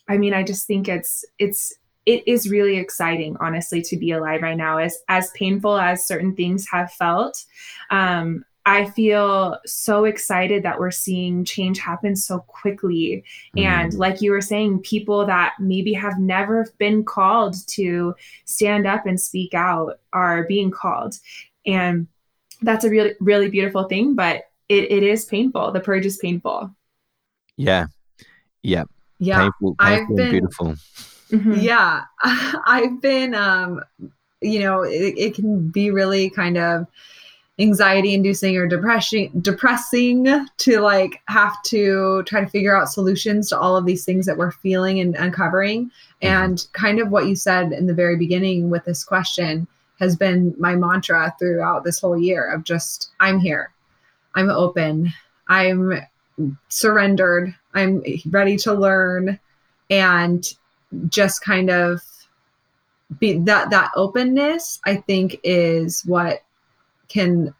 I 0.08 0.18
mean, 0.18 0.34
I 0.34 0.44
just 0.44 0.68
think 0.68 0.88
it's 0.88 1.26
it's 1.40 1.74
it 2.06 2.28
is 2.28 2.49
really 2.49 2.78
exciting 2.78 3.38
honestly 3.39 3.82
to 3.82 3.97
be 3.97 4.12
alive 4.12 4.41
right 4.41 4.58
now 4.58 4.78
as 4.78 4.97
as 5.08 5.32
painful 5.32 5.78
as 5.78 6.06
certain 6.06 6.36
things 6.36 6.68
have 6.70 6.91
felt 6.91 7.45
um, 7.91 8.43
I 8.66 8.86
feel 8.86 9.60
so 9.66 10.06
excited 10.06 10.64
that 10.64 10.80
we're 10.80 10.91
seeing 10.91 11.43
change 11.43 11.80
happen 11.80 12.16
so 12.16 12.39
quickly. 12.39 13.24
Mm. 13.58 13.66
And 13.66 13.93
like 13.95 14.22
you 14.22 14.32
were 14.32 14.41
saying, 14.41 14.80
people 14.80 15.26
that 15.26 15.54
maybe 15.60 15.93
have 15.93 16.18
never 16.18 16.68
been 16.78 17.04
called 17.04 17.56
to 17.70 18.16
stand 18.45 18.88
up 18.88 19.06
and 19.06 19.20
speak 19.20 19.54
out 19.54 19.99
are 20.14 20.43
being 20.43 20.72
called. 20.72 21.16
And 21.66 22.08
that's 22.62 22.86
a 22.86 22.89
really, 22.89 23.16
really 23.20 23.49
beautiful 23.49 23.84
thing, 23.84 24.16
but 24.16 24.43
it, 24.70 24.89
it 24.89 25.04
is 25.04 25.26
painful. 25.26 25.74
The 25.74 25.82
purge 25.82 26.06
is 26.06 26.18
painful. 26.18 26.74
Yeah. 27.58 27.88
Yeah. 28.62 28.86
Yeah. 29.20 29.41
Painful, 29.41 29.76
painful 29.76 30.12
I've 30.12 30.16
been, 30.16 30.32
beautiful. 30.32 30.76
Mm-hmm. 31.34 31.56
Yeah. 31.56 32.04
I've 32.24 33.02
been, 33.02 33.34
um, 33.34 33.82
you 34.42 34.60
know, 34.60 34.84
it, 34.84 35.16
it 35.18 35.36
can 35.36 35.70
be 35.70 35.90
really 35.90 36.30
kind 36.30 36.58
of 36.58 36.88
anxiety 37.60 38.16
inducing 38.16 38.58
or 38.58 38.68
depressing 38.68 39.32
depressing 39.42 40.48
to 40.58 40.80
like 40.80 41.22
have 41.28 41.62
to 41.62 42.24
try 42.24 42.44
to 42.44 42.50
figure 42.50 42.76
out 42.76 42.90
solutions 42.90 43.48
to 43.50 43.60
all 43.60 43.78
of 43.78 43.86
these 43.86 44.04
things 44.04 44.26
that 44.26 44.38
we're 44.38 44.52
feeling 44.52 45.00
and 45.00 45.16
uncovering 45.16 45.86
mm-hmm. 45.86 46.28
and 46.28 46.68
kind 46.74 47.00
of 47.00 47.10
what 47.10 47.28
you 47.28 47.36
said 47.36 47.72
in 47.72 47.86
the 47.86 47.94
very 47.94 48.18
beginning 48.18 48.72
with 48.72 48.84
this 48.86 49.04
question 49.04 49.68
has 50.00 50.16
been 50.16 50.56
my 50.58 50.76
mantra 50.76 51.34
throughout 51.38 51.84
this 51.84 52.00
whole 52.00 52.18
year 52.18 52.52
of 52.52 52.64
just 52.64 53.12
i'm 53.20 53.40
here 53.40 53.72
i'm 54.34 54.50
open 54.50 55.14
i'm 55.48 55.94
surrendered 56.70 57.54
i'm 57.76 58.02
ready 58.32 58.58
to 58.58 58.74
learn 58.74 59.40
and 59.92 60.56
just 61.10 61.44
kind 61.44 61.70
of 61.70 62.02
be 63.20 63.38
that 63.39 63.70
that 63.70 63.91
openness 63.96 64.80
i 64.86 64.96
think 64.96 65.39
is 65.44 66.04
what 66.06 66.44
can 67.08 67.54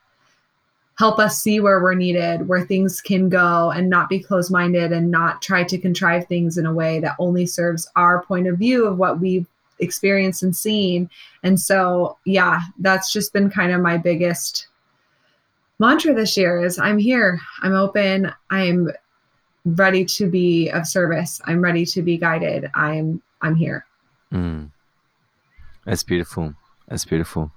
help 0.98 1.20
us 1.20 1.42
see 1.42 1.60
where 1.60 1.82
we're 1.82 1.96
needed 1.96 2.48
where 2.48 2.66
things 2.66 3.02
can 3.02 3.30
go 3.30 3.72
and 3.72 3.90
not 3.90 4.10
be 4.10 4.20
closed-minded 4.20 4.92
and 4.92 5.10
not 5.10 5.42
try 5.42 5.64
to 5.64 5.78
contrive 5.78 6.26
things 6.28 6.58
in 6.58 6.66
a 6.66 6.74
way 6.74 7.00
that 7.00 7.16
only 7.20 7.46
serves 7.46 7.90
our 7.96 8.24
point 8.24 8.48
of 8.48 8.58
view 8.58 8.86
of 8.86 8.98
what 8.98 9.20
we've 9.20 9.48
experienced 9.80 10.44
and 10.44 10.56
seen. 10.56 11.10
And 11.42 11.60
so 11.60 12.18
yeah 12.26 12.60
that's 12.80 13.12
just 13.12 13.34
been 13.34 13.50
kind 13.50 13.72
of 13.72 13.82
my 13.82 13.98
biggest 13.98 14.68
mantra 15.80 16.14
this 16.14 16.38
year 16.38 16.64
is 16.64 16.80
i'm 16.80 16.98
here. 16.98 17.40
I'm 17.62 17.74
open. 17.74 18.32
I'm 18.52 18.92
ready 19.66 20.06
to 20.06 20.30
be 20.30 20.70
of 20.70 20.88
service. 20.88 21.42
I'm 21.46 21.62
ready 21.62 21.86
to 21.88 22.02
be 22.02 22.18
guided. 22.18 22.70
I'm 22.74 23.22
I'm 23.42 23.56
here. 23.56 23.86
Mm. 24.32 24.72
That's 25.86 26.04
beautiful. 26.04 26.54
That's 26.88 27.06
beautiful. 27.06 27.52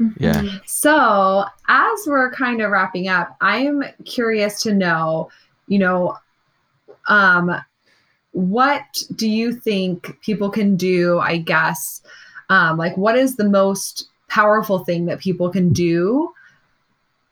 Mm-hmm. 0.00 0.22
Yeah. 0.22 0.58
So, 0.64 1.44
as 1.68 2.00
we're 2.06 2.32
kind 2.32 2.62
of 2.62 2.70
wrapping 2.70 3.08
up, 3.08 3.36
I'm 3.40 3.84
curious 4.06 4.62
to 4.62 4.74
know, 4.74 5.30
you 5.66 5.78
know, 5.78 6.16
um, 7.08 7.54
what 8.32 8.82
do 9.14 9.28
you 9.28 9.52
think 9.52 10.18
people 10.22 10.48
can 10.48 10.76
do? 10.76 11.18
I 11.18 11.36
guess, 11.36 12.02
um, 12.48 12.78
like, 12.78 12.96
what 12.96 13.16
is 13.16 13.36
the 13.36 13.48
most 13.48 14.08
powerful 14.28 14.84
thing 14.84 15.06
that 15.06 15.18
people 15.18 15.50
can 15.50 15.72
do 15.72 16.32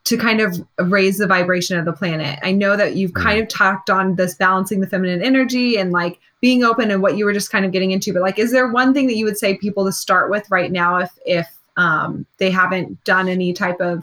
to 0.09 0.17
kind 0.17 0.41
of 0.41 0.67
raise 0.79 1.19
the 1.19 1.27
vibration 1.27 1.77
of 1.77 1.85
the 1.85 1.93
planet. 1.93 2.39
I 2.43 2.51
know 2.51 2.77
that 2.77 2.97
you've 2.97 3.13
kind 3.13 3.39
mm. 3.39 3.43
of 3.43 3.49
talked 3.49 3.91
on 3.91 4.17
this 4.17 4.35
balancing 4.35 4.81
the 4.81 4.87
feminine 4.87 5.23
energy 5.23 5.77
and 5.77 5.93
like 5.93 6.19
being 6.41 6.65
open 6.65 6.91
and 6.91 7.03
what 7.03 7.19
you 7.19 7.27
were 7.27 7.35
just 7.35 7.51
kind 7.53 7.67
of 7.67 7.73
getting 7.73 7.91
into, 7.91 8.15
but 8.15 8.23
like 8.23 8.39
is 8.39 8.51
there 8.51 8.69
one 8.73 8.95
thing 8.95 9.07
that 9.07 9.17
you 9.17 9.27
would 9.27 9.37
say 9.37 9.59
people 9.59 9.85
to 9.85 9.93
start 9.93 10.31
with 10.31 10.51
right 10.51 10.73
now 10.73 10.97
if 10.97 11.11
if 11.27 11.47
um, 11.77 12.27
they 12.39 12.51
haven't 12.51 13.05
done 13.05 13.29
any 13.29 13.53
type 13.53 13.81
of 13.81 14.03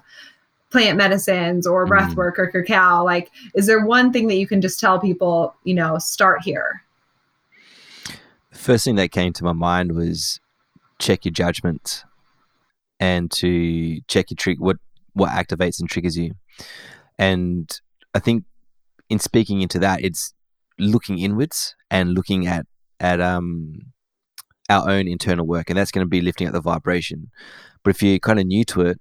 plant 0.70 0.98
medicines 0.98 1.66
or 1.66 1.88
breath 1.88 2.12
mm. 2.12 2.16
work 2.16 2.38
or 2.38 2.48
cacao 2.48 3.04
like 3.04 3.32
is 3.54 3.66
there 3.66 3.86
one 3.86 4.12
thing 4.12 4.28
that 4.28 4.36
you 4.36 4.48
can 4.48 4.62
just 4.62 4.80
tell 4.80 5.00
people 5.00 5.56
you 5.64 5.74
know 5.74 5.98
start 5.98 6.42
here 6.42 6.84
the 8.52 8.58
first 8.58 8.84
thing 8.84 8.96
that 8.96 9.12
came 9.12 9.32
to 9.32 9.44
my 9.44 9.54
mind 9.54 9.94
was 9.94 10.40
check 11.00 11.24
your 11.24 11.32
judgment 11.32 12.04
and 13.00 13.32
to 13.32 14.02
check 14.08 14.30
your 14.32 14.36
trick 14.36 14.60
what 14.60 14.78
what 15.16 15.32
activates 15.32 15.80
and 15.80 15.90
triggers 15.90 16.18
you. 16.18 16.34
And 17.18 17.68
I 18.14 18.20
think 18.20 18.44
in 19.10 19.20
speaking 19.20 19.62
into 19.62 19.80
that, 19.80 20.04
it's 20.04 20.34
looking 20.78 21.20
inwards 21.20 21.76
and 21.90 22.14
looking 22.14 22.46
at 22.48 22.66
at 23.00 23.20
um 23.22 23.94
our 24.70 24.90
own 24.90 25.08
internal 25.08 25.46
work, 25.46 25.70
and 25.70 25.78
that's 25.78 25.92
going 25.92 26.06
to 26.06 26.10
be 26.10 26.22
lifting 26.22 26.48
up 26.48 26.54
the 26.54 26.62
vibration. 26.62 27.32
But 27.84 27.92
if 27.92 28.02
you're 28.02 28.20
kind 28.20 28.40
of 28.40 28.46
new 28.46 28.64
to 28.66 28.82
it, 28.82 29.00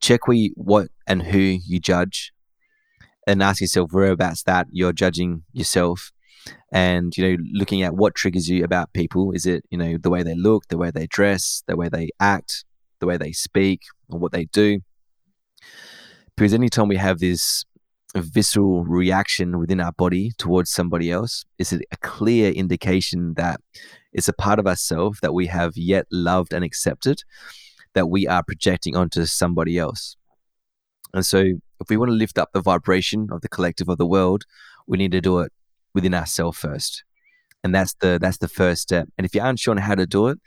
check 0.00 0.26
where 0.26 0.36
you, 0.36 0.52
what 0.56 0.88
and 1.06 1.22
who 1.22 1.38
you 1.38 1.78
judge, 1.78 2.32
and 3.26 3.42
ask 3.42 3.60
yourself 3.60 3.92
whereabouts 3.92 4.42
that 4.44 4.66
you're 4.70 4.92
judging 4.92 5.44
yourself, 5.52 6.12
and 6.72 7.16
you 7.16 7.28
know 7.28 7.42
looking 7.52 7.82
at 7.82 7.94
what 7.94 8.14
triggers 8.14 8.48
you 8.48 8.64
about 8.64 8.92
people. 8.92 9.32
Is 9.32 9.46
it 9.46 9.64
you 9.70 9.78
know 9.78 9.96
the 9.98 10.10
way 10.10 10.22
they 10.22 10.34
look, 10.34 10.68
the 10.68 10.78
way 10.78 10.90
they 10.90 11.06
dress, 11.06 11.62
the 11.68 11.76
way 11.76 11.88
they 11.88 12.10
act, 12.18 12.64
the 13.00 13.06
way 13.06 13.16
they 13.16 13.32
speak, 13.32 13.82
or 14.08 14.18
what 14.18 14.32
they 14.32 14.46
do? 14.46 14.80
Because 16.36 16.52
anytime 16.52 16.88
we 16.88 16.96
have 16.96 17.18
this 17.18 17.64
visceral 18.14 18.84
reaction 18.84 19.58
within 19.58 19.80
our 19.80 19.92
body 19.92 20.32
towards 20.38 20.70
somebody 20.70 21.10
else, 21.10 21.44
it's 21.58 21.72
a, 21.72 21.80
a 21.92 21.96
clear 22.02 22.50
indication 22.52 23.34
that 23.34 23.60
it's 24.12 24.28
a 24.28 24.32
part 24.32 24.58
of 24.58 24.66
ourselves 24.66 25.20
that 25.20 25.34
we 25.34 25.46
have 25.46 25.76
yet 25.76 26.06
loved 26.10 26.52
and 26.52 26.64
accepted 26.64 27.22
that 27.94 28.08
we 28.08 28.26
are 28.26 28.42
projecting 28.42 28.96
onto 28.96 29.24
somebody 29.24 29.78
else. 29.78 30.16
And 31.14 31.24
so, 31.24 31.38
if 31.80 31.88
we 31.88 31.96
want 31.96 32.10
to 32.10 32.14
lift 32.14 32.38
up 32.38 32.50
the 32.52 32.60
vibration 32.60 33.28
of 33.30 33.40
the 33.40 33.48
collective 33.48 33.88
of 33.88 33.98
the 33.98 34.06
world, 34.06 34.44
we 34.86 34.98
need 34.98 35.12
to 35.12 35.20
do 35.20 35.38
it 35.38 35.52
within 35.94 36.14
ourselves 36.14 36.58
first 36.58 37.04
and 37.66 37.74
that's 37.74 37.94
the 38.00 38.18
that's 38.20 38.38
the 38.38 38.48
first 38.48 38.82
step. 38.82 39.08
And 39.18 39.26
if 39.26 39.34
you 39.34 39.42
aren't 39.42 39.60
sure 39.60 39.72
on 39.72 39.78
how 39.78 39.94
to 39.94 40.06
do 40.06 40.28
it 40.28 40.38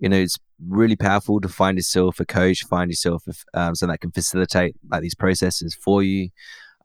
you 0.00 0.08
know 0.08 0.16
it's 0.16 0.38
really 0.68 0.96
powerful 0.96 1.40
to 1.40 1.48
find 1.48 1.76
yourself 1.78 2.18
a 2.20 2.24
coach 2.24 2.64
find 2.64 2.90
yourself 2.90 3.22
um, 3.54 3.74
someone 3.74 3.94
that 3.94 4.00
can 4.00 4.10
facilitate 4.10 4.74
like 4.90 5.02
these 5.02 5.14
processes 5.14 5.74
for 5.74 6.02
you 6.02 6.28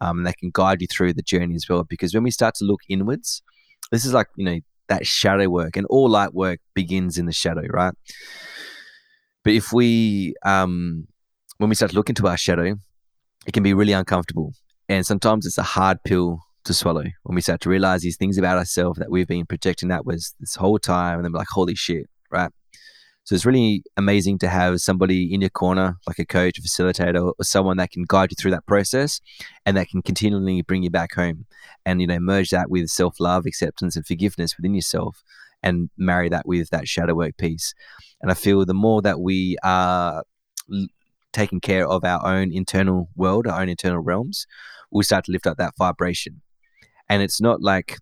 um, 0.02 0.20
and 0.20 0.28
that 0.28 0.38
can 0.38 0.52
guide 0.54 0.82
you 0.82 0.88
through 0.88 1.14
the 1.14 1.24
journey 1.24 1.56
as 1.56 1.68
well. 1.68 1.84
Because 1.84 2.14
when 2.14 2.24
we 2.24 2.32
start 2.32 2.56
to 2.56 2.66
look 2.66 2.82
inwards 2.88 3.42
this 3.92 4.06
is 4.06 4.14
like 4.14 4.28
you 4.36 4.46
know 4.46 4.60
that 4.88 5.06
shadow 5.06 5.50
work, 5.50 5.76
and 5.78 5.86
all 5.88 6.10
light 6.10 6.34
work 6.34 6.60
begins 6.74 7.18
in 7.18 7.26
the 7.26 7.34
shadow, 7.34 7.64
right? 7.70 7.94
But 9.44 9.54
if 9.54 9.72
we, 9.72 10.34
um, 10.46 11.08
when 11.58 11.70
we 11.70 11.76
start 11.76 11.92
to 11.92 11.98
look 11.98 12.10
into 12.10 12.28
our 12.28 12.38
shadow, 12.38 12.76
it 13.46 13.54
can 13.54 13.64
be 13.64 13.74
really 13.74 13.94
uncomfortable, 13.94 14.54
and 14.90 15.06
sometimes 15.06 15.46
it's 15.46 15.58
a 15.58 15.64
hard 15.64 16.04
pill 16.04 16.42
to 16.68 16.74
swallow 16.74 17.04
when 17.24 17.36
we 17.36 17.42
start 17.42 17.62
to 17.62 17.70
realize 17.70 18.02
these 18.02 18.18
things 18.18 18.38
about 18.38 18.58
ourselves 18.58 19.00
that 19.00 19.10
we've 19.10 19.28
been 19.28 19.46
projecting 19.46 19.90
that 19.90 20.06
was 20.06 20.36
this 20.40 20.56
whole 20.56 20.80
time, 20.80 21.16
and 21.16 21.26
then 21.26 21.32
like, 21.32 21.48
holy 21.50 21.76
shit, 21.76 22.08
right? 22.32 22.52
So 23.28 23.36
it's 23.36 23.46
really 23.46 23.84
amazing 23.98 24.40
to 24.40 24.48
have 24.48 24.80
somebody 24.80 25.34
in 25.34 25.42
your 25.42 25.50
corner, 25.50 25.98
like 26.08 26.18
a 26.18 26.26
coach, 26.26 26.58
a 26.58 26.62
facilitator, 26.62 27.34
or 27.38 27.44
someone 27.44 27.76
that 27.76 27.92
can 27.92 28.06
guide 28.08 28.32
you 28.32 28.36
through 28.40 28.52
that 28.52 28.66
process 28.66 29.20
and 29.66 29.76
that 29.76 29.90
can 29.90 30.02
continually 30.02 30.62
bring 30.62 30.84
you 30.84 30.90
back 30.90 31.14
home 31.14 31.46
and, 31.86 32.00
you 32.00 32.08
know, 32.08 32.20
merge 32.20 32.52
that 32.52 32.70
with 32.70 32.88
self 32.88 33.20
love, 33.20 33.46
acceptance, 33.46 33.98
and 33.98 34.06
forgiveness 34.06 34.56
within 34.56 34.74
yourself 34.74 35.24
and 35.62 35.90
marry 35.98 36.30
that 36.30 36.48
with 36.48 36.70
that 36.70 36.88
shadow 36.88 37.16
work 37.16 37.36
piece. 37.36 37.74
And 38.22 38.32
I 38.32 38.34
feel 38.34 38.64
the 38.66 38.74
more 38.74 39.02
that 39.02 39.20
we 39.20 39.58
are 39.62 40.24
taking 41.34 41.60
care 41.60 41.86
of 41.86 42.06
our 42.06 42.26
own 42.26 42.54
internal 42.54 43.10
world, 43.18 43.46
our 43.46 43.60
own 43.62 43.68
internal 43.68 44.00
realms, 44.00 44.48
we 44.90 45.04
start 45.04 45.26
to 45.26 45.34
lift 45.34 45.48
up 45.48 45.58
that 45.58 45.74
vibration. 45.78 46.42
And 47.10 47.22
it's 47.22 47.42
not 47.42 47.62
like 47.62 47.98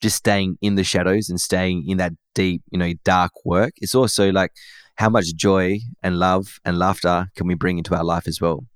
just 0.00 0.16
staying 0.16 0.58
in 0.60 0.74
the 0.74 0.84
shadows 0.84 1.28
and 1.28 1.40
staying 1.40 1.88
in 1.88 1.98
that 1.98 2.12
deep, 2.34 2.62
you 2.70 2.78
know, 2.78 2.92
dark 3.04 3.32
work. 3.44 3.72
It's 3.76 3.94
also 3.94 4.30
like 4.32 4.52
how 4.96 5.08
much 5.08 5.34
joy 5.34 5.78
and 6.02 6.18
love 6.18 6.58
and 6.64 6.78
laughter 6.78 7.28
can 7.36 7.46
we 7.46 7.54
bring 7.54 7.78
into 7.78 7.94
our 7.94 8.04
life 8.04 8.26
as 8.26 8.40
well. 8.40 8.66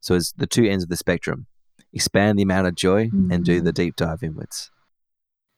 So 0.00 0.14
it's 0.14 0.32
the 0.32 0.46
two 0.46 0.64
ends 0.64 0.82
of 0.82 0.90
the 0.90 0.96
spectrum. 0.96 1.46
Expand 1.92 2.38
the 2.38 2.42
amount 2.42 2.66
of 2.66 2.74
joy 2.74 3.06
mm-hmm. 3.06 3.32
and 3.32 3.44
do 3.44 3.60
the 3.60 3.70
mm-hmm. 3.70 3.82
deep 3.82 3.96
dive 3.96 4.22
inwards. 4.22 4.70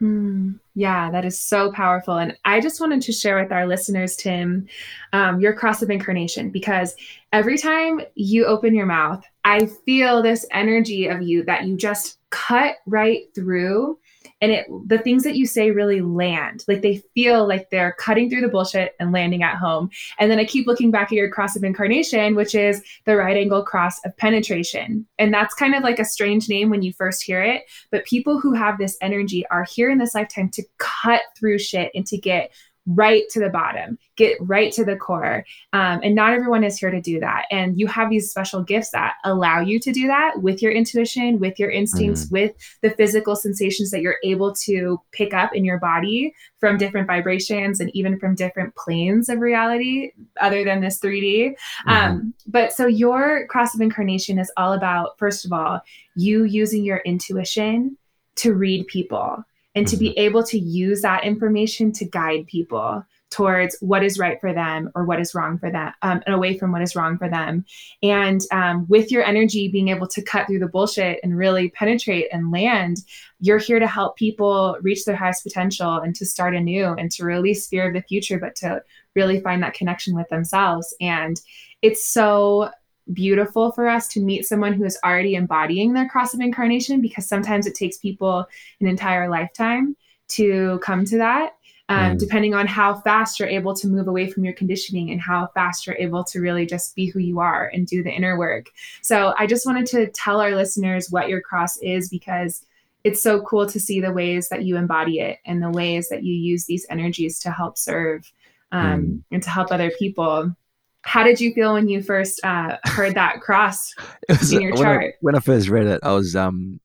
Mm, 0.03 0.59
yeah, 0.75 1.13
that 1.13 1.25
is 1.25 1.39
so 1.39 1.71
powerful. 1.71 2.19
And 2.19 2.37
I 2.45 2.61
just 2.61 2.81
wanted 2.81 3.03
to 3.03 3.13
share 3.13 3.41
with 3.41 3.53
our 3.53 3.69
listeners, 3.69 4.17
Tim, 4.17 4.67
um, 5.13 5.41
your 5.41 5.53
cross 5.53 5.81
of 5.81 5.91
incarnation, 5.91 6.51
because 6.51 6.97
every 7.33 7.57
time 7.57 8.01
you 8.17 8.45
open 8.47 8.75
your 8.75 8.87
mouth, 8.87 9.25
I 9.45 9.67
feel 9.87 10.21
this 10.21 10.45
energy 10.51 11.07
of 11.07 11.23
you 11.23 11.45
that 11.45 11.67
you 11.67 11.77
just 11.77 12.19
cut 12.31 12.77
right 12.85 13.33
through 13.33 13.99
and 14.43 14.53
it 14.53 14.67
the 14.87 14.99
things 14.99 15.23
that 15.23 15.37
you 15.37 15.47
say 15.47 15.71
really 15.71 16.03
land. 16.03 16.65
Like 16.69 16.83
they 16.83 17.03
feel 17.15 17.49
like 17.49 17.71
they're 17.71 17.93
cutting 17.93 18.29
through 18.29 18.43
the 18.43 18.49
bullshit 18.49 18.95
and 19.01 19.13
landing 19.13 19.43
at 19.43 19.57
home. 19.57 19.89
And 20.19 20.31
then 20.31 20.39
i 20.39 20.45
keep 20.45 20.67
looking 20.67 20.91
back 20.91 21.07
at 21.07 21.13
your 21.13 21.31
cross 21.31 21.57
of 21.57 21.65
incarnation 21.65 22.35
which 22.35 22.55
is 22.55 22.83
the 23.07 23.17
right 23.17 23.37
angle 23.37 23.63
cross 23.63 24.05
of 24.05 24.17
penetration. 24.17 25.07
And 25.19 25.33
that's 25.33 25.55
kind 25.55 25.75
of 25.75 25.83
like 25.83 25.99
a 25.99 26.05
strange 26.05 26.49
name 26.49 26.69
when 26.69 26.83
you 26.83 26.93
first 26.93 27.23
hear 27.23 27.43
it 27.43 27.63
but 27.91 28.05
people 28.05 28.41
who 28.41 28.53
have 28.53 28.77
this 28.77 28.99
energy 29.01 29.47
are 29.47 29.65
here 29.65 29.89
in 29.89 29.99
this 29.99 30.15
lifetime 30.15 30.51
to 30.51 30.63
cut 30.79 31.23
through 31.39 31.59
shit 31.59 31.93
and 31.95 32.07
to 32.09 32.19
get 32.19 32.51
right 32.87 33.25
to 33.31 33.41
the 33.41 33.49
bottom, 33.49 33.99
get 34.17 34.37
right 34.41 34.73
to 34.73 34.85
the 34.85 34.97
core. 34.97 35.45
Um, 35.73 36.01
and 36.03 36.15
not 36.15 36.33
everyone 36.33 36.65
is 36.65 36.79
here 36.79 36.91
to 36.91 37.01
do 37.01 37.21
that. 37.21 37.45
And 37.51 37.79
you 37.79 37.87
have 37.87 38.11
these 38.11 38.31
special 38.31 38.63
gifts 38.63 38.91
that 38.91 39.15
allow 39.25 39.61
you 39.61 39.79
to 39.81 39.93
do 39.93 40.07
that 40.09 40.43
with 40.43 40.61
your 40.61 40.73
intuition, 40.73 41.39
with 41.39 41.59
your 41.59 41.71
instincts, 41.71 42.25
mm-hmm. 42.25 42.35
with 42.35 42.53
the 42.81 42.91
physical 42.91 43.37
sensations 43.37 43.91
that 43.91 44.01
you're 44.01 44.19
able 44.25 44.53
to 44.55 45.01
pick 45.13 45.33
up 45.33 45.55
in 45.55 45.65
your 45.65 45.79
body 45.79 46.35
from 46.59 46.77
different 46.77 47.07
vibrations 47.07 47.81
and 47.81 47.91
even 47.95 48.19
from 48.19 48.35
different 48.35 48.75
planes 48.75 49.29
of 49.29 49.39
reality 49.39 50.13
other 50.41 50.65
than 50.65 50.81
this 50.81 50.99
3D. 50.99 51.51
Mm-hmm. 51.51 51.91
Um, 51.91 52.35
but 52.47 52.73
so 52.73 52.87
your 52.87 53.47
cross 53.47 53.75
of 53.75 53.81
incarnation 53.81 54.39
is 54.39 54.51
all 54.57 54.73
about, 54.73 55.19
first 55.19 55.45
of 55.45 55.53
all, 55.53 55.81
you 56.17 56.45
using 56.45 56.85
your 56.85 56.99
intuition 56.99 57.97
to 58.37 58.55
read 58.55 58.87
people 58.87 59.45
and 59.75 59.87
to 59.89 59.97
be 59.97 60.11
mm-hmm. 60.11 60.21
able 60.21 60.45
to 60.45 60.59
use 60.59 61.03
that 61.03 61.25
information 61.25 61.93
to 61.93 62.05
guide 62.05 62.47
people 62.47 63.05
towards 63.33 63.77
what 63.81 64.05
is 64.05 64.19
right 64.19 64.39
for 64.43 64.53
them 64.53 64.91
or 64.95 65.05
what 65.05 65.19
is 65.19 65.35
wrong 65.35 65.59
for 65.59 65.71
them 65.71 65.91
um, 66.03 66.23
and 66.27 66.35
away 66.35 66.57
from 66.59 66.71
what 66.71 66.83
is 66.83 66.95
wrong 66.95 67.17
for 67.17 67.31
them 67.31 67.65
and 68.03 68.43
um, 68.53 68.87
with 68.89 69.11
your 69.11 69.25
energy 69.25 69.69
being 69.69 69.89
able 69.89 70.07
to 70.07 70.21
cut 70.23 70.47
through 70.47 70.59
the 70.59 70.69
bullshit 70.69 71.19
and 71.23 71.37
really 71.37 71.71
penetrate 71.71 72.27
and 72.31 72.53
land 72.53 72.99
you're 73.41 73.59
here 73.59 73.79
to 73.79 73.87
help 73.87 74.17
people 74.17 74.77
reach 74.83 75.07
their 75.07 75.17
highest 75.17 75.43
potential 75.43 75.97
and 75.97 76.15
to 76.15 76.27
start 76.27 76.55
anew 76.55 76.95
and 76.99 77.11
to 77.11 77.25
release 77.25 77.67
fear 77.67 77.89
of 77.89 77.95
the 77.95 78.03
future 78.03 78.39
but 78.39 78.55
to 78.55 78.83
really 79.17 79.41
find 79.41 79.63
that 79.63 79.75
connection 79.75 80.15
with 80.15 80.29
themselves 80.29 80.95
and 81.01 81.41
it's 81.81 82.05
so 82.05 82.71
beautiful 83.13 83.73
for 83.73 83.89
us 83.89 84.09
to 84.09 84.21
meet 84.21 84.47
someone 84.47 84.73
who 84.73 84.85
is 84.85 84.99
already 85.05 85.35
embodying 85.35 85.93
their 85.93 86.09
cross 86.09 86.35
of 86.35 86.41
incarnation 86.41 87.01
because 87.01 87.27
sometimes 87.27 87.67
it 87.67 87.75
takes 87.75 87.97
people 87.97 88.47
an 88.81 88.87
entire 88.87 89.29
lifetime 89.29 89.97
to 90.29 90.79
come 90.83 91.05
to 91.07 91.19
that. 91.19 91.53
Um, 91.89 92.13
mm. 92.13 92.19
Depending 92.19 92.55
on 92.55 92.67
how 92.69 92.95
fast 92.95 93.39
you're 93.39 93.49
able 93.49 93.75
to 93.75 93.89
move 93.89 94.07
away 94.07 94.31
from 94.31 94.45
your 94.45 94.55
conditioning 94.55 95.11
and 95.11 95.21
how 95.21 95.49
fast 95.53 95.87
you're 95.87 95.97
able 95.97 96.23
to 96.25 96.41
really 96.41 96.65
just 96.65 96.95
be 96.95 97.07
who 97.07 97.19
you 97.19 97.41
are 97.41 97.71
and 97.75 97.87
do 97.87 98.03
the 98.03 98.11
inner 98.11 98.39
work. 98.39 98.67
So, 99.03 99.35
I 99.37 99.47
just 99.47 99.67
wanted 99.67 99.87
to 99.87 100.09
tell 100.13 100.41
our 100.41 100.55
listeners 100.55 101.09
what 101.11 101.29
your 101.29 101.41
cross 101.41 101.77
is 101.79 102.09
because 102.09 102.65
it's 103.05 103.21
so 103.21 103.43
cool 103.43 103.67
to 103.67 103.81
see 103.81 104.01
the 104.01 104.13
ways 104.13 104.49
that 104.49 104.65
you 104.65 104.77
embody 104.77 105.19
it 105.19 105.39
and 105.45 105.61
the 105.61 105.71
ways 105.71 106.09
that 106.09 106.23
you 106.23 106.35
use 106.35 106.67
these 106.67 106.87
energies 106.89 107.41
to 107.41 107.51
help 107.51 107.77
serve 107.77 108.33
um, 108.71 109.03
mm. 109.03 109.23
and 109.33 109.43
to 109.43 109.51
help 109.51 109.73
other 109.73 109.91
people 109.99 110.55
how 111.03 111.25
did 111.25 111.41
you 111.41 111.53
feel 111.53 111.75
when 111.75 111.89
you 111.89 112.03
first 112.03 112.41
uh, 112.45 112.79
heard 112.85 113.15
that 113.15 113.41
cross 113.41 113.95
was, 114.29 114.53
in 114.53 114.63
your 114.63 114.73
when 114.73 114.83
chart? 114.83 115.05
I, 115.05 115.13
when 115.21 115.35
I 115.35 115.41
first 115.41 115.69
read 115.69 115.87
it, 115.87 116.01
I 116.03 116.13
was 116.13 116.35
um, 116.37 116.81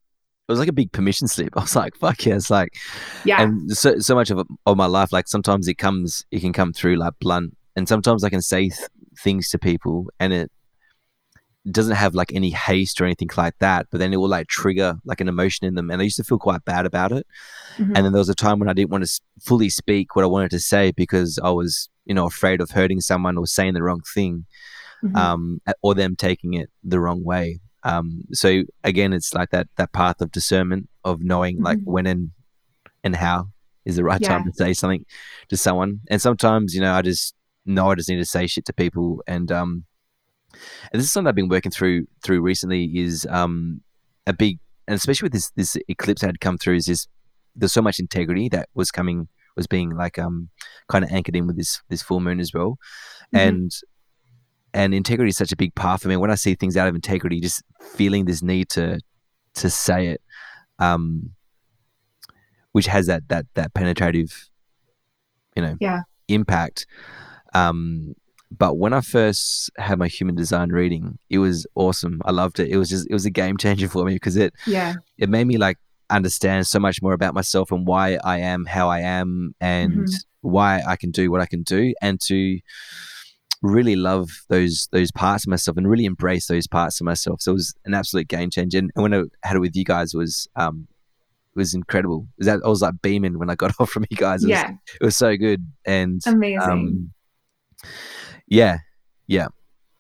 it 0.47 0.51
was 0.51 0.59
like 0.59 0.70
a 0.70 0.74
big 0.74 0.91
permission 0.91 1.28
slip. 1.28 1.49
I 1.57 1.61
was 1.61 1.76
like, 1.76 1.95
"Fuck 1.95 2.26
yeah!" 2.26 2.36
It's 2.36 2.49
like, 2.49 2.74
yeah. 3.26 3.41
And 3.41 3.72
so 3.72 3.99
so 3.99 4.15
much 4.15 4.30
of 4.32 4.45
of 4.65 4.78
my 4.78 4.88
life, 4.88 5.11
like 5.13 5.28
sometimes 5.28 5.68
it 5.68 5.76
comes, 5.76 6.26
it 6.32 6.41
can 6.41 6.53
come 6.53 6.74
through 6.74 6.95
like 6.95 7.13
blunt, 7.20 7.55
and 7.76 7.88
sometimes 7.88 8.24
I 8.24 8.30
can 8.30 8.41
say 8.41 8.70
th- 8.70 8.89
things 9.24 9.49
to 9.49 9.59
people, 9.59 10.07
and 10.20 10.34
it 10.34 10.51
doesn't 11.72 11.95
have 11.95 12.15
like 12.15 12.34
any 12.34 12.49
haste 12.51 13.01
or 13.01 13.05
anything 13.05 13.30
like 13.38 13.57
that, 13.59 13.88
but 13.91 13.99
then 13.99 14.13
it 14.13 14.18
will 14.18 14.30
like 14.30 14.47
trigger 14.47 14.97
like 15.05 15.22
an 15.22 15.28
emotion 15.28 15.68
in 15.68 15.76
them. 15.76 15.89
And 15.91 16.01
I 16.01 16.05
used 16.05 16.18
to 16.18 16.24
feel 16.24 16.39
quite 16.39 16.63
bad 16.65 16.86
about 16.86 17.11
it. 17.11 17.28
Mm-hmm. 17.78 17.95
And 17.95 18.05
then 18.05 18.13
there 18.13 18.20
was 18.20 18.30
a 18.30 18.36
time 18.36 18.59
when 18.59 18.70
I 18.70 18.74
didn't 18.74 18.91
want 18.91 19.05
to 19.05 19.22
fully 19.41 19.70
speak 19.70 20.15
what 20.15 20.24
I 20.24 20.28
wanted 20.28 20.51
to 20.51 20.59
say 20.59 20.91
because 20.91 21.39
I 21.43 21.49
was 21.49 21.89
you 22.07 22.15
know 22.15 22.26
afraid 22.26 22.61
of 22.61 22.72
hurting 22.72 23.01
someone 23.01 23.38
or 23.38 23.45
saying 23.45 23.74
the 23.74 23.84
wrong 23.84 24.01
thing 24.13 24.45
mm-hmm. 25.03 25.15
um, 25.15 25.61
or 25.82 25.93
them 25.93 26.15
taking 26.15 26.53
it 26.53 26.70
the 26.84 26.99
wrong 26.99 27.24
way 27.24 27.59
um, 27.84 28.24
so 28.32 28.63
again 28.84 29.13
it's 29.13 29.34
like 29.34 29.51
that 29.51 29.68
that 29.76 29.91
path 29.93 30.22
of 30.22 30.32
discernment 30.32 30.89
of 31.03 31.22
knowing 31.22 31.57
mm-hmm. 31.57 31.65
like 31.65 31.80
when 31.84 32.07
and 32.07 32.32
and 33.03 33.15
how 33.15 33.49
is 33.86 33.97
the 33.97 34.03
right 34.03 34.22
yeah. 34.22 34.30
time 34.30 34.45
to 34.45 34.53
say 34.53 34.74
something 34.74 35.05
to 35.49 35.55
someone 35.55 35.99
and 36.09 36.22
sometimes 36.22 36.74
you 36.74 36.82
know 36.82 36.93
i 36.93 37.01
just 37.01 37.36
know 37.65 37.91
i 37.91 37.95
just 37.95 38.09
need 38.09 38.18
to 38.18 38.26
say 38.26 38.47
shit 38.47 38.65
to 38.65 38.74
people 38.74 39.22
and 39.28 39.51
um 39.51 39.86
and 40.54 41.00
this 41.00 41.04
is 41.04 41.12
something 41.12 41.28
i've 41.28 41.36
been 41.36 41.50
working 41.50 41.72
through 41.72 42.06
through 42.24 42.41
recently 42.41 42.86
is 42.98 43.28
um 43.30 43.82
a 44.26 44.34
big 44.34 44.60
and 44.88 44.95
especially 44.95 45.26
with 45.26 45.34
this 45.34 45.52
this 45.52 45.78
eclipse 45.88 46.22
that 46.22 46.28
had 46.28 46.40
come 46.40 46.57
through 46.57 46.76
is 46.76 46.86
this 46.86 47.07
there's 47.56 47.74
so 47.74 47.82
much 47.82 47.99
integrity 47.99 48.49
that 48.49 48.69
was 48.74 48.91
coming 48.91 49.28
was 49.57 49.68
being 49.68 49.90
like 49.90 50.18
um 50.18 50.49
kind 50.88 51.03
of 51.03 51.11
anchored 51.11 51.36
in 51.36 51.48
with 51.48 51.57
this 51.57 51.82
this 51.90 52.02
full 52.02 52.22
moon 52.22 52.40
as 52.40 52.53
well, 52.53 52.78
mm-hmm. 53.36 53.38
and 53.38 53.72
and 54.74 54.94
integrity 54.94 55.30
is 55.30 55.38
such 55.38 55.52
a 55.52 55.57
big 55.57 55.74
part 55.76 55.99
for 55.99 56.07
me. 56.07 56.15
When 56.15 56.32
I 56.32 56.36
see 56.36 56.56
things 56.56 56.78
out 56.78 56.88
of 56.88 56.95
integrity, 56.95 57.41
just 57.41 57.64
feeling 57.82 58.26
this 58.26 58.41
need 58.41 58.69
to 58.69 59.02
to 59.56 59.69
say 59.69 60.07
it, 60.07 60.22
um, 60.80 61.32
which 62.72 62.86
has 62.86 63.07
that 63.07 63.28
that 63.28 63.48
that 63.56 63.74
penetrative, 63.74 64.49
you 65.56 65.64
know, 65.64 65.76
yeah. 65.82 66.02
impact. 66.30 66.86
Um, 67.53 68.14
but 68.52 68.78
when 68.78 68.94
I 68.94 69.02
first 69.02 69.69
had 69.78 69.99
my 69.99 70.07
human 70.07 70.36
design 70.36 70.69
reading, 70.69 71.18
it 71.30 71.40
was 71.40 71.68
awesome. 71.76 72.22
I 72.26 72.32
loved 72.32 72.60
it. 72.60 72.69
It 72.69 72.78
was 72.78 72.90
just 72.90 73.07
it 73.10 73.14
was 73.14 73.26
a 73.26 73.30
game 73.30 73.57
changer 73.57 73.88
for 73.90 74.06
me 74.06 74.14
because 74.14 74.38
it 74.38 74.53
yeah 74.65 74.95
it 75.18 75.30
made 75.30 75.48
me 75.48 75.57
like 75.57 75.78
understand 76.10 76.65
so 76.65 76.80
much 76.80 77.02
more 77.02 77.14
about 77.14 77.34
myself 77.34 77.72
and 77.72 77.86
why 77.86 78.18
I 78.24 78.40
am 78.40 78.65
how 78.65 78.90
I 78.90 79.02
am 79.02 79.53
and 79.60 79.94
mm-hmm. 79.94 80.49
why 80.49 80.82
I 80.88 80.95
can 80.95 81.11
do 81.11 81.30
what 81.30 81.41
I 81.41 81.45
can 81.45 81.64
do 81.64 81.94
and 82.02 82.19
to 82.28 82.60
really 83.61 83.95
love 83.95 84.30
those 84.49 84.88
those 84.91 85.11
parts 85.11 85.45
of 85.45 85.49
myself 85.49 85.78
and 85.78 85.90
really 85.90 86.06
embrace 86.06 86.48
those 86.48 86.68
parts 86.68 87.02
of 87.02 87.06
myself. 87.06 87.41
So 87.41 87.52
it 87.52 87.56
was 87.56 87.74
an 87.86 87.94
absolute 87.94 88.28
game 88.28 88.49
changer. 88.49 88.78
And 88.78 88.91
when 88.95 89.14
I 89.14 89.24
had 89.44 89.57
it 89.57 89.60
with 89.60 89.76
you 89.76 89.84
guys 89.84 90.14
it 90.14 90.18
was 90.18 90.48
um 90.56 90.88
it 91.56 91.60
was 91.60 91.74
incredible. 91.74 92.28
It 92.38 92.41
was 92.41 92.48
that 92.48 92.60
I 92.64 92.69
was 92.69 92.82
like 92.82 93.02
beaming 93.02 93.40
when 93.40 93.49
I 93.49 93.56
got 93.56 93.74
off 93.80 93.90
from 93.90 94.06
you 94.10 94.15
guys. 94.15 94.44
It 94.44 94.49
yeah. 94.49 94.69
Was, 94.69 94.80
it 95.02 95.06
was 95.06 95.18
so 95.18 95.36
good. 95.36 95.69
And 95.86 96.22
amazing. 96.26 96.61
Um, 96.61 97.11
yeah. 98.48 98.80
Yeah. 99.28 99.48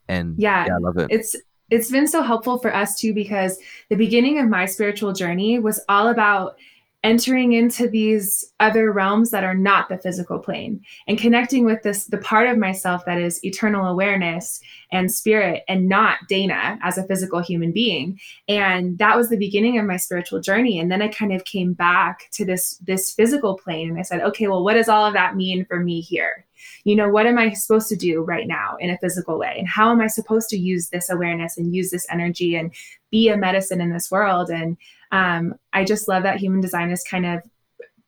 And 0.07 0.35
yeah, 0.37 0.65
yeah, 0.67 0.75
I 0.75 0.77
love 0.77 0.97
it. 0.97 1.07
It's 1.09 1.35
it's 1.69 1.91
been 1.91 2.07
so 2.07 2.21
helpful 2.21 2.59
for 2.59 2.73
us 2.73 2.97
too 2.97 3.13
because 3.13 3.59
the 3.89 3.95
beginning 3.95 4.39
of 4.39 4.47
my 4.47 4.65
spiritual 4.65 5.11
journey 5.11 5.59
was 5.59 5.81
all 5.89 6.07
about 6.07 6.57
entering 7.03 7.53
into 7.53 7.87
these 7.87 8.43
other 8.59 8.91
realms 8.91 9.29
that 9.29 9.43
are 9.43 9.53
not 9.53 9.87
the 9.87 9.99
physical 9.99 10.39
plane 10.39 10.81
and 11.07 11.19
connecting 11.19 11.63
with 11.63 11.83
this 11.83 12.05
the 12.05 12.17
part 12.17 12.47
of 12.47 12.57
myself 12.57 13.05
that 13.05 13.19
is 13.19 13.43
eternal 13.45 13.85
awareness 13.85 14.59
and 14.91 15.11
spirit 15.11 15.63
and 15.67 15.87
not 15.87 16.17
Dana 16.27 16.79
as 16.81 16.97
a 16.97 17.05
physical 17.05 17.39
human 17.39 17.71
being. 17.71 18.19
And 18.47 18.97
that 18.97 19.15
was 19.15 19.29
the 19.29 19.37
beginning 19.37 19.77
of 19.77 19.85
my 19.85 19.97
spiritual 19.97 20.41
journey. 20.41 20.79
And 20.79 20.91
then 20.91 21.01
I 21.01 21.07
kind 21.07 21.31
of 21.31 21.45
came 21.45 21.73
back 21.73 22.29
to 22.31 22.43
this 22.43 22.77
this 22.79 23.13
physical 23.13 23.57
plane 23.57 23.89
and 23.89 23.99
I 23.99 24.03
said, 24.03 24.21
okay, 24.21 24.47
well, 24.47 24.63
what 24.63 24.73
does 24.73 24.89
all 24.89 25.05
of 25.05 25.13
that 25.13 25.35
mean 25.35 25.65
for 25.65 25.79
me 25.79 26.01
here? 26.01 26.45
You 26.83 26.95
know, 26.95 27.09
what 27.09 27.27
am 27.27 27.37
I 27.37 27.53
supposed 27.53 27.89
to 27.89 27.95
do 27.95 28.23
right 28.23 28.47
now 28.47 28.75
in 28.79 28.89
a 28.89 28.97
physical 28.97 29.37
way? 29.37 29.55
And 29.59 29.67
how 29.67 29.91
am 29.91 30.01
I 30.01 30.07
supposed 30.07 30.49
to 30.49 30.57
use 30.57 30.89
this 30.89 31.09
awareness 31.09 31.57
and 31.57 31.75
use 31.75 31.91
this 31.91 32.07
energy 32.09 32.55
and 32.55 32.73
be 33.11 33.29
a 33.29 33.37
medicine 33.37 33.81
in 33.81 33.93
this 33.93 34.09
world? 34.09 34.49
And 34.49 34.77
um, 35.11 35.55
I 35.73 35.83
just 35.83 36.07
love 36.07 36.23
that 36.23 36.37
human 36.37 36.61
design 36.61 36.91
is 36.91 37.03
kind 37.03 37.25
of 37.25 37.41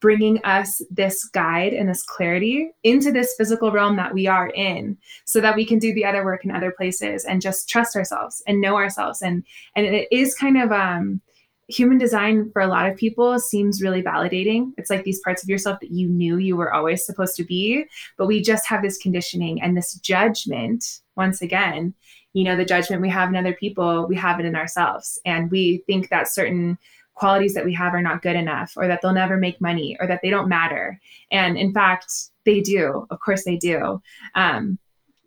bringing 0.02 0.44
us 0.46 0.82
this 0.90 1.26
guide 1.26 1.74
and 1.74 1.90
this 1.90 2.04
clarity 2.04 2.72
into 2.84 3.12
this 3.12 3.36
physical 3.38 3.72
realm 3.72 3.98
that 3.98 4.14
we 4.14 4.28
are 4.28 4.48
in 4.50 4.98
so 5.26 5.42
that 5.42 5.56
we 5.56 5.66
can 5.66 5.78
do 5.78 5.94
the 5.94 6.06
other 6.06 6.24
work 6.24 6.46
in 6.46 6.52
other 6.52 6.72
places 6.72 7.26
and 7.26 7.42
just 7.42 7.68
trust 7.68 7.96
ourselves 7.96 8.42
and 8.48 8.62
know 8.62 8.76
ourselves 8.76 9.22
and 9.22 9.44
and 9.76 9.86
it 9.86 10.08
is 10.10 10.36
kind 10.36 10.62
of 10.62 10.72
um 10.72 11.22
human 11.70 12.00
design 12.00 12.50
for 12.52 12.62
a 12.62 12.68
lot 12.68 12.90
of 12.90 12.98
people 12.98 13.38
seems 13.40 13.82
really 13.82 14.02
validating. 14.02 14.72
It's 14.78 14.90
like 14.90 15.04
these 15.04 15.20
parts 15.20 15.44
of 15.44 15.50
yourself 15.50 15.80
that 15.82 15.92
you 15.92 16.10
knew 16.10 16.38
you 16.38 16.58
were 16.58 16.74
always 16.74 17.06
supposed 17.06 17.36
to 17.36 17.44
be, 17.44 17.86
but 18.18 18.26
we 18.26 18.42
just 18.42 18.68
have 18.68 18.82
this 18.82 18.98
conditioning 18.98 19.62
and 19.62 19.78
this 19.78 19.94
judgment 19.94 20.84
once 21.16 21.44
again. 21.44 21.94
You 22.34 22.44
know, 22.44 22.56
the 22.56 22.66
judgment 22.66 23.02
we 23.02 23.10
have 23.10 23.30
in 23.30 23.36
other 23.36 23.54
people, 23.54 24.08
we 24.08 24.16
have 24.16 24.40
it 24.40 24.46
in 24.46 24.56
ourselves. 24.56 25.20
And 25.26 25.50
we 25.50 25.84
think 25.88 26.10
that 26.10 26.28
certain 26.28 26.78
qualities 27.16 27.54
that 27.54 27.66
we 27.66 27.74
have 27.74 27.94
are 27.94 28.02
not 28.02 28.22
good 28.22 28.36
enough 28.36 28.74
or 28.78 28.88
that 28.88 29.02
they'll 29.02 29.14
never 29.14 29.38
make 29.38 29.60
money 29.60 29.98
or 30.00 30.08
that 30.08 30.22
they 30.22 30.30
don't 30.30 30.48
matter. 30.48 31.00
And 31.32 31.58
in 31.58 31.74
fact 31.74 32.12
they 32.46 32.62
do. 32.62 33.06
Of 33.10 33.20
course 33.20 33.44
they 33.44 33.58
do. 33.58 34.02
Um, 34.36 34.80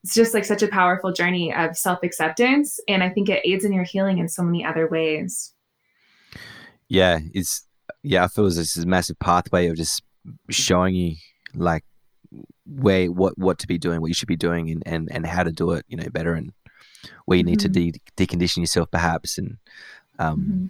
it's 0.03 0.15
just 0.15 0.35
like 0.35 0.45
such 0.45 0.63
a 0.63 0.69
powerful 0.69 1.13
journey 1.13 1.55
of 1.55 1.77
self-acceptance 1.77 2.81
and 2.89 3.03
i 3.03 3.09
think 3.09 3.29
it 3.29 3.43
aids 3.45 3.65
in 3.65 3.73
your 3.73 3.85
healing 3.85 4.19
in 4.19 4.29
so 4.29 4.43
many 4.43 4.65
other 4.65 4.89
ways. 4.89 5.55
Yeah 6.89 7.21
it's 7.33 7.67
yeah 8.03 8.25
i 8.25 8.29
feel 8.29 8.51
this 8.51 8.77
massive 8.85 9.19
pathway 9.19 9.69
of 9.69 9.77
just 9.77 10.03
showing 10.51 10.95
you 10.95 11.17
like 11.55 11.85
where 12.67 13.07
what 13.11 13.37
what 13.39 13.59
to 13.59 13.67
be 13.67 13.79
doing 13.79 14.01
what 14.01 14.09
you 14.09 14.15
should 14.15 14.29
be 14.29 14.37
doing 14.37 14.71
and 14.71 14.83
and, 14.87 15.09
and 15.13 15.27
how 15.27 15.43
to 15.43 15.53
do 15.53 15.73
it 15.73 15.85
you 15.89 15.97
know 15.97 16.09
better 16.11 16.35
and 16.35 16.53
where 17.27 17.39
you 17.39 17.45
need 17.45 17.59
mm-hmm. 17.59 17.73
to 17.73 17.93
de- 17.93 18.27
decondition 18.27 18.59
yourself 18.59 18.91
perhaps 18.91 19.39
and 19.39 19.57
um 20.19 20.39
mm-hmm 20.39 20.67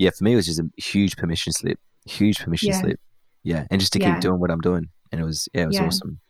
yeah, 0.00 0.08
for 0.16 0.24
me, 0.24 0.32
it 0.32 0.36
was 0.36 0.46
just 0.46 0.58
a 0.58 0.70
huge 0.78 1.14
permission 1.18 1.52
slip, 1.52 1.78
huge 2.06 2.38
permission 2.38 2.70
yeah. 2.70 2.80
slip. 2.80 3.00
Yeah. 3.42 3.66
And 3.70 3.78
just 3.80 3.92
to 3.92 4.00
yeah. 4.00 4.14
keep 4.14 4.22
doing 4.22 4.40
what 4.40 4.50
I'm 4.50 4.62
doing. 4.62 4.88
And 5.12 5.20
it 5.20 5.24
was, 5.24 5.46
yeah, 5.52 5.64
it 5.64 5.66
was 5.66 5.76
yeah. 5.76 5.86
awesome. 5.86 6.20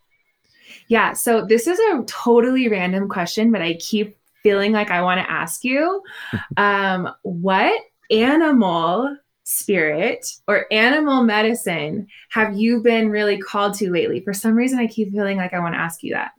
Yeah. 0.89 1.12
So 1.12 1.44
this 1.44 1.69
is 1.69 1.78
a 1.78 2.02
totally 2.07 2.69
random 2.69 3.09
question, 3.09 3.52
but 3.52 3.62
I 3.62 3.74
keep 3.74 4.19
feeling 4.43 4.73
like 4.73 4.90
I 4.90 5.02
want 5.02 5.20
to 5.20 5.31
ask 5.31 5.62
you 5.62 6.02
um, 6.57 7.09
what 7.23 7.81
animal 8.11 9.16
spirit 9.44 10.27
or 10.48 10.66
animal 10.73 11.23
medicine 11.23 12.09
have 12.31 12.57
you 12.57 12.82
been 12.82 13.09
really 13.09 13.39
called 13.39 13.74
to 13.74 13.93
lately? 13.93 14.19
For 14.19 14.32
some 14.32 14.55
reason, 14.55 14.81
I 14.81 14.89
keep 14.89 15.12
feeling 15.12 15.36
like 15.36 15.55
I 15.55 15.61
want 15.61 15.74
to 15.74 15.81
ask 15.81 16.02
you 16.02 16.12
that. 16.15 16.32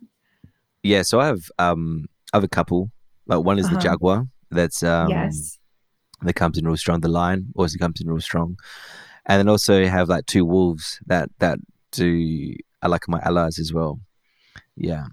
Yeah. 0.82 1.00
So 1.00 1.18
I 1.18 1.28
have, 1.28 1.50
um, 1.58 2.10
I 2.32 2.36
have 2.38 2.44
a 2.44 2.48
couple. 2.48 2.90
Like 3.26 3.44
one 3.44 3.58
is 3.58 3.66
uh-huh. 3.66 3.76
the 3.76 3.80
jaguar. 3.80 4.26
That's 4.50 4.82
um, 4.82 5.08
yes 5.10 5.58
that 6.24 6.34
comes 6.34 6.58
in 6.58 6.66
real 6.66 6.76
strong. 6.76 7.00
The 7.00 7.08
lion 7.08 7.52
also 7.56 7.78
comes 7.78 8.00
in 8.00 8.08
real 8.08 8.20
strong, 8.20 8.56
and 9.26 9.38
then 9.38 9.48
also 9.48 9.84
have 9.86 10.08
like 10.08 10.26
two 10.26 10.44
wolves 10.44 11.00
that 11.06 11.28
that 11.38 11.58
do 11.90 12.54
are 12.82 12.88
like 12.88 13.08
my 13.08 13.20
allies 13.20 13.58
as 13.58 13.72
well. 13.72 14.00
Yeah, 14.76 15.06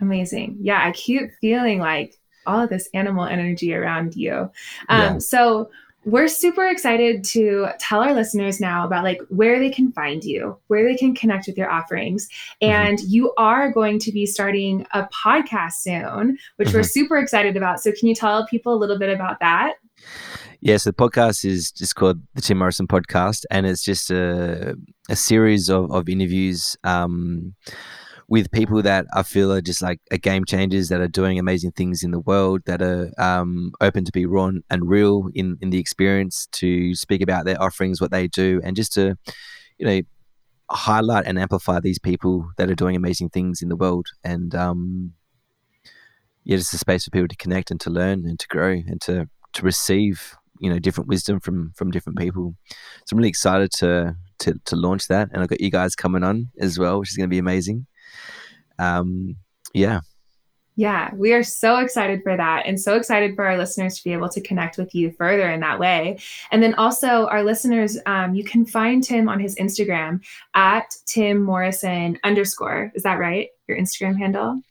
amazing. 0.00 0.58
Yeah, 0.60 0.86
I 0.86 0.92
keep 0.92 1.30
feeling 1.40 1.78
like 1.78 2.14
all 2.46 2.60
of 2.60 2.70
this 2.70 2.88
animal 2.92 3.24
energy 3.24 3.74
around 3.74 4.16
you. 4.16 4.50
Um, 4.88 5.00
yeah. 5.00 5.18
So 5.18 5.70
we're 6.04 6.28
super 6.28 6.66
excited 6.66 7.22
to 7.22 7.68
tell 7.78 8.00
our 8.00 8.12
listeners 8.12 8.60
now 8.60 8.84
about 8.84 9.04
like 9.04 9.20
where 9.28 9.58
they 9.58 9.70
can 9.70 9.92
find 9.92 10.24
you 10.24 10.56
where 10.66 10.84
they 10.84 10.96
can 10.96 11.14
connect 11.14 11.46
with 11.46 11.56
your 11.56 11.70
offerings 11.70 12.28
mm-hmm. 12.62 12.72
and 12.72 12.98
mm-hmm. 12.98 13.08
you 13.08 13.32
are 13.36 13.70
going 13.70 13.98
to 13.98 14.10
be 14.12 14.26
starting 14.26 14.86
a 14.92 15.04
podcast 15.04 15.74
soon 15.74 16.36
which 16.56 16.68
mm-hmm. 16.68 16.78
we're 16.78 16.82
super 16.82 17.18
excited 17.18 17.56
about 17.56 17.80
so 17.80 17.92
can 17.92 18.08
you 18.08 18.14
tell 18.14 18.46
people 18.46 18.74
a 18.74 18.78
little 18.78 18.98
bit 18.98 19.14
about 19.14 19.38
that 19.40 19.74
yeah, 20.64 20.76
so 20.76 20.90
the 20.90 20.94
podcast 20.94 21.44
is 21.44 21.72
just 21.72 21.96
called 21.96 22.20
the 22.34 22.40
Tim 22.40 22.58
Morrison 22.58 22.86
Podcast, 22.86 23.44
and 23.50 23.66
it's 23.66 23.82
just 23.82 24.12
a, 24.12 24.76
a 25.10 25.16
series 25.16 25.68
of, 25.68 25.90
of 25.90 26.08
interviews 26.08 26.76
um, 26.84 27.54
with 28.32 28.50
people 28.50 28.80
that 28.80 29.04
I 29.12 29.24
feel 29.24 29.52
are 29.52 29.60
just 29.60 29.82
like 29.82 30.00
game 30.22 30.46
changers 30.46 30.88
that 30.88 31.02
are 31.02 31.06
doing 31.06 31.38
amazing 31.38 31.72
things 31.72 32.02
in 32.02 32.12
the 32.12 32.18
world, 32.18 32.62
that 32.64 32.80
are 32.80 33.10
um, 33.18 33.72
open 33.82 34.06
to 34.06 34.10
be 34.10 34.24
raw 34.24 34.52
and 34.70 34.88
real 34.88 35.28
in, 35.34 35.58
in 35.60 35.68
the 35.68 35.78
experience, 35.78 36.48
to 36.52 36.94
speak 36.94 37.20
about 37.20 37.44
their 37.44 37.60
offerings, 37.60 38.00
what 38.00 38.10
they 38.10 38.28
do, 38.28 38.58
and 38.64 38.74
just 38.74 38.94
to, 38.94 39.18
you 39.76 39.84
know, 39.84 40.00
highlight 40.70 41.26
and 41.26 41.38
amplify 41.38 41.78
these 41.78 41.98
people 41.98 42.48
that 42.56 42.70
are 42.70 42.74
doing 42.74 42.96
amazing 42.96 43.28
things 43.28 43.60
in 43.60 43.68
the 43.68 43.76
world. 43.76 44.06
And 44.24 44.54
um, 44.54 45.12
yeah, 46.44 46.56
just 46.56 46.72
a 46.72 46.78
space 46.78 47.04
for 47.04 47.10
people 47.10 47.28
to 47.28 47.36
connect 47.36 47.70
and 47.70 47.78
to 47.82 47.90
learn 47.90 48.24
and 48.24 48.40
to 48.40 48.48
grow 48.48 48.70
and 48.70 48.98
to 49.02 49.28
to 49.52 49.62
receive 49.62 50.38
you 50.58 50.70
know 50.70 50.78
different 50.78 51.08
wisdom 51.08 51.38
from 51.38 51.72
from 51.76 51.90
different 51.90 52.16
people. 52.16 52.54
So 53.04 53.12
I'm 53.12 53.18
really 53.18 53.28
excited 53.28 53.72
to 53.72 54.16
to 54.38 54.54
to 54.64 54.74
launch 54.74 55.08
that, 55.08 55.28
and 55.34 55.42
I've 55.42 55.50
got 55.50 55.60
you 55.60 55.70
guys 55.70 55.94
coming 55.94 56.24
on 56.24 56.48
as 56.58 56.78
well, 56.78 56.98
which 56.98 57.10
is 57.10 57.16
going 57.18 57.28
to 57.28 57.34
be 57.34 57.36
amazing. 57.38 57.86
Um, 58.78 59.36
yeah. 59.74 60.00
Yeah, 60.74 61.10
we 61.14 61.34
are 61.34 61.42
so 61.42 61.76
excited 61.76 62.22
for 62.22 62.34
that 62.34 62.62
and 62.64 62.80
so 62.80 62.96
excited 62.96 63.36
for 63.36 63.44
our 63.44 63.58
listeners 63.58 63.98
to 63.98 64.04
be 64.04 64.12
able 64.14 64.30
to 64.30 64.40
connect 64.40 64.78
with 64.78 64.94
you 64.94 65.12
further 65.12 65.50
in 65.50 65.60
that 65.60 65.78
way. 65.78 66.18
And 66.50 66.62
then 66.62 66.74
also, 66.74 67.26
our 67.26 67.42
listeners, 67.42 67.98
um, 68.06 68.34
you 68.34 68.42
can 68.42 68.64
find 68.64 69.04
Tim 69.04 69.28
on 69.28 69.38
his 69.38 69.54
Instagram 69.56 70.22
at 70.54 70.86
Tim 71.04 71.42
Morrison 71.42 72.18
underscore. 72.24 72.90
Is 72.94 73.02
that 73.02 73.18
right? 73.18 73.48
Your 73.68 73.78
Instagram 73.78 74.18
handle? 74.18 74.62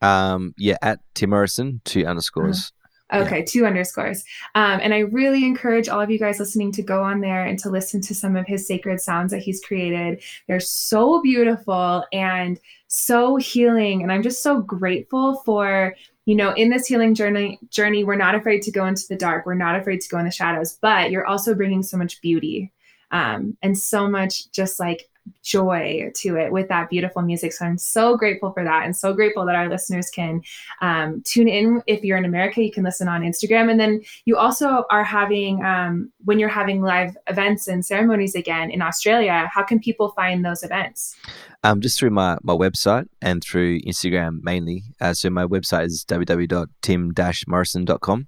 Um, 0.00 0.54
yeah, 0.56 0.76
at 0.80 1.00
Tim 1.14 1.30
Morrison, 1.30 1.82
two 1.84 2.06
underscores. 2.06 2.72
Okay, 3.12 3.38
yeah. 3.40 3.44
two 3.46 3.66
underscores. 3.66 4.24
Um, 4.54 4.80
and 4.82 4.94
I 4.94 5.00
really 5.00 5.44
encourage 5.44 5.88
all 5.88 6.00
of 6.00 6.10
you 6.10 6.18
guys 6.18 6.38
listening 6.38 6.72
to 6.72 6.82
go 6.82 7.02
on 7.02 7.20
there 7.20 7.44
and 7.44 7.58
to 7.60 7.70
listen 7.70 8.00
to 8.02 8.14
some 8.14 8.36
of 8.36 8.46
his 8.46 8.66
sacred 8.66 9.00
sounds 9.00 9.32
that 9.32 9.42
he's 9.42 9.60
created. 9.60 10.22
They're 10.46 10.60
so 10.60 11.20
beautiful 11.20 12.04
and 12.12 12.58
so 12.86 13.36
healing. 13.36 14.02
And 14.02 14.12
I'm 14.12 14.22
just 14.22 14.42
so 14.42 14.60
grateful 14.60 15.42
for, 15.44 15.94
you 16.24 16.34
know, 16.34 16.52
in 16.52 16.70
this 16.70 16.86
healing 16.86 17.14
journey, 17.14 17.58
journey, 17.70 18.04
we're 18.04 18.16
not 18.16 18.34
afraid 18.34 18.62
to 18.62 18.70
go 18.70 18.86
into 18.86 19.06
the 19.08 19.16
dark. 19.16 19.44
We're 19.44 19.54
not 19.54 19.76
afraid 19.76 20.00
to 20.02 20.08
go 20.08 20.18
in 20.18 20.24
the 20.24 20.30
shadows, 20.30 20.78
but 20.80 21.10
you're 21.10 21.26
also 21.26 21.54
bringing 21.54 21.82
so 21.82 21.96
much 21.96 22.20
beauty 22.20 22.72
um, 23.10 23.56
and 23.62 23.76
so 23.76 24.08
much 24.08 24.50
just 24.52 24.78
like 24.78 25.09
joy 25.42 26.10
to 26.14 26.36
it 26.36 26.52
with 26.52 26.68
that 26.68 26.90
beautiful 26.90 27.22
music. 27.22 27.52
So 27.52 27.64
I'm 27.64 27.78
so 27.78 28.16
grateful 28.16 28.52
for 28.52 28.62
that 28.64 28.84
and 28.84 28.96
so 28.96 29.12
grateful 29.12 29.44
that 29.46 29.56
our 29.56 29.68
listeners 29.68 30.08
can 30.10 30.42
um, 30.80 31.22
tune 31.24 31.48
in. 31.48 31.82
If 31.86 32.04
you're 32.04 32.18
in 32.18 32.24
America, 32.24 32.62
you 32.62 32.70
can 32.70 32.84
listen 32.84 33.08
on 33.08 33.22
Instagram. 33.22 33.68
And 33.70 33.80
then 33.80 34.02
you 34.24 34.36
also 34.36 34.84
are 34.90 35.04
having, 35.04 35.64
um, 35.64 36.12
when 36.24 36.38
you're 36.38 36.48
having 36.48 36.80
live 36.82 37.16
events 37.26 37.66
and 37.68 37.84
ceremonies 37.84 38.34
again 38.34 38.70
in 38.70 38.80
Australia, 38.82 39.50
how 39.52 39.62
can 39.62 39.78
people 39.80 40.10
find 40.10 40.44
those 40.44 40.62
events? 40.62 41.16
Um, 41.62 41.80
just 41.80 41.98
through 41.98 42.10
my, 42.10 42.38
my 42.42 42.54
website 42.54 43.08
and 43.20 43.42
through 43.42 43.80
Instagram 43.80 44.38
mainly. 44.42 44.84
Uh, 45.00 45.14
so 45.14 45.30
my 45.30 45.46
website 45.46 45.86
is 45.86 46.04
www.tim-morrison.com. 46.06 48.26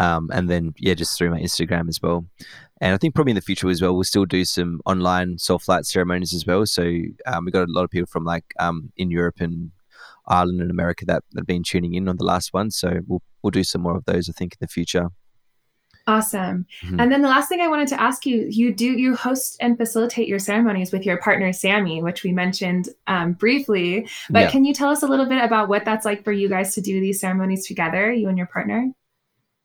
Um, 0.00 0.30
and 0.32 0.48
then, 0.48 0.74
yeah, 0.78 0.94
just 0.94 1.18
through 1.18 1.30
my 1.30 1.40
Instagram 1.40 1.88
as 1.88 2.00
well. 2.00 2.24
And 2.80 2.94
I 2.94 2.98
think 2.98 3.14
probably 3.14 3.32
in 3.32 3.36
the 3.36 3.42
future 3.42 3.68
as 3.68 3.82
well, 3.82 3.94
we'll 3.94 4.04
still 4.04 4.24
do 4.24 4.44
some 4.44 4.80
online 4.86 5.38
soul 5.38 5.58
flight 5.58 5.84
ceremonies 5.84 6.32
as 6.32 6.46
well. 6.46 6.64
So 6.66 6.82
um, 7.26 7.44
we 7.44 7.50
got 7.50 7.68
a 7.68 7.72
lot 7.72 7.84
of 7.84 7.90
people 7.90 8.06
from 8.06 8.24
like 8.24 8.44
um, 8.58 8.92
in 8.96 9.10
Europe 9.10 9.40
and 9.40 9.72
Ireland 10.26 10.60
and 10.60 10.70
America 10.70 11.04
that, 11.06 11.24
that 11.32 11.40
have 11.40 11.46
been 11.46 11.64
tuning 11.64 11.94
in 11.94 12.08
on 12.08 12.16
the 12.18 12.24
last 12.24 12.52
one. 12.52 12.70
So 12.70 13.00
we'll 13.06 13.22
we'll 13.42 13.50
do 13.50 13.64
some 13.64 13.82
more 13.82 13.96
of 13.96 14.04
those, 14.04 14.28
I 14.28 14.32
think, 14.32 14.54
in 14.54 14.58
the 14.60 14.68
future. 14.68 15.08
Awesome. 16.06 16.66
Mm-hmm. 16.82 17.00
And 17.00 17.12
then 17.12 17.20
the 17.20 17.28
last 17.28 17.50
thing 17.50 17.60
I 17.60 17.68
wanted 17.68 17.88
to 17.88 18.00
ask 18.00 18.24
you, 18.24 18.46
you 18.48 18.72
do 18.72 18.86
you 18.86 19.14
host 19.14 19.58
and 19.60 19.76
facilitate 19.76 20.26
your 20.26 20.38
ceremonies 20.38 20.90
with 20.90 21.04
your 21.04 21.18
partner 21.18 21.52
Sammy, 21.52 22.02
which 22.02 22.22
we 22.22 22.32
mentioned 22.32 22.88
um, 23.06 23.32
briefly. 23.34 24.08
But 24.30 24.40
yeah. 24.40 24.50
can 24.50 24.64
you 24.64 24.72
tell 24.72 24.88
us 24.88 25.02
a 25.02 25.06
little 25.06 25.26
bit 25.26 25.42
about 25.42 25.68
what 25.68 25.84
that's 25.84 26.06
like 26.06 26.24
for 26.24 26.32
you 26.32 26.48
guys 26.48 26.74
to 26.76 26.80
do 26.80 27.00
these 27.00 27.20
ceremonies 27.20 27.66
together, 27.66 28.10
you 28.10 28.28
and 28.28 28.38
your 28.38 28.46
partner? 28.46 28.90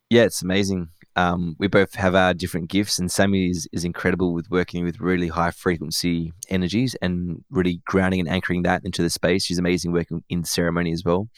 Yeah, 0.09 0.23
it's 0.23 0.41
amazing 0.41 0.89
um, 1.15 1.55
we 1.59 1.67
both 1.67 1.93
have 1.95 2.15
our 2.15 2.33
different 2.33 2.69
gifts, 2.69 2.97
and 2.97 3.11
Sammy 3.11 3.49
is, 3.49 3.67
is 3.71 3.83
incredible 3.85 4.33
with 4.33 4.49
working 4.49 4.83
with 4.83 4.99
really 4.99 5.27
high 5.27 5.51
frequency 5.51 6.33
energies 6.49 6.95
and 7.01 7.43
really 7.51 7.81
grounding 7.85 8.19
and 8.19 8.29
anchoring 8.29 8.63
that 8.63 8.83
into 8.83 9.03
the 9.03 9.09
space. 9.09 9.45
She's 9.45 9.59
amazing 9.59 9.91
working 9.91 10.23
in 10.29 10.43
ceremony 10.43 10.91
as 10.91 11.03
well. 11.05 11.29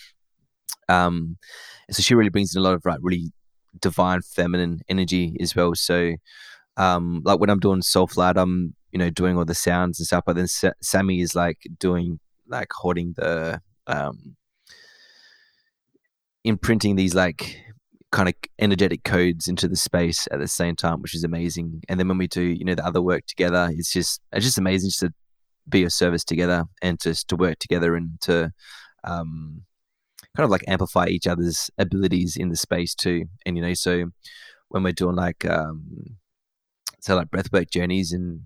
Um, 0.87 1.37
so 1.91 2.01
she 2.01 2.15
really 2.15 2.29
brings 2.29 2.55
in 2.55 2.61
a 2.61 2.63
lot 2.63 2.73
of 2.73 2.85
like 2.85 2.99
really 3.01 3.31
divine 3.81 4.21
feminine 4.21 4.81
energy 4.87 5.35
as 5.41 5.55
well. 5.55 5.75
So, 5.75 6.15
um, 6.77 7.21
like 7.25 7.39
when 7.39 7.49
I'm 7.49 7.59
doing 7.59 7.81
soul 7.81 8.07
flight, 8.07 8.37
I'm 8.37 8.75
you 8.91 8.99
know 8.99 9.09
doing 9.09 9.37
all 9.37 9.45
the 9.45 9.55
sounds 9.55 9.99
and 9.99 10.07
stuff, 10.07 10.23
but 10.25 10.37
then 10.37 10.47
Sa- 10.47 10.71
Sammy 10.81 11.19
is 11.19 11.35
like 11.35 11.59
doing 11.79 12.19
like 12.47 12.69
holding 12.71 13.13
the 13.17 13.61
um 13.87 14.37
imprinting 16.45 16.95
these 16.95 17.15
like 17.15 17.59
kind 18.15 18.29
of 18.29 18.35
energetic 18.59 19.03
codes 19.03 19.49
into 19.49 19.67
the 19.67 19.75
space 19.75 20.25
at 20.31 20.39
the 20.39 20.47
same 20.47 20.73
time, 20.73 21.01
which 21.01 21.13
is 21.13 21.25
amazing. 21.25 21.81
And 21.89 21.99
then 21.99 22.07
when 22.07 22.17
we 22.17 22.27
do, 22.27 22.41
you 22.41 22.63
know, 22.63 22.73
the 22.73 22.85
other 22.85 23.01
work 23.01 23.25
together, 23.27 23.69
it's 23.73 23.91
just 23.91 24.21
it's 24.31 24.45
just 24.45 24.57
amazing 24.57 24.89
just 24.89 25.01
to 25.01 25.13
be 25.67 25.83
of 25.83 25.91
service 25.91 26.23
together 26.23 26.63
and 26.81 26.97
just 27.01 27.27
to 27.27 27.35
work 27.35 27.59
together 27.59 27.93
and 27.93 28.21
to 28.21 28.53
um, 29.03 29.63
kind 30.33 30.45
of 30.45 30.49
like 30.49 30.63
amplify 30.65 31.07
each 31.07 31.27
other's 31.27 31.69
abilities 31.77 32.37
in 32.37 32.47
the 32.47 32.55
space 32.55 32.95
too. 32.95 33.25
And 33.45 33.57
you 33.57 33.61
know, 33.61 33.73
so 33.73 34.05
when 34.69 34.83
we're 34.83 34.93
doing 34.93 35.17
like 35.17 35.43
um, 35.43 36.15
so 37.01 37.17
like 37.17 37.27
breathwork 37.27 37.69
journeys 37.69 38.13
and 38.13 38.43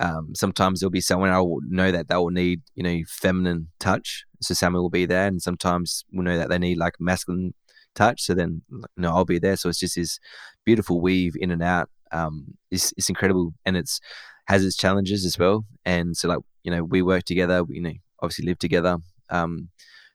um, 0.00 0.34
sometimes 0.34 0.80
there'll 0.80 0.90
be 0.90 1.02
someone 1.02 1.28
I 1.28 1.40
will 1.40 1.60
know 1.68 1.92
that 1.92 2.08
they 2.08 2.16
will 2.16 2.30
need, 2.30 2.62
you 2.74 2.82
know, 2.82 3.02
feminine 3.06 3.68
touch. 3.78 4.24
So 4.40 4.54
Sammy 4.54 4.78
will 4.78 4.90
be 4.90 5.06
there, 5.06 5.26
and 5.26 5.42
sometimes 5.42 6.04
we'll 6.10 6.24
know 6.24 6.38
that 6.38 6.48
they 6.48 6.58
need 6.58 6.78
like 6.78 6.94
masculine 6.98 7.52
touch. 7.94 8.22
So 8.22 8.34
then, 8.34 8.62
you 8.70 8.82
know, 8.96 9.10
I'll 9.10 9.24
be 9.24 9.38
there. 9.38 9.56
So 9.56 9.68
it's 9.68 9.78
just 9.78 9.96
this 9.96 10.18
beautiful 10.64 11.00
weave 11.00 11.34
in 11.38 11.50
and 11.50 11.62
out. 11.62 11.88
Um, 12.12 12.54
it's 12.70 12.92
it's 12.96 13.08
incredible, 13.08 13.54
and 13.64 13.76
it's 13.76 14.00
has 14.46 14.64
its 14.64 14.76
challenges 14.76 15.24
as 15.24 15.38
well. 15.38 15.64
And 15.84 16.16
so 16.16 16.28
like 16.28 16.38
you 16.62 16.70
know, 16.70 16.84
we 16.84 17.02
work 17.02 17.24
together. 17.24 17.64
We, 17.64 17.76
you 17.76 17.82
know, 17.82 17.92
obviously 18.20 18.46
live 18.46 18.58
together. 18.58 18.98
Um, 19.30 19.68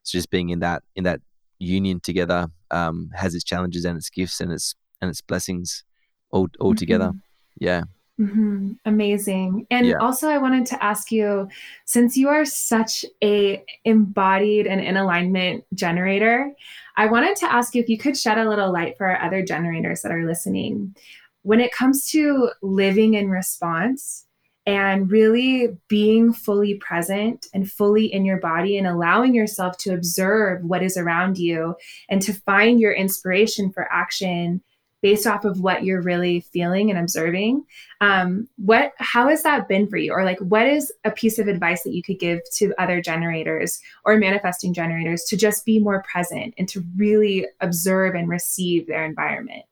so 0.04 0.18
just 0.18 0.30
being 0.30 0.50
in 0.50 0.60
that 0.60 0.84
in 0.96 1.04
that 1.04 1.22
union 1.60 2.00
together 2.00 2.48
um, 2.72 3.10
has 3.14 3.36
its 3.36 3.44
challenges 3.44 3.86
and 3.86 3.98
its 3.98 4.10
gifts 4.10 4.40
and 4.40 4.52
its 4.52 4.76
and 5.02 5.10
its 5.10 5.22
blessings 5.22 5.84
all 6.32 6.48
all 6.60 6.72
mm-hmm. 6.72 6.78
together. 6.78 7.12
Yeah. 7.60 7.84
Mm-hmm. 8.20 8.74
Amazing. 8.86 9.66
And 9.72 9.88
yeah. 9.88 9.96
also, 10.02 10.28
I 10.28 10.38
wanted 10.38 10.66
to 10.68 10.84
ask 10.84 11.12
you, 11.12 11.48
since 11.86 12.18
you 12.18 12.28
are 12.28 12.44
such 12.44 13.06
a 13.24 13.64
embodied 13.86 14.68
and 14.68 14.82
in 14.82 14.98
alignment 14.98 15.64
generator, 15.74 16.52
I 16.98 17.06
wanted 17.06 17.38
to 17.38 17.52
ask 17.52 17.74
you 17.74 17.82
if 17.82 17.88
you 17.88 17.98
could 17.98 18.18
shed 18.18 18.38
a 18.38 18.50
little 18.50 18.74
light 18.74 18.98
for 18.98 19.08
our 19.08 19.26
other 19.26 19.42
generators 19.44 20.02
that 20.02 20.12
are 20.12 20.26
listening. 20.26 20.96
When 21.44 21.62
it 21.62 21.72
comes 21.72 22.12
to 22.12 22.50
living 22.62 23.14
in 23.14 23.30
response 23.30 24.26
and 24.66 25.10
really 25.10 25.78
being 25.88 26.34
fully 26.34 26.76
present 26.76 27.48
and 27.54 27.72
fully 27.72 28.12
in 28.12 28.26
your 28.26 28.38
body 28.38 28.78
and 28.78 28.86
allowing 28.86 29.34
yourself 29.34 29.78
to 29.78 29.94
observe 29.94 30.64
what 30.66 30.84
is 30.84 30.98
around 30.98 31.38
you 31.38 31.76
and 32.10 32.22
to 32.22 32.34
find 32.34 32.82
your 32.82 32.92
inspiration 32.92 33.72
for 33.72 33.92
action 33.92 34.62
based 35.02 35.26
off 35.26 35.46
of 35.46 35.62
what 35.62 35.84
you're 35.84 36.02
really 36.02 36.42
feeling 36.42 36.90
and 36.90 37.00
observing. 37.00 37.64
Um, 38.02 38.48
what 38.58 38.94
how 38.98 39.30
has 39.30 39.44
that 39.44 39.68
been 39.68 39.88
for 39.88 39.98
you? 39.98 40.12
Or 40.14 40.24
like 40.24 40.40
what 40.40 40.68
is 40.68 40.92
a 41.06 41.12
piece 41.12 41.40
of 41.40 41.48
advice 41.48 41.84
that 41.84 41.94
you 41.94 42.04
could 42.04 42.20
give 42.20 42.42
to 42.56 42.74
other 42.78 43.02
generators 43.02 43.80
or 44.06 44.18
manifesting 44.18 44.74
generators 44.74 45.24
to 45.26 45.38
just 45.38 45.66
be 45.66 45.80
more 45.80 46.04
present 46.04 46.54
and 46.58 46.68
to 46.70 46.84
really 46.98 47.48
observe 47.62 48.16
and 48.16 48.28
receive 48.28 48.88
their 48.88 49.06
environment? 49.06 49.64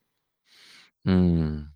Mm. 1.05 1.67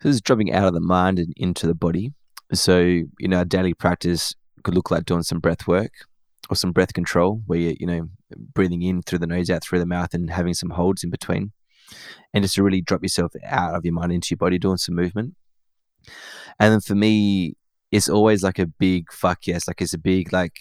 this 0.00 0.14
is 0.14 0.20
dropping 0.20 0.52
out 0.52 0.68
of 0.68 0.74
the 0.74 0.80
mind 0.80 1.18
and 1.18 1.32
into 1.36 1.66
the 1.66 1.74
body. 1.74 2.12
So 2.52 2.80
you 2.80 3.28
know 3.28 3.44
daily 3.44 3.74
practice 3.74 4.34
could 4.64 4.74
look 4.74 4.90
like 4.90 5.04
doing 5.04 5.22
some 5.22 5.40
breath 5.40 5.66
work 5.66 5.92
or 6.48 6.56
some 6.56 6.72
breath 6.72 6.92
control 6.92 7.42
where 7.46 7.58
you're 7.58 7.74
you 7.78 7.86
know 7.86 8.08
breathing 8.54 8.82
in 8.82 9.02
through 9.02 9.20
the 9.20 9.26
nose 9.26 9.50
out 9.50 9.62
through 9.62 9.78
the 9.78 9.86
mouth 9.86 10.14
and 10.14 10.30
having 10.30 10.54
some 10.54 10.70
holds 10.70 11.02
in 11.04 11.10
between 11.10 11.52
and 12.32 12.44
just 12.44 12.54
to 12.54 12.62
really 12.62 12.80
drop 12.80 13.02
yourself 13.02 13.32
out 13.44 13.74
of 13.74 13.84
your 13.84 13.94
mind 13.94 14.12
into 14.12 14.28
your 14.30 14.38
body, 14.38 14.58
doing 14.58 14.76
some 14.76 14.94
movement. 14.94 15.34
And 16.58 16.72
then 16.72 16.80
for 16.80 16.94
me, 16.94 17.56
it's 17.90 18.08
always 18.08 18.42
like 18.42 18.58
a 18.58 18.66
big 18.66 19.12
fuck 19.12 19.46
yes, 19.46 19.66
like 19.66 19.80
it's 19.82 19.94
a 19.94 19.98
big 19.98 20.32
like 20.32 20.54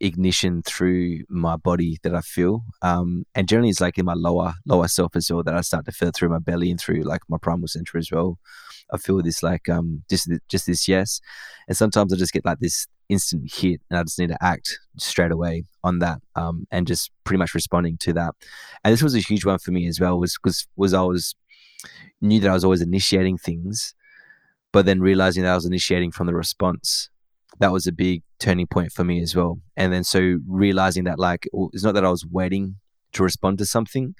ignition 0.00 0.62
through 0.62 1.20
my 1.28 1.56
body 1.56 1.98
that 2.02 2.14
I 2.14 2.20
feel. 2.20 2.64
Um, 2.82 3.24
and 3.34 3.48
generally, 3.48 3.70
it's 3.70 3.80
like 3.80 3.98
in 3.98 4.04
my 4.04 4.14
lower 4.14 4.54
lower 4.66 4.88
self 4.88 5.16
as 5.16 5.30
well 5.30 5.42
that 5.42 5.54
I 5.54 5.60
start 5.60 5.84
to 5.86 5.92
feel 5.92 6.10
through 6.14 6.30
my 6.30 6.38
belly 6.38 6.70
and 6.70 6.80
through 6.80 7.02
like 7.02 7.22
my 7.28 7.38
primal 7.40 7.68
center 7.68 7.98
as 7.98 8.10
well. 8.10 8.38
I 8.92 8.98
feel 8.98 9.20
this 9.22 9.42
like 9.42 9.68
um 9.68 10.02
just 10.08 10.30
just 10.48 10.66
this 10.66 10.86
yes, 10.88 11.20
and 11.68 11.76
sometimes 11.76 12.12
I 12.12 12.16
just 12.16 12.32
get 12.32 12.44
like 12.44 12.60
this 12.60 12.86
instant 13.08 13.52
hit 13.52 13.80
and 13.90 13.98
I 13.98 14.02
just 14.02 14.18
need 14.18 14.28
to 14.28 14.44
act 14.44 14.78
straight 14.98 15.30
away 15.30 15.64
on 15.84 16.00
that 16.00 16.20
um, 16.34 16.66
and 16.70 16.86
just 16.86 17.10
pretty 17.24 17.38
much 17.38 17.54
responding 17.54 17.96
to 17.98 18.12
that. 18.14 18.34
And 18.84 18.92
this 18.92 19.02
was 19.02 19.14
a 19.14 19.20
huge 19.20 19.44
one 19.44 19.58
for 19.58 19.70
me 19.70 19.86
as 19.86 20.00
well 20.00 20.18
was 20.18 20.36
because 20.36 20.66
was 20.76 20.94
I 20.94 21.02
was 21.02 21.34
knew 22.20 22.40
that 22.40 22.50
I 22.50 22.54
was 22.54 22.64
always 22.64 22.82
initiating 22.82 23.38
things, 23.38 23.94
but 24.72 24.86
then 24.86 25.00
realizing 25.00 25.42
that 25.42 25.52
I 25.52 25.54
was 25.54 25.66
initiating 25.66 26.12
from 26.12 26.26
the 26.26 26.34
response. 26.34 27.10
That 27.58 27.72
was 27.72 27.86
a 27.86 27.92
big 27.92 28.22
turning 28.38 28.66
point 28.66 28.92
for 28.92 29.04
me 29.04 29.20
as 29.22 29.34
well. 29.34 29.58
And 29.76 29.92
then 29.92 30.04
so 30.04 30.38
realizing 30.46 31.04
that 31.04 31.18
like 31.18 31.48
it's 31.72 31.84
not 31.84 31.94
that 31.94 32.04
I 32.04 32.10
was 32.10 32.26
waiting 32.26 32.76
to 33.12 33.22
respond 33.22 33.58
to 33.58 33.66
something. 33.66 34.14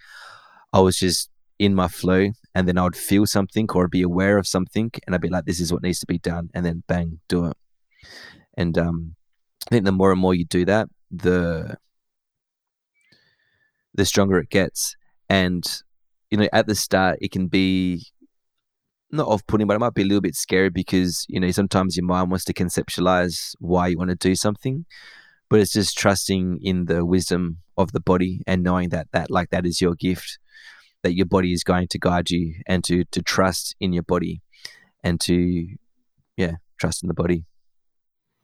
I 0.73 0.81
was 0.81 0.99
just 0.99 1.31
in 1.59 1.75
my 1.75 1.89
flow 1.89 2.31
and 2.55 2.69
then 2.69 2.79
I 2.79 2.85
would 2.85 2.97
feel 2.97 3.27
something 3.27 3.67
or 3.75 3.89
be 3.89 4.03
aware 4.03 4.39
of 4.39 4.47
something 4.47 4.91
and 5.07 5.15
I'd 5.15 5.21
be 5.21 5.29
like, 5.29 5.45
this 5.45 5.61
is 5.61 5.73
what 5.73 5.83
needs 5.83 6.01
to 6.01 6.07
be 6.07 6.19
done 6.19 6.51
and 6.55 6.65
then 6.65 6.83
bang, 6.87 7.21
do 7.29 7.47
it. 7.47 7.57
And 8.57 8.77
um, 8.79 9.17
I 9.69 9.71
think 9.71 9.85
the 9.85 9.93
more 9.93 10.13
and 10.13 10.21
more 10.21 10.35
you 10.35 10.45
do 10.45 10.65
that, 10.65 10.89
the 11.11 11.77
the 13.95 14.05
stronger 14.05 14.39
it 14.39 14.51
gets. 14.51 14.97
And 15.29 15.65
you 16.31 16.39
know, 16.39 16.49
at 16.53 16.67
the 16.67 16.75
start, 16.75 17.19
it 17.21 17.31
can 17.31 17.47
be 17.47 18.07
not 19.17 19.29
off-putting, 19.29 19.67
but 19.67 19.75
it 19.75 19.81
might 19.81 19.95
be 19.95 20.03
a 20.03 20.07
little 20.07 20.21
bit 20.21 20.35
scary 20.35 20.71
because 20.71 21.27
you 21.29 21.41
know 21.41 21.51
sometimes 21.51 21.97
your 21.97 22.07
mind 22.07 22.31
wants 22.31 22.45
to 22.47 22.55
conceptualize 22.55 23.55
why 23.59 23.89
you 23.89 23.99
want 23.99 24.11
to 24.11 24.17
do 24.17 24.35
something, 24.35 24.85
but 25.49 25.61
it's 25.61 25.73
just 25.73 25.97
trusting 25.97 26.59
in 26.63 26.87
the 26.87 27.05
wisdom 27.05 27.59
of 27.77 27.93
the 27.93 28.01
body 28.01 28.43
and 28.47 28.63
knowing 28.63 28.91
that 28.91 29.09
that 29.13 29.31
like 29.31 29.51
that 29.51 29.67
is 29.67 29.81
your 29.81 29.95
gift, 29.95 30.39
that 31.03 31.15
your 31.15 31.27
body 31.27 31.53
is 31.53 31.65
going 31.65 31.89
to 31.89 31.99
guide 31.99 32.31
you, 32.31 32.55
and 32.67 32.85
to 32.85 33.05
to 33.13 33.23
trust 33.23 33.75
in 33.81 33.93
your 33.93 34.05
body, 34.05 34.41
and 35.03 35.21
to 35.21 35.67
yeah 36.37 36.57
trust 36.79 37.03
in 37.03 37.09
the 37.09 37.15
body. 37.15 37.45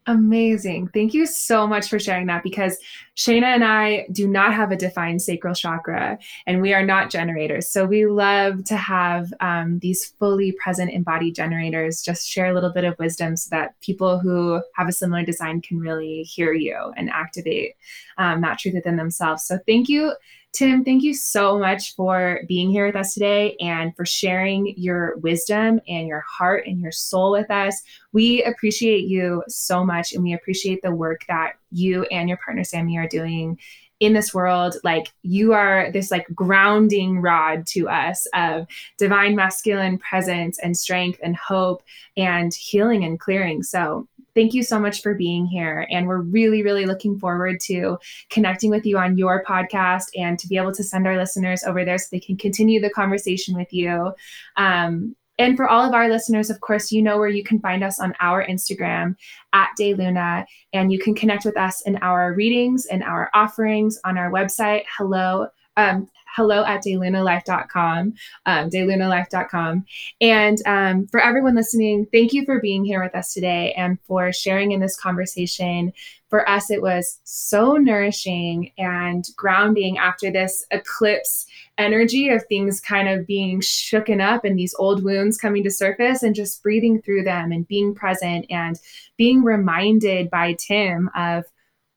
Amazing. 0.09 0.89
Thank 0.89 1.15
you 1.15 1.27
so 1.27 1.65
much 1.65 1.89
for 1.89 2.01
sharing 2.01 2.27
that 2.27 2.43
because 2.43 2.77
Shayna 3.17 3.45
and 3.45 3.63
I 3.63 4.07
do 4.11 4.27
not 4.27 4.53
have 4.53 4.73
a 4.73 4.77
defined 4.77 5.23
sacral 5.23 5.55
chakra 5.55 6.19
and 6.45 6.61
we 6.61 6.75
are 6.75 6.85
not 6.85 7.09
generators. 7.09 7.69
So 7.69 7.85
we 7.85 8.07
love 8.07 8.65
to 8.65 8.77
have 8.77 9.33
um, 9.39 9.79
these 9.79 10.07
fully 10.19 10.53
present 10.61 10.91
embodied 10.91 11.37
generators 11.37 12.03
just 12.03 12.29
share 12.29 12.47
a 12.47 12.55
little 12.55 12.73
bit 12.73 12.83
of 12.83 12.99
wisdom 12.99 13.37
so 13.37 13.49
that 13.53 13.79
people 13.81 14.19
who 14.19 14.61
have 14.75 14.89
a 14.89 14.93
similar 14.93 15.25
design 15.25 15.61
can 15.61 15.79
really 15.79 16.25
hear 16.25 16.53
you 16.53 16.93
and 16.97 17.09
activate 17.09 17.75
um, 18.19 18.41
that 18.41 18.59
truth 18.59 18.75
within 18.75 18.97
themselves. 18.97 19.45
So 19.45 19.61
thank 19.69 19.89
you 19.89 20.15
Tim, 20.53 20.85
thank 20.85 21.03
you 21.03 21.15
so 21.15 21.59
much 21.59 21.97
for 21.97 22.41
being 22.47 22.71
here 22.71 22.85
with 22.85 22.95
us 22.95 23.15
today 23.15 23.57
and 23.59 23.97
for 23.97 24.05
sharing 24.05 24.75
your 24.77 25.17
wisdom 25.17 25.81
and 25.89 26.07
your 26.07 26.23
heart 26.29 26.67
and 26.67 26.79
your 26.79 26.93
soul 26.93 27.33
with 27.33 27.51
us. 27.51 27.81
We 28.13 28.45
appreciate 28.45 29.05
you 29.05 29.43
so 29.49 29.83
much 29.83 30.13
and 30.13 30.23
we 30.23 30.35
appreciate 30.35 30.83
the 30.83 30.95
work 30.95 31.25
that 31.27 31.55
you 31.71 32.05
and 32.05 32.29
your 32.29 32.37
partner 32.37 32.65
Sammy 32.65 32.99
are 32.99 33.09
doing 33.09 33.59
in 34.03 34.13
this 34.13 34.35
world 34.35 34.77
like 34.83 35.13
you 35.23 35.53
are 35.53 35.91
this 35.93 36.11
like 36.11 36.27
grounding 36.35 37.21
rod 37.21 37.65
to 37.65 37.89
us 37.89 38.27
of 38.35 38.67
divine 38.99 39.37
masculine 39.37 39.97
presence 39.97 40.59
and 40.59 40.77
strength 40.77 41.21
and 41.23 41.37
hope 41.37 41.85
and 42.17 42.53
healing 42.53 43.05
and 43.05 43.21
clearing 43.21 43.63
so 43.63 44.09
thank 44.35 44.55
you 44.55 44.63
so 44.63 44.79
much 44.79 45.03
for 45.03 45.15
being 45.15 45.47
here. 45.47 45.87
And 45.91 46.07
we're 46.07 46.21
really, 46.21 46.63
really 46.63 46.87
looking 46.87 47.19
forward 47.19 47.61
to 47.65 47.99
connecting 48.31 48.71
with 48.71 48.87
you 48.87 48.99
on 48.99 49.19
your 49.19 49.45
podcast 49.45 50.07
and 50.17 50.39
to 50.39 50.49
be 50.49 50.57
able 50.57 50.73
to 50.73 50.85
send 50.85 51.07
our 51.07 51.17
listeners 51.17 51.65
over 51.65 51.85
there 51.85 51.99
so 51.99 52.07
they 52.11 52.21
can 52.21 52.37
continue 52.37 52.81
the 52.81 52.91
conversation 52.91 53.57
with 53.57 53.73
you. 53.73 54.13
Um, 54.57 55.17
and 55.39 55.57
for 55.57 55.69
all 55.69 55.85
of 55.85 55.95
our 55.95 56.09
listeners, 56.09 56.51
of 56.51 56.61
course, 56.61 56.93
you 56.93 57.03
know 57.03 57.19
where 57.19 57.29
you 57.29 57.43
can 57.43 57.59
find 57.59 57.83
us 57.83 57.99
on 57.99 58.15
our 58.21 58.47
Instagram 58.47 59.17
at 59.53 59.71
DayLuna, 59.79 60.45
and 60.73 60.93
you 60.93 60.99
can 60.99 61.15
connect 61.15 61.45
with 61.45 61.57
us 61.57 61.81
in 61.83 61.97
our 61.97 62.35
readings 62.35 62.87
and 62.87 63.03
our 63.03 63.31
offerings 63.35 63.99
on 64.05 64.19
our 64.19 64.31
website, 64.31 64.85
hello, 64.97 65.49
um, 65.77 66.09
hello 66.35 66.65
at 66.65 66.83
daylunalife.com, 66.83 68.15
um, 68.47 68.71
daylunalife.com. 68.71 69.85
And 70.21 70.59
um, 70.67 71.07
for 71.09 71.21
everyone 71.21 71.55
listening, 71.55 72.07
thank 72.11 72.33
you 72.33 72.45
for 72.45 72.61
being 72.61 72.85
here 72.85 73.03
with 73.03 73.15
us 73.15 73.35
today 73.35 73.73
and 73.75 73.99
for 74.07 74.33
sharing 74.33 74.73
in 74.73 74.81
this 74.81 74.99
conversation. 74.99 75.93
For 76.31 76.49
us, 76.49 76.71
it 76.71 76.81
was 76.81 77.21
so 77.25 77.75
nourishing 77.75 78.73
and 78.79 79.23
grounding 79.37 79.99
after 79.99 80.31
this 80.31 80.65
eclipse 80.71 81.45
energy 81.77 82.31
of 82.31 82.45
things 82.47 82.81
kind 82.81 83.09
of 83.09 83.27
being 83.27 83.61
shooken 83.61 84.23
up 84.23 84.45
and 84.45 84.59
these 84.59 84.75
old 84.79 85.05
wounds 85.05 85.37
coming 85.37 85.63
to 85.65 85.71
surface 85.71 86.23
and 86.23 86.35
just 86.35 86.63
breathing 86.63 87.03
through 87.03 87.25
them 87.25 87.53
and 87.53 87.69
being 87.69 87.95
present 87.95 88.47
and 88.49 88.81
being 89.19 89.43
reminded 89.43 90.31
by 90.31 90.55
Tim 90.55 91.11
of 91.15 91.45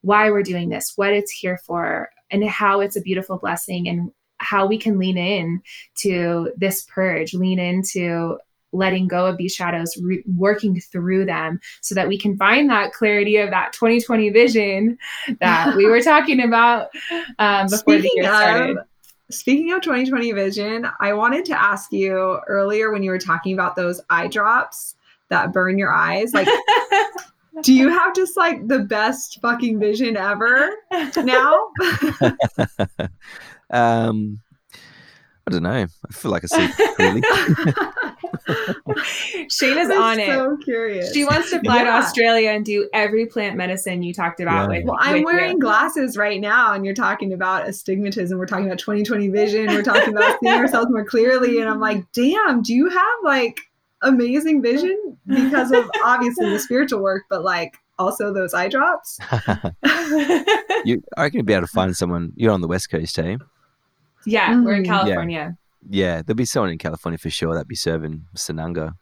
why 0.02 0.30
we're 0.30 0.44
doing 0.44 0.70
this, 0.70 0.94
what 0.98 1.14
it's 1.14 1.32
here 1.32 1.58
for, 1.66 2.10
and 2.42 2.50
how 2.50 2.80
it's 2.82 2.96
a 2.96 3.02
beautiful 3.02 3.38
blessing 3.38 3.88
and 3.88 4.12
how 4.38 4.66
we 4.66 4.78
can 4.78 5.00
lean 5.00 5.18
in 5.18 5.62
to 5.96 6.52
this 6.58 6.84
purge, 6.84 7.34
lean 7.34 7.60
into 7.60 8.38
letting 8.74 9.08
go 9.08 9.26
of 9.26 9.38
these 9.38 9.54
shadows, 9.54 9.98
re- 10.02 10.24
working 10.36 10.80
through 10.80 11.26
them 11.26 11.60
so 11.82 11.96
that 11.96 12.08
we 12.08 12.20
can 12.20 12.38
find 12.38 12.70
that 12.70 12.92
clarity 12.92 13.38
of 13.38 13.50
that 13.50 13.72
2020 13.74 14.30
vision 14.32 14.98
that 15.40 15.76
we 15.76 15.86
were 15.86 16.02
talking 16.04 16.42
about 16.42 16.90
um, 17.40 17.68
before 17.68 17.78
Speaking 17.78 18.02
the 18.02 18.12
year 18.16 18.24
started. 18.26 18.78
Of, 18.78 18.86
Speaking 19.32 19.72
of 19.72 19.82
2020 19.82 20.34
vision, 20.34 20.88
I 21.00 21.14
wanted 21.14 21.46
to 21.46 21.60
ask 21.60 21.92
you 21.92 22.40
earlier 22.48 22.92
when 22.92 23.02
you 23.02 23.10
were 23.10 23.18
talking 23.18 23.54
about 23.54 23.76
those 23.76 24.00
eye 24.10 24.28
drops 24.28 24.96
that 25.30 25.52
burn 25.52 25.80
your 25.80 25.92
eyes. 25.92 26.32
Like, 26.34 26.48
do 27.62 27.74
you 27.74 27.90
have 27.90 28.16
just 28.16 28.38
like 28.38 28.68
the 28.68 28.80
best 28.80 29.40
fucking 29.42 29.80
vision 29.80 30.18
ever 30.18 30.70
now? 31.18 31.70
um, 33.70 34.40
I 35.48 35.52
don't 35.52 35.62
know. 35.62 35.70
I 35.70 35.88
feel 36.12 36.32
like 36.32 36.44
I 36.44 36.48
see 36.48 36.86
clearly. 36.96 37.22
Shayna's 39.48 39.92
on 39.92 40.20
it. 40.20 40.26
So 40.26 40.58
curious. 40.64 41.14
She 41.14 41.24
wants 41.24 41.52
to 41.52 41.60
fly 41.60 41.78
yeah. 41.78 41.84
to 41.84 41.90
Australia 41.92 42.50
and 42.50 42.66
do 42.66 42.90
every 42.94 43.28
plant 43.28 43.56
medicine 43.56 44.02
you 44.02 44.12
talked 44.12 44.40
about. 44.40 44.72
Yeah. 44.72 44.78
With, 44.78 44.86
well, 44.86 44.98
I'm 45.00 45.24
wearing 45.24 45.54
you. 45.54 45.60
glasses 45.60 46.18
right 46.18 46.42
now, 46.42 46.74
and 46.74 46.84
you're 46.84 46.96
talking 46.96 47.32
about 47.32 47.68
astigmatism. 47.68 48.40
We're 48.40 48.48
talking 48.48 48.66
about 48.66 48.80
2020 48.80 49.28
vision. 49.30 49.68
We're 49.68 49.84
talking 49.84 50.18
about 50.18 50.40
seeing 50.42 50.56
ourselves 50.56 50.90
more 50.90 51.06
clearly. 51.06 51.60
And 51.60 51.70
I'm 51.70 51.80
like, 51.80 52.12
damn, 52.12 52.64
do 52.64 52.74
you 52.74 52.90
have 52.90 53.18
like 53.24 53.60
amazing 54.06 54.62
vision 54.62 55.18
because 55.28 55.72
of 55.72 55.90
obviously 56.04 56.50
the 56.50 56.60
spiritual 56.60 57.02
work, 57.02 57.24
but 57.30 57.44
like 57.44 57.78
also 58.00 58.34
those 58.34 58.54
eye 58.54 58.70
drops? 58.70 59.20
you, 60.86 61.04
I 61.18 61.24
reckon 61.24 61.40
you'd 61.40 61.46
be 61.46 61.54
able 61.54 61.68
to 61.68 61.74
find 61.74 61.96
someone. 61.96 62.34
You're 62.36 62.52
on 62.52 62.62
the 62.62 62.68
West 62.68 62.90
Coast, 62.90 63.18
eh? 63.20 63.38
Yeah, 64.26 64.54
mm-hmm. 64.54 64.64
we're 64.64 64.76
in 64.76 64.84
mm. 64.84 64.88
California. 64.88 65.58
Yeah. 65.90 66.16
yeah. 66.16 66.22
there'll 66.22 66.36
be 66.36 66.46
someone 66.46 66.72
in 66.72 66.78
California 66.78 67.18
for 67.18 67.30
sure 67.30 67.54
that'd 67.54 67.68
be 67.68 67.76
serving 67.76 68.26
Sananga. 68.36 68.94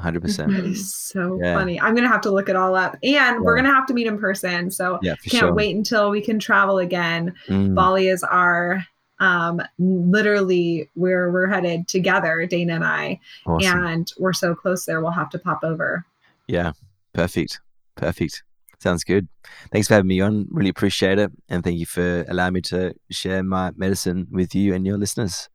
100%. 0.00 0.20
percent 0.20 0.52
That 0.52 0.64
is 0.64 0.94
so 0.94 1.40
yeah. 1.42 1.54
funny. 1.54 1.80
I'm 1.80 1.92
going 1.92 2.04
to 2.04 2.10
have 2.10 2.20
to 2.20 2.30
look 2.30 2.48
it 2.48 2.54
all 2.54 2.76
up. 2.76 2.92
And 3.02 3.12
yeah. 3.12 3.38
we're 3.40 3.56
going 3.56 3.64
to 3.64 3.72
have 3.72 3.86
to 3.86 3.94
meet 3.94 4.06
in 4.06 4.16
person. 4.16 4.70
So 4.70 5.00
yeah, 5.02 5.16
can't 5.16 5.40
sure. 5.40 5.52
wait 5.52 5.74
until 5.74 6.10
we 6.10 6.20
can 6.20 6.38
travel 6.38 6.78
again. 6.78 7.34
Mm. 7.48 7.74
Bali 7.74 8.08
is 8.08 8.22
our 8.22 8.84
um 9.20 9.60
literally 9.78 10.88
where 10.94 11.30
we're 11.30 11.48
headed 11.48 11.86
together 11.88 12.46
dana 12.46 12.74
and 12.74 12.84
i 12.84 13.18
awesome. 13.46 13.84
and 13.84 14.12
we're 14.18 14.32
so 14.32 14.54
close 14.54 14.84
there 14.84 15.00
we'll 15.00 15.10
have 15.10 15.30
to 15.30 15.38
pop 15.38 15.60
over 15.62 16.04
yeah 16.46 16.72
perfect 17.12 17.60
perfect 17.96 18.42
Sounds 18.80 19.02
good. 19.02 19.26
Thanks 19.72 19.88
for 19.88 19.94
having 19.94 20.08
me 20.08 20.20
on. 20.20 20.46
Really 20.50 20.70
appreciate 20.70 21.18
it. 21.18 21.32
And 21.48 21.64
thank 21.64 21.78
you 21.78 21.86
for 21.86 22.24
allowing 22.28 22.54
me 22.54 22.60
to 22.62 22.94
share 23.10 23.42
my 23.42 23.72
medicine 23.76 24.28
with 24.30 24.54
you 24.54 24.74
and 24.74 24.86
your 24.86 24.96
listeners. 24.96 25.48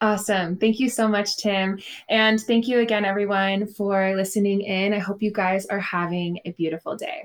Awesome. 0.00 0.56
Thank 0.56 0.78
you 0.78 0.88
so 0.88 1.08
much, 1.08 1.36
Tim. 1.38 1.80
And 2.08 2.40
thank 2.40 2.68
you 2.68 2.78
again, 2.78 3.04
everyone, 3.04 3.66
for 3.66 4.14
listening 4.14 4.60
in. 4.60 4.94
I 4.94 4.98
hope 4.98 5.20
you 5.20 5.32
guys 5.32 5.66
are 5.66 5.80
having 5.80 6.38
a 6.44 6.52
beautiful 6.52 6.96
day. 6.96 7.24